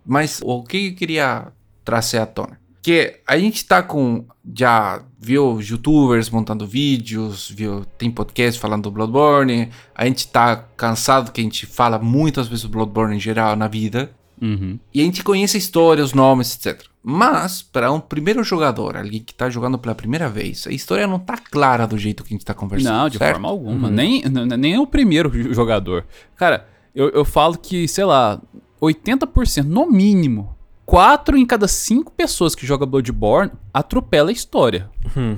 Mas 0.05 0.39
o 0.41 0.63
que 0.63 0.87
eu 0.87 0.95
queria 0.95 1.47
trazer 1.83 2.19
à 2.19 2.25
tona? 2.25 2.57
Que 2.83 3.21
a 3.25 3.37
gente 3.39 3.65
tá 3.65 3.81
com. 3.81 4.25
Já 4.55 5.01
viu 5.17 5.59
youtubers 5.61 6.29
montando 6.29 6.67
vídeos, 6.67 7.49
viu, 7.49 7.85
tem 7.97 8.11
podcast 8.11 8.59
falando 8.59 8.83
do 8.83 8.91
Bloodborne. 8.91 9.69
A 9.95 10.05
gente 10.05 10.27
tá 10.27 10.57
cansado 10.75 11.31
que 11.31 11.39
a 11.39 11.43
gente 11.45 11.65
fala 11.65 11.97
muitas 11.97 12.47
vezes 12.49 12.63
do 12.63 12.69
Bloodborne 12.69 13.15
em 13.15 13.19
geral 13.21 13.55
na 13.55 13.69
vida. 13.69 14.11
Uhum. 14.41 14.77
E 14.93 14.99
a 14.99 15.03
gente 15.05 15.23
conhece 15.23 15.55
a 15.55 15.59
história, 15.59 16.03
os 16.03 16.13
nomes, 16.13 16.55
etc. 16.57 16.85
Mas, 17.01 17.61
para 17.61 17.89
um 17.91 18.01
primeiro 18.01 18.43
jogador, 18.43 18.97
alguém 18.97 19.21
que 19.21 19.33
tá 19.33 19.49
jogando 19.49 19.77
pela 19.77 19.95
primeira 19.95 20.27
vez, 20.27 20.67
a 20.67 20.71
história 20.71 21.07
não 21.07 21.19
tá 21.19 21.37
clara 21.37 21.87
do 21.87 21.97
jeito 21.97 22.23
que 22.23 22.33
a 22.33 22.35
gente 22.35 22.45
tá 22.45 22.53
conversando. 22.53 22.93
Não, 22.93 23.07
de 23.09 23.17
certo? 23.17 23.33
forma 23.35 23.47
alguma. 23.47 23.89
Nem, 23.89 24.23
n- 24.25 24.57
nem 24.57 24.77
o 24.77 24.85
primeiro 24.87 25.29
jo- 25.29 25.53
jogador. 25.53 26.05
Cara, 26.35 26.67
eu, 26.93 27.09
eu 27.11 27.23
falo 27.23 27.57
que, 27.57 27.87
sei 27.87 28.03
lá, 28.03 28.41
80%, 28.81 29.63
no 29.63 29.89
mínimo, 29.89 30.52
4 30.85 31.37
em 31.37 31.45
cada 31.45 31.67
5 31.67 32.11
pessoas 32.11 32.55
que 32.55 32.65
jogam 32.65 32.87
Bloodborne 32.87 33.51
atropela 33.73 34.29
a 34.29 34.33
história. 34.33 34.89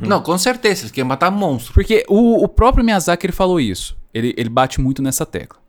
Não, 0.01 0.21
com 0.21 0.37
certeza, 0.37 0.81
eles 0.81 0.91
querem 0.91 1.07
matar 1.07 1.29
monstro. 1.29 1.73
Porque 1.73 2.03
o, 2.09 2.43
o 2.43 2.47
próprio 2.47 2.83
Miyazaki 2.83 3.25
ele 3.25 3.33
falou 3.33 3.59
isso. 3.59 3.95
Ele, 4.13 4.33
ele 4.37 4.49
bate 4.49 4.81
muito 4.81 5.01
nessa 5.01 5.25
tecla. 5.25 5.59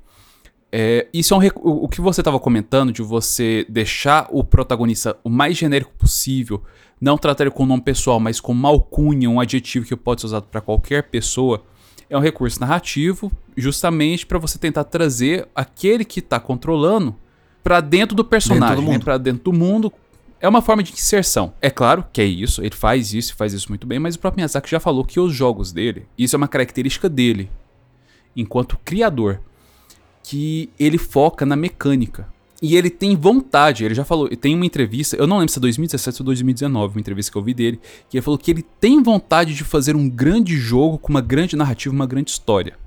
É, 0.73 1.07
isso 1.12 1.33
é 1.33 1.37
um 1.37 1.41
o, 1.57 1.85
o 1.85 1.89
que 1.89 2.01
você 2.01 2.21
estava 2.21 2.41
comentando 2.41 2.93
de 2.93 3.03
você 3.03 3.65
deixar 3.69 4.29
o 4.31 4.43
protagonista 4.43 5.17
o 5.23 5.31
mais 5.31 5.57
genérico 5.57 5.92
possível, 5.96 6.63
não 7.00 7.17
tratar 7.17 7.44
ele 7.44 7.50
com 7.50 7.65
nome 7.65 7.83
pessoal, 7.83 8.19
mas 8.19 8.40
com 8.40 8.53
malcunha, 8.53 9.31
um 9.31 9.40
adjetivo 9.40 9.87
que 9.87 9.94
pode 9.94 10.21
ser 10.21 10.27
usado 10.27 10.46
para 10.50 10.61
qualquer 10.61 11.05
pessoa, 11.05 11.63
é 12.11 12.17
um 12.17 12.21
recurso 12.21 12.61
narrativo, 12.61 13.31
justamente 13.57 14.27
para 14.27 14.38
você 14.38 14.59
tentar 14.59 14.85
trazer 14.85 15.48
aquele 15.55 16.05
que 16.05 16.21
tá 16.21 16.38
controlando 16.40 17.15
para 17.67 17.81
dentro 17.81 18.14
do 18.14 18.25
personagem, 18.25 18.77
Dentro 18.77 18.85
do 18.85 18.92
né? 18.92 18.98
para 19.00 19.19
dentro 19.19 19.42
do 19.42 19.52
mundo. 19.52 19.92
É 20.40 20.48
uma 20.48 20.62
forma 20.62 20.85
de 20.85 20.92
inserção. 20.92 21.52
É 21.60 21.69
claro 21.69 22.04
que 22.12 22.21
é 22.21 22.25
isso, 22.25 22.62
ele 22.62 22.77
faz 22.77 23.12
isso 23.12 23.33
e 23.33 23.35
faz 23.35 23.52
isso 23.52 23.69
muito 23.71 23.85
bem, 23.88 23.98
mas 23.98 24.14
o 24.14 24.21
próprio 24.21 24.38
Miyazaki 24.38 24.71
já 24.71 24.79
falou 24.79 25.04
que 25.04 25.19
os 25.19 25.35
jogos 25.35 25.73
dele, 25.73 26.06
isso 26.17 26.37
é 26.37 26.38
uma 26.38 26.46
característica 26.46 27.08
dele, 27.08 27.50
enquanto 28.37 28.79
criador, 28.85 29.40
que 30.23 30.71
ele 30.79 30.96
foca 30.96 31.44
na 31.44 31.56
mecânica. 31.56 32.29
E 32.62 32.77
ele 32.77 32.88
tem 32.88 33.17
vontade, 33.17 33.85
ele 33.85 33.96
já 33.96 34.04
falou, 34.04 34.29
tem 34.29 34.54
uma 34.54 34.64
entrevista, 34.64 35.17
eu 35.17 35.27
não 35.27 35.38
lembro 35.38 35.52
se 35.52 35.58
é 35.58 35.60
2017 35.60 36.23
ou 36.23 36.27
2019, 36.27 36.94
uma 36.94 37.00
entrevista 37.00 37.33
que 37.33 37.38
eu 37.38 37.42
vi 37.42 37.52
dele, 37.52 37.81
que 38.08 38.17
ele 38.17 38.23
falou 38.23 38.38
que 38.38 38.52
ele 38.52 38.62
tem 38.62 39.02
vontade 39.02 39.54
de 39.54 39.64
fazer 39.64 39.96
um 39.96 40.08
grande 40.08 40.56
jogo 40.56 40.98
com 40.98 41.08
uma 41.08 41.21
grande 41.21 41.56
narrativa, 41.56 41.92
uma 41.92 42.06
grande 42.06 42.31
história. 42.31 42.79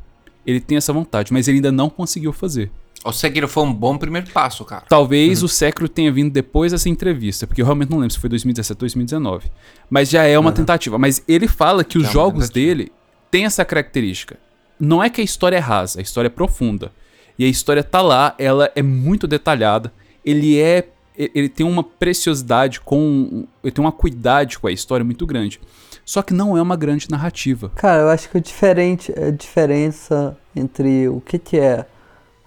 Ele 0.46 0.62
tem 0.62 0.78
essa 0.78 0.94
vontade, 0.94 1.34
mas 1.34 1.50
ele 1.50 1.58
ainda 1.58 1.72
não 1.72 1.90
conseguiu 1.90 2.32
fazer. 2.32 2.72
O 3.04 3.14
Sekiro 3.14 3.48
foi 3.48 3.64
um 3.64 3.74
bom 3.74 3.98
primeiro 3.98 4.30
passo, 4.32 4.66
cara. 4.66 4.84
Talvez 4.90 5.42
o 5.42 5.48
Sekiro 5.48 5.88
tenha 5.88 6.12
vindo 6.12 6.32
depois 6.32 6.72
dessa 6.72 6.90
entrevista, 6.90 7.48
porque 7.48 7.62
eu 7.62 7.66
realmente 7.66 7.90
não 7.90 8.00
lembro 8.00 8.14
se 8.14 8.20
foi 8.20 8.30
2017 8.30 8.76
ou 8.76 8.80
2019. 8.80 9.50
Mas 9.90 10.10
já 10.10 10.24
é 10.24 10.38
uma 10.38 10.52
tentativa. 10.52 10.98
Mas 10.98 11.24
ele 11.28 11.48
fala 11.48 11.84
que 11.84 11.98
os 11.98 12.08
É 12.08 12.12
jogos 12.12 12.50
dele 12.50 12.92
têm 13.32 13.46
essa 13.46 13.64
característica. 13.64 14.38
Não 14.80 15.04
é 15.04 15.10
que 15.10 15.22
a 15.22 15.24
história 15.24 15.56
é 15.58 15.60
rasa, 15.60 16.00
a 16.00 16.02
história 16.02 16.28
é 16.28 16.30
profunda. 16.30 16.92
E 17.38 17.46
a 17.46 17.48
história 17.48 17.84
tá 17.84 18.02
lá, 18.02 18.36
ela 18.38 18.70
é 18.76 18.82
muito 18.82 19.26
detalhada. 19.28 19.94
Ele 20.26 20.60
é. 20.60 20.88
Ele 21.18 21.50
tem 21.50 21.66
uma 21.66 21.84
preciosidade 21.84 22.80
com. 22.82 23.46
Ele 23.64 23.72
tem 23.72 23.84
uma 23.84 23.92
cuidade 23.92 24.60
com 24.60 24.68
a 24.68 24.72
história 24.72 25.04
muito 25.04 25.26
grande. 25.26 25.60
Só 26.06 26.22
que 26.22 26.34
não 26.34 26.58
é 26.58 26.62
uma 26.62 26.76
grande 26.76 27.10
narrativa. 27.10 27.72
Cara, 27.76 28.02
eu 28.02 28.10
acho 28.10 28.30
que 28.30 28.38
o 28.38 28.42
diferente, 28.42 29.14
a 29.18 29.30
diferença 29.30 30.38
entre 30.56 31.08
o 31.08 31.22
que, 31.22 31.38
que 31.38 31.58
é 31.58 31.86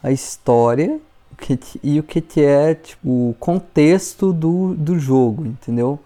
a 0.03 0.11
história 0.11 1.01
que 1.43 1.59
e 1.83 1.99
o 1.99 2.03
que, 2.03 2.21
que 2.21 2.41
é 2.41 2.75
tipo, 2.75 3.09
o 3.09 3.37
contexto 3.39 4.33
do, 4.33 4.75
do 4.75 4.99
jogo, 4.99 5.47
entendeu? 5.47 5.99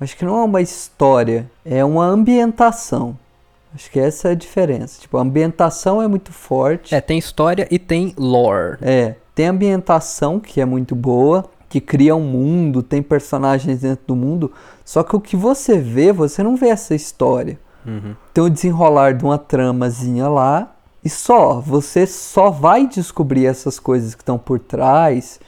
Acho 0.00 0.16
que 0.16 0.24
não 0.24 0.38
é 0.38 0.44
uma 0.44 0.60
história, 0.60 1.50
é 1.64 1.84
uma 1.84 2.04
ambientação. 2.04 3.18
Acho 3.74 3.90
que 3.90 3.98
essa 3.98 4.28
é 4.28 4.30
a 4.32 4.34
diferença. 4.34 5.00
Tipo, 5.00 5.18
a 5.18 5.22
ambientação 5.22 6.00
é 6.00 6.08
muito 6.08 6.32
forte. 6.32 6.94
É, 6.94 7.00
tem 7.00 7.18
história 7.18 7.66
e 7.70 7.78
tem 7.78 8.14
lore. 8.16 8.78
É, 8.80 9.16
tem 9.34 9.48
ambientação 9.48 10.38
que 10.38 10.60
é 10.60 10.64
muito 10.64 10.94
boa, 10.94 11.44
que 11.68 11.80
cria 11.80 12.14
um 12.14 12.22
mundo, 12.22 12.82
tem 12.82 13.02
personagens 13.02 13.80
dentro 13.80 14.06
do 14.06 14.16
mundo, 14.16 14.52
só 14.84 15.02
que 15.02 15.16
o 15.16 15.20
que 15.20 15.36
você 15.36 15.78
vê, 15.78 16.12
você 16.12 16.42
não 16.42 16.56
vê 16.56 16.68
essa 16.68 16.94
história. 16.94 17.58
Tem 18.34 18.42
o 18.42 18.50
desenrolar 18.50 19.14
de 19.14 19.24
uma 19.24 19.38
tramazinha 19.38 20.28
lá 20.28 20.75
e 21.06 21.08
só, 21.08 21.60
você 21.60 22.06
só 22.06 22.50
vai 22.50 22.86
descobrir 22.88 23.46
essas 23.46 23.78
coisas 23.78 24.14
que 24.14 24.22
estão 24.22 24.36
por 24.38 24.58
trás, 24.58 25.38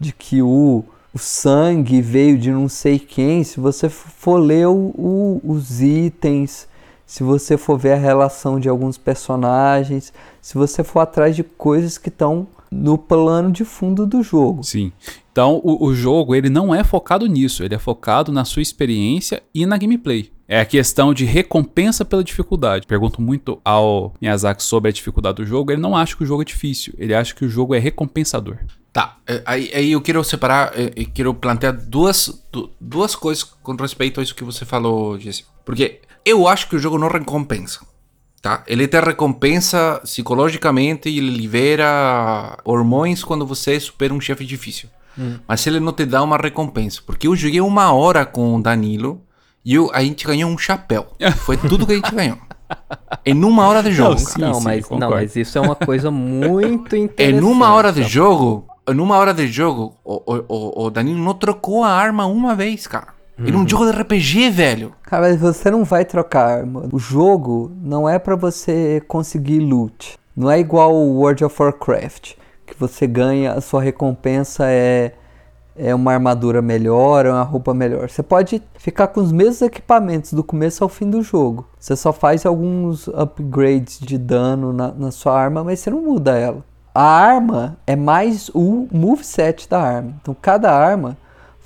de 0.00 0.12
que 0.12 0.42
o, 0.42 0.82
o 1.14 1.18
sangue 1.18 2.00
veio 2.02 2.36
de 2.36 2.50
não 2.50 2.68
sei 2.68 2.98
quem, 2.98 3.44
se 3.44 3.60
você 3.60 3.88
for 3.88 4.38
ler 4.38 4.66
o- 4.66 4.92
o- 4.96 5.40
os 5.44 5.80
itens, 5.80 6.66
se 7.06 7.22
você 7.22 7.56
for 7.56 7.78
ver 7.78 7.92
a 7.92 7.96
relação 7.96 8.58
de 8.58 8.68
alguns 8.68 8.98
personagens, 8.98 10.12
se 10.42 10.54
você 10.54 10.82
for 10.82 11.00
atrás 11.00 11.36
de 11.36 11.42
coisas 11.44 11.96
que 11.96 12.08
estão 12.08 12.46
no 12.70 12.98
plano 12.98 13.52
de 13.52 13.64
fundo 13.64 14.04
do 14.04 14.20
jogo. 14.20 14.64
Sim. 14.64 14.90
Então, 15.30 15.60
o, 15.62 15.86
o 15.86 15.94
jogo, 15.94 16.34
ele 16.34 16.48
não 16.50 16.74
é 16.74 16.82
focado 16.82 17.26
nisso. 17.26 17.62
Ele 17.62 17.74
é 17.74 17.78
focado 17.78 18.32
na 18.32 18.44
sua 18.44 18.62
experiência 18.62 19.42
e 19.54 19.64
na 19.64 19.78
gameplay. 19.78 20.30
É 20.46 20.60
a 20.60 20.64
questão 20.64 21.14
de 21.14 21.24
recompensa 21.24 22.04
pela 22.04 22.22
dificuldade. 22.22 22.86
Pergunto 22.86 23.22
muito 23.22 23.58
ao 23.64 24.12
Miyazaki 24.20 24.62
sobre 24.62 24.90
a 24.90 24.92
dificuldade 24.92 25.36
do 25.36 25.46
jogo. 25.46 25.72
Ele 25.72 25.80
não 25.80 25.96
acha 25.96 26.14
que 26.14 26.22
o 26.22 26.26
jogo 26.26 26.42
é 26.42 26.44
difícil. 26.44 26.92
Ele 26.98 27.14
acha 27.14 27.34
que 27.34 27.44
o 27.44 27.48
jogo 27.48 27.74
é 27.74 27.78
recompensador. 27.78 28.58
Tá, 28.92 29.16
eh, 29.26 29.42
aí, 29.46 29.70
aí 29.74 29.92
eu 29.92 30.00
quero 30.00 30.22
separar, 30.22 30.72
eu 30.78 31.06
quero 31.12 31.34
plantear 31.34 31.72
duas, 31.72 32.44
du- 32.52 32.70
duas 32.80 33.16
coisas 33.16 33.42
com 33.42 33.74
respeito 33.74 34.20
a 34.20 34.22
isso 34.22 34.34
que 34.34 34.44
você 34.44 34.64
falou, 34.64 35.18
Jesse. 35.18 35.44
Porque 35.64 36.00
eu 36.24 36.46
acho 36.46 36.68
que 36.68 36.76
o 36.76 36.78
jogo 36.78 36.96
não 36.98 37.08
recompensa, 37.08 37.80
tá? 38.40 38.62
Ele 38.68 38.86
te 38.86 39.00
recompensa 39.00 39.98
psicologicamente 40.04 41.08
e 41.08 41.18
ele 41.18 41.30
libera 41.30 42.58
hormônios 42.64 43.24
quando 43.24 43.46
você 43.46 43.78
supera 43.80 44.14
um 44.14 44.20
chefe 44.20 44.44
difícil. 44.44 44.88
Mas 45.46 45.66
ele 45.66 45.80
não 45.80 45.92
te 45.92 46.04
dá 46.04 46.22
uma 46.22 46.36
recompensa. 46.36 47.00
Porque 47.06 47.26
eu 47.26 47.34
joguei 47.36 47.60
uma 47.60 47.92
hora 47.92 48.26
com 48.26 48.56
o 48.56 48.62
Danilo 48.62 49.20
e 49.64 49.74
eu- 49.74 49.90
a 49.92 50.02
gente 50.02 50.26
ganhou 50.26 50.50
um 50.50 50.58
chapéu. 50.58 51.06
Foi 51.44 51.56
tudo 51.56 51.86
que 51.86 51.92
a 51.92 51.96
gente 51.96 52.14
ganhou. 52.14 52.38
Em 53.24 53.44
uma 53.44 53.66
hora 53.68 53.82
de 53.82 53.92
jogo. 53.92 54.10
Não, 54.10 54.18
sim, 54.18 54.40
não, 54.40 54.54
sim, 54.54 54.64
mas, 54.64 54.84
concordo. 54.84 55.00
não, 55.04 55.10
mas 55.10 55.36
isso 55.36 55.56
é 55.56 55.60
uma 55.60 55.74
coisa 55.76 56.10
muito 56.10 56.96
Em 56.96 57.04
interessante. 57.04 57.44
uma 57.44 57.72
hora 57.72 57.92
de 57.92 58.02
jogo, 58.02 58.66
em 58.88 58.98
uma 58.98 59.16
hora 59.16 59.32
de 59.32 59.46
jogo, 59.46 59.94
o, 60.04 60.22
o, 60.48 60.84
o, 60.86 60.90
Danilo 60.90 61.18
não 61.22 61.34
trocou 61.34 61.84
a 61.84 61.90
arma 61.90 62.26
uma 62.26 62.54
vez, 62.54 62.86
cara. 62.86 63.08
Era 63.38 63.56
um 63.56 63.68
jogo 63.68 63.84
de 63.90 63.98
RPG, 64.00 64.48
velho. 64.50 64.92
Cara, 65.02 65.28
mas 65.28 65.40
você 65.40 65.68
não 65.70 65.82
vai 65.84 66.04
trocar 66.04 66.58
arma. 66.60 66.88
O 66.92 66.98
jogo 66.98 67.72
não 67.82 68.08
é 68.08 68.18
pra 68.18 68.36
você 68.36 69.02
conseguir 69.08 69.58
loot. 69.60 70.16
Não 70.36 70.50
é 70.50 70.58
igual 70.60 70.94
o 70.94 71.16
World 71.18 71.44
of 71.44 71.56
Warcraft, 71.60 72.32
que 72.66 72.74
você 72.78 73.06
ganha, 73.06 73.52
a 73.52 73.60
sua 73.60 73.82
recompensa 73.82 74.66
é 74.68 75.14
é 75.76 75.94
uma 75.94 76.12
armadura 76.12 76.62
melhor, 76.62 77.26
é 77.26 77.30
uma 77.30 77.42
roupa 77.42 77.74
melhor. 77.74 78.08
Você 78.08 78.22
pode 78.22 78.62
ficar 78.78 79.08
com 79.08 79.20
os 79.20 79.32
mesmos 79.32 79.62
equipamentos 79.62 80.32
do 80.32 80.44
começo 80.44 80.84
ao 80.84 80.88
fim 80.88 81.10
do 81.10 81.22
jogo. 81.22 81.66
Você 81.78 81.96
só 81.96 82.12
faz 82.12 82.46
alguns 82.46 83.08
upgrades 83.08 83.98
de 83.98 84.16
dano 84.16 84.72
na, 84.72 84.92
na 84.92 85.10
sua 85.10 85.38
arma, 85.38 85.64
mas 85.64 85.80
você 85.80 85.90
não 85.90 86.02
muda 86.02 86.38
ela. 86.38 86.64
A 86.94 87.02
arma 87.02 87.76
é 87.86 87.96
mais 87.96 88.48
o 88.54 88.86
moveset 88.92 89.68
da 89.68 89.80
arma. 89.80 90.14
Então 90.20 90.36
cada 90.40 90.72
arma 90.72 91.16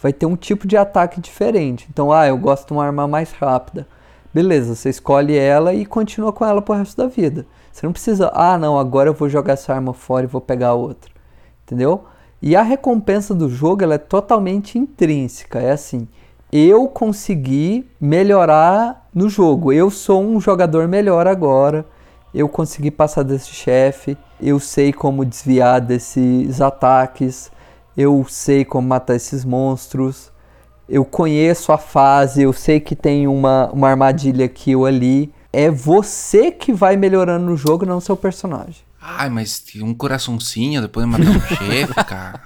vai 0.00 0.12
ter 0.12 0.26
um 0.26 0.36
tipo 0.36 0.66
de 0.66 0.76
ataque 0.76 1.20
diferente. 1.20 1.86
Então, 1.90 2.12
ah, 2.12 2.26
eu 2.26 2.38
gosto 2.38 2.68
de 2.68 2.72
uma 2.72 2.84
arma 2.84 3.06
mais 3.06 3.32
rápida. 3.32 3.86
Beleza, 4.32 4.74
você 4.74 4.90
escolhe 4.90 5.36
ela 5.36 5.74
e 5.74 5.84
continua 5.84 6.32
com 6.32 6.44
ela 6.44 6.62
pro 6.62 6.74
resto 6.74 6.96
da 6.96 7.08
vida. 7.08 7.44
Você 7.72 7.84
não 7.84 7.92
precisa, 7.92 8.30
ah, 8.34 8.56
não, 8.56 8.78
agora 8.78 9.08
eu 9.08 9.14
vou 9.14 9.28
jogar 9.28 9.54
essa 9.54 9.74
arma 9.74 9.92
fora 9.92 10.24
e 10.24 10.28
vou 10.28 10.40
pegar 10.40 10.74
outra. 10.74 11.10
Entendeu? 11.64 12.04
E 12.40 12.54
a 12.54 12.62
recompensa 12.62 13.34
do 13.34 13.48
jogo 13.48 13.82
ela 13.82 13.94
é 13.94 13.98
totalmente 13.98 14.78
intrínseca. 14.78 15.58
É 15.58 15.72
assim, 15.72 16.06
eu 16.52 16.88
consegui 16.88 17.88
melhorar 18.00 19.08
no 19.14 19.28
jogo. 19.28 19.72
Eu 19.72 19.90
sou 19.90 20.22
um 20.22 20.40
jogador 20.40 20.88
melhor 20.88 21.26
agora. 21.26 21.84
Eu 22.32 22.48
consegui 22.48 22.90
passar 22.90 23.22
desse 23.22 23.50
chefe. 23.50 24.16
Eu 24.40 24.60
sei 24.60 24.92
como 24.92 25.24
desviar 25.24 25.80
desses 25.80 26.60
ataques. 26.60 27.50
Eu 27.96 28.24
sei 28.28 28.64
como 28.64 28.88
matar 28.88 29.16
esses 29.16 29.44
monstros. 29.44 30.30
Eu 30.88 31.04
conheço 31.04 31.72
a 31.72 31.76
fase. 31.76 32.42
Eu 32.42 32.52
sei 32.52 32.80
que 32.80 32.96
tem 32.96 33.26
uma, 33.26 33.70
uma 33.72 33.88
armadilha 33.88 34.46
aqui 34.46 34.74
ou 34.74 34.86
ali. 34.86 35.34
É 35.52 35.70
você 35.70 36.50
que 36.50 36.72
vai 36.72 36.96
melhorando 36.96 37.46
no 37.46 37.56
jogo, 37.56 37.84
não 37.84 38.00
seu 38.00 38.16
personagem. 38.16 38.87
Ai, 39.00 39.30
mas 39.30 39.64
um 39.76 39.94
coraçãozinho 39.94 40.82
depois 40.82 41.06
de 41.06 41.12
matar 41.12 41.36
o 41.36 41.40
chefe, 41.56 41.94
cara. 41.94 42.42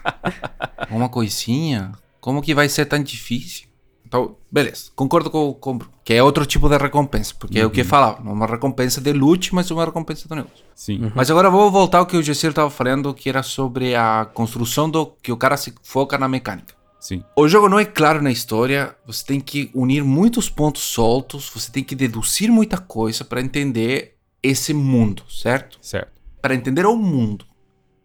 Uma 0.91 1.09
coisinha. 1.09 1.93
Como 2.21 2.43
que 2.43 2.55
vai 2.55 2.69
ser 2.69 2.87
tão 2.87 3.03
difícil? 3.03 3.67
Então, 4.07 4.37
beleza. 4.51 4.91
Concordo 4.95 5.31
com, 5.31 5.55
com 5.55 5.79
que 6.05 6.13
é 6.13 6.23
outro 6.23 6.45
tipo 6.45 6.69
de 6.69 6.77
recompensa. 6.77 7.35
Porque 7.39 7.59
é 7.59 7.65
o 7.65 7.71
que 7.71 7.83
falava. 7.83 8.23
Não 8.23 8.33
é 8.33 8.35
uma 8.35 8.47
recompensa 8.47 9.01
de 9.01 9.11
loot, 9.11 9.55
mas 9.55 9.71
uma 9.71 9.87
recompensa 9.87 10.29
do 10.29 10.35
negócio. 10.35 10.63
Sim. 10.75 11.11
Mas 11.15 11.31
agora 11.31 11.49
vou 11.49 11.71
voltar 11.71 11.99
ao 11.99 12.07
que 12.07 12.17
o 12.17 12.23
Gessir 12.23 12.51
estava 12.51 12.69
falando, 12.69 13.15
que 13.15 13.31
era 13.31 13.43
sobre 13.43 13.95
a 13.95 14.29
construção 14.35 14.91
do 14.91 15.07
que 15.07 15.33
o 15.33 15.37
cara 15.37 15.57
se 15.57 15.73
foca 15.83 16.19
na 16.19 16.29
mecânica. 16.29 16.75
Sim. 17.01 17.25
O 17.35 17.49
jogo 17.49 17.69
não 17.69 17.79
é 17.79 17.85
claro 17.85 18.23
na 18.23 18.31
história, 18.31 18.95
você 19.05 19.25
tem 19.25 19.41
que 19.41 19.71
unir 19.75 20.05
muitos 20.05 20.49
pontos 20.49 20.83
soltos, 20.83 21.51
você 21.53 21.73
tem 21.73 21.83
que 21.83 21.97
deduzir 21.97 22.53
muita 22.53 22.77
coisa 22.77 23.25
para 23.25 23.41
entender 23.41 24.15
esse 24.43 24.75
mundo, 24.75 25.25
certo? 25.29 25.79
Certo. 25.81 26.13
Para 26.43 26.55
entender 26.55 26.85
o 26.85 26.97
mundo. 26.97 27.47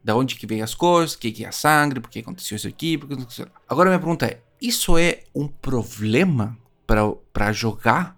Da 0.04 0.16
onde 0.16 0.36
que 0.36 0.48
vem 0.48 0.62
as 0.62 0.74
coisas, 0.74 1.16
o 1.16 1.20
que 1.20 1.32
que 1.32 1.44
é 1.44 1.50
a 1.50 1.52
sangue, 1.52 2.00
por 2.00 2.10
que 2.10 2.20
aconteceu 2.20 2.56
isso 2.56 2.68
aqui, 2.68 2.98
por 2.98 3.08
que 3.08 3.16
aconteceu... 3.16 3.48
Agora 3.68 3.90
minha 3.90 4.00
pergunta 4.00 4.26
é, 4.26 4.40
isso 4.62 4.98
é 4.98 5.24
um 5.36 5.48
problema 5.48 6.58
para 6.86 7.52
jogar? 7.52 8.16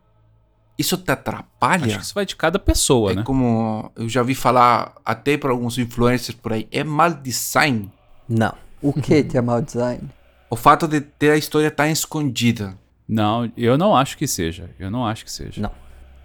Isso 0.77 0.95
te 0.97 1.11
atrapalha? 1.11 1.85
Acho 1.87 1.97
que 1.97 2.03
isso 2.03 2.13
vai 2.13 2.25
de 2.25 2.35
cada 2.35 2.59
pessoa, 2.59 3.11
É 3.11 3.15
né? 3.15 3.23
como 3.23 3.91
eu 3.95 4.07
já 4.07 4.21
vi 4.21 4.35
falar 4.35 4.93
até 5.03 5.37
para 5.37 5.49
alguns 5.51 5.77
influencers 5.77 6.37
por 6.37 6.53
aí, 6.53 6.67
é 6.71 6.83
mal 6.83 7.11
design. 7.11 7.91
Não. 8.27 8.53
O 8.81 8.93
que 8.93 9.23
que 9.23 9.37
é 9.37 9.41
mal 9.41 9.61
design? 9.61 10.09
O 10.49 10.55
fato 10.55 10.87
de 10.87 11.01
ter 11.01 11.31
a 11.31 11.37
história 11.37 11.69
tão 11.71 11.87
escondida. 11.87 12.77
Não, 13.07 13.51
eu 13.57 13.77
não 13.77 13.95
acho 13.95 14.15
que 14.17 14.27
seja. 14.27 14.69
Eu 14.79 14.89
não 14.91 15.05
acho 15.05 15.25
que 15.25 15.31
seja. 15.31 15.59
Não. 15.61 15.71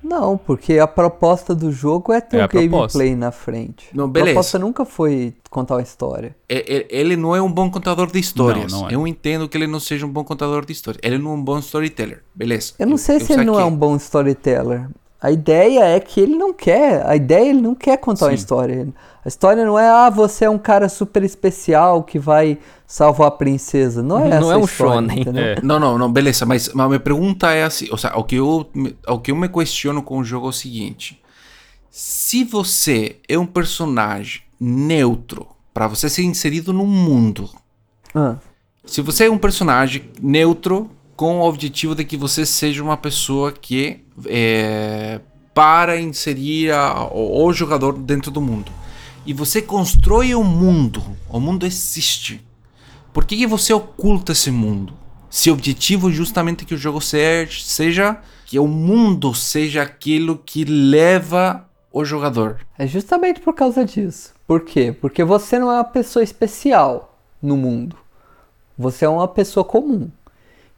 Não, 0.05 0.37
porque 0.37 0.79
a 0.79 0.87
proposta 0.87 1.55
do 1.55 1.73
jogo 1.73 2.13
é 2.13 2.21
ter 2.21 2.37
É 2.37 2.41
o 2.43 2.45
a 2.45 2.49
proposta. 2.49 2.99
gameplay 2.99 3.17
na 3.17 3.33
frente. 3.33 3.89
Não, 3.95 4.05
A 4.05 4.09
beleza. 4.09 4.33
proposta 4.35 4.59
nunca 4.59 4.85
foi 4.85 5.35
contar 5.51 5.77
uma 5.77 5.83
história. 5.83 6.37
É- 6.47 6.77
é- 6.77 6.87
Ele 6.91 7.17
não 7.17 7.35
é 7.35 7.41
um 7.41 7.51
bom 7.51 7.71
contador 7.71 8.13
de 8.13 8.19
histórias. 8.19 8.71
Não, 8.71 8.83
não 8.83 8.89
é. 8.91 8.95
Eu 8.95 9.07
entendo 9.07 9.49
que 9.49 9.57
ele 9.57 9.67
não 9.67 9.81
seja 9.81 10.05
um 10.05 10.11
bom 10.13 10.23
contador 10.23 10.67
de 10.67 10.73
histórias. 10.73 11.01
Ele 11.03 11.17
não 11.17 11.31
é 11.31 11.35
um 11.35 11.43
bom 11.43 11.59
storyteller. 11.59 12.23
Beleza. 12.35 12.75
Eu 12.79 12.87
não 12.87 12.99
sei 12.99 13.19
se 13.19 13.33
ele 13.33 13.45
não 13.45 13.59
é 13.59 13.65
um 13.65 13.75
bom 13.75 13.97
storyteller. 13.97 14.89
A 15.25 15.31
ideia 15.31 15.85
é 15.85 15.99
que 16.01 16.21
ele 16.21 16.37
não 16.37 16.53
quer. 16.53 17.07
A 17.07 17.17
ideia 17.17 17.49
ele 17.49 17.61
não 17.63 17.75
quer 17.75 17.97
contar 17.97 18.27
uma 18.27 18.33
Sim. 18.33 18.35
história. 18.37 18.89
A 19.25 19.29
história 19.29 19.65
não 19.65 19.79
é, 19.79 19.89
ah, 19.89 20.11
você 20.11 20.45
é 20.45 20.51
um 20.51 20.59
cara 20.59 20.87
super 20.89 21.23
especial 21.23 22.03
que 22.03 22.19
vai 22.19 22.59
salvar 22.87 23.29
a 23.29 23.31
princesa. 23.31 24.03
Não 24.03 24.19
é 24.19 24.29
Não 24.29 24.37
essa 24.37 24.53
é 24.53 24.57
um 24.59 24.65
história, 24.65 24.93
shonen. 25.01 25.21
entendeu? 25.23 25.43
É. 25.45 25.57
Não, 25.63 25.81
não, 25.81 25.97
não, 25.97 26.13
beleza, 26.13 26.45
mas, 26.45 26.69
mas 26.75 26.85
a 26.85 26.89
minha 26.89 27.01
pergunta 27.01 27.51
é 27.51 27.65
assim, 27.65 27.89
ou 27.91 27.97
seja, 27.97 28.15
o 28.17 28.23
que, 28.23 28.37
eu, 28.37 28.69
me- 28.75 28.95
o 29.09 29.19
que 29.19 29.31
eu 29.31 29.37
me 29.37 29.49
questiono 29.49 30.03
com 30.03 30.19
o 30.19 30.25
jogo 30.25 30.47
é 30.47 30.51
o 30.51 30.53
seguinte, 30.53 31.19
se 31.91 32.45
você 32.45 33.17
é 33.27 33.39
um 33.39 33.47
personagem 33.47 34.43
neutro, 34.61 35.47
para 35.73 35.87
você 35.89 36.11
ser 36.11 36.23
inserido 36.25 36.71
no 36.73 36.85
mundo, 36.87 37.49
Ah, 38.15 38.37
se 38.85 39.01
você 39.01 39.25
é 39.25 39.31
um 39.31 39.39
personagem 39.39 40.05
neutro 40.21 40.91
com 41.17 41.41
o 41.41 41.49
objetivo 41.49 41.95
de 41.95 42.05
que 42.05 42.17
você 42.17 42.45
seja 42.45 42.83
uma 42.83 42.97
pessoa 42.97 43.53
que 43.53 44.05
é, 44.27 45.21
para 45.53 46.01
inserir 46.01 46.73
a- 46.73 47.05
o, 47.13 47.45
o 47.47 47.53
jogador 47.53 47.93
dentro 47.99 48.31
do 48.31 48.41
mundo, 48.41 48.71
e 49.27 49.33
você 49.33 49.63
constrói 49.63 50.35
um 50.35 50.45
mundo, 50.45 51.03
o 51.29 51.39
mundo 51.41 51.65
existe, 51.67 52.45
por 53.13 53.25
que, 53.25 53.37
que 53.37 53.47
você 53.47 53.73
oculta 53.73 54.33
esse 54.33 54.51
mundo? 54.51 54.93
Se 55.31 55.51
o 55.51 55.53
objetivo 55.55 56.11
é 56.11 56.13
justamente 56.13 56.65
que 56.65 56.75
o 56.75 56.79
jogo 56.79 57.01
se- 57.01 57.49
seja 57.51 58.19
que 58.47 58.59
o 58.59 58.67
mundo 58.67 59.33
seja 59.35 59.83
aquilo 59.83 60.37
que 60.45 60.65
leva 60.65 61.69
o 61.93 62.05
jogador. 62.05 62.59
é 62.77 62.87
justamente 62.87 63.41
por 63.41 63.55
causa 63.55 63.85
disso. 63.85 64.35
Por 64.47 64.61
quê? 64.63 64.93
Porque 65.01 65.23
você 65.25 65.59
não 65.59 65.71
é 65.71 65.77
uma 65.77 65.85
pessoa 65.85 66.23
especial 66.23 67.17
no 67.41 67.57
mundo. 67.57 67.97
Você 68.77 69.05
é 69.05 69.09
uma 69.09 69.29
pessoa 69.29 69.65
comum. 69.65 70.11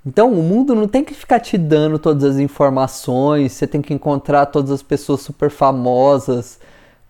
Então, 0.06 0.32
o 0.32 0.40
mundo 0.40 0.72
não 0.72 0.86
tem 0.86 1.02
que 1.04 1.12
ficar 1.12 1.40
te 1.40 1.58
dando 1.58 1.98
todas 1.98 2.22
as 2.22 2.38
informações, 2.38 3.50
você 3.52 3.66
tem 3.66 3.82
que 3.82 3.92
encontrar 3.92 4.46
todas 4.46 4.70
as 4.70 4.80
pessoas 4.80 5.20
super 5.20 5.50
famosas 5.50 6.60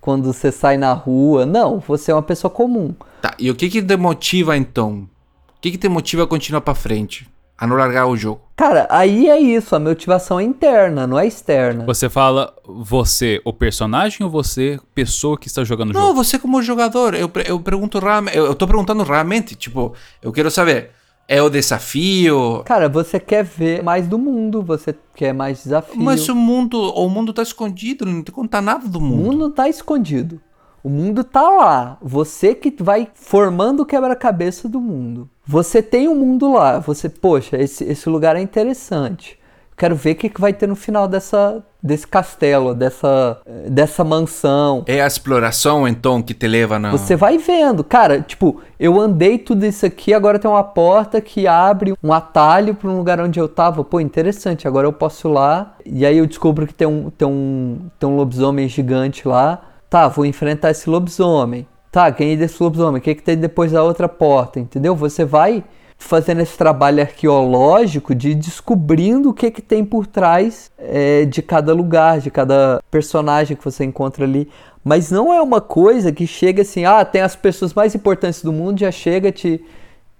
quando 0.01 0.33
você 0.33 0.51
sai 0.51 0.79
na 0.79 0.95
rua. 0.95 1.45
Não, 1.45 1.79
você 1.79 2.11
é 2.11 2.15
uma 2.15 2.23
pessoa 2.23 2.51
comum. 2.51 2.95
Tá, 3.21 3.35
e 3.39 3.51
o 3.51 3.55
que 3.55 3.69
que 3.69 3.83
te 3.83 3.97
motiva 3.99 4.57
então? 4.57 5.07
O 5.49 5.61
que 5.61 5.73
que 5.73 5.79
te 5.79 5.89
motiva 5.91 6.23
a 6.23 6.27
continuar 6.27 6.63
pra 6.63 6.75
frente? 6.75 7.29
A 7.59 7.67
não 7.67 7.77
largar 7.77 8.07
o 8.07 8.17
jogo? 8.17 8.41
Cara, 8.55 8.87
aí 8.91 9.29
é 9.29 9.39
isso, 9.39 9.75
a 9.77 9.79
motivação 9.79 10.41
é 10.41 10.45
interna, 10.45 11.07
não 11.07 11.19
é 11.19 11.27
externa. 11.27 11.85
Você 11.85 12.09
fala 12.09 12.55
você, 12.65 13.41
o 13.45 13.53
personagem, 13.53 14.25
ou 14.25 14.31
você, 14.31 14.79
pessoa 14.95 15.39
que 15.39 15.49
está 15.49 15.65
jogando 15.65 15.91
o 15.91 15.93
Não, 15.93 16.09
jogo? 16.09 16.15
você 16.15 16.39
como 16.39 16.63
jogador, 16.63 17.15
eu, 17.15 17.31
eu 17.47 17.61
pergunto 17.61 17.99
realmente, 17.99 18.37
eu, 18.37 18.47
eu 18.47 18.55
tô 18.55 18.67
perguntando 18.67 19.03
realmente, 19.03 19.55
tipo, 19.55 19.95
eu 20.23 20.33
quero 20.33 20.51
saber, 20.51 20.91
é 21.29 21.43
o 21.43 21.49
desafio, 21.51 22.63
Cara, 22.65 22.89
você 22.89 23.19
quer 23.19 23.45
ver 23.45 23.83
mais 23.83 24.07
do 24.07 24.19
mundo, 24.19 24.63
você 24.63 24.95
quer 25.15 25.33
mais 25.33 25.63
desafio. 25.65 26.01
mas 26.01 26.29
o 26.29 26.35
mundo, 26.35 26.79
o 26.95 27.09
mundo 27.09 27.33
tá 27.33 27.43
escondido, 27.43 28.07
não 28.07 28.23
te 28.23 28.31
conta 28.33 28.61
nada 28.61 28.87
do 28.89 28.99
O 28.99 29.03
mundo. 29.03 29.25
mundo 29.25 29.39
não 29.39 29.51
tá 29.51 29.69
escondido. 29.69 30.41
O 30.85 30.89
mundo 30.89 31.25
tá 31.25 31.43
lá. 31.43 31.99
Você 32.01 32.55
que 32.55 32.73
vai 32.81 33.09
formando 33.15 33.81
o 33.81 33.87
quebra-cabeça 33.87 34.69
do 34.69 34.81
mundo. 34.81 35.29
Você 35.45 35.83
tem 35.83 36.09
um 36.09 36.15
mundo 36.15 36.53
lá. 36.53 36.79
Você, 36.79 37.09
poxa, 37.09 37.57
esse, 37.61 37.83
esse 37.83 38.09
lugar 38.09 38.37
é 38.37 38.41
interessante. 38.41 39.37
Quero 39.77 39.95
ver 39.95 40.13
o 40.13 40.15
que, 40.15 40.31
que 40.31 40.41
vai 40.41 40.55
ter 40.55 40.67
no 40.67 40.75
final 40.75 41.07
dessa, 41.07 41.63
desse 41.83 42.07
castelo, 42.07 42.75
dessa, 42.75 43.39
dessa 43.69 44.03
mansão. 44.03 44.83
É 44.87 45.03
a 45.03 45.07
exploração 45.07 45.87
então 45.87 46.23
que 46.23 46.33
te 46.33 46.49
leva 46.49 46.79
na 46.79 46.91
Você 46.91 47.15
vai 47.15 47.37
vendo, 47.37 47.85
cara, 47.85 48.23
tipo, 48.23 48.63
eu 48.81 48.99
andei 48.99 49.37
tudo 49.37 49.67
isso 49.67 49.85
aqui, 49.85 50.15
agora 50.15 50.39
tem 50.39 50.51
uma 50.51 50.65
porta 50.65 51.21
que 51.21 51.47
abre 51.47 51.95
um 52.03 52.11
atalho 52.11 52.75
para 52.75 52.89
um 52.89 52.97
lugar 52.97 53.21
onde 53.21 53.39
eu 53.39 53.49
tava. 53.49 53.85
Pô, 53.85 54.01
interessante, 54.01 54.67
agora 54.67 54.87
eu 54.87 54.93
posso 54.93 55.29
ir 55.29 55.33
lá. 55.33 55.75
E 55.85 56.07
aí 56.07 56.17
eu 56.17 56.27
descubro 56.27 56.67
que 56.67 56.75
tem 56.75 56.89
um, 56.89 57.11
tem 57.11 57.29
um, 57.29 57.91
tem 57.99 58.09
um 58.09 58.17
lobisomem 58.17 58.67
gigante 58.69 59.29
lá. 59.29 59.61
Tá, 59.91 60.09
vou 60.09 60.25
enfrentar 60.25 60.71
esse 60.71 60.89
lobisomem. 60.89 61.67
Tá, 61.93 62.09
ganhei 62.09 62.37
desse 62.37 62.63
lobisomem. 62.63 62.99
O 62.99 63.03
que, 63.03 63.15
que 63.15 63.23
tem 63.23 63.37
depois 63.37 63.73
da 63.73 63.83
outra 63.83 64.09
porta? 64.09 64.59
Entendeu? 64.59 64.95
Você 64.97 65.25
vai 65.25 65.63
fazendo 65.99 66.41
esse 66.41 66.57
trabalho 66.57 67.01
arqueológico 67.01 68.15
de 68.15 68.35
descobrindo 68.35 69.31
o 69.31 69.35
que, 69.35 69.51
que 69.51 69.63
tem 69.63 69.85
por 69.85 70.07
trás 70.07 70.71
é, 70.79 71.25
de 71.25 71.43
cada 71.43 71.73
lugar, 71.73 72.21
de 72.21 72.31
cada 72.31 72.83
personagem 72.91 73.57
que 73.57 73.65
você 73.65 73.85
encontra 73.85 74.25
ali. 74.25 74.49
Mas 74.85 75.11
não 75.11 75.33
é 75.33 75.43
uma 75.43 75.61
coisa 75.61 76.13
que 76.13 76.27
chega 76.27 76.63
assim, 76.63 76.85
ah, 76.85 77.05
tem 77.05 77.21
as 77.21 77.35
pessoas 77.35 77.75
mais 77.75 77.95
importantes 77.95 78.43
do 78.43 78.53
mundo, 78.53 78.79
já 78.79 78.93
chega, 78.93 79.33
te. 79.33 79.65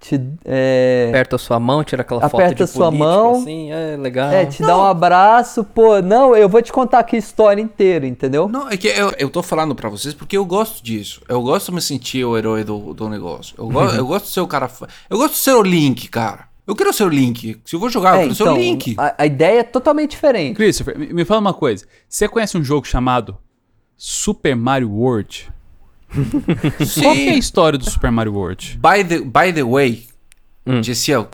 Te 0.09 0.21
é, 0.45 1.07
Aperta 1.09 1.37
a 1.37 1.39
sua 1.39 1.59
mão, 1.59 1.83
tira 1.83 2.03
aquela 2.03 2.21
foto 2.21 2.35
Aperta 2.37 2.65
de 2.65 2.71
sua 2.71 2.87
político, 2.87 3.05
mão. 3.09 3.41
assim, 3.41 3.73
é 3.73 3.97
legal. 3.97 4.31
é, 4.31 4.47
te 4.47 4.63
dá 4.63 4.77
um 4.79 4.85
abraço, 4.85 5.65
pô, 5.65 6.01
não, 6.01 6.37
eu 6.37 6.49
vou 6.49 6.63
te 6.63 6.73
contar 6.73 7.01
aqui 7.01 7.17
a 7.17 7.19
história 7.19 7.61
inteira, 7.61 8.07
entendeu? 8.07 8.49
Não, 8.49 8.69
é 8.69 8.77
que 8.77 8.87
eu, 8.89 9.13
eu 9.19 9.29
tô 9.29 9.43
falando 9.43 9.75
pra 9.75 9.89
vocês 9.89 10.15
porque 10.15 10.37
eu 10.37 10.45
gosto 10.45 10.83
disso. 10.85 11.21
Eu 11.29 11.43
gosto 11.43 11.67
de 11.67 11.75
me 11.75 11.83
sentir 11.83 12.25
o 12.25 12.37
herói 12.39 12.63
do, 12.63 12.95
do 12.95 13.09
negócio. 13.09 13.55
Eu, 13.59 13.69
go, 13.69 13.81
eu 13.85 14.07
gosto 14.07 14.27
de 14.27 14.31
ser 14.31 14.41
o 14.41 14.47
cara. 14.47 14.71
Eu 15.11 15.19
gosto 15.19 15.33
de 15.35 15.39
ser 15.41 15.55
o 15.55 15.63
Link, 15.63 16.09
cara. 16.09 16.47
Eu 16.67 16.75
quero 16.75 16.93
ser 16.93 17.05
o 17.05 17.09
Link. 17.09 17.61
Se 17.65 17.75
eu 17.77 17.81
vou 17.81 17.89
jogar, 17.89 18.15
eu 18.17 18.21
É, 18.21 18.23
quero 18.23 18.35
ser 18.35 18.43
o 18.45 18.57
Link. 18.57 18.95
a, 18.99 19.15
a 19.19 19.27
ideia 19.27 19.61
é 19.61 19.63
totalmente 19.63 20.11
diferente. 20.13 20.57
Christopher, 20.57 20.99
me, 20.99 21.13
me 21.13 21.25
fala 21.25 21.41
uma 21.41 21.55
coisa. 21.55 21.85
Você 22.09 22.29
conhece 22.29 22.57
um 22.59 22.63
jogo 22.65 22.87
chamado 22.87 23.37
Super 23.97 24.55
Mario 24.57 24.91
World? 24.91 25.49
Qual 27.03 27.15
que 27.15 27.29
é 27.29 27.33
a 27.33 27.37
história 27.37 27.79
do 27.79 27.89
Super 27.89 28.11
Mario 28.11 28.35
World? 28.35 28.79
By 28.81 29.05
the, 29.05 29.21
by 29.21 29.53
the 29.53 29.65
way, 29.65 30.07
Hum. 30.67 30.83
Gessiel, 30.83 31.29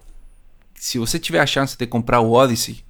se 0.75 0.99
você 0.99 1.18
tiver 1.18 1.41
a 1.41 1.47
chance 1.47 1.77
de 1.77 1.87
comprar 1.87 2.20
o 2.20 2.33
Odyssey, 2.33 2.85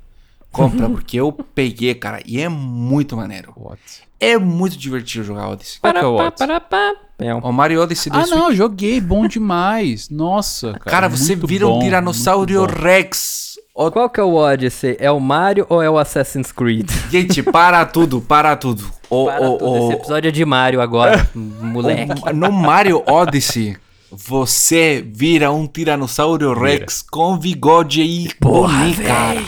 compra, 0.51 0.89
porque 0.91 1.17
eu 1.21 1.31
peguei, 1.33 1.95
cara, 1.95 2.21
e 2.27 2.41
é 2.41 2.49
muito 2.49 3.17
maneiro. 3.17 3.53
What? 3.57 3.81
É 4.19 4.37
muito 4.39 4.77
divertido 4.77 5.25
jogar 5.25 5.49
Odyssey. 5.51 5.79
Qual 5.81 5.93
que 5.93 5.99
é 6.01 6.05
o 6.07 6.15
Odyssey? 6.15 6.47
pará, 6.47 6.61
pá. 6.61 6.95
É 7.19 7.33
um- 7.35 7.39
O 7.39 7.53
Mario 7.53 7.81
Odyssey 7.83 8.11
do 8.11 8.19
Ah, 8.19 8.25
Switch. 8.25 8.37
não, 8.39 8.53
joguei, 8.55 9.01
bom 9.01 9.27
demais. 9.29 10.09
Nossa, 10.09 10.73
cara. 10.73 10.85
Cara, 10.91 11.09
você 11.09 11.37
vira 11.37 11.67
um 11.69 11.73
bom, 11.75 11.81
Tiranossauro 11.81 12.53
muito 12.53 12.73
bom. 12.75 12.83
Rex. 12.83 13.42
Ó, 13.75 13.91
Qual 13.91 14.11
que 14.11 14.21
é 14.21 14.23
o 14.23 14.35
Odyssey? 14.35 14.97
É 15.01 15.11
o 15.11 15.19
Mario 15.19 15.67
ou 15.69 15.83
é 15.83 15.89
o 15.89 15.99
Assassin's 15.99 16.53
Creed? 16.53 16.91
Gente, 17.11 17.43
para 17.43 17.85
tudo, 17.87 18.21
para 18.21 18.55
tudo. 18.55 18.85
O, 19.09 19.27
Para 19.27 19.49
o, 19.51 19.59
tudo, 19.59 19.71
o- 19.71 19.77
Esse 19.79 19.93
episódio 19.95 20.29
é 20.29 20.31
de 20.31 20.45
Mario 20.45 20.81
agora, 20.81 21.29
moleque. 21.35 22.13
o- 22.23 22.33
no 22.35 22.53
Mario 22.53 23.03
Odyssey, 23.07 23.77
você 24.11 25.03
vira 25.15 25.51
um 25.51 25.67
Tiranossauro 25.67 26.53
Rex 26.59 27.01
com 27.03 27.37
bigode 27.39 28.03
e 28.03 28.31
boné, 28.41 28.95
cara. 29.07 29.43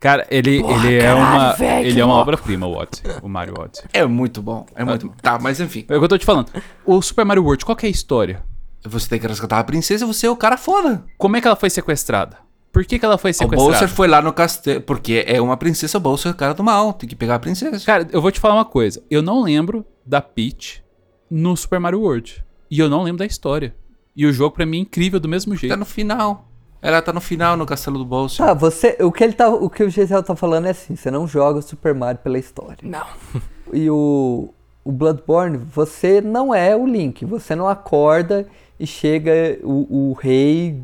Cara, 0.00 0.26
ele, 0.30 0.56
ele 0.62 0.96
é 1.00 1.12
uma, 1.12 1.56
ele 1.82 2.00
é 2.00 2.04
uma 2.04 2.14
obra-prima, 2.14 2.66
o 2.68 2.72
Odyssey, 2.76 3.10
o 3.22 3.28
Mario 3.28 3.54
Odyssey. 3.60 3.84
É 3.92 4.04
muito 4.06 4.40
bom, 4.42 4.64
é 4.74 4.84
muito 4.84 5.08
bom. 5.08 5.14
Tá, 5.22 5.38
mas 5.40 5.60
enfim. 5.60 5.84
É 5.88 5.94
o 5.96 5.98
que 5.98 6.04
eu 6.04 6.08
tô 6.08 6.18
te 6.18 6.24
falando. 6.26 6.50
O 6.84 7.00
Super 7.02 7.24
Mario 7.24 7.42
World, 7.44 7.64
qual 7.64 7.74
que 7.76 7.86
é 7.86 7.88
a 7.88 7.92
história? 7.92 8.42
Você 8.84 9.08
tem 9.08 9.18
que 9.18 9.26
resgatar 9.26 9.58
a 9.58 9.64
princesa, 9.64 10.06
você 10.06 10.26
é 10.26 10.30
o 10.30 10.36
cara 10.36 10.56
foda. 10.56 11.04
Como 11.16 11.36
é 11.36 11.40
que 11.40 11.46
ela 11.48 11.56
foi 11.56 11.68
sequestrada? 11.70 12.36
Por 12.78 12.84
que, 12.84 12.96
que 12.96 13.04
ela 13.04 13.18
foi 13.18 13.32
O 13.32 13.34
sequestrada? 13.34 13.72
Bowser 13.72 13.88
foi 13.88 14.06
lá 14.06 14.22
no 14.22 14.32
castelo, 14.32 14.80
porque 14.82 15.24
é 15.26 15.40
uma 15.40 15.56
princesa, 15.56 15.98
o 15.98 16.00
Bowser 16.00 16.30
é 16.30 16.32
o 16.32 16.36
cara 16.38 16.54
do 16.54 16.62
mal, 16.62 16.92
tem 16.92 17.08
que 17.08 17.16
pegar 17.16 17.34
a 17.34 17.38
princesa. 17.40 17.84
Cara, 17.84 18.06
eu 18.12 18.22
vou 18.22 18.30
te 18.30 18.38
falar 18.38 18.54
uma 18.54 18.64
coisa. 18.64 19.02
Eu 19.10 19.20
não 19.20 19.42
lembro 19.42 19.84
da 20.06 20.20
Peach 20.20 20.80
no 21.28 21.56
Super 21.56 21.80
Mario 21.80 22.00
World. 22.00 22.44
E 22.70 22.78
eu 22.78 22.88
não 22.88 23.02
lembro 23.02 23.18
da 23.18 23.26
história. 23.26 23.74
E 24.14 24.24
o 24.24 24.32
jogo, 24.32 24.54
pra 24.54 24.64
mim, 24.64 24.78
é 24.78 24.80
incrível 24.82 25.18
do 25.18 25.28
mesmo 25.28 25.54
Tá 25.54 25.58
jeito. 25.58 25.76
no 25.76 25.84
final. 25.84 26.46
Ela 26.80 27.02
tá 27.02 27.12
no 27.12 27.20
final 27.20 27.56
no 27.56 27.66
castelo 27.66 27.98
do 27.98 28.04
Bowser. 28.04 28.46
Tá, 28.46 28.54
você, 28.54 28.96
o 29.00 29.10
que 29.10 29.24
ele 29.24 29.32
tá, 29.32 29.48
o 29.48 29.68
que 29.68 29.82
o 29.82 29.90
Gisele 29.90 30.22
tá 30.22 30.36
falando 30.36 30.66
é 30.66 30.70
assim, 30.70 30.94
você 30.94 31.10
não 31.10 31.26
joga 31.26 31.58
o 31.58 31.62
Super 31.62 31.92
Mario 31.96 32.20
pela 32.22 32.38
história. 32.38 32.78
Não. 32.84 33.06
E 33.72 33.90
o, 33.90 34.48
o 34.84 34.92
Bloodborne, 34.92 35.58
você 35.58 36.20
não 36.20 36.54
é 36.54 36.76
o 36.76 36.86
Link, 36.86 37.24
você 37.24 37.56
não 37.56 37.68
acorda 37.68 38.46
e 38.78 38.86
chega 38.86 39.58
o, 39.64 40.10
o 40.10 40.12
rei 40.12 40.80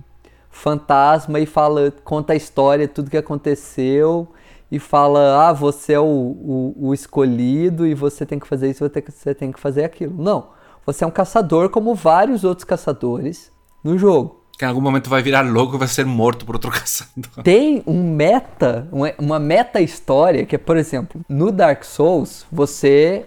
fantasma 0.55 1.40
e 1.40 1.46
fala, 1.46 1.92
conta 2.05 2.32
a 2.32 2.36
história, 2.36 2.86
tudo 2.88 3.11
que 3.11 3.16
aconteceu 3.16 4.28
e 4.70 4.78
fala, 4.78 5.48
ah, 5.48 5.52
você 5.52 5.92
é 5.94 6.00
o, 6.00 6.05
o, 6.05 6.74
o 6.88 6.94
escolhido 6.94 7.86
e 7.86 7.94
você 7.94 8.24
tem 8.24 8.38
que 8.38 8.46
fazer 8.46 8.70
isso, 8.70 8.78
você 8.84 8.88
tem 8.90 9.02
que- 9.02 9.12
você 9.12 9.34
tem 9.34 9.52
que 9.52 9.61
fazer 9.61 9.84
aquilo. 9.84 10.14
Não, 10.22 10.48
você 10.86 11.05
é 11.05 11.07
um 11.07 11.11
caçador 11.11 11.68
como 11.70 11.94
vários 11.94 12.44
outros 12.44 12.64
caçadores 12.64 13.50
no 13.82 13.98
jogo. 13.98 14.40
Que 14.59 14.64
em 14.64 14.68
algum 14.68 14.80
momento 14.80 15.11
vai 15.11 15.20
virar 15.20 15.40
louco 15.42 15.74
e 15.74 15.78
vai 15.78 15.88
ser 15.88 16.07
morto 16.07 16.46
por 16.46 16.55
outro 16.55 16.70
caçador. 16.72 17.42
Tem 17.42 17.82
um 17.86 18.14
meta, 18.14 18.88
uma- 18.92 19.12
uma 19.18 19.38
meta 19.40 19.80
história 19.80 20.46
que 20.46 20.55
é, 20.55 20.59
por 20.59 20.76
exemplo, 20.76 21.20
no 21.28 21.50
Dark 21.50 21.82
Souls, 21.84 22.46
você 22.50 23.26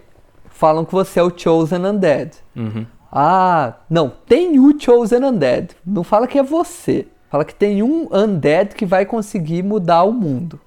falam 0.50 0.86
que 0.86 0.94
você 0.94 1.20
é 1.20 1.24
o 1.24 1.32
Chosen 1.38 1.86
Undead. 1.86 2.32
Ah, 3.12 3.76
não, 3.90 4.10
tem 4.26 4.60
o 4.60 4.74
Chosen 4.80 5.24
Undead. 5.24 5.70
Não 5.86 6.04
fala 6.04 6.28
que 6.28 6.38
é 6.40 6.44
você. 6.44 7.06
Fala 7.30 7.44
que 7.46 7.54
tem 7.56 7.84
um 7.84 8.08
Undead 8.12 8.76
que 8.76 8.86
vai 8.86 9.06
conseguir 9.06 9.64
mudar 9.64 10.04
o 10.04 10.12
mundo. 10.14 10.60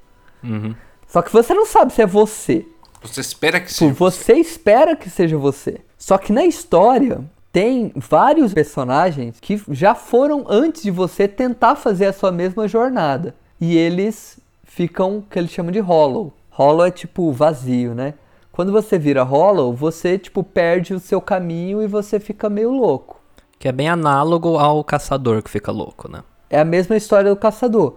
Só 1.09 1.23
que 1.23 1.33
você 1.33 1.53
não 1.55 1.67
sabe 1.67 1.93
se 1.93 2.03
é 2.03 2.07
você. 2.07 2.67
Você 3.03 3.21
espera 3.21 3.61
que 3.61 3.67
Tipo, 3.69 3.79
seja. 3.79 3.95
você 3.95 4.33
espera 4.35 4.95
que 4.97 5.09
seja 5.11 5.37
você. 5.39 5.81
Só 5.99 6.19
que 6.19 6.33
na 6.33 6.45
história 6.45 7.25
tem 7.53 7.93
vários 7.97 8.53
personagens 8.55 9.37
que 9.41 9.61
já 9.71 9.95
foram 9.95 10.45
antes 10.49 10.83
de 10.83 10.91
você 10.91 11.27
tentar 11.27 11.77
fazer 11.77 12.07
a 12.07 12.13
sua 12.13 12.31
mesma 12.31 12.69
jornada. 12.69 13.35
E 13.61 13.77
eles 13.77 14.39
ficam 14.65 15.19
o 15.19 15.23
que 15.23 15.39
eles 15.39 15.51
chamam 15.51 15.73
de 15.73 15.81
hollow. 15.81 16.33
Hollow 16.51 16.85
é 16.87 16.91
tipo 16.91 17.33
vazio, 17.33 17.95
né? 17.95 18.15
Quando 18.53 18.71
você 18.73 18.99
vira 18.99 19.23
hollow, 19.23 19.73
você 19.75 20.19
tipo 20.19 20.43
perde 20.45 20.93
o 20.95 21.01
seu 21.01 21.21
caminho 21.21 21.83
e 21.83 21.87
você 21.87 22.21
fica 22.21 22.51
meio 22.51 22.71
louco. 22.71 23.19
Que 23.59 23.69
é 23.69 23.73
bem 23.73 23.89
análogo 23.89 24.57
ao 24.59 24.83
caçador 24.85 25.43
que 25.43 25.51
fica 25.51 25.73
louco, 25.73 26.11
né? 26.11 26.21
É 26.51 26.59
a 26.59 26.65
mesma 26.65 26.97
história 26.97 27.31
do 27.31 27.37
caçador. 27.37 27.95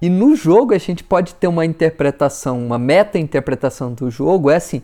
E 0.00 0.08
no 0.08 0.36
jogo 0.36 0.74
a 0.74 0.78
gente 0.78 1.02
pode 1.02 1.34
ter 1.34 1.48
uma 1.48 1.64
interpretação, 1.64 2.64
uma 2.64 2.78
meta-interpretação 2.78 3.92
do 3.92 4.10
jogo, 4.10 4.50
é 4.50 4.56
assim, 4.56 4.82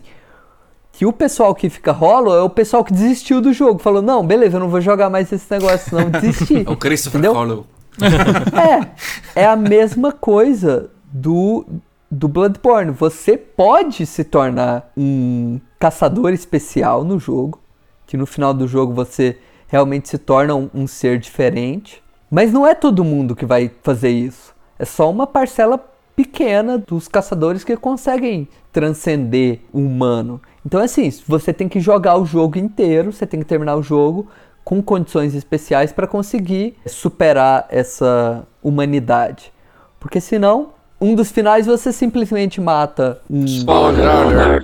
que 0.91 1.05
o 1.05 1.13
pessoal 1.13 1.53
que 1.53 1.69
fica 1.69 1.91
hollow 1.91 2.35
é 2.35 2.41
o 2.41 2.49
pessoal 2.49 2.83
que 2.83 2.91
desistiu 2.91 3.39
do 3.39 3.53
jogo, 3.53 3.79
falou, 3.79 4.01
não, 4.01 4.25
beleza, 4.25 4.57
eu 4.57 4.59
não 4.59 4.69
vou 4.69 4.81
jogar 4.81 5.09
mais 5.09 5.31
esse 5.31 5.49
negócio, 5.51 5.97
não, 5.97 6.09
desisti. 6.09 6.63
É 6.67 6.71
o 6.71 6.75
Christopher 6.75 7.19
Entendeu? 7.19 7.33
Hollow. 7.33 7.65
É, 9.35 9.41
é 9.43 9.45
a 9.45 9.55
mesma 9.55 10.11
coisa 10.11 10.89
do, 11.05 11.65
do 12.11 12.27
Bloodborne. 12.27 12.91
Você 12.91 13.37
pode 13.37 14.05
se 14.05 14.23
tornar 14.25 14.91
um 14.97 15.61
caçador 15.79 16.33
especial 16.33 17.03
no 17.05 17.19
jogo, 17.19 17.61
que 18.05 18.17
no 18.17 18.25
final 18.25 18.53
do 18.53 18.67
jogo 18.67 18.93
você 18.93 19.37
realmente 19.67 20.09
se 20.09 20.17
torna 20.17 20.55
um, 20.55 20.69
um 20.73 20.87
ser 20.87 21.19
diferente. 21.19 22.01
Mas 22.29 22.51
não 22.51 22.65
é 22.65 22.73
todo 22.73 23.03
mundo 23.03 23.35
que 23.35 23.45
vai 23.45 23.71
fazer 23.83 24.09
isso. 24.09 24.53
É 24.77 24.85
só 24.85 25.09
uma 25.09 25.25
parcela 25.27 25.79
pequena 26.15 26.77
dos 26.77 27.07
caçadores 27.07 27.63
que 27.63 27.75
conseguem 27.75 28.47
transcender 28.71 29.59
o 29.71 29.79
humano. 29.79 30.41
Então, 30.65 30.81
assim, 30.81 31.11
você 31.27 31.53
tem 31.53 31.69
que 31.69 31.79
jogar 31.79 32.17
o 32.17 32.25
jogo 32.25 32.57
inteiro, 32.57 33.11
você 33.11 33.25
tem 33.25 33.39
que 33.39 33.45
terminar 33.45 33.75
o 33.75 33.83
jogo 33.83 34.27
com 34.63 34.81
condições 34.81 35.35
especiais 35.35 35.91
para 35.91 36.07
conseguir 36.07 36.75
superar 36.87 37.67
essa 37.69 38.47
humanidade. 38.63 39.53
Porque 39.99 40.19
senão, 40.19 40.69
um 40.99 41.13
dos 41.13 41.31
finais 41.31 41.67
você 41.67 41.91
simplesmente 41.91 42.59
mata 42.59 43.21
um. 43.29 43.45
Spoiler. 43.45 44.63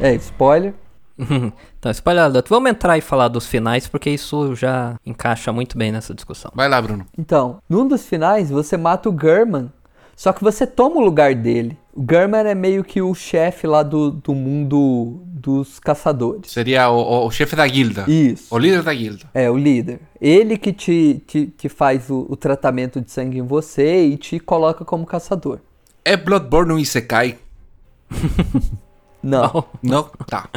É, 0.00 0.14
spoiler. 0.14 0.74
Então, 1.18 1.90
spoiler 1.92 2.24
alert. 2.24 2.48
Vamos 2.48 2.70
entrar 2.70 2.98
e 2.98 3.00
falar 3.00 3.28
dos 3.28 3.46
finais, 3.46 3.86
porque 3.86 4.10
isso 4.10 4.54
já 4.54 4.96
encaixa 5.06 5.52
muito 5.52 5.78
bem 5.78 5.92
nessa 5.92 6.14
discussão. 6.14 6.50
Vai 6.54 6.68
lá, 6.68 6.80
Bruno. 6.82 7.06
Então, 7.18 7.58
num 7.68 7.86
dos 7.86 8.04
finais 8.06 8.50
você 8.50 8.76
mata 8.76 9.08
o 9.08 9.16
German, 9.18 9.70
só 10.16 10.32
que 10.32 10.42
você 10.42 10.66
toma 10.66 10.96
o 10.96 11.04
lugar 11.04 11.34
dele. 11.34 11.76
O 11.92 12.04
German 12.08 12.40
é 12.48 12.54
meio 12.56 12.82
que 12.82 13.00
o 13.00 13.14
chefe 13.14 13.66
lá 13.68 13.82
do, 13.84 14.10
do 14.10 14.34
mundo 14.34 15.20
dos 15.26 15.78
caçadores. 15.78 16.50
Seria 16.50 16.90
o, 16.90 16.96
o- 16.96 17.26
o 17.26 17.30
chefe 17.30 17.54
da 17.54 17.64
guilda. 17.66 18.04
Isso. 18.08 18.52
O 18.52 18.58
líder 18.58 18.82
da 18.82 18.92
guilda. 18.92 19.26
É, 19.32 19.48
o 19.48 19.56
líder. 19.56 20.00
Ele 20.20 20.56
que 20.58 20.72
te, 20.72 21.22
te, 21.26 21.46
te 21.46 21.68
faz 21.68 22.10
o, 22.10 22.26
o 22.28 22.36
tratamento 22.36 23.00
de 23.00 23.12
sangue 23.12 23.38
em 23.38 23.42
você 23.42 24.06
e 24.06 24.16
te 24.16 24.40
coloca 24.40 24.84
como 24.84 25.06
caçador. 25.06 25.60
É 26.04 26.16
Bloodborne 26.16 26.72
um 26.72 26.78
Isekai? 26.80 27.38
Não. 29.22 29.64
Não? 29.82 30.02
Tá. 30.26 30.48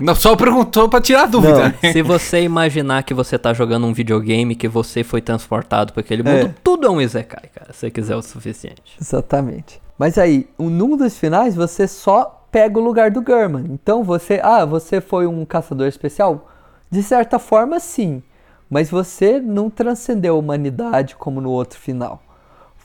Não, 0.00 0.14
só 0.14 0.34
perguntou 0.36 0.88
pra 0.88 1.00
tirar 1.00 1.22
a 1.22 1.26
dúvida. 1.26 1.68
né? 1.82 1.92
Se 1.92 2.02
você 2.02 2.42
imaginar 2.42 3.02
que 3.02 3.14
você 3.14 3.38
tá 3.38 3.52
jogando 3.52 3.86
um 3.86 3.92
videogame 3.92 4.54
que 4.54 4.68
você 4.68 5.02
foi 5.04 5.20
transportado 5.20 5.92
para 5.92 6.00
aquele 6.00 6.22
mundo, 6.22 6.46
É. 6.46 6.54
tudo 6.62 6.86
é 6.86 6.90
um 6.90 7.00
Isekai, 7.00 7.48
cara, 7.54 7.72
se 7.72 7.80
você 7.80 7.90
quiser 7.90 8.16
o 8.16 8.22
suficiente. 8.22 8.96
Exatamente. 9.00 9.80
Mas 9.98 10.18
aí, 10.18 10.48
um- 10.58 10.68
num 10.70 10.96
dos 10.96 11.16
finais, 11.16 11.54
você 11.54 11.86
só 11.86 12.46
pega 12.50 12.78
o 12.78 12.82
lugar 12.82 13.10
do 13.10 13.22
German. 13.26 13.64
Então 13.70 14.02
você, 14.04 14.40
ah, 14.42 14.64
você 14.64 15.00
foi 15.00 15.26
um 15.26 15.44
caçador 15.44 15.86
especial? 15.86 16.48
De 16.90 17.02
certa 17.02 17.38
forma, 17.38 17.78
sim. 17.80 18.22
Mas 18.70 18.90
você 18.90 19.38
não 19.40 19.68
transcendeu 19.70 20.34
a 20.34 20.38
humanidade 20.38 21.14
como 21.16 21.40
no 21.40 21.50
outro 21.50 21.78
final. 21.78 22.22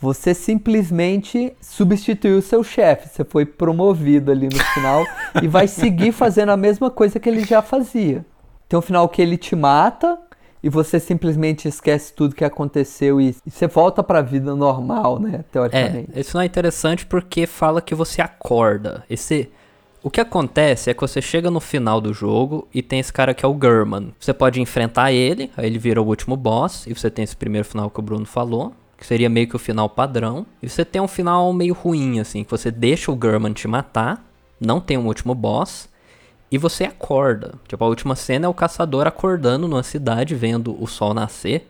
Você 0.02 0.34
simplesmente 0.34 1.54
substituiu 1.60 2.42
seu 2.42 2.64
chefe. 2.64 3.10
Você 3.10 3.24
foi 3.26 3.46
promovido 3.46 4.32
ali 4.32 4.48
no 4.48 4.64
final 4.74 5.06
e 5.42 5.48
vai 5.48 5.68
seguir 5.68 6.12
fazendo 6.12 6.50
a 6.50 6.58
mesma 6.58 6.90
coisa 6.90 7.20
que 7.20 7.28
ele 7.28 7.44
já 7.44 7.62
fazia. 7.62 8.26
Tem 8.68 8.80
um 8.80 8.82
final 8.82 9.10
que 9.10 9.22
ele 9.22 9.36
te 9.36 9.56
mata 9.56 10.18
e 10.62 10.70
você 10.70 11.00
simplesmente 11.00 11.68
esquece 11.68 12.14
tudo 12.14 12.36
que 12.36 12.46
aconteceu 12.46 13.20
e, 13.20 13.36
você 13.46 13.68
volta 13.68 14.04
pra 14.04 14.22
vida 14.22 14.56
normal, 14.56 15.20
né? 15.20 15.40
É, 15.40 15.44
Teoricamente. 15.52 16.12
esse 16.16 16.34
não 16.34 16.42
é 16.42 16.46
interessante 16.46 17.06
porque 17.06 17.48
fala 17.48 17.82
que 17.82 17.96
você 17.96 18.22
acorda. 18.22 19.04
Esse. 19.10 19.50
O 20.02 20.10
que 20.10 20.22
acontece 20.22 20.90
é 20.90 20.94
que 20.94 21.02
você 21.02 21.22
chega 21.22 21.52
no 21.52 21.60
final 21.60 22.00
do 22.00 22.14
jogo 22.14 22.66
e 22.74 22.82
tem 22.82 23.00
esse 23.00 23.12
cara 23.12 23.34
que 23.34 23.44
é 23.44 23.48
o 23.48 23.58
German. 23.62 24.14
Você 24.18 24.34
pode 24.34 24.62
enfrentar 24.62 25.12
ele, 25.12 25.52
aí 25.58 25.66
ele 25.66 25.78
vira 25.78 26.02
o 26.02 26.06
último 26.06 26.38
boss, 26.38 26.88
e 26.88 26.94
você 26.94 27.10
tem 27.10 27.24
esse 27.24 27.36
primeiro 27.36 27.68
final 27.68 27.90
que 27.90 28.00
o 28.00 28.02
Bruno 28.02 28.26
falou, 28.26 28.74
que 29.00 29.06
seria 29.06 29.30
meio 29.30 29.48
que 29.48 29.56
o 29.56 29.60
final 29.60 29.90
padrão. 29.90 30.46
E 30.62 30.70
você 30.70 30.84
tem 30.84 31.02
um 31.02 31.08
final 31.08 31.54
meio 31.54 31.74
ruim, 31.74 32.20
assim, 32.20 32.44
que 32.44 32.52
você 32.52 32.70
deixa 32.70 33.10
o 33.10 33.18
German 33.20 33.54
te 33.54 33.66
matar, 33.66 34.30
não 34.60 34.82
tem 34.82 34.98
um 34.98 35.08
último 35.08 35.34
boss, 35.34 35.88
e 36.52 36.58
você 36.58 36.84
acorda. 36.84 37.54
Tipo, 37.66 37.86
a 37.86 37.88
última 37.88 38.14
cena 38.14 38.46
é 38.46 38.50
o 38.50 38.54
caçador 38.54 39.08
acordando 39.08 39.70
numa 39.70 39.84
cidade, 39.84 40.36
vendo 40.36 40.76
o 40.82 40.86
sol 40.86 41.14
nascer 41.14 41.66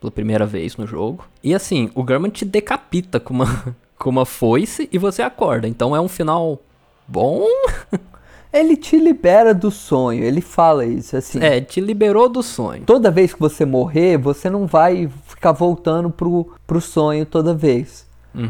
pela 0.00 0.10
primeira 0.10 0.44
vez 0.44 0.76
no 0.76 0.84
jogo. 0.84 1.24
E 1.40 1.54
assim, 1.54 1.88
o 1.94 2.04
German 2.04 2.32
te 2.32 2.44
decapita 2.44 3.20
com 3.20 3.32
uma, 3.32 3.76
com 3.96 4.10
uma 4.10 4.26
foice 4.26 4.88
e 4.90 4.98
você 4.98 5.22
acorda. 5.22 5.68
Então 5.68 5.94
é 5.94 6.00
um 6.00 6.08
final 6.08 6.60
bom. 7.06 7.46
Ele 8.52 8.76
te 8.76 8.98
libera 8.98 9.54
do 9.54 9.70
sonho, 9.70 10.22
ele 10.22 10.40
fala 10.40 10.84
isso, 10.84 11.16
assim. 11.16 11.40
É, 11.40 11.60
te 11.60 11.80
liberou 11.80 12.28
do 12.28 12.42
sonho. 12.42 12.84
Toda 12.84 13.10
vez 13.10 13.32
que 13.32 13.40
você 13.40 13.64
morrer, 13.64 14.18
você 14.18 14.50
não 14.50 14.66
vai 14.66 15.08
ficar 15.26 15.52
voltando 15.52 16.10
pro, 16.10 16.52
pro 16.66 16.80
sonho 16.80 17.24
toda 17.24 17.54
vez. 17.54 18.06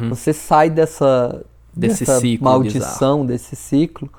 Você 0.08 0.32
sai 0.32 0.70
dessa, 0.70 1.44
Uhum. 1.74 1.80
Desse 1.80 2.04
dessa 2.04 2.20
ciclo 2.20 2.44
maldição, 2.44 3.26
desse 3.26 3.56
ciclo, 3.56 4.10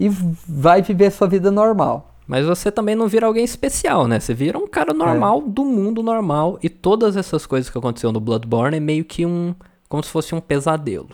e 0.00 0.08
vai 0.08 0.82
viver 0.82 1.10
sua 1.10 1.28
vida 1.28 1.50
normal. 1.50 2.14
Mas 2.26 2.46
você 2.46 2.70
também 2.70 2.94
não 2.94 3.06
vira 3.06 3.26
alguém 3.26 3.44
especial, 3.44 4.06
né? 4.08 4.18
Você 4.18 4.32
vira 4.32 4.56
um 4.56 4.66
cara 4.66 4.94
normal 4.94 5.42
do 5.42 5.64
mundo 5.64 6.02
normal. 6.02 6.58
E 6.62 6.68
todas 6.68 7.16
essas 7.16 7.44
coisas 7.44 7.68
que 7.68 7.76
aconteceu 7.76 8.10
no 8.10 8.20
Bloodborne 8.20 8.76
é 8.76 8.80
meio 8.80 9.04
que 9.04 9.26
um. 9.26 9.54
Como 9.88 10.02
se 10.02 10.08
fosse 10.08 10.34
um 10.34 10.40
pesadelo. 10.40 11.10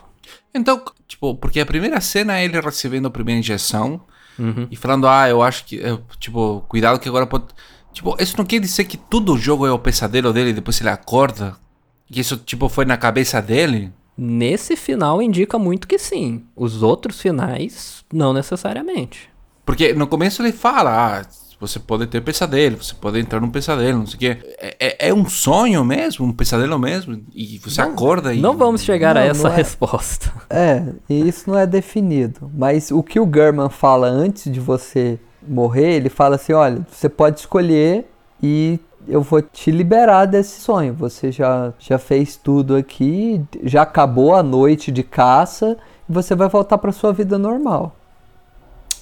Então, 0.55 0.81
tipo, 1.09 1.35
porque 1.35 1.59
a 1.59 1.67
primeira 1.67 2.01
cena 2.01 2.39
é 2.39 2.45
ele 2.45 2.61
recebendo 2.61 3.07
a 3.07 3.11
primeira 3.11 3.41
injeção 3.41 4.01
Uhum. 4.39 4.69
e 4.71 4.77
falando, 4.77 5.09
ah, 5.09 5.29
eu 5.29 5.43
acho 5.43 5.65
que, 5.65 5.81
tipo, 6.19 6.65
cuidado 6.69 7.01
que 7.01 7.09
agora 7.09 7.27
pode. 7.27 7.47
Tipo, 7.93 8.17
isso 8.23 8.37
não 8.39 8.45
quer 8.45 8.61
dizer 8.61 8.85
que 8.85 8.97
todo 8.97 9.33
o 9.33 9.39
jogo 9.39 9.67
é 9.67 9.73
o 9.73 9.79
pesadelo 9.79 10.33
dele 10.33 10.51
e 10.51 10.55
depois 10.55 10.81
ele 10.81 10.91
acorda? 10.91 11.57
Que 12.07 12.21
isso, 12.21 12.37
tipo, 12.37 12.69
foi 12.69 12.85
na 12.85 12.97
cabeça 12.97 13.43
dele? 13.43 13.93
Nesse 14.17 14.77
final 14.77 15.21
indica 15.21 15.59
muito 15.59 15.87
que 15.87 15.99
sim. 15.99 16.45
Os 16.57 16.83
outros 16.83 17.21
finais, 17.21 18.05
não 18.13 18.33
necessariamente. 18.33 19.31
Porque 19.65 19.93
no 19.93 20.07
começo 20.07 20.43
ele 20.43 20.53
fala, 20.53 21.19
ah, 21.19 21.27
você 21.61 21.79
pode 21.79 22.07
ter 22.07 22.21
pesadelo, 22.21 22.83
você 22.83 22.95
pode 22.95 23.19
entrar 23.19 23.41
num 23.41 23.51
pesadelo, 23.51 23.99
não 23.99 24.07
sei 24.07 24.17
o 24.17 24.19
quê. 24.19 24.39
É, 24.61 24.77
é- 24.79 25.09
é 25.09 25.15
um 25.15 25.29
sonho 25.29 25.85
mesmo, 25.85 26.25
um 26.27 26.33
pesadelo 26.33 26.79
mesmo? 26.79 27.21
E 27.35 27.59
você 27.59 27.81
acorda 27.81 28.33
e. 28.33 28.41
Não 28.41 28.57
vamos 28.57 28.83
chegar 28.83 29.17
a 29.17 29.21
Não, 29.21 29.31
essa 29.31 29.49
não 29.49 29.53
é. 29.53 29.57
resposta. 29.57 30.33
É, 30.49 30.83
e 31.11 31.29
isso 31.29 31.51
não 31.51 31.59
é 31.59 31.67
definido. 31.67 32.51
Mas 32.55 32.91
o 32.91 33.03
que 33.03 33.19
o 33.19 33.29
German 33.33 33.69
fala 33.71 34.07
antes 34.09 34.53
de 34.53 34.61
você 34.61 35.19
morrer, 35.47 35.95
ele 35.95 36.09
fala 36.09 36.37
assim: 36.37 36.53
olha, 36.53 36.87
você 36.91 37.09
pode 37.09 37.41
escolher 37.41 38.07
e 38.43 38.79
eu 39.09 39.23
vou 39.23 39.41
te 39.43 39.71
liberar 39.71 40.27
desse 40.27 40.61
sonho. 40.61 40.93
Você 40.95 41.33
já, 41.33 41.73
já 41.79 41.99
fez 41.99 42.37
tudo 42.37 42.77
aqui, 42.77 43.43
já 43.65 43.83
acabou 43.83 44.35
a 44.35 44.43
noite 44.43 44.93
de 44.93 45.03
caça 45.03 45.77
e 46.09 46.13
você 46.13 46.35
vai 46.37 46.49
voltar 46.49 46.79
para 46.79 46.93
sua 46.93 47.13
vida 47.13 47.37
normal. 47.39 47.97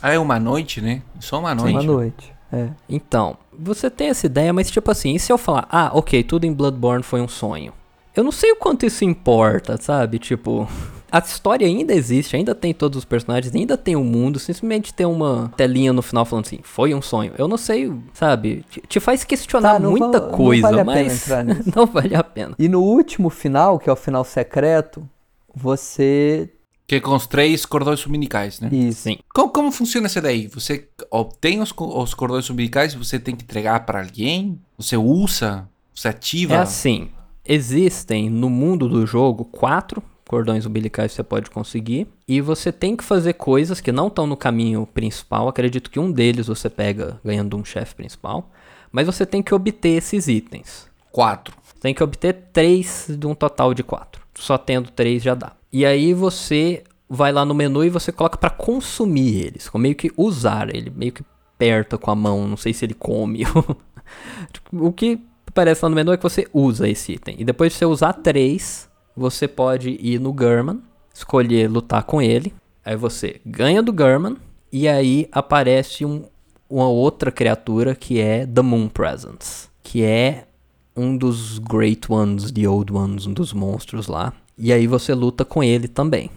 Ah, 0.01 0.13
é 0.13 0.19
uma 0.19 0.39
noite, 0.39 0.81
né? 0.81 1.03
Só 1.21 1.39
uma 1.41 1.55
noite. 1.55 1.73
Uma 1.73 1.83
noite. 1.83 2.36
É. 2.57 2.69
Então, 2.89 3.37
você 3.59 3.91
tem 3.91 4.09
essa 4.09 4.27
ideia, 4.27 4.53
mas 4.53 4.71
tipo 4.71 4.91
assim, 4.91 5.15
e 5.15 5.19
se 5.19 5.33
eu 5.33 5.39
falar, 5.39 5.67
ah, 5.71 5.91
ok, 5.93 6.23
tudo 6.23 6.45
em 6.45 6.53
Bloodborne 6.53 7.03
foi 7.03 7.21
um 7.21 7.29
sonho? 7.29 7.73
Eu 8.15 8.25
não 8.25 8.33
sei 8.33 8.53
o 8.53 8.57
quanto 8.57 8.87
isso 8.87 9.05
importa, 9.05 9.77
sabe? 9.77 10.19
Tipo, 10.19 10.67
a 11.13 11.19
história 11.19 11.67
ainda 11.67 11.95
existe, 11.95 12.35
ainda 12.35 12.55
tem 12.55 12.73
todos 12.75 12.99
os 12.99 13.05
personagens, 13.05 13.55
ainda 13.55 13.77
tem 13.77 13.95
o 13.95 14.03
mundo, 14.03 14.39
simplesmente 14.39 14.93
tem 14.93 15.07
uma 15.07 15.53
telinha 15.57 15.93
no 15.93 16.03
final 16.03 16.25
falando 16.25 16.47
assim, 16.47 16.61
foi 16.63 16.95
um 16.95 17.03
sonho. 17.03 17.33
Eu 17.39 17.47
não 17.47 17.57
sei, 17.57 17.93
sabe? 18.13 18.65
Te, 18.89 19.01
faz 19.01 19.23
questionar 19.23 19.75
Tá, 19.75 19.79
não 19.79 19.91
muita 19.91 20.19
não 20.19 20.31
coisa, 20.31 20.63
vale 20.63 20.81
a 20.81 20.85
pena 20.85 21.11
mas 21.45 21.67
não 21.77 21.87
vale 21.87 22.15
a 22.15 22.25
pena. 22.25 22.55
E 22.59 22.69
no 22.69 22.83
último 22.83 23.31
final, 23.31 23.79
que 23.79 23.89
é 23.89 23.93
o 23.93 23.97
final 23.97 24.25
secreto, 24.25 25.09
você. 25.55 26.51
Que 26.87 26.97
é 26.97 27.01
com 27.01 27.15
os 27.15 27.27
três 27.27 27.67
cordões 27.67 28.07
umbilicais, 28.07 28.61
né? 28.61 28.69
Isso. 28.73 29.03
Sim. 29.03 29.19
Como, 29.35 29.51
como 29.51 29.73
funciona 29.73 30.07
isso 30.07 30.21
daí? 30.21 30.47
Você 30.49 30.89
obtém 31.11 31.61
os, 31.61 31.73
os 31.77 32.15
cordões 32.15 32.49
umbilicais 32.49 32.93
e 32.93 32.97
você 32.97 33.19
tem 33.19 33.35
que 33.35 33.43
entregar 33.43 33.85
para 33.85 34.01
alguém? 34.01 34.61
Você 34.79 34.97
usa? 34.97 35.69
Você 35.95 36.09
ativa? 36.09 36.55
É 36.55 36.59
assim, 36.59 37.09
existem 37.45 38.31
no 38.31 38.49
mundo 38.49 38.89
do 38.89 39.07
jogo 39.07 39.45
quatro 39.45 40.03
cordões 40.27 40.67
umbilicais 40.67 41.13
você 41.13 41.23
pode 41.23 41.51
conseguir. 41.51 42.07
E 42.27 42.41
você 42.41 42.73
tem 42.73 42.97
que 42.97 43.05
fazer 43.05 43.35
coisas 43.35 43.81
que 43.81 43.93
não 43.93 44.09
estão 44.09 44.27
no 44.27 44.37
caminho 44.37 44.87
principal. 44.87 45.49
Acredito 45.49 45.91
que 45.91 46.01
um 46.01 46.11
deles 46.11 46.49
você 46.49 46.69
pega 46.69 47.21
ganhando 47.25 47.57
um 47.57 47.65
chefe 47.65 47.95
principal. 47.95 48.51
Mas 48.91 49.07
você 49.07 49.25
tem 49.25 49.43
que 49.43 49.55
obter 49.55 49.91
esses 49.91 50.29
itens. 50.29 50.89
Quatro. 51.13 51.57
Tem 51.81 51.95
que 51.95 52.03
obter 52.03 52.33
três 52.53 53.07
de 53.09 53.27
um 53.27 53.35
total 53.35 53.73
de 53.73 53.83
quatro. 53.83 54.26
Só 54.39 54.59
tendo 54.59 54.91
três 54.91 55.23
já 55.23 55.35
dá. 55.35 55.53
E 55.73 55.85
aí 55.85 56.13
você 56.13 56.85
vai 57.09 57.33
lá 57.33 57.45
no 57.45 57.55
menu 57.55 57.85
e 57.85 57.91
você 57.91 58.11
coloca 58.13 58.37
para 58.37 58.51
consumir 58.51 59.47
eles, 59.47 59.71
meio 59.75 59.95
que 59.95 60.11
usar 60.17 60.75
ele, 60.75 60.91
meio 60.91 61.13
que 61.13 61.23
aperta 61.55 61.97
com 61.97 62.11
a 62.11 62.15
mão, 62.15 62.47
não 62.47 62.57
sei 62.57 62.73
se 62.73 62.85
ele 62.85 62.95
come. 62.95 63.45
o 64.73 64.93
que 64.93 65.21
aparece 65.47 65.85
lá 65.85 65.89
no 65.89 65.97
menu 65.97 66.13
é 66.13 66.17
que 66.17 66.23
você 66.23 66.47
usa 66.53 66.89
esse 66.89 67.13
item. 67.13 67.37
E 67.39 67.45
depois 67.45 67.73
de 67.73 67.79
você 67.79 67.87
usar 67.87 68.13
três, 68.13 68.89
você 69.17 69.49
pode 69.49 69.91
ir 70.01 70.21
no 70.21 70.35
German, 70.39 70.83
escolher 71.15 71.69
lutar 71.69 72.05
com 72.05 72.21
ele. 72.21 72.53
Aí 72.85 72.97
você 72.97 73.41
ganha 73.45 73.83
do 73.83 73.95
German 73.97 74.37
e 74.71 74.87
aí 74.87 75.29
aparece 75.33 76.05
um, 76.05 76.25
uma 76.69 76.89
outra 76.89 77.33
criatura 77.33 77.95
que 77.95 78.21
é 78.21 78.47
The 78.47 78.63
Moon 78.63 78.89
Presence, 78.89 79.69
que 79.83 80.03
é 80.03 80.47
um 80.97 81.17
dos 81.17 81.59
Great 81.59 82.11
Ones, 82.11 82.51
The 82.51 82.67
Old 82.69 82.93
Ones, 82.93 83.27
um 83.27 83.33
dos 83.33 83.53
monstros 83.53 84.07
lá. 84.07 84.33
E 84.57 84.73
aí 84.73 84.87
você 84.87 85.15
luta 85.15 85.45
com 85.45 85.63
ele 85.63 85.87
também. 85.87 86.31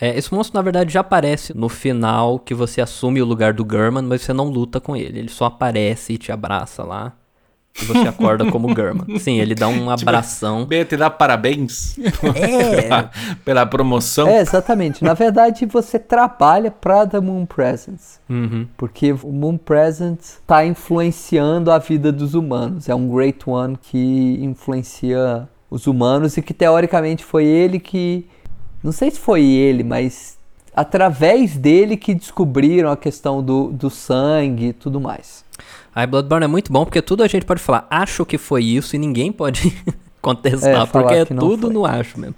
É, 0.00 0.16
esse 0.16 0.32
monstro, 0.32 0.56
na 0.56 0.62
verdade, 0.62 0.92
já 0.92 1.00
aparece 1.00 1.56
no 1.56 1.68
final 1.68 2.38
que 2.38 2.54
você 2.54 2.80
assume 2.80 3.22
o 3.22 3.24
lugar 3.24 3.52
do 3.52 3.66
German, 3.68 4.04
mas 4.04 4.22
você 4.22 4.32
não 4.32 4.48
luta 4.48 4.80
com 4.80 4.96
ele. 4.96 5.18
Ele 5.18 5.28
só 5.28 5.46
aparece 5.46 6.12
e 6.12 6.18
te 6.18 6.32
abraça 6.32 6.82
lá. 6.82 7.12
E 7.80 7.84
você 7.86 8.06
acorda 8.08 8.50
como 8.50 8.74
German. 8.74 9.04
Sim, 9.18 9.40
ele 9.40 9.54
dá 9.54 9.66
um 9.66 9.94
tipo, 9.96 10.08
abração. 10.08 10.66
Tipo, 10.66 10.84
te 10.84 10.96
dá 10.96 11.10
parabéns 11.10 11.96
é. 11.98 12.10
pela, 12.82 13.10
pela, 13.44 13.66
promoção. 13.66 14.28
É, 14.28 14.40
exatamente. 14.40 15.02
Na 15.02 15.14
verdade, 15.14 15.66
você 15.66 15.98
trabalha 15.98 16.70
para 16.70 17.06
The 17.06 17.20
Moon 17.20 17.46
Presence. 17.46 18.20
Uhum. 18.28 18.68
Porque 18.76 19.12
o 19.12 19.32
Moon 19.32 19.56
Presence 19.56 20.38
está 20.40 20.64
influenciando 20.64 21.72
a 21.72 21.78
vida 21.78 22.12
dos 22.12 22.34
humanos. 22.34 22.88
É 22.88 22.94
um 22.94 23.08
Great 23.08 23.40
One 23.44 23.76
que 23.80 24.38
influencia 24.40 25.48
os 25.68 25.86
humanos 25.86 26.36
e 26.36 26.42
que 26.42 26.54
teoricamente 26.54 27.24
foi 27.24 27.44
ele 27.44 27.80
que 27.80 28.28
não 28.84 28.92
sei 28.92 29.10
se 29.10 29.18
foi 29.18 29.42
ele, 29.42 29.82
mas 29.82 30.38
através 30.76 31.56
dele 31.56 31.96
que 31.96 32.14
descobriram 32.14 32.90
a 32.90 32.96
questão 32.98 33.42
do, 33.42 33.68
do 33.68 33.88
sangue 33.88 34.66
e 34.66 34.72
tudo 34.74 35.00
mais. 35.00 35.42
A 35.94 36.06
Bloodborne 36.06 36.44
é 36.44 36.48
muito 36.48 36.72
bom 36.72 36.84
porque 36.84 37.00
tudo 37.00 37.22
a 37.22 37.28
gente 37.28 37.44
pode 37.44 37.62
falar, 37.62 37.86
acho 37.88 38.26
que 38.26 38.36
foi 38.36 38.64
isso 38.64 38.96
e 38.96 38.98
ninguém 38.98 39.30
pode 39.30 39.72
contestar, 40.20 40.82
é, 40.82 40.86
porque 40.86 41.14
é 41.14 41.24
tudo 41.24 41.70
no 41.70 41.86
acho 41.86 42.18
mesmo. 42.18 42.36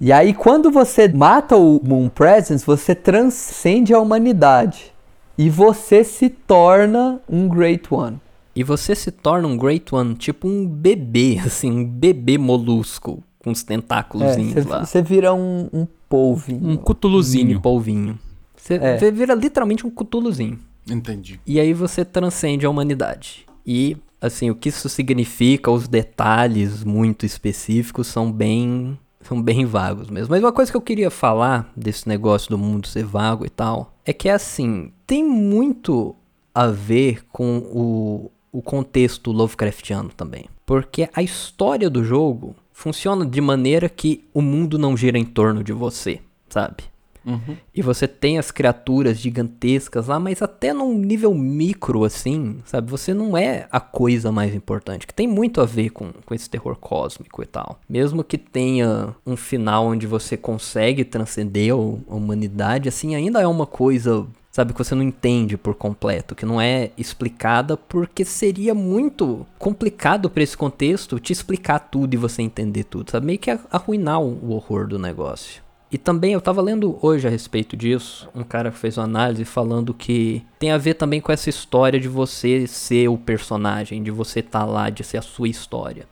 E 0.00 0.12
aí, 0.12 0.32
quando 0.32 0.70
você 0.70 1.08
mata 1.08 1.56
o 1.56 1.80
Moon 1.82 2.08
Presence, 2.08 2.64
você 2.64 2.94
transcende 2.94 3.92
a 3.92 3.98
humanidade. 3.98 4.92
E 5.36 5.50
você 5.50 6.04
se 6.04 6.28
torna 6.28 7.20
um 7.28 7.48
Great 7.48 7.92
One. 7.92 8.20
E 8.54 8.62
você 8.62 8.94
se 8.94 9.10
torna 9.10 9.48
um 9.48 9.56
Great 9.56 9.92
One, 9.92 10.14
tipo 10.14 10.46
um 10.46 10.66
bebê, 10.66 11.40
assim, 11.44 11.70
um 11.70 11.84
bebê 11.84 12.38
molusco 12.38 13.22
com 13.38 13.50
os 13.50 13.62
tentáculos 13.62 14.36
é, 14.36 14.68
lá. 14.68 14.84
Você 14.84 15.02
vira 15.02 15.32
um, 15.32 15.68
um 15.72 15.86
polvinho. 16.08 16.70
Um 16.70 16.76
cutuluzinho. 16.76 17.58
Um 17.58 17.60
polvinho. 17.60 18.18
Você 18.56 18.74
é. 18.74 19.10
vira 19.10 19.34
literalmente 19.34 19.86
um 19.86 19.90
cutuluzinho. 19.90 20.58
Entendi. 20.90 21.40
E 21.46 21.60
aí 21.60 21.72
você 21.72 22.04
transcende 22.04 22.66
a 22.66 22.70
humanidade. 22.70 23.46
E, 23.66 23.96
assim, 24.20 24.50
o 24.50 24.54
que 24.54 24.68
isso 24.68 24.88
significa, 24.88 25.70
os 25.70 25.88
detalhes 25.88 26.84
muito 26.84 27.26
específicos 27.26 28.06
são 28.06 28.32
bem 28.32 28.98
são 29.20 29.42
bem 29.42 29.66
vagos 29.66 30.08
mesmo. 30.08 30.30
Mas 30.30 30.42
uma 30.42 30.52
coisa 30.52 30.70
que 30.70 30.76
eu 30.76 30.82
queria 30.82 31.10
falar 31.10 31.70
desse 31.76 32.08
negócio 32.08 32.48
do 32.48 32.56
mundo 32.56 32.86
ser 32.86 33.04
vago 33.04 33.44
e 33.44 33.50
tal, 33.50 33.92
é 34.04 34.12
que 34.12 34.28
assim, 34.28 34.90
tem 35.06 35.22
muito 35.22 36.16
a 36.54 36.68
ver 36.68 37.24
com 37.30 37.58
o, 37.58 38.30
o 38.50 38.62
contexto 38.62 39.30
Lovecraftiano 39.30 40.10
também. 40.16 40.46
Porque 40.64 41.08
a 41.12 41.22
história 41.22 41.90
do 41.90 42.02
jogo 42.02 42.54
funciona 42.72 43.26
de 43.26 43.40
maneira 43.40 43.88
que 43.88 44.24
o 44.32 44.40
mundo 44.40 44.78
não 44.78 44.96
gira 44.96 45.18
em 45.18 45.24
torno 45.24 45.62
de 45.62 45.72
você, 45.72 46.20
sabe? 46.48 46.84
Uhum. 47.24 47.56
E 47.74 47.82
você 47.82 48.08
tem 48.08 48.38
as 48.38 48.50
criaturas 48.50 49.18
gigantescas 49.18 50.06
lá, 50.06 50.18
mas 50.18 50.42
até 50.42 50.72
num 50.72 50.96
nível 50.98 51.34
micro, 51.34 52.04
assim, 52.04 52.58
sabe? 52.64 52.90
Você 52.90 53.12
não 53.12 53.36
é 53.36 53.68
a 53.70 53.80
coisa 53.80 54.32
mais 54.32 54.54
importante, 54.54 55.06
que 55.06 55.14
tem 55.14 55.26
muito 55.26 55.60
a 55.60 55.64
ver 55.64 55.90
com, 55.90 56.12
com 56.24 56.34
esse 56.34 56.48
terror 56.48 56.76
cósmico 56.76 57.42
e 57.42 57.46
tal. 57.46 57.80
Mesmo 57.88 58.24
que 58.24 58.38
tenha 58.38 59.14
um 59.26 59.36
final 59.36 59.86
onde 59.86 60.06
você 60.06 60.36
consegue 60.36 61.04
transcender 61.04 61.72
a 61.72 61.76
humanidade, 61.76 62.88
assim, 62.88 63.14
ainda 63.14 63.40
é 63.40 63.46
uma 63.46 63.66
coisa 63.66 64.26
sabe, 64.50 64.72
que 64.72 64.78
você 64.82 64.92
não 64.92 65.04
entende 65.04 65.56
por 65.56 65.76
completo, 65.76 66.34
que 66.34 66.44
não 66.44 66.60
é 66.60 66.90
explicada, 66.98 67.76
porque 67.76 68.24
seria 68.24 68.74
muito 68.74 69.46
complicado 69.56 70.28
para 70.28 70.42
esse 70.42 70.56
contexto 70.56 71.20
te 71.20 71.32
explicar 71.32 71.78
tudo 71.78 72.14
e 72.14 72.16
você 72.16 72.42
entender 72.42 72.82
tudo, 72.82 73.10
sabe? 73.10 73.26
Meio 73.26 73.38
que 73.38 73.56
arruinar 73.70 74.20
o 74.20 74.50
horror 74.50 74.88
do 74.88 74.98
negócio. 74.98 75.62
E 75.90 75.96
também 75.96 76.34
eu 76.34 76.40
tava 76.40 76.60
lendo 76.60 76.98
hoje 77.00 77.26
a 77.26 77.30
respeito 77.30 77.76
disso, 77.76 78.28
um 78.34 78.44
cara 78.44 78.70
fez 78.70 78.98
uma 78.98 79.04
análise 79.04 79.44
falando 79.44 79.94
que 79.94 80.44
tem 80.58 80.70
a 80.70 80.76
ver 80.76 80.94
também 80.94 81.20
com 81.20 81.32
essa 81.32 81.48
história 81.48 81.98
de 81.98 82.08
você 82.08 82.66
ser 82.66 83.08
o 83.08 83.16
personagem, 83.16 84.02
de 84.02 84.10
você 84.10 84.40
estar 84.40 84.60
tá 84.60 84.64
lá, 84.66 84.90
de 84.90 85.02
ser 85.02 85.16
a 85.16 85.22
sua 85.22 85.48
história. 85.48 86.06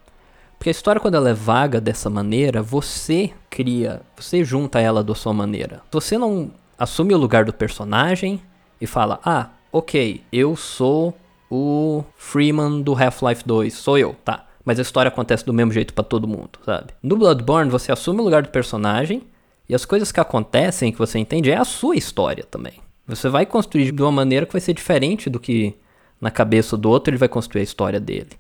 Porque 0.59 0.71
a 0.71 0.73
história, 0.73 1.01
quando 1.01 1.17
ela 1.17 1.29
é 1.29 1.35
vaga 1.35 1.79
dessa 1.79 2.09
maneira, 2.09 2.63
você 2.63 3.31
cria, 3.51 4.01
você 4.17 4.43
junta 4.43 4.81
ela 4.81 5.05
da 5.05 5.15
sua 5.15 5.35
maneira. 5.35 5.83
Você 5.91 6.17
não 6.17 6.51
assume 6.79 7.15
o 7.15 7.19
lugar 7.19 7.45
do 7.45 7.53
personagem 7.53 8.41
e 8.81 8.87
fala: 8.87 9.21
Ah, 9.23 9.51
ok, 9.71 10.23
eu 10.33 10.57
sou 10.57 11.15
o 11.51 12.03
Freeman 12.17 12.81
do 12.81 12.95
Half-Life 12.95 13.43
2, 13.45 13.75
sou 13.75 13.99
eu, 13.99 14.17
tá. 14.25 14.47
Mas 14.65 14.79
a 14.79 14.83
história 14.83 15.09
acontece 15.11 15.45
do 15.45 15.53
mesmo 15.53 15.71
jeito 15.71 15.95
para 15.95 16.03
todo 16.03 16.27
mundo, 16.27 16.59
sabe? 16.65 16.93
No 17.03 17.17
Bloodborne, 17.17 17.71
você 17.71 17.93
assume 17.93 18.21
o 18.21 18.25
lugar 18.25 18.43
do 18.43 18.49
personagem 18.49 19.23
e 19.69 19.75
as 19.75 19.85
coisas 19.85 20.13
que 20.13 20.21
acontecem, 20.21 20.93
que 20.93 20.99
você 20.99 21.19
entende, 21.19 21.51
é 21.51 21.57
a 21.57 21.65
sua 21.65 21.97
história 21.97 22.45
também. 22.45 22.75
Você 23.07 23.29
vai 23.29 23.47
construir 23.47 23.93
de 23.93 24.03
uma 24.03 24.13
maneira 24.13 24.47
que 24.47 24.53
vai 24.53 24.61
ser 24.61 24.73
diferente 24.73 25.31
do 25.31 25.39
que 25.39 25.75
na 26.21 26.31
cabeça 26.31 26.77
do 26.77 26.91
outro 26.91 27.11
ele 27.11 27.19
vai 27.19 27.29
construir 27.29 27.61
a 27.61 27.65
história 27.65 28.01
dele. 28.01 28.31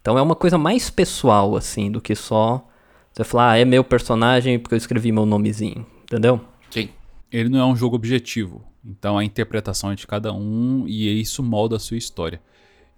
Então 0.00 0.18
é 0.18 0.22
uma 0.22 0.34
coisa 0.34 0.58
mais 0.58 0.90
pessoal, 0.90 1.56
assim, 1.56 1.90
do 1.90 2.00
que 2.00 2.14
só 2.14 2.66
você 3.12 3.24
falar, 3.24 3.52
ah, 3.52 3.58
é 3.58 3.64
meu 3.64 3.84
personagem 3.84 4.58
porque 4.58 4.74
eu 4.74 4.78
escrevi 4.78 5.12
meu 5.12 5.26
nomezinho, 5.26 5.86
entendeu? 6.04 6.40
Sim 6.70 6.88
ele 7.32 7.48
não 7.48 7.58
é 7.58 7.64
um 7.64 7.74
jogo 7.74 7.96
objetivo. 7.96 8.62
Então 8.84 9.16
a 9.16 9.24
interpretação 9.24 9.90
é 9.90 9.94
de 9.94 10.06
cada 10.06 10.32
um 10.32 10.84
e 10.86 11.20
isso 11.20 11.42
molda 11.42 11.76
a 11.76 11.80
sua 11.80 11.96
história. 11.96 12.40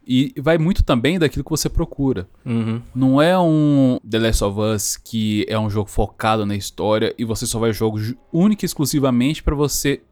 E 0.07 0.35
vai 0.39 0.59
muito 0.59 0.83
também 0.83 1.19
daquilo 1.19 1.45
que 1.45 1.51
você 1.51 1.69
procura. 1.69 2.29
Uhum. 2.45 2.81
Não 2.95 3.21
é 3.21 3.39
um 3.39 3.99
The 4.09 4.19
Last 4.19 4.45
of 4.45 4.61
Us 4.61 4.97
que 4.97 5.47
é 5.49 5.59
um 5.59 5.71
jogo 5.71 5.89
focado 5.89 6.45
na 6.45 6.55
história 6.55 7.15
e 7.19 7.25
você 7.25 7.47
só 7.47 7.59
vai 7.59 7.73
jogo 7.73 7.99
única 8.33 8.65
e 8.65 8.67
exclusivamente 8.67 9.43
para 9.43 9.55
você 9.55 10.03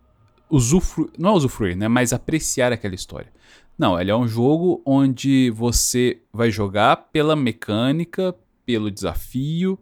usufruir, 0.50 1.10
não 1.18 1.30
é 1.30 1.32
usufruir, 1.34 1.76
né, 1.76 1.88
mas 1.88 2.12
apreciar 2.12 2.72
aquela 2.72 2.94
história. 2.94 3.32
Não, 3.78 3.98
ele 3.98 4.10
é 4.10 4.16
um 4.16 4.28
jogo 4.28 4.82
onde 4.84 5.50
você 5.50 6.18
vai 6.32 6.50
jogar 6.50 7.08
pela 7.10 7.34
mecânica, 7.34 8.34
pelo 8.64 8.90
desafio, 8.90 9.78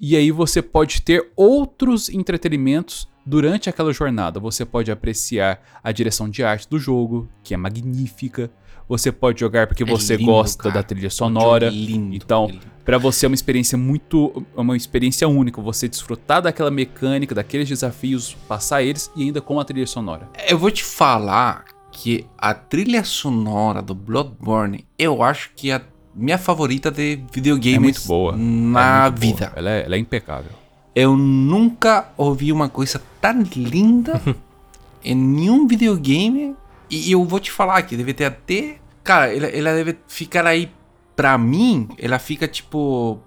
e 0.00 0.16
aí 0.16 0.30
você 0.30 0.62
pode 0.62 1.02
ter 1.02 1.30
outros 1.36 2.08
entretenimentos 2.08 3.08
Durante 3.28 3.68
aquela 3.68 3.92
jornada, 3.92 4.40
você 4.40 4.64
pode 4.64 4.90
apreciar 4.90 5.60
a 5.84 5.92
direção 5.92 6.30
de 6.30 6.42
arte 6.42 6.66
do 6.66 6.78
jogo, 6.78 7.28
que 7.44 7.52
é 7.52 7.58
magnífica. 7.58 8.50
Você 8.88 9.12
pode 9.12 9.40
jogar 9.40 9.66
porque 9.66 9.82
é 9.82 9.86
você 9.86 10.16
lindo, 10.16 10.30
gosta 10.30 10.62
cara. 10.64 10.76
da 10.76 10.82
trilha 10.82 11.10
sonora. 11.10 11.66
É 11.66 11.70
lindo, 11.70 12.16
então, 12.16 12.48
é 12.50 12.78
para 12.88 12.96
você 12.96 13.26
é 13.26 13.28
uma 13.28 13.34
experiência 13.34 13.76
muito, 13.76 14.46
uma 14.56 14.74
experiência 14.74 15.28
única. 15.28 15.60
Você 15.60 15.86
desfrutar 15.86 16.40
daquela 16.40 16.70
mecânica, 16.70 17.34
daqueles 17.34 17.68
desafios, 17.68 18.34
passar 18.48 18.82
eles 18.82 19.10
e 19.14 19.24
ainda 19.24 19.42
com 19.42 19.60
a 19.60 19.64
trilha 19.64 19.86
sonora. 19.86 20.26
Eu 20.48 20.58
vou 20.58 20.70
te 20.70 20.82
falar 20.82 21.66
que 21.92 22.24
a 22.38 22.54
trilha 22.54 23.04
sonora 23.04 23.82
do 23.82 23.94
Bloodborne, 23.94 24.86
eu 24.98 25.22
acho 25.22 25.50
que 25.54 25.70
é 25.70 25.74
a 25.74 25.82
minha 26.14 26.38
favorita 26.38 26.90
de 26.90 27.20
videogames 27.30 27.76
é 27.76 27.78
muito 27.78 28.06
boa. 28.06 28.34
na 28.34 29.06
é 29.06 29.10
muito 29.10 29.20
vida. 29.20 29.46
Boa. 29.48 29.52
Ela, 29.56 29.70
é, 29.70 29.84
ela 29.84 29.94
é 29.94 29.98
impecável. 29.98 30.52
Eu 30.94 31.14
nunca 31.14 32.10
ouvi 32.16 32.50
uma 32.52 32.70
coisa 32.70 33.02
tão 33.20 33.42
linda 33.54 34.18
em 35.04 35.14
nenhum 35.14 35.66
videogame. 35.66 36.56
E 36.90 37.12
eu 37.12 37.24
vou 37.24 37.40
te 37.40 37.50
falar 37.50 37.82
que 37.82 37.96
deve 37.96 38.14
ter 38.14 38.24
até. 38.24 38.76
Cara, 39.04 39.34
ela, 39.34 39.46
ela 39.46 39.74
deve 39.74 39.96
ficar 40.06 40.46
aí. 40.46 40.70
Pra 41.14 41.36
mim, 41.36 41.88
ela 41.98 42.18
fica 42.18 42.46
tipo. 42.46 43.18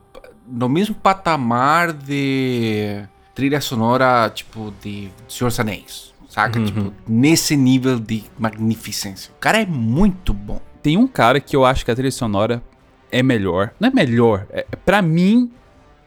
No 0.47 0.67
mesmo 0.67 0.95
patamar 0.95 1.93
de 1.93 3.03
trilha 3.33 3.61
sonora, 3.61 4.29
tipo, 4.29 4.73
de 4.81 5.09
Senhor 5.27 5.49
dos 5.49 5.59
Anéis. 5.59 6.13
Saca? 6.27 6.59
Uhum. 6.59 6.65
Tipo, 6.65 6.93
nesse 7.07 7.55
nível 7.57 7.99
de 7.99 8.23
magnificência. 8.39 9.31
O 9.35 9.39
cara 9.39 9.61
é 9.61 9.65
muito 9.65 10.33
bom. 10.33 10.61
Tem 10.81 10.97
um 10.97 11.07
cara 11.07 11.39
que 11.39 11.55
eu 11.55 11.65
acho 11.65 11.83
que 11.83 11.91
a 11.91 11.95
trilha 11.95 12.11
sonora 12.11 12.63
é 13.11 13.21
melhor. 13.21 13.73
Não 13.79 13.89
é 13.89 13.91
melhor. 13.91 14.47
É, 14.49 14.65
pra 14.85 15.01
mim, 15.01 15.51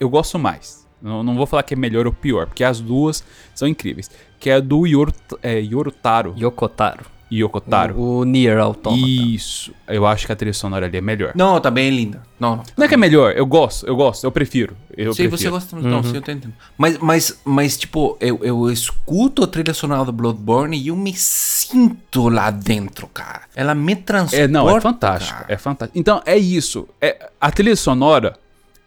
eu 0.01 0.09
gosto 0.09 0.39
mais 0.39 0.87
Não, 1.01 1.23
não 1.23 1.37
vou 1.37 1.47
falar 1.47 1.63
que 1.63 1.75
é 1.75 1.77
melhor 1.77 2.07
ou 2.07 2.13
pior, 2.13 2.47
porque 2.47 2.65
as 2.65 2.81
duas 2.81 3.23
são 3.55 3.69
incríveis. 3.69 4.11
Que 4.41 4.51
é 4.51 4.55
a 4.55 4.61
do 4.61 4.87
Yor, 4.87 5.13
é, 5.43 5.61
Yorutaro. 5.61 6.35
Yokotaro. 6.39 7.14
Yokotaro. 7.41 7.95
O, 7.97 8.19
o 8.21 8.25
Nier 8.25 8.59
Automata. 8.59 9.03
Isso. 9.03 9.73
Eu 9.87 10.07
acho 10.07 10.27
que 10.27 10.33
a 10.33 10.37
trilha 10.37 10.53
sonora 10.53 10.87
ali 10.87 10.97
é 10.97 11.01
melhor. 11.01 11.33
Não, 11.35 11.61
também 11.61 11.89
é 11.89 11.91
linda. 11.91 12.23
Não, 12.39 12.57
não. 12.57 12.65
Não 12.77 12.85
é 12.85 12.89
que 12.89 12.95
é 12.95 12.97
melhor, 12.97 13.33
eu 13.37 13.47
gosto, 13.47 13.87
eu 13.87 13.97
gosto, 13.97 14.25
eu 14.25 14.33
prefiro. 14.33 14.77
Eu 14.97 15.13
Sei, 15.15 15.29
prefiro. 15.29 15.51
você 15.51 15.51
gosta 15.51 15.77
Não, 15.77 16.03
sim, 16.03 16.15
eu 16.15 16.23
tô 16.23 16.31
entendendo. 16.31 16.55
Mas, 16.77 16.99
mas, 16.99 17.41
mas 17.45 17.77
tipo, 17.77 18.17
eu, 18.21 18.39
eu 18.43 18.71
escuto 18.71 19.43
a 19.45 19.47
trilha 19.47 19.75
sonora 19.75 20.05
do 20.05 20.13
Bloodborne 20.13 20.77
e 20.79 20.89
eu 20.89 20.97
me 20.97 21.13
sinto 21.15 22.29
lá 22.29 22.51
dentro, 22.51 23.07
cara. 23.09 23.43
Ela 23.55 23.75
me 23.75 23.97
transporta. 23.97 24.45
É, 24.45 24.49
não, 24.49 24.69
é 24.69 24.81
fantástico. 24.81 25.39
cara. 25.41 25.53
É 25.53 25.57
fantástico. 25.57 25.99
Então, 25.99 26.23
é 26.25 26.37
isso. 26.37 26.87
É, 27.01 27.31
a 27.41 27.51
trilha 27.51 27.75
sonora 27.77 28.37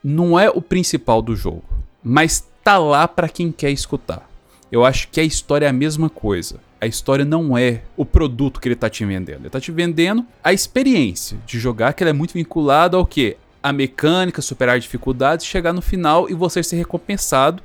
não 0.04 0.39
é 0.39 0.50
o 0.50 0.62
principal 0.62 1.22
do 1.22 1.36
jogo, 1.36 1.64
mas 2.04 2.48
tá 2.64 2.78
lá 2.78 3.08
pra 3.08 3.28
quem 3.28 3.52
quer 3.52 3.72
escutar. 3.72 4.28
Eu 4.72 4.86
acho 4.86 5.08
que 5.10 5.20
a 5.20 5.24
história 5.24 5.66
é 5.66 5.70
a 5.70 5.74
mesma 5.74 6.10
coisa. 6.10 6.60
A 6.80 6.86
história 6.86 7.25
não 7.25 7.57
é 7.57 7.82
o 7.95 8.05
produto 8.05 8.59
que 8.59 8.67
ele 8.67 8.75
tá 8.75 8.89
te 8.89 9.03
vendendo. 9.03 9.41
Ele 9.41 9.49
tá 9.49 9.59
te 9.59 9.71
vendendo 9.71 10.25
a 10.43 10.53
experiência 10.53 11.38
de 11.45 11.59
jogar, 11.59 11.93
que 11.93 12.03
ela 12.03 12.11
é 12.11 12.13
muito 12.13 12.34
vinculada 12.34 12.97
ao 12.97 13.05
quê? 13.05 13.38
A 13.63 13.73
mecânica, 13.73 14.41
superar 14.41 14.80
dificuldades, 14.80 15.45
chegar 15.45 15.73
no 15.73 15.82
final 15.82 16.30
e 16.30 16.34
você 16.34 16.61
ser 16.61 16.75
recompensado 16.75 17.63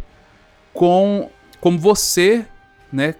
com 0.73 1.31
como 1.61 1.79
você, 1.79 2.47
né? 2.93 3.15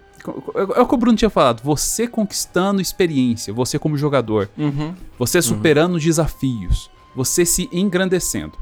É 0.75 0.81
o 0.81 0.87
que 0.87 0.95
o 0.95 0.99
Bruno 0.99 1.17
tinha 1.17 1.31
falado. 1.31 1.63
Você 1.63 2.07
conquistando 2.07 2.81
experiência, 2.81 3.53
você 3.53 3.79
como 3.79 3.97
jogador. 3.97 4.49
Uhum. 4.57 4.95
Você 5.19 5.43
superando 5.43 5.99
desafios. 5.99 6.91
Você 7.15 7.45
se 7.45 7.69
engrandecendo. 7.73 8.57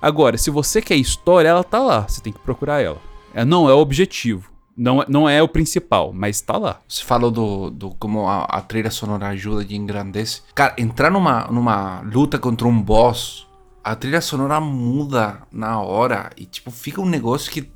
Agora, 0.00 0.36
se 0.36 0.50
você 0.50 0.82
quer 0.82 0.96
história, 0.96 1.48
ela 1.48 1.62
tá 1.62 1.78
lá. 1.78 2.08
Você 2.08 2.20
tem 2.20 2.32
que 2.32 2.40
procurar 2.40 2.80
ela. 2.80 2.98
É, 3.32 3.44
não 3.44 3.68
é 3.70 3.74
o 3.74 3.78
objetivo. 3.78 4.51
Não, 4.76 5.02
é- 5.02 5.06
não 5.08 5.28
é 5.28 5.42
o 5.42 5.48
principal, 5.48 6.12
mas 6.14 6.40
tá 6.40 6.56
lá. 6.56 6.80
Você 6.88 7.02
falou 7.04 7.30
do, 7.30 7.70
do 7.70 7.90
como 7.90 8.26
a, 8.26 8.44
a 8.44 8.60
trilha 8.60 8.90
sonora 8.90 9.28
ajuda 9.28 9.64
e 9.68 9.76
engrandece. 9.76 10.40
Cara, 10.54 10.74
entrar 10.78 11.10
numa, 11.10 11.46
numa 11.50 12.00
luta 12.00 12.38
contra 12.38 12.66
um 12.66 12.80
boss, 12.80 13.46
a 13.84 13.94
trilha 13.94 14.20
sonora 14.20 14.60
muda 14.60 15.42
na 15.52 15.80
hora 15.80 16.30
e, 16.36 16.46
tipo, 16.46 16.70
fica 16.70 17.00
um 17.00 17.06
negócio 17.06 17.50
que. 17.52 17.70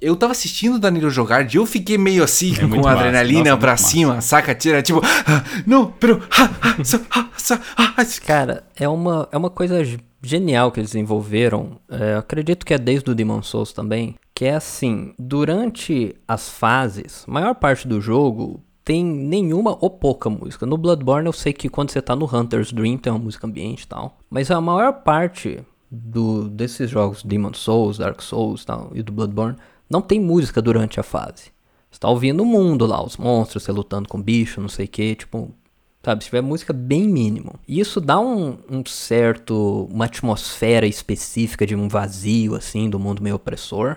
Eu 0.00 0.16
tava 0.16 0.32
assistindo 0.32 0.76
o 0.76 0.78
Danilo 0.78 1.10
jogar 1.10 1.52
e 1.52 1.56
eu 1.56 1.66
fiquei 1.66 1.98
meio 1.98 2.24
assim, 2.24 2.54
É 2.54 2.60
com 2.66 2.74
a 2.80 2.82
massa. 2.82 2.90
adrenalina 3.00 3.50
Nossa, 3.50 3.56
pra 3.60 3.72
muito 3.72 3.82
cima, 3.86 4.20
saca? 4.22 4.54
Tira, 4.54 4.80
tipo, 4.82 5.00
ah, 5.04 5.44
não, 5.66 5.86
pero. 5.92 6.22
ah, 6.38 6.50
ah, 6.62 6.82
sa- 6.84 7.00
ah, 7.10 7.28
ah, 7.76 7.94
ah, 7.98 8.04
Cara, 8.26 8.64
é 8.74 8.88
uma, 8.88 9.28
é 9.30 9.36
uma 9.36 9.50
coisa 9.50 9.84
genial 10.22 10.70
que 10.70 10.80
eles 10.80 10.90
desenvolveram. 10.90 11.80
É, 11.88 12.14
acredito 12.14 12.64
que 12.64 12.74
é 12.74 12.78
desde 12.78 13.10
o 13.10 13.14
Demon 13.14 13.42
Souls 13.42 13.72
também. 13.72 14.16
Que 14.34 14.46
é 14.46 14.54
assim, 14.54 15.14
durante 15.18 16.14
as 16.26 16.48
fases, 16.48 17.24
maior 17.26 17.54
parte 17.54 17.86
do 17.86 18.00
jogo 18.00 18.62
tem 18.84 19.04
nenhuma 19.04 19.76
ou 19.80 19.90
pouca 19.90 20.30
música. 20.30 20.66
No 20.66 20.76
Bloodborne 20.76 21.26
eu 21.26 21.32
sei 21.32 21.52
que 21.52 21.68
quando 21.68 21.90
você 21.90 22.00
tá 22.00 22.16
no 22.16 22.24
Hunter's 22.24 22.72
Dream 22.72 22.96
tem 22.96 23.12
uma 23.12 23.18
música 23.18 23.46
ambiente 23.46 23.82
e 23.82 23.86
tal. 23.86 24.18
Mas 24.28 24.50
a 24.50 24.60
maior 24.60 25.02
parte 25.02 25.60
do, 25.90 26.48
desses 26.48 26.88
jogos, 26.88 27.22
Demon 27.22 27.52
Souls, 27.54 27.98
Dark 27.98 28.20
Souls 28.22 28.64
tal, 28.64 28.90
e 28.94 29.02
do 29.02 29.12
Bloodborne, 29.12 29.56
não 29.88 30.00
tem 30.00 30.20
música 30.20 30.62
durante 30.62 31.00
a 31.00 31.02
fase. 31.02 31.52
Você 31.90 31.98
tá 31.98 32.08
ouvindo 32.08 32.42
o 32.42 32.46
mundo 32.46 32.86
lá, 32.86 33.04
os 33.04 33.16
monstros, 33.16 33.64
você 33.64 33.72
lutando 33.72 34.08
com 34.08 34.22
bicho, 34.22 34.60
não 34.60 34.68
sei 34.68 34.86
o 34.86 34.88
que, 34.88 35.16
tipo, 35.16 35.52
Sabe, 36.02 36.24
se 36.24 36.30
tiver 36.30 36.40
música 36.40 36.72
bem 36.72 37.06
mínimo. 37.06 37.54
E 37.68 37.78
isso 37.78 38.00
dá 38.00 38.18
um, 38.18 38.56
um 38.70 38.82
certo. 38.86 39.86
uma 39.92 40.06
atmosfera 40.06 40.86
específica 40.86 41.66
de 41.66 41.76
um 41.76 41.88
vazio, 41.88 42.54
assim, 42.54 42.88
do 42.88 42.98
mundo 42.98 43.22
meio 43.22 43.36
opressor. 43.36 43.96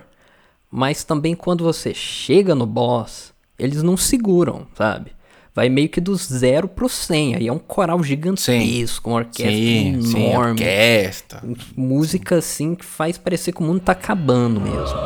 Mas 0.70 1.02
também 1.04 1.34
quando 1.34 1.64
você 1.64 1.94
chega 1.94 2.54
no 2.54 2.66
boss, 2.66 3.32
eles 3.58 3.82
não 3.82 3.96
seguram, 3.96 4.66
sabe? 4.74 5.12
Vai 5.54 5.68
meio 5.68 5.88
que 5.88 6.00
do 6.00 6.16
zero 6.16 6.66
pro 6.66 6.88
100. 6.88 7.36
Aí 7.36 7.46
é 7.46 7.52
um 7.52 7.60
coral 7.60 8.02
gigantesco, 8.02 9.08
uma 9.08 9.18
orquestra 9.18 9.52
Sim, 9.52 10.02
sim, 10.02 10.26
enorme. 10.26 10.60
orquestra. 10.60 11.42
música 11.76 12.36
assim 12.38 12.74
que 12.74 12.84
faz 12.84 13.16
parecer 13.16 13.52
que 13.52 13.60
o 13.60 13.64
mundo 13.64 13.80
tá 13.80 13.92
acabando 13.92 14.60
mesmo. 14.60 14.98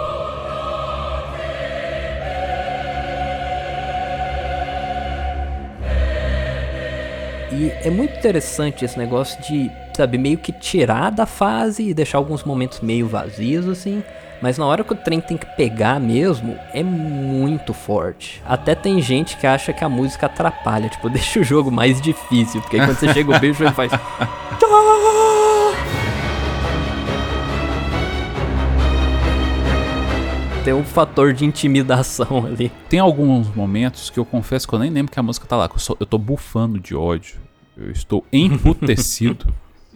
E 7.51 7.71
é 7.83 7.91
muito 7.91 8.17
interessante 8.17 8.85
esse 8.85 8.99
negócio 8.99 9.41
de, 9.43 9.71
sabe, 9.97 10.19
meio 10.19 10.39
que 10.39 10.53
tirar 10.53 11.11
da 11.11 11.27
fase 11.27 11.89
e 11.89 11.95
deixar 11.95 12.19
alguns 12.19 12.45
momentos 12.45 12.81
meio 12.81 13.07
vazios 13.09 13.69
assim. 13.69 14.03
Mas 14.41 14.57
na 14.57 14.67
hora 14.67 14.85
que 14.85 14.93
o 14.93 14.97
trem 14.97 15.21
tem 15.21 15.37
que 15.37 15.47
pegar 15.57 15.99
mesmo, 15.99 16.57
é 16.73 16.83
muito 16.83 17.75
forte. 17.75 18.41
Até 18.47 18.75
tem 18.75 19.01
gente 19.01 19.37
que 19.37 19.47
acha 19.47 19.73
que 19.73 19.83
a 19.83 19.89
música 19.89 20.27
atrapalha, 20.27 20.89
tipo, 20.89 21.09
deixa 21.11 21.41
o 21.41 21.45
jogo 21.45 21.71
mais 21.71 22.01
difícil, 22.01 22.61
porque 22.61 22.79
aí 22.79 22.87
quando 22.87 22.99
você 22.99 23.13
chega 23.13 23.37
o 23.37 23.41
bicho 23.41 23.65
ele 23.65 23.73
faz 23.73 23.91
tem 30.69 30.75
um 30.75 30.85
fator 30.85 31.33
de 31.33 31.47
intimidação 31.47 32.45
ali. 32.47 32.71
Tem 32.91 33.01
alguns 33.01 33.49
momentos 33.55 34.11
que 34.11 34.19
eu 34.19 34.25
confesso 34.25 34.69
que 34.69 34.75
eu 34.75 34.79
nem 34.79 34.91
lembro 34.91 35.11
que 35.11 35.19
a 35.19 35.23
música 35.23 35.47
tá 35.47 35.57
lá. 35.57 35.65
Eu, 35.73 35.79
só- 35.79 35.97
eu 35.99 36.05
tô 36.05 36.19
bufando 36.19 36.79
de 36.79 36.95
ódio. 36.95 37.37
Eu 37.75 37.91
estou 37.91 38.23
emputecido. 38.33 39.47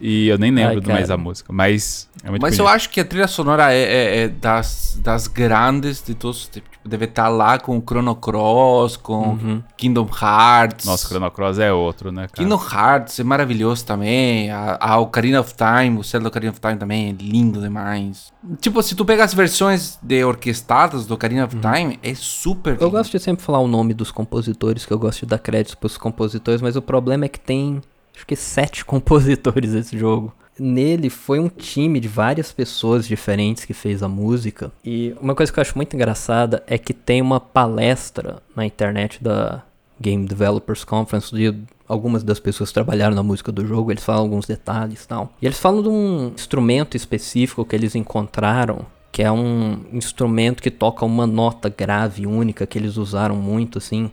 E 0.05 0.27
eu 0.27 0.37
nem 0.37 0.51
lembro 0.51 0.81
Ai, 0.85 0.93
mais 0.93 1.07
cara. 1.07 1.13
a 1.13 1.17
música. 1.23 1.53
Mas 1.53 2.09
é 2.23 2.29
muito 2.29 2.41
Mas 2.41 2.57
eu 2.59 2.65
bonito. 2.65 2.75
acho 2.75 2.89
que 2.89 2.99
a 2.99 3.05
trilha 3.05 3.27
sonora 3.27 3.71
é, 3.73 3.81
é- 3.81 4.17
é 4.23 4.27
das, 4.27 4.99
das 5.01 5.27
grandes 5.27 6.03
de 6.05 6.13
todos 6.13 6.41
os 6.41 6.47
tempos. 6.47 6.69
Tipo, 6.73 6.89
deve 6.89 7.05
estar 7.05 7.29
lá 7.29 7.57
com 7.57 7.77
o 7.77 7.81
Chrono 7.81 8.13
Cross, 8.15 8.97
com 8.97 9.61
Kingdom 9.77 10.05
Hearts. 10.21 10.85
Nossa, 10.85 11.07
Chrono 11.07 11.31
Cross 11.31 11.57
é 11.59 11.71
outro, 11.71 12.11
né, 12.11 12.23
cara? 12.27 12.33
Kingdom 12.33 12.61
Hearts 12.61 13.19
é 13.19 13.23
maravilhoso 13.23 13.85
também. 13.85 14.51
A, 14.51 14.77
a 14.81 14.97
Ocarina 14.99 15.39
of 15.39 15.53
Time, 15.55 15.97
o 15.97 16.03
Zelda 16.03 16.27
Ocarina 16.27 16.51
of 16.51 16.59
Time 16.59 16.75
também 16.75 17.09
é 17.09 17.11
lindo 17.13 17.61
demais. 17.61 18.33
Tipo, 18.59 18.83
se 18.83 18.95
tu 18.95 19.05
pega 19.05 19.23
as 19.23 19.33
versões 19.33 19.97
de 20.03 20.23
orquestradas 20.25 21.05
do 21.05 21.13
Ocarina 21.13 21.45
of 21.45 21.55
Time, 21.55 21.97
é 22.03 22.13
super 22.13 22.71
Eu 22.73 22.79
lindo. 22.87 22.91
gosto 22.91 23.11
de 23.11 23.19
sempre 23.23 23.43
falar 23.45 23.59
o 23.59 23.67
nome 23.67 23.93
dos 23.93 24.11
compositores, 24.11 24.85
que 24.85 24.91
eu 24.91 24.99
gosto 24.99 25.21
de 25.21 25.27
dar 25.27 25.37
créditos 25.39 25.75
pros 25.75 25.97
compositores, 25.97 26.61
mas 26.61 26.75
o 26.75 26.81
problema 26.81 27.23
é 27.25 27.29
que 27.29 27.39
tem, 27.39 27.81
acho 28.15 28.25
que 28.25 28.35
sete 28.35 28.83
compositores 28.85 29.73
esse 29.73 29.97
jogo. 29.97 30.33
Nele 30.59 31.09
foi 31.09 31.39
um 31.39 31.49
time 31.49 31.99
de 31.99 32.07
várias 32.07 32.51
pessoas 32.51 33.07
diferentes 33.07 33.65
que 33.65 33.73
fez 33.73 34.03
a 34.03 34.07
música. 34.07 34.71
E 34.85 35.15
uma 35.19 35.33
coisa 35.33 35.51
que 35.51 35.59
eu 35.59 35.61
acho 35.61 35.75
muito 35.75 35.95
engraçada 35.95 36.63
é 36.67 36.77
que 36.77 36.93
tem 36.93 37.21
uma 37.21 37.39
palestra 37.39 38.41
na 38.55 38.63
internet 38.63 39.23
da 39.23 39.63
Game 39.99 40.27
Developers 40.27 40.83
Conference 40.83 41.33
de 41.33 41.55
algumas 41.87 42.23
das 42.23 42.39
pessoas 42.39 42.69
que 42.69 42.73
trabalharam 42.75 43.15
na 43.15 43.23
música 43.23 43.51
do 43.51 43.65
jogo, 43.65 43.91
eles 43.91 44.03
falam 44.03 44.21
alguns 44.21 44.45
detalhes 44.45 45.03
e 45.03 45.07
tal. 45.07 45.33
E 45.41 45.45
eles 45.45 45.59
falam 45.59 45.81
de 45.81 45.89
um 45.89 46.31
instrumento 46.35 46.95
específico 46.95 47.65
que 47.65 47.75
eles 47.75 47.95
encontraram 47.95 48.85
que 49.13 49.21
é 49.21 49.31
um 49.31 49.79
instrumento 49.93 50.63
que 50.63 50.71
toca 50.71 51.05
uma 51.05 51.27
nota 51.27 51.69
grave 51.69 52.25
única 52.25 52.65
que 52.65 52.79
eles 52.79 52.97
usaram 52.97 53.35
muito 53.35 53.77
assim. 53.77 54.11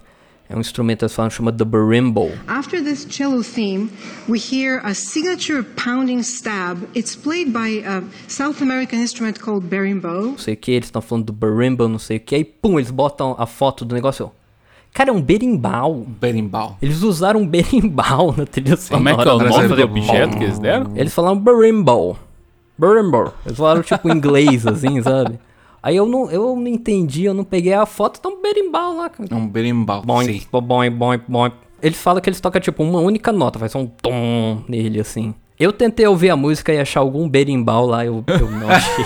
É 0.50 0.56
um 0.56 0.60
instrumento 0.60 1.04
eles 1.04 1.14
falam 1.14 1.30
chama 1.30 1.52
the 1.52 1.64
berimbau. 1.64 2.28
After 2.48 2.82
this 2.82 3.06
cello 3.08 3.40
theme, 3.40 3.88
we 4.28 4.36
hear 4.36 4.80
a 4.84 4.92
signature 4.94 5.62
pounding 5.62 6.24
stab. 6.24 6.78
It's 6.92 7.14
played 7.14 7.52
by 7.52 7.84
a 7.86 8.02
South 8.26 8.60
American 8.60 8.98
instrument 8.98 9.38
called 9.38 9.68
berimbau. 9.68 10.22
Não 10.22 10.38
sei 10.38 10.54
o 10.54 10.56
que, 10.56 10.72
eles 10.72 10.88
estão 10.88 11.00
falando 11.00 11.26
do 11.26 11.32
berimbau, 11.32 11.88
não 11.88 12.00
sei 12.00 12.16
o 12.16 12.20
que, 12.20 12.34
aí 12.34 12.44
pum, 12.44 12.80
eles 12.80 12.90
botam 12.90 13.36
a 13.38 13.46
foto 13.46 13.84
do 13.84 13.94
negócio. 13.94 14.24
eu, 14.24 14.32
Cara, 14.92 15.10
é 15.10 15.12
um 15.12 15.22
berimbau. 15.22 16.04
Berimbau. 16.20 16.76
Eles 16.82 17.02
usaram 17.02 17.42
um 17.42 17.46
berimbau 17.46 18.34
na 18.36 18.44
trilha 18.44 18.76
Como 18.88 19.08
é 19.08 19.14
que 19.14 19.20
é 19.20 19.24
sonora. 19.24 19.48
o 19.48 19.56
nome 19.56 19.68
do 19.68 19.82
objeto 19.84 20.36
que 20.36 20.42
eles 20.42 20.58
deram? 20.58 20.90
Eles 20.96 21.14
falaram 21.14 21.38
berimbau. 21.38 22.18
Berimbau. 22.76 23.32
Eles 23.46 23.56
falaram 23.56 23.84
tipo 23.84 24.08
em 24.08 24.16
inglês, 24.16 24.66
assim, 24.66 25.00
sabe? 25.00 25.38
Aí 25.82 25.96
eu 25.96 26.06
não, 26.06 26.30
eu 26.30 26.54
não 26.54 26.66
entendi, 26.66 27.24
eu 27.24 27.34
não 27.34 27.44
peguei 27.44 27.72
a 27.72 27.86
foto, 27.86 28.20
tá 28.20 28.28
um 28.28 28.40
berimbau 28.40 28.96
lá, 28.96 29.08
cara. 29.08 29.28
É 29.30 29.34
um 29.34 29.48
berimbau. 29.48 30.02
Boing, 30.02 30.40
sim. 30.40 30.46
boing, 30.52 30.90
boing, 30.90 31.20
boing. 31.26 31.52
Ele 31.82 31.94
fala 31.94 32.20
que 32.20 32.28
eles 32.28 32.40
tocam 32.40 32.60
tipo 32.60 32.82
uma 32.82 33.00
única 33.00 33.32
nota, 33.32 33.58
faz 33.58 33.74
um 33.74 33.86
tom 33.86 34.62
nele 34.68 35.00
assim. 35.00 35.34
Eu 35.60 35.74
tentei 35.74 36.06
ouvir 36.06 36.30
a 36.30 36.36
música 36.36 36.72
e 36.72 36.78
achar 36.78 37.00
algum 37.00 37.28
berimbau 37.28 37.84
lá, 37.84 38.02
eu, 38.02 38.24
eu 38.26 38.50
não 38.50 38.70
achei. 38.70 39.04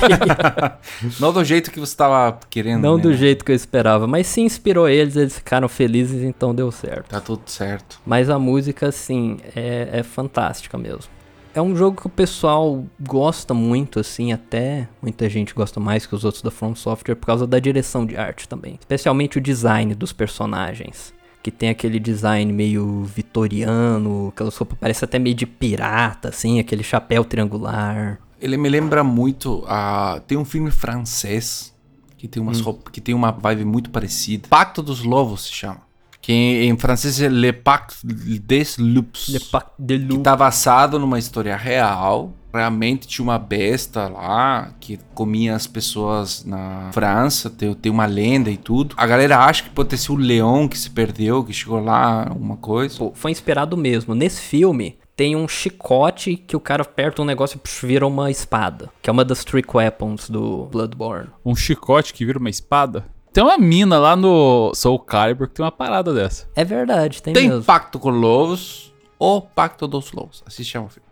Não 1.19 1.33
do 1.33 1.43
jeito 1.45 1.69
que 1.69 1.81
você 1.81 1.97
tava 1.97 2.39
querendo. 2.49 2.81
não 2.81 2.97
né? 2.97 3.03
do 3.03 3.13
jeito 3.13 3.45
que 3.45 3.51
eu 3.51 3.57
esperava, 3.57 4.07
mas 4.07 4.29
se 4.29 4.41
inspirou 4.41 4.89
eles, 4.89 5.17
eles 5.17 5.35
ficaram 5.35 5.69
felizes, 5.69 6.23
então 6.23 6.55
deu 6.55 6.71
certo. 6.71 7.09
Tá 7.09 7.21
tudo 7.21 7.43
certo. 7.47 8.01
Mas 8.07 8.31
a 8.31 8.39
música, 8.39 8.87
assim, 8.87 9.39
é, 9.57 9.89
é 9.95 10.03
fantástica 10.05 10.79
mesmo. 10.79 11.13
É 11.55 11.63
um 11.63 11.77
jogo 11.77 12.01
que 12.01 12.07
o 12.09 12.11
pessoal 12.11 12.85
gosta 13.01 13.55
muito, 13.55 14.01
assim, 14.01 14.33
até 14.33 14.89
muita 15.01 15.29
gente 15.31 15.55
gosta 15.55 15.79
mais 15.79 16.05
que 16.05 16.15
os 16.15 16.25
outros 16.25 16.43
da 16.43 16.51
From 16.51 16.75
Software 16.75 17.15
por 17.15 17.27
causa 17.27 17.47
da 17.47 17.61
direção 17.61 18.05
de 18.05 18.17
arte 18.17 18.49
também. 18.49 18.75
Especialmente 18.81 19.39
o 19.39 19.41
design 19.41 19.95
dos 19.95 20.13
personagens. 20.13 21.15
Que 21.45 21.51
tem 21.53 21.69
aquele 21.69 22.01
design 22.01 22.53
meio 22.53 23.05
vitoriano, 23.05 24.29
aquela 24.35 24.51
roupa 24.51 24.77
parece 24.81 25.05
até 25.05 25.19
meio 25.19 25.37
de 25.37 25.47
pirata, 25.47 26.31
assim, 26.31 26.59
aquele 26.59 26.83
chapéu 26.83 27.25
triangular. 27.25 28.19
Ele 28.41 28.57
me 28.57 28.69
lembra 28.69 29.05
muito 29.05 29.63
a. 29.69 30.21
Tem 30.27 30.37
um 30.37 30.45
filme 30.45 30.71
francês 30.71 31.73
que 32.17 32.27
tem, 32.27 32.43
umas 32.43 32.61
roupa- 32.61 32.91
que 32.91 33.01
tem 33.01 33.15
uma 33.15 33.31
vibe 33.31 33.65
muito 33.65 33.91
parecida. 33.91 34.49
Pacto 34.49 34.83
dos 34.83 35.05
Lobos 35.05 35.45
se 35.45 35.53
chama. 35.53 35.83
Que 36.25 36.33
em, 36.33 36.71
em 36.71 36.79
francês 36.79 37.21
é 37.21 37.29
Le 37.29 37.53
Pacte 37.53 37.99
des 38.03 38.79
Loups. 38.79 39.29
Le 39.29 39.41
Pacte 39.41 39.75
de 39.79 39.99
que 39.99 40.07
Loup. 40.07 40.23
tá 40.23 40.35
basado 40.35 40.99
numa 40.99 41.19
história 41.19 41.55
real. 41.55 42.33
Realmente 42.51 43.07
tinha 43.07 43.23
uma 43.23 43.39
besta 43.39 44.09
lá 44.09 44.73
que 44.81 44.99
comia 45.13 45.55
as 45.55 45.67
pessoas 45.67 46.43
na 46.43 46.89
França. 46.95 47.51
Tem, 47.51 47.75
tem 47.75 47.93
uma 47.93 48.07
lenda 48.07 48.51
e 48.51 48.57
tudo. 48.57 48.95
A 48.97 49.07
galera 49.07 49.39
acha 49.41 49.65
que 49.65 49.69
pode 49.69 49.91
ter 49.91 49.99
sido 49.99 50.15
o 50.15 50.17
leão 50.17 50.67
que 50.67 50.79
se 50.79 50.89
perdeu, 50.89 51.45
que 51.45 51.53
chegou 51.53 51.79
lá, 51.79 52.27
alguma 52.27 52.57
coisa. 52.57 52.97
Pô, 52.97 53.13
foi 53.15 53.31
inspirado 53.31 53.77
mesmo. 53.77 54.15
Nesse 54.15 54.41
filme, 54.41 54.97
tem 55.15 55.37
um 55.37 55.47
chicote 55.47 56.37
que 56.37 56.57
o 56.57 56.61
cara 56.61 56.81
aperta 56.81 57.21
um 57.21 57.27
negócio 57.27 57.61
e 57.63 57.87
vira 57.87 58.07
uma 58.07 58.31
espada. 58.31 58.89
Que 59.03 59.11
é 59.11 59.13
uma 59.13 59.27
das 59.27 59.45
trick 59.45 59.77
weapons 59.77 60.31
do 60.31 60.71
Bloodborne. 60.73 61.29
Um 61.45 61.55
chicote 61.55 62.15
que 62.15 62.25
vira 62.25 62.39
uma 62.39 62.49
espada. 62.49 63.05
Tem 63.35 63.43
uma 63.43 63.59
mina 63.59 63.99
lá 63.99 64.15
no 64.15 64.73
Soul 64.77 64.97
Calibur 65.01 65.49
que 65.49 65.55
tem 65.55 65.65
uma 65.65 65.73
parada 65.73 66.15
dessa. 66.15 66.47
É 66.55 66.65
verdade, 66.65 67.21
tem, 67.21 67.35
Tem 67.35 67.49
mesmo. 67.49 67.65
Pacto 67.65 67.99
com 67.99 68.09
Lobos, 68.09 68.95
o 69.19 69.41
Pacto 69.41 69.89
dos 69.89 70.13
Lobos. 70.13 70.41
Assim 70.47 70.63
se 70.63 70.71
chama 70.71 70.87
o 70.87 70.89
filme. 70.89 71.09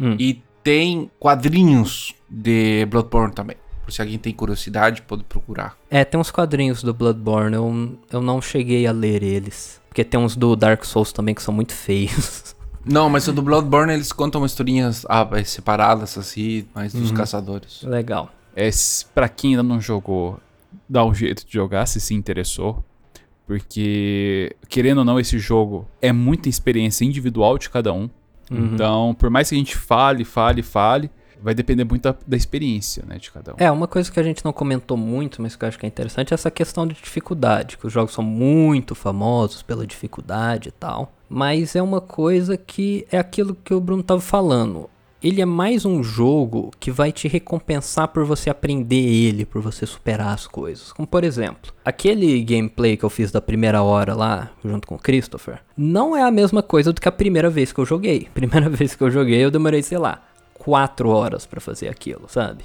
Hum. 0.00 0.16
E 0.18 0.42
tem 0.64 1.10
quadrinhos 1.20 2.14
de 2.26 2.86
Bloodborne 2.86 3.34
também. 3.34 3.58
Por 3.84 3.92
se 3.92 4.00
alguém 4.00 4.16
tem 4.16 4.32
curiosidade, 4.32 5.02
pode 5.02 5.24
procurar. 5.24 5.76
É, 5.90 6.06
tem 6.06 6.18
uns 6.18 6.30
quadrinhos 6.30 6.82
do 6.82 6.94
Bloodborne, 6.94 7.54
eu, 7.54 7.98
eu 8.10 8.22
não 8.22 8.40
cheguei 8.40 8.86
a 8.86 8.92
ler 8.92 9.22
eles. 9.22 9.78
Porque 9.90 10.02
tem 10.02 10.18
uns 10.18 10.34
do 10.34 10.56
Dark 10.56 10.82
Souls 10.86 11.12
também 11.12 11.34
que 11.34 11.42
são 11.42 11.52
muito 11.52 11.74
feios. 11.74 12.56
Não, 12.82 13.10
mas 13.10 13.28
o 13.28 13.32
do 13.34 13.42
Bloodborne 13.42 13.92
eles 13.92 14.12
contam 14.12 14.46
historinhas 14.46 15.04
ah, 15.10 15.28
eh, 15.32 15.44
separadas, 15.44 16.16
assim, 16.16 16.66
mais 16.74 16.94
dos 16.94 17.12
caçadores. 17.12 17.82
Legal. 17.82 18.30
É, 18.56 18.70
pra 19.14 19.28
quem 19.28 19.50
ainda 19.50 19.62
não 19.62 19.78
jogou, 19.78 20.40
dá 20.88 21.04
um 21.04 21.14
jeito 21.14 21.46
de 21.46 21.52
jogar 21.52 21.86
se 21.86 22.00
se 22.00 22.14
interessou. 22.14 22.84
Porque, 23.46 24.54
querendo 24.68 24.98
ou 24.98 25.04
não, 25.04 25.18
esse 25.18 25.38
jogo 25.38 25.88
é 26.02 26.12
muita 26.12 26.48
experiência 26.48 27.04
individual 27.04 27.56
de 27.56 27.70
cada 27.70 27.92
um. 27.92 28.10
Então, 28.50 29.14
por 29.18 29.30
mais 29.30 29.48
que 29.48 29.54
a 29.54 29.58
gente 29.58 29.76
fale, 29.76 30.24
fale, 30.24 30.62
fale, 30.62 31.10
vai 31.42 31.54
depender 31.54 31.84
muito 31.84 32.02
da, 32.02 32.16
da 32.26 32.36
experiência, 32.36 33.04
né, 33.06 33.18
de 33.18 33.30
cada 33.30 33.52
um. 33.52 33.56
É, 33.58 33.70
uma 33.70 33.86
coisa 33.86 34.10
que 34.10 34.18
a 34.18 34.22
gente 34.22 34.44
não 34.44 34.52
comentou 34.52 34.96
muito, 34.96 35.40
mas 35.40 35.54
que 35.54 35.64
eu 35.64 35.68
acho 35.68 35.78
que 35.78 35.86
é 35.86 35.88
interessante, 35.88 36.32
é 36.32 36.34
essa 36.34 36.50
questão 36.50 36.86
de 36.86 36.94
dificuldade, 36.94 37.78
que 37.78 37.86
os 37.86 37.92
jogos 37.92 38.12
são 38.12 38.24
muito 38.24 38.94
famosos 38.94 39.62
pela 39.62 39.86
dificuldade 39.86 40.68
e 40.68 40.72
tal. 40.72 41.12
Mas 41.28 41.76
é 41.76 41.82
uma 41.82 42.00
coisa 42.00 42.56
que 42.56 43.06
é 43.12 43.18
aquilo 43.18 43.54
que 43.54 43.74
o 43.74 43.80
Bruno 43.80 44.02
tava 44.02 44.20
falando. 44.20 44.88
Ele 45.20 45.42
é 45.42 45.44
mais 45.44 45.84
um 45.84 46.00
jogo 46.00 46.70
que 46.78 46.92
vai 46.92 47.10
te 47.10 47.26
recompensar 47.26 48.06
por 48.06 48.24
você 48.24 48.48
aprender 48.48 48.94
ele, 48.94 49.44
por 49.44 49.60
você 49.60 49.84
superar 49.84 50.28
as 50.28 50.46
coisas. 50.46 50.92
Como 50.92 51.08
por 51.08 51.24
exemplo, 51.24 51.72
aquele 51.84 52.40
gameplay 52.44 52.96
que 52.96 53.04
eu 53.04 53.10
fiz 53.10 53.32
da 53.32 53.40
primeira 53.40 53.82
hora 53.82 54.14
lá, 54.14 54.50
junto 54.64 54.86
com 54.86 54.94
o 54.94 54.98
Christopher, 54.98 55.60
não 55.76 56.16
é 56.16 56.22
a 56.22 56.30
mesma 56.30 56.62
coisa 56.62 56.92
do 56.92 57.00
que 57.00 57.08
a 57.08 57.12
primeira 57.12 57.50
vez 57.50 57.72
que 57.72 57.80
eu 57.80 57.84
joguei. 57.84 58.28
Primeira 58.32 58.68
vez 58.70 58.94
que 58.94 59.02
eu 59.02 59.10
joguei, 59.10 59.44
eu 59.44 59.50
demorei, 59.50 59.82
sei 59.82 59.98
lá, 59.98 60.22
quatro 60.54 61.08
horas 61.08 61.44
pra 61.44 61.60
fazer 61.60 61.88
aquilo, 61.88 62.26
sabe? 62.28 62.64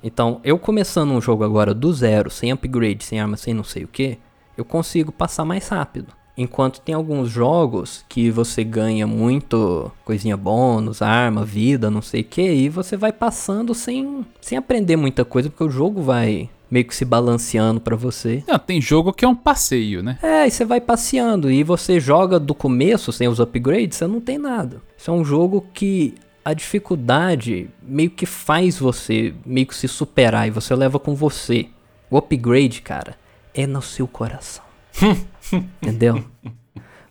Então, 0.00 0.40
eu 0.44 0.56
começando 0.56 1.10
um 1.10 1.20
jogo 1.20 1.42
agora 1.42 1.74
do 1.74 1.92
zero, 1.92 2.30
sem 2.30 2.52
upgrade, 2.52 3.02
sem 3.02 3.20
arma, 3.20 3.36
sem 3.36 3.52
não 3.52 3.64
sei 3.64 3.82
o 3.82 3.88
que, 3.88 4.18
eu 4.56 4.64
consigo 4.64 5.10
passar 5.10 5.44
mais 5.44 5.68
rápido. 5.68 6.12
Enquanto 6.38 6.80
tem 6.80 6.94
alguns 6.94 7.28
jogos 7.28 8.04
que 8.08 8.30
você 8.30 8.62
ganha 8.62 9.08
muito 9.08 9.90
coisinha 10.04 10.36
bônus, 10.36 11.02
arma, 11.02 11.44
vida, 11.44 11.90
não 11.90 12.00
sei 12.00 12.20
o 12.20 12.24
que, 12.24 12.48
e 12.48 12.68
você 12.68 12.96
vai 12.96 13.10
passando 13.10 13.74
sem, 13.74 14.24
sem 14.40 14.56
aprender 14.56 14.94
muita 14.94 15.24
coisa, 15.24 15.50
porque 15.50 15.64
o 15.64 15.70
jogo 15.70 16.00
vai 16.00 16.48
meio 16.70 16.84
que 16.84 16.94
se 16.94 17.04
balanceando 17.04 17.80
pra 17.80 17.96
você. 17.96 18.44
Não, 18.46 18.56
tem 18.56 18.80
jogo 18.80 19.12
que 19.12 19.24
é 19.24 19.28
um 19.28 19.34
passeio, 19.34 20.00
né? 20.00 20.16
É, 20.22 20.46
e 20.46 20.50
você 20.50 20.64
vai 20.64 20.80
passeando 20.80 21.50
e 21.50 21.64
você 21.64 21.98
joga 21.98 22.38
do 22.38 22.54
começo 22.54 23.10
sem 23.10 23.26
os 23.26 23.40
upgrades, 23.40 23.98
você 23.98 24.06
não 24.06 24.20
tem 24.20 24.38
nada. 24.38 24.80
Isso 24.96 25.10
é 25.10 25.14
um 25.14 25.24
jogo 25.24 25.66
que 25.74 26.14
a 26.44 26.54
dificuldade 26.54 27.68
meio 27.82 28.10
que 28.10 28.26
faz 28.26 28.78
você 28.78 29.34
meio 29.44 29.66
que 29.66 29.74
se 29.74 29.88
superar 29.88 30.46
e 30.46 30.52
você 30.52 30.72
leva 30.72 31.00
com 31.00 31.16
você. 31.16 31.66
O 32.08 32.16
upgrade, 32.16 32.80
cara, 32.80 33.16
é 33.52 33.66
no 33.66 33.82
seu 33.82 34.06
coração. 34.06 34.64
Entendeu? 35.52 36.24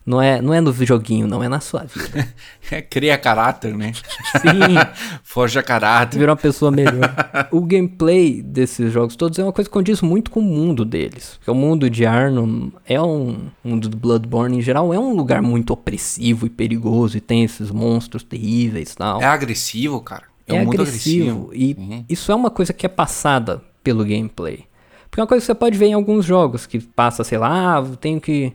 Não 0.04 0.22
é, 0.22 0.40
não 0.40 0.54
é 0.54 0.60
no 0.62 0.72
joguinho, 0.72 1.26
não, 1.26 1.42
é 1.42 1.50
na 1.50 1.60
sua 1.60 1.84
vida. 1.84 2.26
Cria 2.88 3.18
caráter, 3.18 3.76
né? 3.76 3.92
Sim, 4.40 4.74
Forja 5.22 5.62
caráter. 5.62 6.18
virar 6.18 6.32
uma 6.32 6.36
pessoa 6.38 6.70
melhor. 6.70 7.14
O 7.52 7.60
gameplay 7.60 8.40
desses 8.40 8.90
jogos 8.90 9.16
todos 9.16 9.38
é 9.38 9.42
uma 9.42 9.52
coisa 9.52 9.68
que 9.68 9.74
condiz 9.74 10.00
muito 10.00 10.30
com 10.30 10.40
o 10.40 10.42
mundo 10.42 10.82
deles. 10.82 11.34
Porque 11.36 11.50
o 11.50 11.54
mundo 11.54 11.90
de 11.90 12.06
Arnhem 12.06 12.72
é 12.86 12.98
um 12.98 13.48
o 13.62 13.68
mundo 13.68 13.86
do 13.86 13.98
Bloodborne 13.98 14.56
em 14.56 14.62
geral, 14.62 14.94
é 14.94 14.98
um 14.98 15.14
lugar 15.14 15.42
muito 15.42 15.74
opressivo 15.74 16.46
e 16.46 16.50
perigoso 16.50 17.18
e 17.18 17.20
tem 17.20 17.44
esses 17.44 17.70
monstros 17.70 18.22
terríveis 18.22 18.92
e 18.92 18.96
tal. 18.96 19.20
É 19.20 19.26
agressivo, 19.26 20.00
cara. 20.00 20.22
É, 20.46 20.56
É 20.56 20.62
um 20.62 20.64
mundo 20.64 20.80
agressivo, 20.80 21.48
agressivo. 21.48 21.50
e 21.52 21.74
Sim. 21.74 22.04
isso 22.08 22.32
é 22.32 22.34
uma 22.34 22.48
coisa 22.50 22.72
que 22.72 22.86
é 22.86 22.88
passada 22.88 23.60
pelo 23.84 24.02
gameplay. 24.06 24.64
Porque 25.10 25.20
é 25.20 25.22
uma 25.22 25.28
coisa 25.28 25.42
que 25.42 25.46
você 25.46 25.54
pode 25.54 25.78
ver 25.78 25.86
em 25.86 25.94
alguns 25.94 26.24
jogos 26.24 26.66
que 26.66 26.80
passa, 26.80 27.24
sei 27.24 27.38
lá, 27.38 27.78
ah, 27.78 27.84
tenho 28.00 28.20
que 28.20 28.52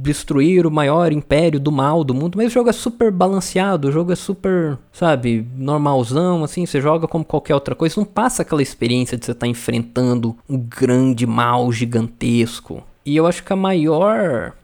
destruir 0.00 0.66
o 0.66 0.70
maior 0.70 1.12
império 1.12 1.60
do 1.60 1.70
mal 1.70 2.02
do 2.02 2.14
mundo, 2.14 2.36
mas 2.36 2.46
o 2.46 2.50
jogo 2.50 2.70
é 2.70 2.72
super 2.72 3.10
balanceado, 3.10 3.88
o 3.88 3.92
jogo 3.92 4.12
é 4.12 4.16
super, 4.16 4.78
sabe, 4.92 5.46
normalzão, 5.56 6.42
assim, 6.42 6.64
você 6.64 6.80
joga 6.80 7.06
como 7.06 7.24
qualquer 7.24 7.54
outra 7.54 7.74
coisa, 7.74 8.00
não 8.00 8.06
passa 8.06 8.42
aquela 8.42 8.62
experiência 8.62 9.16
de 9.16 9.24
você 9.24 9.32
estar 9.32 9.46
enfrentando 9.46 10.36
um 10.48 10.58
grande 10.58 11.26
mal 11.26 11.70
gigantesco. 11.70 12.82
E 13.04 13.16
eu 13.16 13.26
acho 13.26 13.44
que 13.44 13.52
a 13.52 13.56
maior 13.56 14.54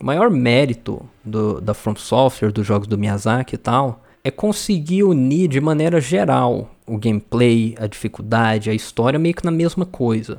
o 0.00 0.04
maior 0.04 0.30
mérito 0.30 1.02
do, 1.22 1.60
da 1.60 1.74
From 1.74 1.94
Software, 1.94 2.50
dos 2.50 2.66
jogos 2.66 2.88
do 2.88 2.96
Miyazaki 2.96 3.54
e 3.54 3.58
tal, 3.58 4.02
é 4.24 4.30
conseguir 4.30 5.04
unir 5.04 5.46
de 5.46 5.60
maneira 5.60 6.00
geral 6.00 6.70
o 6.86 6.98
gameplay, 6.98 7.74
a 7.78 7.86
dificuldade, 7.86 8.70
a 8.70 8.74
história 8.74 9.18
meio 9.18 9.34
que 9.34 9.44
na 9.44 9.50
mesma 9.50 9.84
coisa. 9.84 10.38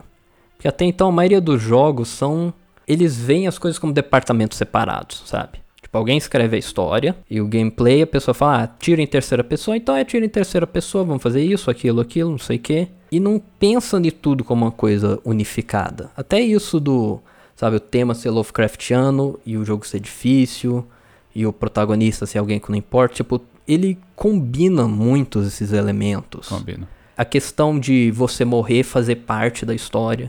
Porque 0.62 0.68
até 0.68 0.86
então 0.86 1.08
a 1.08 1.12
maioria 1.12 1.42
dos 1.42 1.60
jogos 1.60 2.08
são. 2.08 2.54
Eles 2.88 3.18
veem 3.18 3.48
as 3.48 3.58
coisas 3.58 3.80
como 3.80 3.92
departamentos 3.92 4.60
separados, 4.60 5.24
sabe? 5.26 5.60
Tipo, 5.82 5.98
alguém 5.98 6.20
escreve 6.20 6.56
a 6.56 6.60
história 6.60 7.16
e 7.28 7.42
o 7.42 7.48
gameplay 7.48 8.04
a 8.04 8.08
pessoa 8.08 8.36
fala, 8.36 8.64
ah, 8.64 8.68
tira 8.68 9.02
em 9.02 9.08
terceira 9.08 9.44
pessoa, 9.44 9.76
então 9.76 9.96
é 9.96 10.06
tira 10.06 10.24
em 10.24 10.30
terceira 10.30 10.68
pessoa, 10.68 11.04
vamos 11.04 11.24
fazer 11.24 11.44
isso, 11.44 11.72
aquilo, 11.72 12.00
aquilo, 12.00 12.30
não 12.30 12.38
sei 12.38 12.58
o 12.58 12.60
quê. 12.60 12.90
E 13.12 13.20
não 13.20 13.42
pensa 13.58 14.00
de 14.00 14.12
tudo 14.12 14.44
como 14.44 14.64
uma 14.64 14.72
coisa 14.72 15.20
unificada. 15.26 16.12
Até 16.16 16.40
isso 16.40 16.80
do, 16.80 17.20
sabe, 17.56 17.78
o 17.78 17.80
tema 17.80 18.14
ser 18.14 18.30
Lovecraftiano 18.30 19.40
e 19.44 19.58
o 19.58 19.66
jogo 19.66 19.88
ser 19.88 20.00
difícil 20.00 20.86
e 21.34 21.44
o 21.44 21.52
protagonista 21.52 22.28
ser 22.28 22.38
alguém 22.38 22.60
que 22.60 22.70
não 22.70 22.78
importa, 22.78 23.16
tipo, 23.16 23.42
ele 23.68 23.98
combina 24.16 24.88
muitos 24.88 25.48
esses 25.48 25.74
elementos. 25.74 26.50
Combina. 26.50 26.88
A 27.22 27.26
questão 27.26 27.80
de 27.80 28.10
você 28.12 28.44
morrer 28.44 28.84
fazer 28.84 29.18
parte 29.18 29.66
da 29.66 29.76
história. 29.76 30.28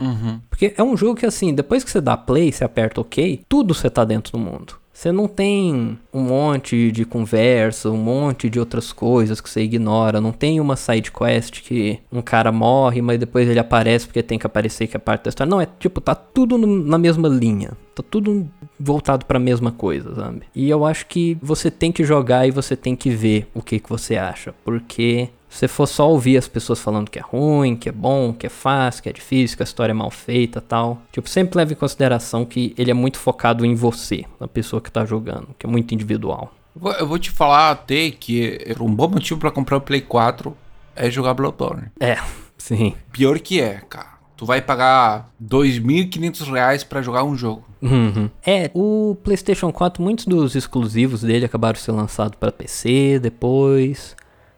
Porque 0.51 0.75
é 0.77 0.83
um 0.83 0.97
jogo 0.97 1.15
que, 1.19 1.25
assim, 1.27 1.55
depois 1.55 1.83
que 1.83 1.91
você 1.91 2.01
dá 2.01 2.17
play, 2.17 2.53
você 2.53 2.65
aperta 2.65 3.01
OK, 3.01 3.41
tudo 3.49 3.73
você 3.75 3.89
tá 3.89 4.05
dentro 4.05 4.33
do 4.33 4.39
mundo. 4.39 4.75
Você 4.93 5.11
não 5.11 5.27
tem 5.27 5.99
um 6.13 6.21
monte 6.23 6.93
de 6.93 7.05
conversa, 7.05 7.91
um 7.91 7.97
monte 7.97 8.49
de 8.51 8.61
outras 8.61 8.93
coisas 8.93 9.41
que 9.41 9.49
você 9.51 9.63
ignora. 9.63 10.21
Não 10.21 10.31
tem 10.33 10.61
uma 10.61 10.77
side 10.77 11.11
quest 11.11 11.63
que 11.63 11.99
um 12.13 12.21
cara 12.21 12.53
morre, 12.53 13.01
mas 13.03 13.19
depois 13.19 13.49
ele 13.49 13.59
aparece 13.59 14.07
porque 14.07 14.23
tem 14.23 14.39
que 14.39 14.47
aparecer 14.47 14.87
que 14.87 14.97
é 14.97 15.01
parte 15.01 15.25
da 15.25 15.29
história. 15.31 15.51
Não, 15.51 15.61
é 15.61 15.67
tipo, 15.81 16.01
tá 16.01 16.15
tudo 16.15 16.57
no- 16.59 16.85
na 16.85 16.99
mesma 16.99 17.27
linha. 17.27 17.73
Tá 17.95 18.03
tudo 18.09 18.49
voltado 18.83 19.25
pra 19.25 19.39
mesma 19.39 19.71
coisa, 19.71 20.15
sabe? 20.15 20.43
E 20.55 20.69
eu 20.69 20.85
acho 20.85 21.07
que 21.07 21.39
você 21.41 21.71
tem 21.71 21.93
que 21.93 22.05
jogar 22.05 22.47
e 22.47 22.51
você 22.51 22.77
tem 22.77 22.97
que 22.97 23.11
ver 23.11 23.47
o 23.55 23.63
que, 23.63 23.79
que 23.79 23.89
você 23.89 24.17
acha. 24.17 24.55
Porque 24.65 25.29
se 25.49 25.59
você 25.59 25.69
for 25.69 25.87
só 25.87 26.11
ouvir 26.11 26.37
as 26.37 26.49
pessoas 26.49 26.81
falando 26.81 27.11
que 27.11 27.19
é 27.19 27.23
ruim, 27.23 27.77
que 27.77 27.89
é 27.89 27.93
bom, 27.93 28.33
que 28.33 28.47
é 28.47 28.49
fácil, 28.51 29.03
que 29.03 29.09
é 29.09 29.13
difícil, 29.13 29.57
que 29.57 29.63
a 29.63 29.65
história 29.65 29.93
é 29.93 29.95
mal 29.95 30.11
feita 30.11 30.61
tal. 30.61 31.01
Tipo, 31.13 31.29
sempre 31.29 31.59
leve 31.59 31.75
em 31.75 31.77
consideração 31.77 32.45
que 32.45 32.75
ele 32.77 32.91
é 32.91 32.95
muito 32.95 33.19
focado 33.19 33.65
em 33.65 33.75
você, 33.75 34.25
na 34.41 34.49
pessoa 34.49 34.81
que 34.81 34.91
tá 34.91 35.05
jogando, 35.05 35.49
que 35.59 35.67
é 35.67 35.69
muito 35.69 35.93
individual. 35.93 36.53
Eu 36.99 37.07
vou 37.07 37.19
te 37.19 37.31
falar 37.31 37.71
até 37.71 38.11
que 38.11 38.59
um 38.81 38.95
bom 38.95 39.09
motivo 39.09 39.39
pra 39.39 39.51
comprar 39.51 39.77
o 39.77 39.81
Play 39.81 40.01
4 40.01 40.57
é 40.97 41.11
jogar 41.11 41.35
Bloodborne. 41.35 41.89
É, 42.01 42.17
sim. 42.57 42.95
Pior 43.13 43.39
que 43.39 43.61
é, 43.61 43.83
cara. 43.89 44.12
Tu 44.43 44.47
vai 44.47 44.61
pagar 44.61 45.31
2.500 45.41 46.51
reais 46.53 46.83
pra 46.83 47.01
jogar 47.01 47.23
um 47.23 47.37
jogo. 47.37 47.63
Uhum. 47.81 48.29
É, 48.45 48.73
o 48.75 49.17
PlayStation 49.23 49.71
4, 49.71 50.03
muitos 50.03 50.27
dos 50.27 50.57
exclusivos 50.57 51.23
dele 51.23 51.45
acabaram 51.45 51.79
sendo 51.79 51.99
lançados 51.99 52.37
para 52.41 52.51
PC 52.51 53.21
depois. 53.21 54.17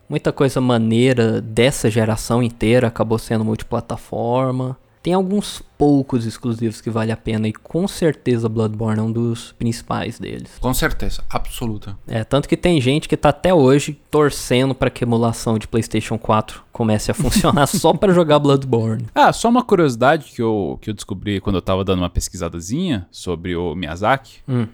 Muita 0.09 0.33
coisa 0.33 0.59
maneira 0.59 1.39
dessa 1.39 1.91
geração 1.91 2.43
inteira 2.43 2.87
acabou 2.87 3.19
sendo 3.19 3.45
multiplataforma. 3.45 4.75
Tem 5.05 5.13
alguns 5.13 5.63
poucos 5.77 6.25
exclusivos 6.25 6.81
que 6.81 6.89
vale 6.89 7.13
a 7.13 7.17
pena 7.17 7.47
e 7.47 7.53
com 7.53 7.87
certeza 7.87 8.49
Bloodborne 8.49 9.01
é 9.01 9.03
um 9.03 9.13
dos 9.13 9.53
principais 9.53 10.19
deles. 10.19 10.57
Com 10.59 10.73
certeza, 10.73 11.23
absoluta. 11.29 11.95
É, 12.07 12.25
tanto 12.25 12.49
que 12.49 12.57
tem 12.57 12.81
gente 12.81 13.07
que 13.07 13.15
tá 13.15 13.29
até 13.29 13.53
hoje 13.53 14.01
torcendo 14.11 14.75
para 14.75 14.89
que 14.89 15.05
a 15.05 15.07
emulação 15.07 15.59
de 15.59 15.69
PlayStation 15.69 16.17
4 16.17 16.63
comece 16.73 17.11
a 17.11 17.15
funcionar 17.15 17.67
só 17.69 17.93
para 17.93 18.15
jogar 18.15 18.39
Bloodborne. 18.39 19.05
Ah, 19.15 19.31
só 19.31 19.51
uma 19.51 19.63
curiosidade 19.63 20.33
que 20.35 20.41
eu, 20.41 20.79
que 20.81 20.89
eu 20.89 20.95
descobri 20.95 21.39
quando 21.39 21.57
eu 21.57 21.63
tava 21.63 21.85
dando 21.85 21.99
uma 21.99 22.09
pesquisadazinha 22.09 23.07
sobre 23.11 23.55
o 23.55 23.75
Miyazaki. 23.75 24.39
Hum. 24.49 24.67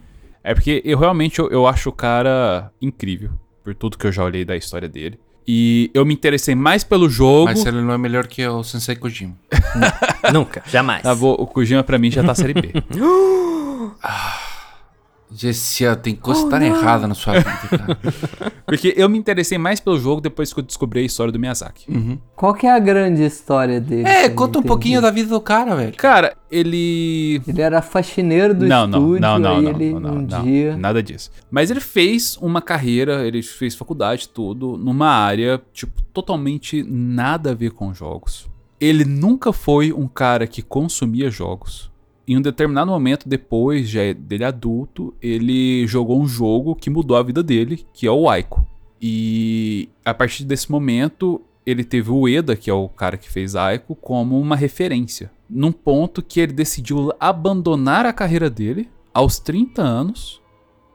É 0.45 0.55
porque 0.55 0.81
eu 0.85 0.97
realmente 0.97 1.41
eu, 1.41 1.51
eu 1.51 1.67
acho 1.67 1.89
o 1.89 1.93
cara 1.93 2.71
incrível, 2.81 3.33
por 3.65 3.75
tudo 3.75 3.99
que 3.99 4.07
eu 4.07 4.13
já 4.13 4.23
olhei 4.23 4.45
da 4.45 4.57
história 4.57 4.89
dele. 4.89 5.19
E 5.47 5.91
eu 5.95 6.05
me 6.07 6.15
interessei 6.15 6.55
mais 6.55 6.85
pelo 6.85 7.09
jogo. 7.09 7.47
Mas 7.47 7.65
ele 7.67 7.81
não 7.81 7.93
é 7.93 7.99
melhor 7.99 8.27
que 8.27 8.47
o 8.47 8.63
Sensei 8.63 8.95
Kojima. 8.97 9.35
Nunca, 10.33 10.63
jamais. 10.69 11.05
Ah, 11.05 11.15
vou- 11.15 11.35
o 11.41 11.47
Kojima 11.47 11.83
pra 11.83 11.99
mim 11.99 12.11
já 12.11 12.23
tá 12.23 12.35
série 12.35 12.55
B. 12.55 12.73
Jessia, 15.33 15.95
tem 15.95 16.15
coisa 16.15 16.45
que 16.45 16.51
tá 16.51 16.65
errada 16.65 17.07
na 17.07 17.15
sua 17.15 17.35
vida, 17.35 17.51
cara. 17.51 17.99
Porque 18.67 18.95
eu 18.97 19.09
me 19.09 19.19
interessei 19.19 19.59
mais 19.59 19.81
pelo 19.81 19.99
jogo 19.99 20.21
depois 20.21 20.53
que 20.53 20.61
eu 20.61 20.65
descobri 20.65 21.01
a 21.01 21.05
história 21.05 21.33
do 21.33 21.39
Miyazaki. 21.39 21.87
Qual 22.35 22.55
que 22.55 22.67
é 22.67 22.71
a 22.71 22.79
grande 22.79 23.23
história 23.23 23.81
dele? 23.81 24.09
É, 24.09 24.29
conta 24.29 24.59
um 24.59 24.63
pouquinho 24.63 25.01
da 25.01 25.11
vida 25.11 25.29
do 25.29 25.41
cara, 25.41 25.75
velho. 25.77 25.97
Cara, 25.97 26.37
ele. 26.51 27.41
Ele 27.47 27.63
era 27.63 27.81
faxineiro 27.81 28.55
do 28.55 28.67
não, 28.67 28.87
estúdio, 28.87 29.21
não, 29.21 29.39
não, 29.39 29.63
não, 29.63 29.71
ele 29.71 29.93
não, 29.93 30.01
não, 30.01 30.15
um 30.15 30.23
não, 30.23 30.43
dia... 30.43 30.77
nada 30.77 31.03
disso. 31.03 31.31
Mas 31.51 31.71
ele 31.71 31.81
fez 31.81 32.37
uma 32.41 32.61
carreira, 32.61 33.27
ele 33.27 33.43
fez 33.43 33.75
faculdade, 33.75 34.29
tudo, 34.29 34.77
numa 34.77 35.09
área, 35.09 35.61
tipo, 35.73 36.03
totalmente 36.13 36.83
nada 36.83 37.53
a 37.53 37.55
ver 37.55 37.71
com 37.71 37.95
jogos. 37.95 38.49
Ele 38.81 39.05
nunca 39.05 39.53
foi 39.53 39.93
um 39.93 40.09
cara 40.09 40.47
que 40.47 40.63
consumia 40.63 41.31
jogos. 41.31 41.91
Em 42.31 42.37
um 42.37 42.41
determinado 42.41 42.93
momento, 42.93 43.29
depois 43.29 43.89
já 43.89 44.13
dele 44.13 44.45
adulto, 44.45 45.13
ele 45.21 45.85
jogou 45.89 46.23
um 46.23 46.29
jogo 46.29 46.77
que 46.77 46.89
mudou 46.89 47.17
a 47.17 47.25
vida 47.25 47.43
dele, 47.43 47.85
que 47.93 48.07
é 48.07 48.11
o 48.13 48.31
Aiko. 48.31 48.65
E 49.03 49.89
a 50.05 50.15
partir 50.15 50.45
desse 50.45 50.71
momento, 50.71 51.43
ele 51.67 51.83
teve 51.83 52.09
o 52.13 52.29
Eda, 52.29 52.55
que 52.55 52.71
é 52.71 52.73
o 52.73 52.89
cara 52.89 53.17
que 53.17 53.29
fez 53.29 53.57
Aiko, 53.57 53.97
como 53.97 54.39
uma 54.39 54.55
referência. 54.55 55.29
Num 55.49 55.73
ponto 55.73 56.23
que 56.23 56.39
ele 56.39 56.53
decidiu 56.53 57.13
abandonar 57.19 58.07
a 58.07 58.13
carreira 58.13 58.49
dele 58.49 58.89
aos 59.13 59.41
30 59.41 59.83
anos 59.83 60.40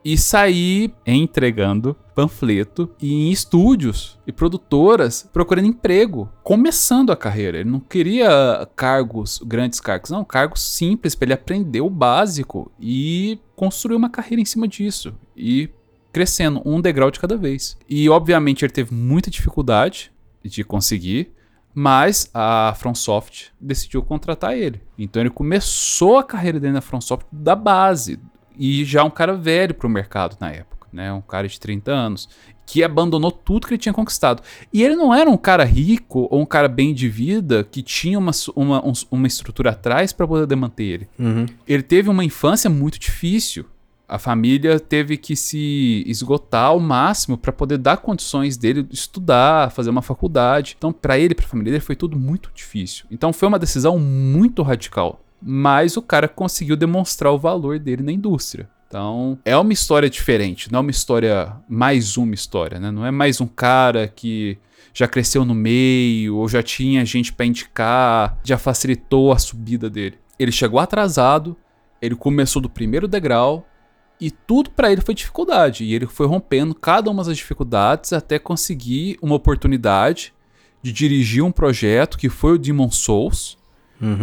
e 0.05 0.15
sair 0.19 0.93
entregando 1.03 1.95
panfleto 2.13 2.91
e 3.01 3.11
em 3.11 3.31
estúdios 3.31 4.19
e 4.27 4.31
produtoras 4.31 5.27
procurando 5.33 5.65
emprego, 5.65 6.31
começando 6.43 7.11
a 7.11 7.17
carreira. 7.17 7.57
Ele 7.57 7.71
não 7.71 7.79
queria 7.79 8.69
cargos, 8.75 9.41
grandes 9.43 9.79
cargos, 9.79 10.11
não, 10.11 10.23
cargos 10.23 10.61
simples 10.61 11.15
para 11.15 11.25
ele 11.25 11.33
aprender 11.33 11.81
o 11.81 11.89
básico 11.89 12.71
e 12.79 13.39
construir 13.55 13.95
uma 13.95 14.09
carreira 14.09 14.39
em 14.39 14.45
cima 14.45 14.67
disso 14.67 15.15
e 15.35 15.69
crescendo 16.13 16.61
um 16.63 16.79
degrau 16.79 17.09
de 17.09 17.19
cada 17.19 17.35
vez. 17.35 17.75
E 17.89 18.07
obviamente 18.07 18.63
ele 18.63 18.71
teve 18.71 18.93
muita 18.93 19.31
dificuldade 19.31 20.11
de 20.43 20.63
conseguir, 20.63 21.33
mas 21.73 22.29
a 22.31 22.75
FromSoft 22.77 23.51
decidiu 23.59 24.03
contratar 24.03 24.55
ele. 24.55 24.81
Então 24.99 25.19
ele 25.21 25.31
começou 25.31 26.19
a 26.19 26.23
carreira 26.23 26.59
dele 26.59 26.73
na 26.73 26.81
FromSoft 26.81 27.25
da 27.31 27.55
base 27.55 28.19
e 28.57 28.83
já 28.85 29.03
um 29.03 29.09
cara 29.09 29.35
velho 29.35 29.73
pro 29.73 29.89
mercado 29.89 30.37
na 30.39 30.51
época, 30.51 30.87
né? 30.91 31.11
Um 31.13 31.21
cara 31.21 31.47
de 31.47 31.59
30 31.59 31.91
anos 31.91 32.29
que 32.67 32.83
abandonou 32.83 33.31
tudo 33.31 33.67
que 33.67 33.73
ele 33.75 33.81
tinha 33.81 33.93
conquistado. 33.93 34.41
E 34.73 34.81
ele 34.83 34.95
não 34.95 35.13
era 35.13 35.29
um 35.29 35.37
cara 35.37 35.63
rico 35.63 36.27
ou 36.31 36.41
um 36.41 36.45
cara 36.47 36.67
bem 36.67 36.95
de 36.95 37.07
vida 37.07 37.63
que 37.63 37.83
tinha 37.83 38.17
uma, 38.17 38.31
uma, 38.55 38.83
um- 38.83 38.91
uma 39.11 39.27
estrutura 39.27 39.69
atrás 39.69 40.11
para 40.11 40.27
poder 40.27 40.55
manter 40.55 40.83
ele. 40.83 41.07
Uhum. 41.19 41.45
Ele 41.67 41.83
teve 41.83 42.09
uma 42.09 42.23
infância 42.25 42.67
muito 42.69 42.97
difícil. 42.97 43.65
A 44.07 44.17
família 44.19 44.79
teve 44.79 45.17
que 45.17 45.35
se 45.35 46.03
esgotar 46.07 46.65
ao 46.67 46.79
máximo 46.79 47.37
para 47.37 47.51
poder 47.51 47.77
dar 47.79 47.97
condições 47.97 48.55
dele 48.57 48.87
estudar, 48.91 49.71
fazer 49.71 49.89
uma 49.89 50.01
faculdade. 50.01 50.75
Então, 50.77 50.91
para 50.91 51.17
ele, 51.17 51.33
para 51.35 51.45
a 51.45 51.49
família 51.49 51.71
dele, 51.71 51.83
foi 51.83 51.95
tudo 51.95 52.17
muito 52.17 52.51
difícil. 52.53 53.05
Então, 53.11 53.31
foi 53.33 53.47
uma 53.47 53.57
decisão 53.59 53.97
muito 53.99 54.61
radical. 54.61 55.21
Mas 55.47 55.95
o 55.95 56.01
cara 56.01 56.27
conseguiu 56.27 56.75
demonstrar 56.75 57.31
o 57.31 57.37
valor 57.37 57.77
dele 57.77 58.01
na 58.01 58.11
indústria. 58.11 58.67
Então, 58.87 59.37
é 59.45 59.55
uma 59.55 59.73
história 59.73 60.09
diferente, 60.09 60.71
não 60.71 60.79
é 60.79 60.81
uma 60.81 60.91
história 60.91 61.55
mais 61.67 62.17
uma 62.17 62.33
história, 62.33 62.79
né? 62.79 62.89
Não 62.89 63.05
é 63.05 63.11
mais 63.11 63.39
um 63.41 63.45
cara 63.45 64.07
que 64.07 64.57
já 64.93 65.07
cresceu 65.07 65.43
no 65.43 65.53
meio 65.53 66.37
ou 66.37 66.47
já 66.47 66.63
tinha 66.63 67.05
gente 67.05 67.33
para 67.33 67.45
indicar, 67.45 68.39
já 68.43 68.57
facilitou 68.57 69.31
a 69.31 69.37
subida 69.37 69.89
dele. 69.89 70.17
Ele 70.39 70.51
chegou 70.51 70.79
atrasado, 70.79 71.55
ele 72.01 72.15
começou 72.15 72.61
do 72.61 72.69
primeiro 72.69 73.07
degrau 73.07 73.67
e 74.19 74.31
tudo 74.31 74.69
pra 74.69 74.91
ele 74.91 75.01
foi 75.01 75.13
dificuldade. 75.13 75.83
E 75.83 75.93
ele 75.93 76.07
foi 76.07 76.25
rompendo 76.25 76.73
cada 76.73 77.11
uma 77.11 77.23
das 77.23 77.35
dificuldades 77.35 78.13
até 78.13 78.39
conseguir 78.39 79.17
uma 79.21 79.35
oportunidade 79.35 80.33
de 80.81 80.93
dirigir 80.93 81.43
um 81.43 81.51
projeto 81.51 82.17
que 82.17 82.29
foi 82.29 82.53
o 82.53 82.57
Demon 82.57 82.91
Souls 82.91 83.57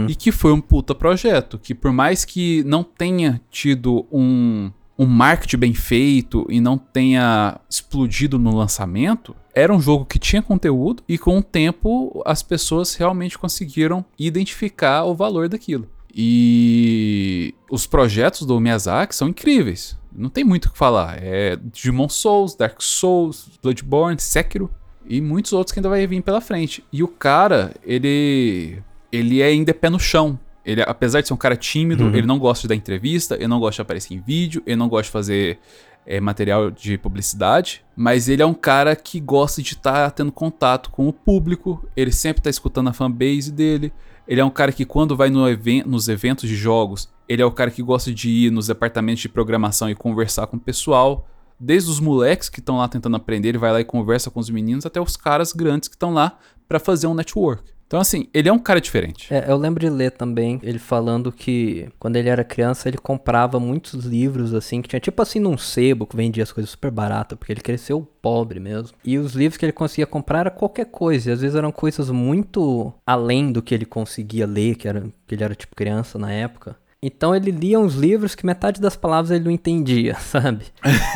e 0.09 0.15
que 0.15 0.31
foi 0.31 0.53
um 0.53 0.61
puta 0.61 0.95
projeto. 0.95 1.59
Que 1.59 1.75
por 1.75 1.93
mais 1.93 2.25
que 2.25 2.63
não 2.65 2.83
tenha 2.83 3.41
tido 3.51 4.07
um, 4.13 4.71
um 4.99 5.07
marketing 5.07 5.57
bem 5.57 5.75
feito 5.75 6.47
e 6.49 6.61
não 6.61 6.77
tenha 6.77 7.59
explodido 7.69 8.39
no 8.39 8.55
lançamento, 8.55 9.35
era 9.55 9.75
um 9.75 9.81
jogo 9.81 10.05
que 10.05 10.19
tinha 10.19 10.43
conteúdo 10.43 11.03
e 11.09 11.19
com 11.19 11.39
o 11.39 11.43
tempo 11.43 12.23
as 12.25 12.43
pessoas 12.43 12.95
realmente 12.95 13.39
conseguiram 13.39 14.05
identificar 14.19 15.05
o 15.05 15.15
valor 15.15 15.49
daquilo. 15.49 15.89
E 16.15 17.55
os 17.71 17.87
projetos 17.87 18.47
do 18.47 18.61
Miyazaki 18.61 19.15
são 19.15 19.29
incríveis. 19.29 19.99
Não 20.15 20.29
tem 20.29 20.45
muito 20.45 20.67
o 20.67 20.73
que 20.73 20.77
falar. 20.77 21.17
É 21.23 21.57
Demon 21.57 22.09
Souls, 22.09 22.55
Dark 22.55 22.83
Souls, 22.83 23.49
Bloodborne, 23.63 24.21
Sekiro 24.21 24.71
e 25.07 25.21
muitos 25.21 25.53
outros 25.55 25.73
que 25.73 25.79
ainda 25.79 25.89
vai 25.89 26.07
vir 26.07 26.23
pela 26.23 26.41
frente. 26.41 26.85
E 26.93 27.03
o 27.03 27.09
cara, 27.09 27.75
ele 27.83 28.83
ele 29.13 29.43
é 29.43 29.47
ainda 29.47 29.75
pé 29.75 29.91
no 29.91 30.01
chão. 30.01 30.39
Ele, 30.65 30.83
apesar 30.83 31.21
de 31.21 31.29
ser 31.29 31.35
um 31.35 31.37
cara 31.37 31.57
tímido, 31.57 32.09
ele 32.17 32.27
não 32.27 32.39
gosta 32.39 32.63
de 32.63 32.69
dar 32.69 32.75
entrevista, 32.75 33.35
ele 33.35 33.49
não 33.49 33.61
gosta 33.61 33.77
de 33.77 33.83
aparecer 33.83 34.15
em 34.15 34.21
vídeo, 34.21 34.63
ele 34.65 34.77
não 34.77 34.89
gosta 34.89 35.05
de 35.05 35.11
fazer 35.11 35.59
é, 36.07 36.21
material 36.21 36.71
de 36.71 36.97
publicidade, 36.99 37.85
mas 37.97 38.29
ele 38.29 38.43
é 38.43 38.47
um 38.47 38.55
cara 38.55 38.95
que 38.95 39.21
gosta 39.21 39.63
de 39.63 39.75
estar 39.75 40.11
tendo 40.13 40.33
contato 40.33 40.91
com 40.91 41.09
o 41.09 41.13
público, 41.13 41.87
ele 41.97 42.13
sempre 42.13 42.43
tá 42.43 42.51
escutando 42.51 42.89
a 42.89 42.93
fanbase 42.93 43.51
dele. 43.53 43.93
Ele 44.27 44.41
é 44.41 44.45
um 44.45 44.51
cara 44.51 44.71
que 44.73 44.85
quando 44.85 45.17
vai 45.17 45.31
no 45.31 45.45
nos 45.85 46.09
eventos 46.09 46.49
de 46.49 46.55
jogos, 46.55 47.09
ele 47.29 47.43
é 47.43 47.45
o 47.45 47.51
cara 47.51 47.71
que 47.71 47.83
gosta 47.83 48.13
de 48.13 48.31
ir 48.31 48.53
nos 48.53 48.69
departamentos 48.69 49.21
de 49.21 49.29
programação 49.29 49.91
e 49.91 49.95
conversar 49.95 50.47
com 50.47 50.57
o 50.57 50.61
pessoal. 50.61 51.27
Desde 51.59 51.91
os 51.91 52.01
moleques 52.01 52.49
que 52.49 52.61
estão 52.61 52.79
lá 52.79 52.89
tentando 52.89 53.17
aprender, 53.17 53.51
ele 53.51 53.59
vai 53.59 53.73
lá 53.73 53.81
e 53.81 53.85
conversa 53.85 54.31
com 54.31 54.41
os 54.41 54.51
meninos, 54.51 54.87
até 54.87 55.01
os 55.01 55.17
caras 55.17 55.53
grandes 55.53 55.89
que 55.89 55.97
estão 55.97 56.13
lá 56.13 56.39
para 56.69 56.79
fazer 56.79 57.07
um 57.07 57.15
network. 57.15 57.73
Então, 57.93 58.01
assim, 58.01 58.27
ele 58.33 58.49
é 58.49 58.53
um 58.53 58.59
cara 58.59 58.81
diferente. 58.81 59.27
É, 59.31 59.45
eu 59.51 59.57
lembro 59.59 59.79
de 59.79 59.91
ler 59.91 60.13
também 60.13 60.59
ele 60.63 60.79
falando 60.79 61.31
que 61.31 61.91
quando 61.99 62.17
ele 62.17 62.31
era 62.31 62.43
criança 62.43 62.89
ele 62.89 62.97
comprava 62.97 63.61
muitos 63.61 64.07
livros 64.07 64.55
assim, 64.55 64.81
que 64.81 64.89
tinha 64.89 64.99
tipo 64.99 65.21
assim 65.21 65.39
num 65.39 65.59
sebo 65.59 66.07
que 66.07 66.17
vendia 66.17 66.43
as 66.43 66.51
coisas 66.51 66.71
super 66.71 66.91
baratas, 66.91 67.39
porque 67.39 67.53
ele 67.53 67.61
cresceu 67.61 68.01
pobre 68.23 68.59
mesmo. 68.59 68.97
E 69.05 69.19
os 69.19 69.35
livros 69.35 69.59
que 69.59 69.67
ele 69.67 69.75
conseguia 69.75 70.07
comprar 70.07 70.39
era 70.39 70.51
qualquer 70.51 70.87
coisa, 70.87 71.29
e 71.29 71.33
às 71.35 71.43
vezes 71.43 71.55
eram 71.55 71.71
coisas 71.71 72.09
muito 72.09 72.95
além 73.07 73.53
do 73.53 73.61
que 73.61 73.75
ele 73.75 73.85
conseguia 73.85 74.47
ler, 74.47 74.77
que, 74.77 74.89
era, 74.89 75.03
que 75.27 75.35
ele 75.35 75.45
era 75.45 75.55
tipo 75.55 75.77
criança 75.77 76.19
na 76.19 76.33
época. 76.33 76.75
Então 77.03 77.37
ele 77.37 77.51
lia 77.51 77.79
uns 77.79 77.95
livros 77.95 78.35
que 78.35 78.47
metade 78.47 78.81
das 78.81 78.97
palavras 78.97 79.31
ele 79.31 79.45
não 79.45 79.51
entendia, 79.51 80.15
sabe? 80.19 80.65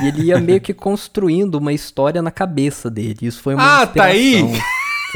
E 0.02 0.08
ele 0.08 0.24
ia 0.24 0.38
meio 0.38 0.60
que 0.60 0.74
construindo 0.74 1.54
uma 1.54 1.72
história 1.72 2.20
na 2.20 2.30
cabeça 2.30 2.90
dele. 2.90 3.20
Isso 3.22 3.40
foi 3.40 3.54
uma 3.54 3.82
Ah, 3.82 3.86
tá 3.86 4.04
aí! 4.04 4.42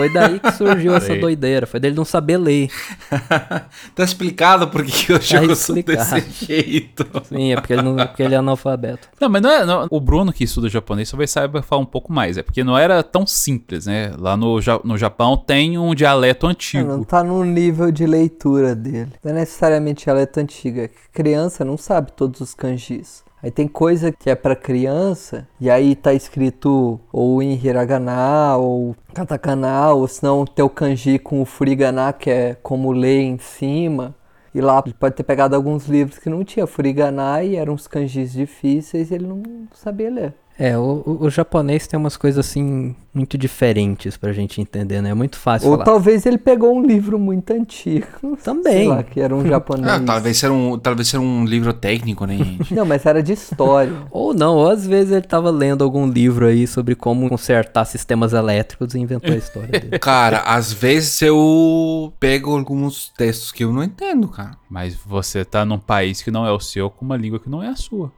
Foi 0.01 0.09
daí 0.09 0.41
que 0.41 0.51
surgiu 0.53 0.95
essa 0.95 1.15
doideira. 1.15 1.67
Foi 1.67 1.79
dele 1.79 1.95
não 1.95 2.07
saber 2.07 2.39
ler. 2.39 2.71
tá 3.95 4.03
explicado 4.03 4.69
porque 4.69 4.91
que 4.91 5.13
eu 5.13 5.21
jogo 5.21 5.55
sou 5.55 5.77
explicado. 5.77 6.15
desse 6.15 6.47
jeito. 6.47 7.07
Sim, 7.25 7.53
é 7.53 7.57
porque 7.57 7.75
ele, 7.75 7.83
não, 7.83 7.97
porque 7.97 8.23
ele 8.23 8.35
é 8.35 8.39
analfabeto. 8.39 9.09
Não, 9.21 9.29
mas 9.29 9.43
não 9.43 9.51
é. 9.51 9.67
não- 9.67 9.87
o 9.91 10.01
Bruno 10.01 10.33
que 10.33 10.45
estuda 10.45 10.71
japonês 10.71 11.09
só 11.11 11.19
vai 11.19 11.27
saber 11.27 11.63
falar 11.63 11.83
um 11.83 11.87
pouco 11.87 12.11
mais. 12.11 12.39
É 12.39 12.43
porque 12.43 12.65
não 12.65 12.79
era 12.79 13.03
tão 13.03 13.27
simples, 13.27 13.85
né? 13.85 14.13
Lá 14.19 14.39
no, 14.39 14.59
no 14.85 14.97
Japão 14.97 15.37
tem 15.37 15.77
um 15.77 15.95
dialeto 15.95 16.47
É, 16.47 16.51
antigo. 16.51 16.89
Não 16.89 17.05
tá 17.05 17.23
no 17.23 17.45
nível 17.45 17.93
de 17.93 18.07
leitura 18.07 18.75
dele. 18.75 19.13
Não 19.23 19.33
é 19.33 19.35
necessariamente 19.35 20.09
a 20.09 20.15
letra 20.15 20.43
antiga. 20.43 20.89
Criança 21.13 21.63
não 21.63 21.77
sabe 21.77 22.13
todos 22.13 22.41
os 22.41 22.55
kanjis. 22.55 23.23
Aí 23.43 23.51
tem 23.51 23.67
coisa 23.67 24.13
que 24.13 24.29
é 24.29 24.35
pra 24.35 24.55
criança, 24.55 25.49
e 25.59 25.71
aí 25.71 25.97
tá 25.97 26.13
escrito 26.13 27.01
ou 27.11 27.43
em 27.43 27.55
hiragana, 27.55 28.57
ou 28.57 28.95
katakana, 29.15 29.93
ou 29.93 30.07
senão 30.07 30.45
tem 30.45 30.63
o 30.65 30.69
kanji 30.69 31.19
com 31.19 31.41
o 31.41 31.47
furigana, 31.47 32.13
que 32.13 32.31
é 32.31 32.55
como 32.63 32.93
ler 32.93 33.23
em 33.23 33.39
cima. 33.39 34.15
E 34.55 34.61
lá 34.61 34.83
ele 34.85 34.95
pode 34.95 35.15
ter 35.15 35.23
pegado 35.23 35.55
alguns 35.57 35.87
livros 35.87 36.19
que 36.19 36.29
não 36.29 36.45
tinha 36.45 36.67
furigana 36.67 37.43
e 37.43 37.57
eram 37.57 37.75
uns 37.75 37.87
kanjis 37.87 38.33
difíceis 38.33 39.11
e 39.11 39.15
ele 39.15 39.27
não 39.27 39.43
sabia 39.73 40.11
ler. 40.11 40.35
É, 40.61 40.77
o, 40.77 41.03
o, 41.07 41.25
o 41.25 41.31
japonês 41.31 41.87
tem 41.87 41.99
umas 41.99 42.19
coisas 42.19 42.47
assim 42.47 42.95
muito 43.15 43.39
diferentes 43.39 44.19
pra 44.19 44.31
gente 44.31 44.61
entender, 44.61 45.01
né? 45.01 45.09
É 45.09 45.15
muito 45.15 45.39
fácil 45.39 45.67
Ou 45.71 45.73
falar. 45.73 45.87
talvez 45.87 46.27
ele 46.27 46.37
pegou 46.37 46.77
um 46.77 46.85
livro 46.85 47.19
muito 47.19 47.51
antigo. 47.55 48.37
Também. 48.45 48.75
Sei 48.75 48.89
lá, 48.89 49.03
que 49.03 49.21
era 49.21 49.35
um 49.35 49.41
japonês. 49.49 49.89
Ah, 49.91 49.99
talvez 49.99 50.37
seja 50.37 50.53
um, 50.53 50.79
talvez 50.79 51.09
seja 51.09 51.19
um 51.19 51.47
livro 51.47 51.73
técnico, 51.73 52.27
né, 52.27 52.37
gente? 52.37 52.75
Não, 52.75 52.85
mas 52.85 53.07
era 53.07 53.23
de 53.23 53.33
história. 53.33 53.91
Ou 54.13 54.35
não, 54.35 54.57
ou 54.57 54.69
às 54.69 54.87
vezes 54.87 55.13
ele 55.15 55.27
tava 55.27 55.51
lendo 55.51 55.83
algum 55.83 56.07
livro 56.07 56.45
aí 56.45 56.67
sobre 56.67 56.95
como 56.95 57.27
consertar 57.31 57.87
sistemas 57.87 58.35
elétricos 58.35 58.95
e 58.95 58.99
inventou 58.99 59.33
a 59.33 59.39
história 59.39 59.81
dele. 59.81 59.99
Cara, 59.99 60.41
às 60.41 60.71
vezes 60.71 61.23
eu 61.23 62.13
pego 62.21 62.55
alguns 62.55 63.09
textos 63.17 63.51
que 63.51 63.65
eu 63.65 63.73
não 63.73 63.83
entendo, 63.83 64.29
cara. 64.29 64.59
Mas 64.69 64.95
você 64.95 65.43
tá 65.43 65.65
num 65.65 65.79
país 65.79 66.21
que 66.21 66.31
não 66.31 66.45
é 66.47 66.53
o 66.53 66.61
seu, 66.61 66.91
com 66.91 67.03
uma 67.03 67.17
língua 67.17 67.41
que 67.41 67.49
não 67.49 67.63
é 67.63 67.69
a 67.69 67.77
sua. 67.77 68.13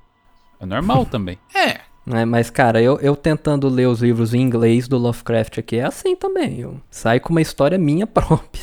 É 0.58 0.66
normal 0.66 1.06
também. 1.06 1.38
É. 1.54 1.91
Né, 2.04 2.24
Mas, 2.24 2.50
cara, 2.50 2.82
eu, 2.82 2.98
eu 3.00 3.14
tentando 3.14 3.68
ler 3.68 3.86
os 3.86 4.00
livros 4.00 4.34
em 4.34 4.40
inglês 4.40 4.88
do 4.88 4.98
Lovecraft 4.98 5.58
aqui 5.58 5.76
é 5.76 5.84
assim 5.84 6.16
também. 6.16 6.58
Eu 6.60 6.80
saio 6.90 7.20
com 7.20 7.30
uma 7.30 7.40
história 7.40 7.78
minha 7.78 8.06
própria. 8.08 8.62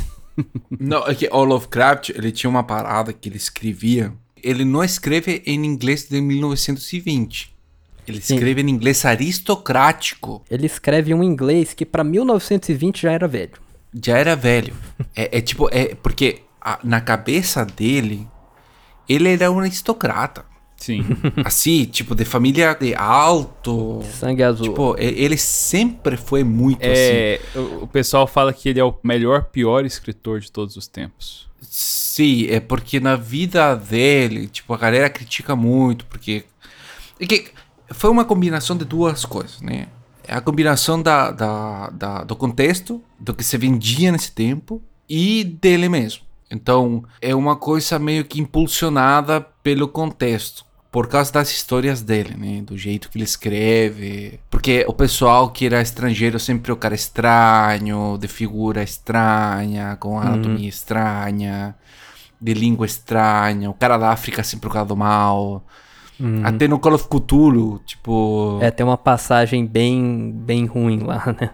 Não, 0.80 1.06
é 1.07 1.16
que 1.16 1.28
o 1.32 1.44
Lovecraft, 1.44 2.10
ele 2.10 2.32
tinha 2.32 2.49
uma 2.49 2.64
parada 2.64 3.11
que 3.14 3.30
ele 3.30 3.38
escrevia. 3.38 4.14
Ele 4.41 4.64
não 4.66 4.84
escreve 4.84 5.41
em 5.45 5.66
inglês 5.66 6.07
de 6.10 6.20
1920. 6.22 7.53
Ele 8.07 8.22
Sim. 8.22 8.36
escreve 8.36 8.61
em 8.61 8.70
inglês 8.70 9.06
aristocrático. 9.06 10.44
Ele 10.49 10.66
escreve 10.66 11.14
um 11.14 11.24
inglês 11.24 11.74
que 11.74 11.86
pra 11.86 12.03
1920 12.03 13.02
já 13.02 13.11
era 13.11 13.28
velho. 13.28 13.52
Já 14.03 14.18
era 14.18 14.36
velho. 14.36 14.74
É, 15.16 15.38
é 15.38 15.41
tipo, 15.41 15.68
é 15.72 15.95
porque 15.95 16.41
a- 16.61 16.80
na 16.84 17.02
cabeça 17.02 17.66
dele, 17.66 18.28
ele 19.07 19.30
era 19.30 19.52
um 19.52 19.60
aristocrata. 19.60 20.45
Sim. 20.80 21.06
Assim, 21.43 21.85
tipo, 21.85 22.15
de 22.15 22.23
família 22.26 22.73
de 22.73 22.95
alto. 22.95 24.01
Sangue 24.19 24.43
azul. 24.43 24.68
Tipo, 24.69 24.95
ele 24.97 25.38
sempre 25.38 26.15
foi 26.18 26.43
muito 26.43 26.81
assim. 26.81 26.91
É, 26.93 27.41
o, 27.56 27.84
o 27.84 27.88
pessoal 27.88 28.26
fala 28.26 28.53
que 28.53 28.69
ele 28.69 28.80
é 28.80 28.84
o 28.84 28.95
melhor, 29.03 29.45
pior 29.45 29.85
escritor 29.85 30.39
de 30.39 30.51
todos 30.51 30.77
os 30.77 30.88
tempos. 30.88 31.47
Sim, 31.61 32.47
é 32.49 32.60
porque 32.60 32.99
na 32.99 33.15
vida 33.15 33.76
dele, 33.76 34.47
tipo, 34.47 34.73
a 34.73 34.77
galera 34.77 35.10
critica 35.10 35.56
muito, 35.56 36.06
porque. 36.06 36.45
É 37.19 37.26
que 37.26 37.49
foi 37.91 38.10
uma 38.10 38.23
combinação 38.23 38.77
de 38.77 38.85
duas 38.85 39.26
coisas, 39.26 39.60
né? 39.61 39.88
É 40.26 40.34
a 40.34 40.41
combinação 40.41 41.01
da, 41.01 41.31
da, 41.31 41.89
da- 41.89 42.23
do 42.23 42.35
contexto, 42.35 43.01
do 43.19 43.34
que 43.34 43.43
se 43.43 43.57
vendia 43.57 44.11
nesse 44.11 44.31
tempo, 44.31 44.81
e 45.10 45.43
dele 45.43 45.89
mesmo. 45.89 46.22
Então, 46.51 47.03
é 47.22 47.35
uma 47.35 47.56
coisa 47.56 47.99
meio 47.99 48.23
que 48.26 48.39
impulsionada 48.39 49.41
pelo 49.61 49.88
contexto. 49.88 50.65
Por 50.91 51.07
causa 51.07 51.32
das 51.32 51.52
histórias 51.52 52.02
dele, 52.02 52.36
né? 52.36 52.61
Do 52.64 52.78
jeito 52.78 53.10
que 53.10 53.18
ele 53.18 53.24
escreve. 53.24 54.40
Porque 54.49 54.86
o 54.88 54.94
pessoal 54.94 55.52
que 55.52 55.68
era 55.68 55.82
estrangeiro 55.82 56.40
sempre 56.40 56.72
é 56.72 56.74
o 56.74 56.78
cara 56.78 56.95
estranho, 56.95 58.18
de 58.18 58.28
figura 58.28 58.82
estranha, 58.82 59.95
com 59.99 60.20
anatomia 60.20 60.68
estranha, 60.68 61.76
de 62.41 62.53
língua 62.56 62.88
estranha. 62.88 63.70
O 63.70 63.74
cara 63.74 63.98
da 63.98 64.10
África 64.10 64.44
sempre 64.44 64.68
o 64.68 64.72
cara 64.72 64.86
do 64.86 64.98
mal. 64.98 65.64
Até 66.44 66.68
no 66.68 66.80
Call 66.80 66.95
of 66.95 67.07
Cthulhu, 67.07 67.80
tipo. 67.86 68.60
É, 68.61 68.70
tem 68.70 68.86
uma 68.86 68.98
passagem 68.98 69.66
bem, 69.66 70.32
bem 70.36 70.66
ruim 70.66 70.99
lá, 70.99 71.36
né? 71.40 71.52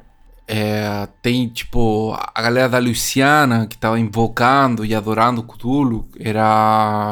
É, 0.48 1.08
tem, 1.24 1.48
tipo, 1.48 2.16
a 2.34 2.40
galera 2.42 2.70
da 2.70 2.78
Luciana 2.78 3.66
que 3.66 3.76
tava 3.78 4.00
invocando 4.00 4.86
e 4.86 4.94
adorando 4.94 5.42
Cthulhu 5.42 6.06
era 6.20 6.44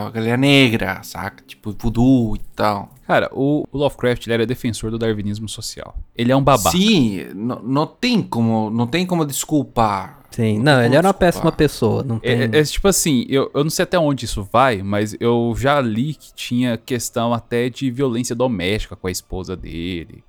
a 0.08 0.12
galera 0.12 0.38
negra, 0.38 1.02
saca? 1.02 1.44
Tipo, 1.46 1.76
voodoo 1.78 2.36
e 2.36 2.40
tal. 2.56 2.94
Cara, 3.08 3.30
o, 3.34 3.66
o 3.72 3.78
Lovecraft 3.78 4.26
ele 4.28 4.34
era 4.36 4.46
defensor 4.46 4.92
do 4.92 5.00
darwinismo 5.00 5.50
social. 5.50 5.96
Ele 6.16 6.32
é 6.32 6.36
um 6.36 6.44
babaca. 6.44 6.78
Sim, 6.78 7.26
não, 7.34 7.60
não 7.64 7.88
tem 7.88 8.22
como, 8.22 8.70
não 8.70 8.86
tem 8.86 9.06
como 9.06 9.26
desculpar. 9.26 10.20
Sim, 10.30 10.60
não, 10.60 10.74
como 10.74 10.86
ele 10.86 10.96
era 10.96 11.08
uma 11.08 11.12
desculpar. 11.12 11.14
péssima 11.20 11.52
pessoa. 11.52 12.04
Não 12.04 12.20
tem... 12.20 12.32
É, 12.32 12.44
é- 12.46 12.60
é 12.60 12.64
tipo 12.64 12.88
assim, 12.88 13.26
eu, 13.28 13.50
eu 13.54 13.64
não 13.64 13.70
sei 13.72 13.84
até 13.84 13.98
onde 13.98 14.26
isso 14.26 14.48
vai, 14.52 14.82
mas 14.84 15.16
eu 15.20 15.54
já 15.58 15.82
li 15.82 16.14
que 16.14 16.34
tinha 16.36 16.78
questão 16.78 17.34
até 17.34 17.68
de 17.70 17.90
violência 17.90 18.36
doméstica 18.36 18.96
com 18.96 19.08
a 19.08 19.12
esposa 19.12 19.56
dele. 19.56 20.24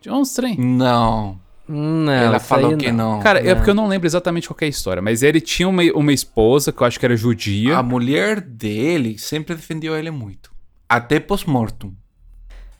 Tinha 0.00 0.14
uns 0.14 0.32
trem. 0.32 0.56
Não, 0.58 1.38
não, 1.68 2.12
ela 2.12 2.38
falou 2.38 2.76
que 2.76 2.92
não. 2.92 3.20
Cara, 3.20 3.40
é 3.40 3.48
não. 3.48 3.56
porque 3.56 3.70
eu 3.70 3.74
não 3.74 3.88
lembro 3.88 4.06
exatamente 4.06 4.48
qual 4.48 4.56
que 4.56 4.64
é 4.64 4.66
a 4.66 4.70
história, 4.70 5.02
mas 5.02 5.22
ele 5.22 5.40
tinha 5.40 5.68
uma, 5.68 5.82
uma 5.94 6.12
esposa 6.12 6.72
que 6.72 6.80
eu 6.80 6.86
acho 6.86 6.98
que 6.98 7.04
era 7.04 7.16
judia. 7.16 7.76
A 7.76 7.82
mulher 7.82 8.40
dele 8.40 9.18
sempre 9.18 9.54
defendeu 9.54 9.96
ele 9.96 10.10
muito. 10.10 10.50
Até 10.88 11.18
pós-mortem. 11.18 11.96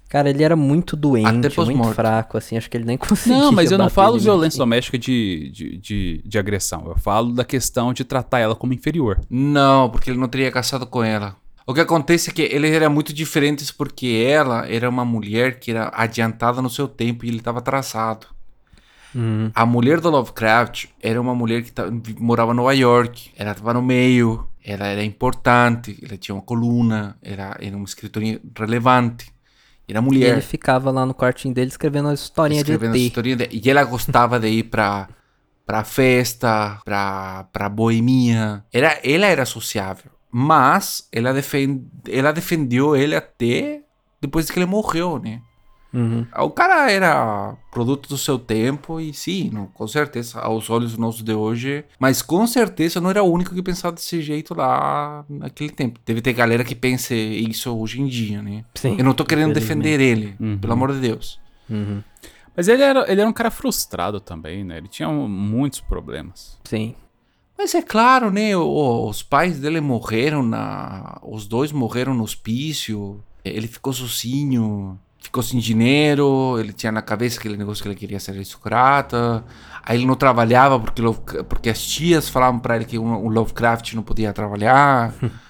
Cara, 0.09 0.31
ele 0.31 0.45
era 0.45 0.55
muito 0.55 0.97
doente, 0.97 1.49
muito 1.59 1.93
fraco, 1.93 2.39
assim, 2.39 2.57
acho 2.57 2.71
que 2.71 2.77
ele 2.77 2.85
nem 2.85 2.97
conseguia 2.99 3.37
Não, 3.37 3.51
mas 3.51 3.73
eu 3.73 3.79
não 3.79 3.91
falo 3.91 4.19
violência 4.19 4.57
doméstica 4.57 4.97
de, 4.97 5.51
de, 5.53 5.77
de, 5.79 6.23
de 6.25 6.39
agressão. 6.39 6.85
Eu 6.87 6.97
falo 6.97 7.33
da 7.33 7.45
questão 7.45 7.93
de 7.93 8.05
tratar 8.05 8.39
ela 8.39 8.55
como 8.55 8.73
inferior. 8.73 9.21
Não, 9.29 9.91
porque 9.91 10.11
ele 10.11 10.19
não 10.19 10.29
teria 10.29 10.51
casado 10.53 10.87
com 10.87 11.03
ela. 11.03 11.35
O 11.67 11.75
que 11.75 11.81
acontece 11.81 12.31
é 12.31 12.33
que 12.33 12.43
eles 12.43 12.71
eram 12.71 12.89
muito 12.89 13.13
diferentes 13.13 13.73
porque 13.73 14.25
ela 14.25 14.69
era 14.69 14.89
uma 14.89 15.05
mulher 15.05 15.59
que 15.59 15.73
era 15.73 15.91
adiantada 15.93 16.63
no 16.63 16.71
seu 16.71 16.87
tempo 16.87 17.25
e 17.25 17.29
ele 17.29 17.39
estava 17.39 17.59
atrasado. 17.59 18.29
Uhum. 19.15 19.51
A 19.55 19.65
mulher 19.65 20.01
do 20.01 20.11
Lovecraft 20.11 20.87
era 21.03 21.21
uma 21.21 21.35
mulher 21.35 21.63
que 21.63 21.73
morava 22.21 22.53
em 22.53 22.57
Nova 22.57 22.73
York. 22.75 23.31
Ela 23.37 23.53
estava 23.53 23.73
no 23.75 23.83
meio, 23.83 24.47
ela 24.65 24.87
era 24.87 25.03
importante, 25.03 25.99
ela 26.07 26.17
tinha 26.17 26.35
uma 26.35 26.43
coluna, 26.43 27.17
era, 27.23 27.57
era 27.61 27.77
uma 27.77 27.85
escritora 27.85 28.25
relevante. 28.59 29.33
Era 29.89 30.01
E 30.01 30.03
mulher. 30.03 30.33
ele 30.33 30.41
ficava 30.43 30.91
lá 30.91 31.07
no 31.07 31.15
quartinho 31.15 31.55
dele 31.55 31.69
escrevendo 31.69 32.07
uma 32.07 32.15
historinha 32.15 32.61
escrevendo 32.61 32.93
de 32.93 32.99
as 32.99 33.03
ET. 33.05 33.09
historinhas 33.09 33.39
de- 33.39 33.49
E 33.65 33.71
ela 33.71 33.85
gostava 33.85 34.39
de 34.41 34.49
ir 34.49 34.65
pra, 34.65 35.09
pra 35.65 35.85
festa, 35.85 36.81
pra, 36.85 37.45
pra 37.53 37.69
boemia. 37.69 38.65
Era, 38.73 38.99
ela 39.05 39.27
era 39.27 39.45
sociável. 39.47 40.11
Mas 40.31 41.09
ela, 41.13 41.33
defen, 41.33 41.89
ela 42.09 42.33
defendeu 42.33 42.97
ele 42.97 43.15
até 43.15 43.81
depois 44.21 44.51
que 44.51 44.59
ele 44.59 44.67
morreu, 44.67 45.19
né? 45.19 45.41
Uhum. 45.97 46.27
O 46.45 46.51
cara 46.51 46.91
era 46.91 47.57
produto 47.73 48.07
do 48.09 48.19
seu 48.19 48.39
tempo 48.39 49.01
e 49.01 49.15
sim, 49.15 49.49
não, 49.51 49.67
com 49.69 49.89
certeza, 49.89 50.39
aos 50.41 50.69
olhos 50.69 50.97
nossos 50.99 51.23
de 51.23 51.33
hoje. 51.33 51.85
Mas 51.99 52.21
com 52.21 52.47
certeza 52.47 53.01
não 53.01 53.09
era 53.09 53.23
o 53.23 53.33
único 53.33 53.55
que 53.55 53.63
pensava 53.63 53.95
desse 53.95 54.21
jeito 54.21 54.53
lá 54.55 55.25
naquele 55.29 55.71
tempo. 55.71 55.99
Deve 56.05 56.21
ter 56.21 56.35
galera 56.35 56.63
que 56.65 56.75
pense 56.75 57.15
isso 57.15 57.75
hoje 57.75 58.01
em 58.03 58.07
dia, 58.07 58.43
né? 58.43 58.63
Sim, 58.75 58.97
Eu 58.99 59.05
não 59.05 59.15
tô 59.15 59.25
querendo 59.25 59.55
defender 59.55 59.99
ele, 60.01 60.37
Uhum. 60.39 60.59
pelo 60.59 60.73
amor 60.75 60.93
de 60.93 61.01
Deus. 61.01 61.41
Uhum. 61.71 62.03
Mas 62.55 62.69
ele 62.69 62.83
era, 62.83 63.11
ele 63.11 63.21
era 63.23 63.29
um 63.29 63.33
cara 63.33 63.51
frustrado 63.51 64.21
também, 64.21 64.65
né? 64.65 64.77
Ele 64.79 64.89
tinha 64.89 65.09
um- 65.09 65.27
muitos 65.29 65.81
problemas. 65.81 66.59
Sim. 66.65 66.95
Mas 67.59 67.75
é 67.75 67.81
claro, 67.81 68.31
né? 68.31 68.55
o- 68.57 69.09
Os 69.09 69.23
pais 69.23 69.59
dele 69.59 69.81
morreram 69.81 70.43
na. 70.43 71.19
Os 71.23 71.47
dois 71.47 71.73
morreram 71.73 72.13
no 72.15 72.23
hospício. 72.23 73.23
Ele 73.45 73.67
ficou 73.67 73.93
sozinho. 73.93 74.99
Ficou 75.27 75.43
sem 75.43 75.59
dinheiro. 75.59 76.57
Ele 76.61 76.73
tinha 76.73 76.93
na 76.93 77.03
cabeça 77.03 77.41
aquele 77.41 77.57
negócio 77.57 77.83
que 77.83 77.89
ele 77.89 77.97
queria 77.97 78.21
ser 78.21 78.31
aristocrata. 78.31 79.45
Aí 79.85 79.99
ele 79.99 80.07
não 80.07 80.15
trabalhava 80.15 80.79
porque, 80.79 81.03
porque 81.49 81.69
as 81.69 81.85
tias 81.85 82.29
falavam 82.29 82.61
pra 82.61 82.77
ele 82.77 82.85
que 82.85 82.97
o 82.97 83.03
o 83.05 83.29
Lovecraft 83.29 83.93
não 83.95 84.03
podia 84.03 84.33
trabalhar. 84.33 85.13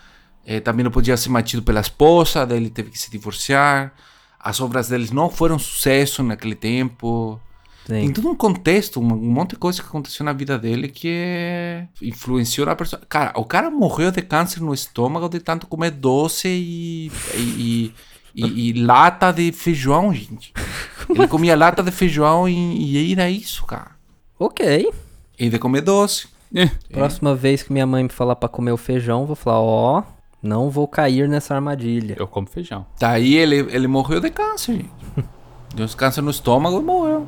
Eh, 0.48 0.61
também 0.61 0.85
não 0.85 0.93
podia 0.93 1.16
ser 1.16 1.28
mantido 1.28 1.61
pela 1.61 1.81
esposa. 1.81 2.47
Daí 2.47 2.59
ele 2.59 2.70
teve 2.70 2.89
que 2.93 2.97
se 3.01 3.11
divorciar. 3.11 3.93
As 4.39 4.61
obras 4.61 4.89
deles 4.89 5.11
não 5.11 5.28
foram 5.28 5.59
sucesso 5.59 6.23
naquele 6.23 6.55
tempo. 6.55 7.40
Tem 7.85 8.07
Sim. 8.07 8.12
todo 8.12 8.28
um 8.31 8.35
contexto, 8.36 9.01
um, 9.01 9.12
um 9.12 9.28
monte 9.32 9.51
de 9.51 9.57
coisa 9.57 9.82
que 9.82 9.89
aconteceu 9.89 10.24
na 10.24 10.32
vida 10.32 10.57
dele 10.57 10.86
que 10.86 11.09
é- 11.12 11.89
influenciou 12.01 12.65
na 12.65 12.77
pessoa. 12.77 13.03
Cara, 13.09 13.32
o 13.35 13.44
cara 13.44 13.73
morreu 13.73 14.12
de 14.12 14.23
câncer 14.23 14.61
no 14.62 14.73
estômago 14.73 15.28
de 15.28 15.40
tanto 15.40 15.66
comer 15.66 15.90
doce 15.90 16.47
e, 16.47 17.11
e, 17.35 17.40
e- 17.40 17.94
e- 18.36 18.70
e 18.70 18.72
lata 18.84 19.32
de 19.32 19.50
feijão, 19.52 20.12
gente. 20.14 20.52
Ele 21.08 21.26
comia 21.28 21.56
lata 21.56 21.82
de 21.82 21.90
feijão 21.90 22.48
e, 22.48 23.08
e 23.08 23.12
era 23.12 23.30
isso, 23.30 23.64
cara. 23.64 23.92
Ok. 24.38 24.92
E 25.38 25.48
de 25.50 25.58
comer 25.58 25.80
doce. 25.80 26.28
É, 26.54 26.66
Próxima 26.92 27.34
vez 27.34 27.62
que 27.62 27.72
minha 27.72 27.86
mãe 27.86 28.02
me 28.04 28.08
falar 28.08 28.36
pra 28.36 28.48
comer 28.48 28.70
o 28.72 28.76
feijão, 28.76 29.22
eu 29.22 29.26
vou 29.26 29.36
falar, 29.36 29.60
ó, 29.60 30.02
não 30.42 30.70
vou 30.70 30.86
cair 30.86 31.28
nessa 31.28 31.54
armadilha. 31.54 32.14
eu 32.18 32.26
como 32.28 32.46
feijão. 32.46 32.86
Daí 33.00 33.34
ele, 33.34 33.56
ele 33.74 33.86
morreu 33.88 34.20
de 34.20 34.30
câncer, 34.30 34.74
gente. 34.76 34.90
Deu 35.74 35.88
câncer 35.90 36.22
no 36.22 36.30
estômago 36.30 36.78
e 36.80 36.82
morreu. 36.84 37.26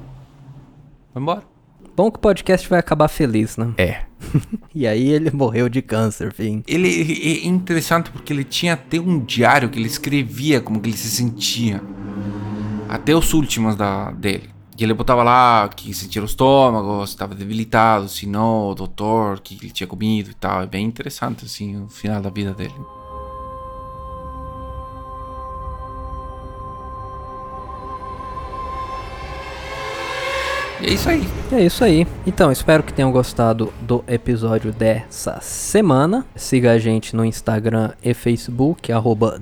Foi 1.12 1.20
embora. 1.20 1.42
Bom 1.96 2.10
que 2.10 2.16
o 2.18 2.20
podcast 2.20 2.68
vai 2.68 2.78
acabar 2.78 3.08
feliz, 3.08 3.56
né? 3.56 3.72
É. 3.76 4.02
E 4.74 4.86
aí 4.86 5.08
ele 5.08 5.30
morreu 5.32 5.68
de 5.68 5.82
câncer, 5.82 6.32
fim. 6.32 6.62
Ele 6.66 6.88
é 6.88 7.46
interessante 7.46 8.10
porque 8.10 8.32
ele 8.32 8.44
tinha 8.44 8.74
até 8.74 9.00
um 9.00 9.18
diário 9.18 9.68
que 9.68 9.78
ele 9.78 9.88
escrevia 9.88 10.60
como 10.60 10.80
que 10.80 10.88
ele 10.90 10.96
se 10.96 11.08
sentia. 11.08 11.82
Até 12.88 13.14
os 13.14 13.32
últimos 13.32 13.74
da, 13.74 14.10
dele. 14.12 14.50
E 14.78 14.84
ele 14.84 14.94
botava 14.94 15.24
lá 15.24 15.68
que 15.68 15.92
sentia 15.92 16.22
o 16.22 16.24
estômago, 16.24 17.04
se 17.04 17.14
estava 17.14 17.34
debilitado, 17.34 18.08
se 18.08 18.26
não, 18.26 18.68
o 18.68 18.74
doutor, 18.74 19.40
que 19.40 19.58
ele 19.60 19.72
tinha 19.72 19.86
comido 19.86 20.30
e 20.30 20.34
tal. 20.34 20.62
É 20.62 20.66
bem 20.66 20.86
interessante, 20.86 21.44
assim, 21.44 21.82
o 21.82 21.88
final 21.88 22.22
da 22.22 22.30
vida 22.30 22.54
dele. 22.54 22.74
E 30.80 30.86
é 30.86 30.92
isso 30.92 31.10
aí. 31.10 31.28
É 31.50 31.64
isso 31.64 31.82
aí. 31.82 32.06
Então, 32.24 32.52
espero 32.52 32.84
que 32.84 32.92
tenham 32.92 33.10
gostado 33.10 33.72
do 33.80 34.04
episódio 34.06 34.70
dessa 34.72 35.40
semana. 35.40 36.24
Siga 36.36 36.70
a 36.72 36.78
gente 36.78 37.16
no 37.16 37.24
Instagram 37.24 37.90
e 38.02 38.12
Facebook, 38.14 38.92
arroba. 38.92 39.40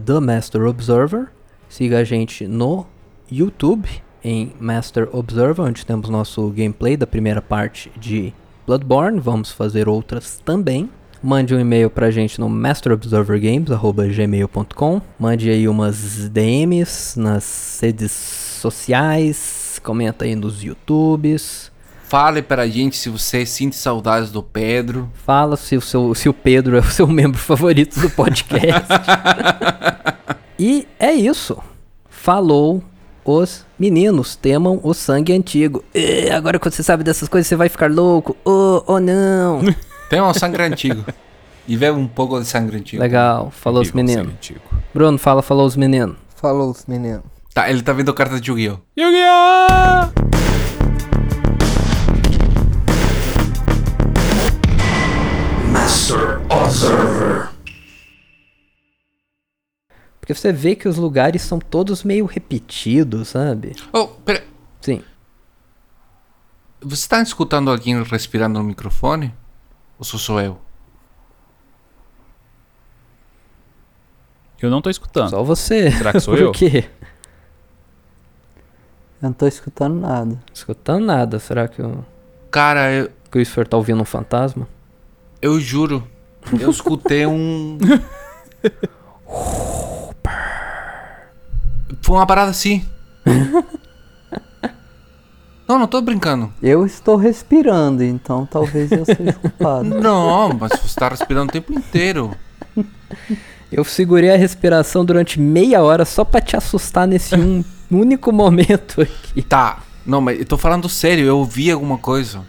Siga 1.69 1.99
a 1.99 2.05
gente 2.05 2.49
no 2.49 2.87
YouTube, 3.31 3.87
em 4.25 4.55
Master 4.59 5.11
Observer, 5.13 5.67
onde 5.67 5.85
temos 5.85 6.09
nosso 6.09 6.49
gameplay 6.51 6.97
da 6.97 7.07
primeira 7.07 7.43
parte 7.43 7.93
de 7.99 8.33
Bloodborne. 8.67 9.21
Vamos 9.21 9.53
fazer 9.53 9.87
outras 9.89 10.41
também. 10.43 10.89
Mande 11.23 11.55
um 11.55 11.61
e-mail 11.61 11.91
pra 11.91 12.11
gente 12.11 12.41
no 12.41 12.49
masterobservergames.gmail.com 12.49 15.03
Mande 15.19 15.51
aí 15.51 15.69
umas 15.69 16.31
DMs 16.31 17.19
nas 17.19 17.79
redes 17.83 18.13
sociais. 18.13 19.66
Comenta 19.87 20.25
aí 20.25 20.35
nos 20.35 20.65
YouTubes. 20.65 21.71
Fale 22.09 22.43
pra 22.43 22.67
gente 22.67 22.97
se 22.97 23.09
você 23.09 23.47
sente 23.47 23.77
saudades 23.77 24.33
do 24.33 24.43
Pedro. 24.43 25.09
Fala 25.15 25.57
se 25.57 25.77
o, 25.77 25.81
seu, 25.81 26.13
se 26.13 26.29
o 26.29 26.35
Pedro 26.35 26.77
é 26.77 26.81
o 26.81 26.91
seu 26.91 27.07
membro 27.09 27.39
favorito 27.39 28.01
do 28.01 28.11
podcast. 28.11 28.89
e 30.59 30.89
é 30.99 31.13
isso. 31.13 31.57
Falou 32.11 32.83
os 33.25 33.65
meninos. 33.79 34.35
Temam 34.35 34.81
o 34.83 34.93
sangue 34.93 35.33
antigo. 35.33 35.85
Eh, 35.95 36.33
agora 36.33 36.59
que 36.59 36.69
você 36.69 36.83
sabe 36.83 37.05
dessas 37.05 37.29
coisas, 37.29 37.47
você 37.47 37.55
vai 37.55 37.69
ficar 37.69 37.89
louco. 37.89 38.37
Oh, 38.45 38.83
oh 38.89 38.99
não. 38.99 39.61
Tem 40.11 40.21
um 40.21 40.35
sangue 40.35 40.61
antigo. 40.63 41.05
E 41.69 41.77
bebe 41.77 41.97
um 41.97 42.09
pouco 42.09 42.41
de 42.41 42.47
sangue 42.47 42.77
antigo. 42.77 43.01
Legal. 43.01 43.53
Falou 43.53 43.83
os 43.83 43.91
o 43.91 43.97
meninos. 43.97 44.35
Bruno, 44.93 45.17
fala, 45.17 45.43
falou 45.43 45.65
os 45.65 45.77
meninos. 45.77 46.17
Falou 46.35 46.73
os 46.73 46.87
meninos. 46.87 47.36
Tá, 47.57 47.71
ele 47.71 47.81
tá 47.81 47.91
vendo 47.95 48.13
carta 48.13 48.39
de 48.39 48.51
Yu-Gi-Oh! 48.51 48.79
Yu-Gi-Oh! 48.95 50.13
Porque 60.21 60.35
você 60.35 60.53
vê 60.53 60.77
que 60.77 60.87
os 60.87 60.99
lugares 60.99 61.41
são 61.41 61.59
todos 61.59 62.05
meio 62.05 62.27
repetidos, 62.27 63.29
sabe? 63.29 63.75
Oh, 63.91 64.09
pera. 64.09 64.45
Sim. 64.83 65.03
Você 66.83 67.09
tá 67.09 67.23
escutando 67.23 67.71
alguém 67.71 68.03
respirando 68.03 68.59
no 68.59 68.67
microfone? 68.67 69.35
Ou 69.99 70.05
sou 70.05 70.21
só 70.21 70.43
eu? 70.43 70.61
Eu 74.61 74.69
não 74.69 74.83
tô 74.83 74.91
escutando. 74.91 75.31
Só 75.31 75.43
você. 75.43 75.91
Será 75.91 76.13
que 76.13 76.21
sou 76.21 76.35
Por 76.37 76.43
eu? 76.43 76.53
quê? 76.53 76.91
Eu 79.27 79.31
não 79.31 79.33
tô 79.33 79.49
escutando 79.49 80.01
nada. 80.01 80.39
Escutando 80.55 81.05
nada. 81.05 81.41
Será 81.41 81.67
que 81.67 81.83
o 81.83 82.05
Cara, 82.49 82.93
eu, 82.93 83.11
Christopher 83.29 83.67
tá 83.67 83.77
ouvindo 83.77 84.01
um 84.01 84.05
fantasma? 84.05 84.69
eu 85.43 85.61
juro. 85.61 86.07
Eu 86.61 86.71
escutei 86.71 87.27
um. 87.27 87.77
Foi 92.01 92.17
uma 92.17 92.27
parada 92.27 92.53
assim. 92.53 92.85
Não, 95.69 95.77
não 95.77 95.89
tô 95.89 96.01
brincando. 96.01 96.53
Eu 96.63 96.87
estou 96.87 97.17
respirando, 97.17 98.05
então 98.05 98.47
talvez 98.47 98.93
eu 98.93 99.05
seja 99.05 99.33
culpado. 99.33 99.89
Não, 100.01 100.51
mas 100.53 100.71
você 100.81 100.95
tá 100.95 101.09
respirando 101.09 101.49
o 101.49 101.53
tempo 101.53 101.73
inteiro. 101.73 102.31
Eu 103.73 103.83
segurei 103.83 104.31
a 104.31 104.37
respiração 104.37 105.05
durante 105.05 105.41
meia 105.41 105.83
hora 105.83 106.05
só 106.05 106.25
pra 106.25 106.41
te 106.41 106.57
assustar 106.57 107.09
nesse 107.09 107.35
um 107.35 107.65
único 107.99 108.33
momento 108.33 109.03
aqui. 109.03 109.43
Tá. 109.43 109.83
Não, 110.05 110.21
mas 110.21 110.39
eu 110.39 110.47
tô 110.47 110.57
falando 110.57 110.89
sério, 110.89 111.25
eu 111.25 111.39
ouvi 111.39 111.71
alguma 111.71 111.99
coisa. 111.99 112.43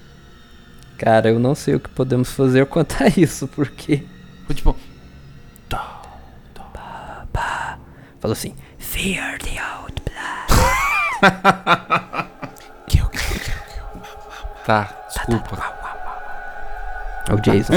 Cara, 0.98 1.30
eu 1.30 1.40
não 1.40 1.56
sei 1.56 1.76
o 1.76 1.80
que 1.80 1.90
podemos 1.90 2.32
fazer 2.32 2.66
quanto 2.66 3.04
a 3.04 3.08
isso, 3.20 3.48
porque. 3.48 4.04
Tipo. 4.54 4.76
Falou 8.20 8.34
assim: 8.34 8.56
Fear 8.80 9.38
the 9.40 9.58
old 9.80 9.94
blood. 10.04 10.68
Tá, 14.66 14.90
desculpa. 15.08 15.64
É 17.30 17.34
o 17.34 17.40
Jason. 17.40 17.74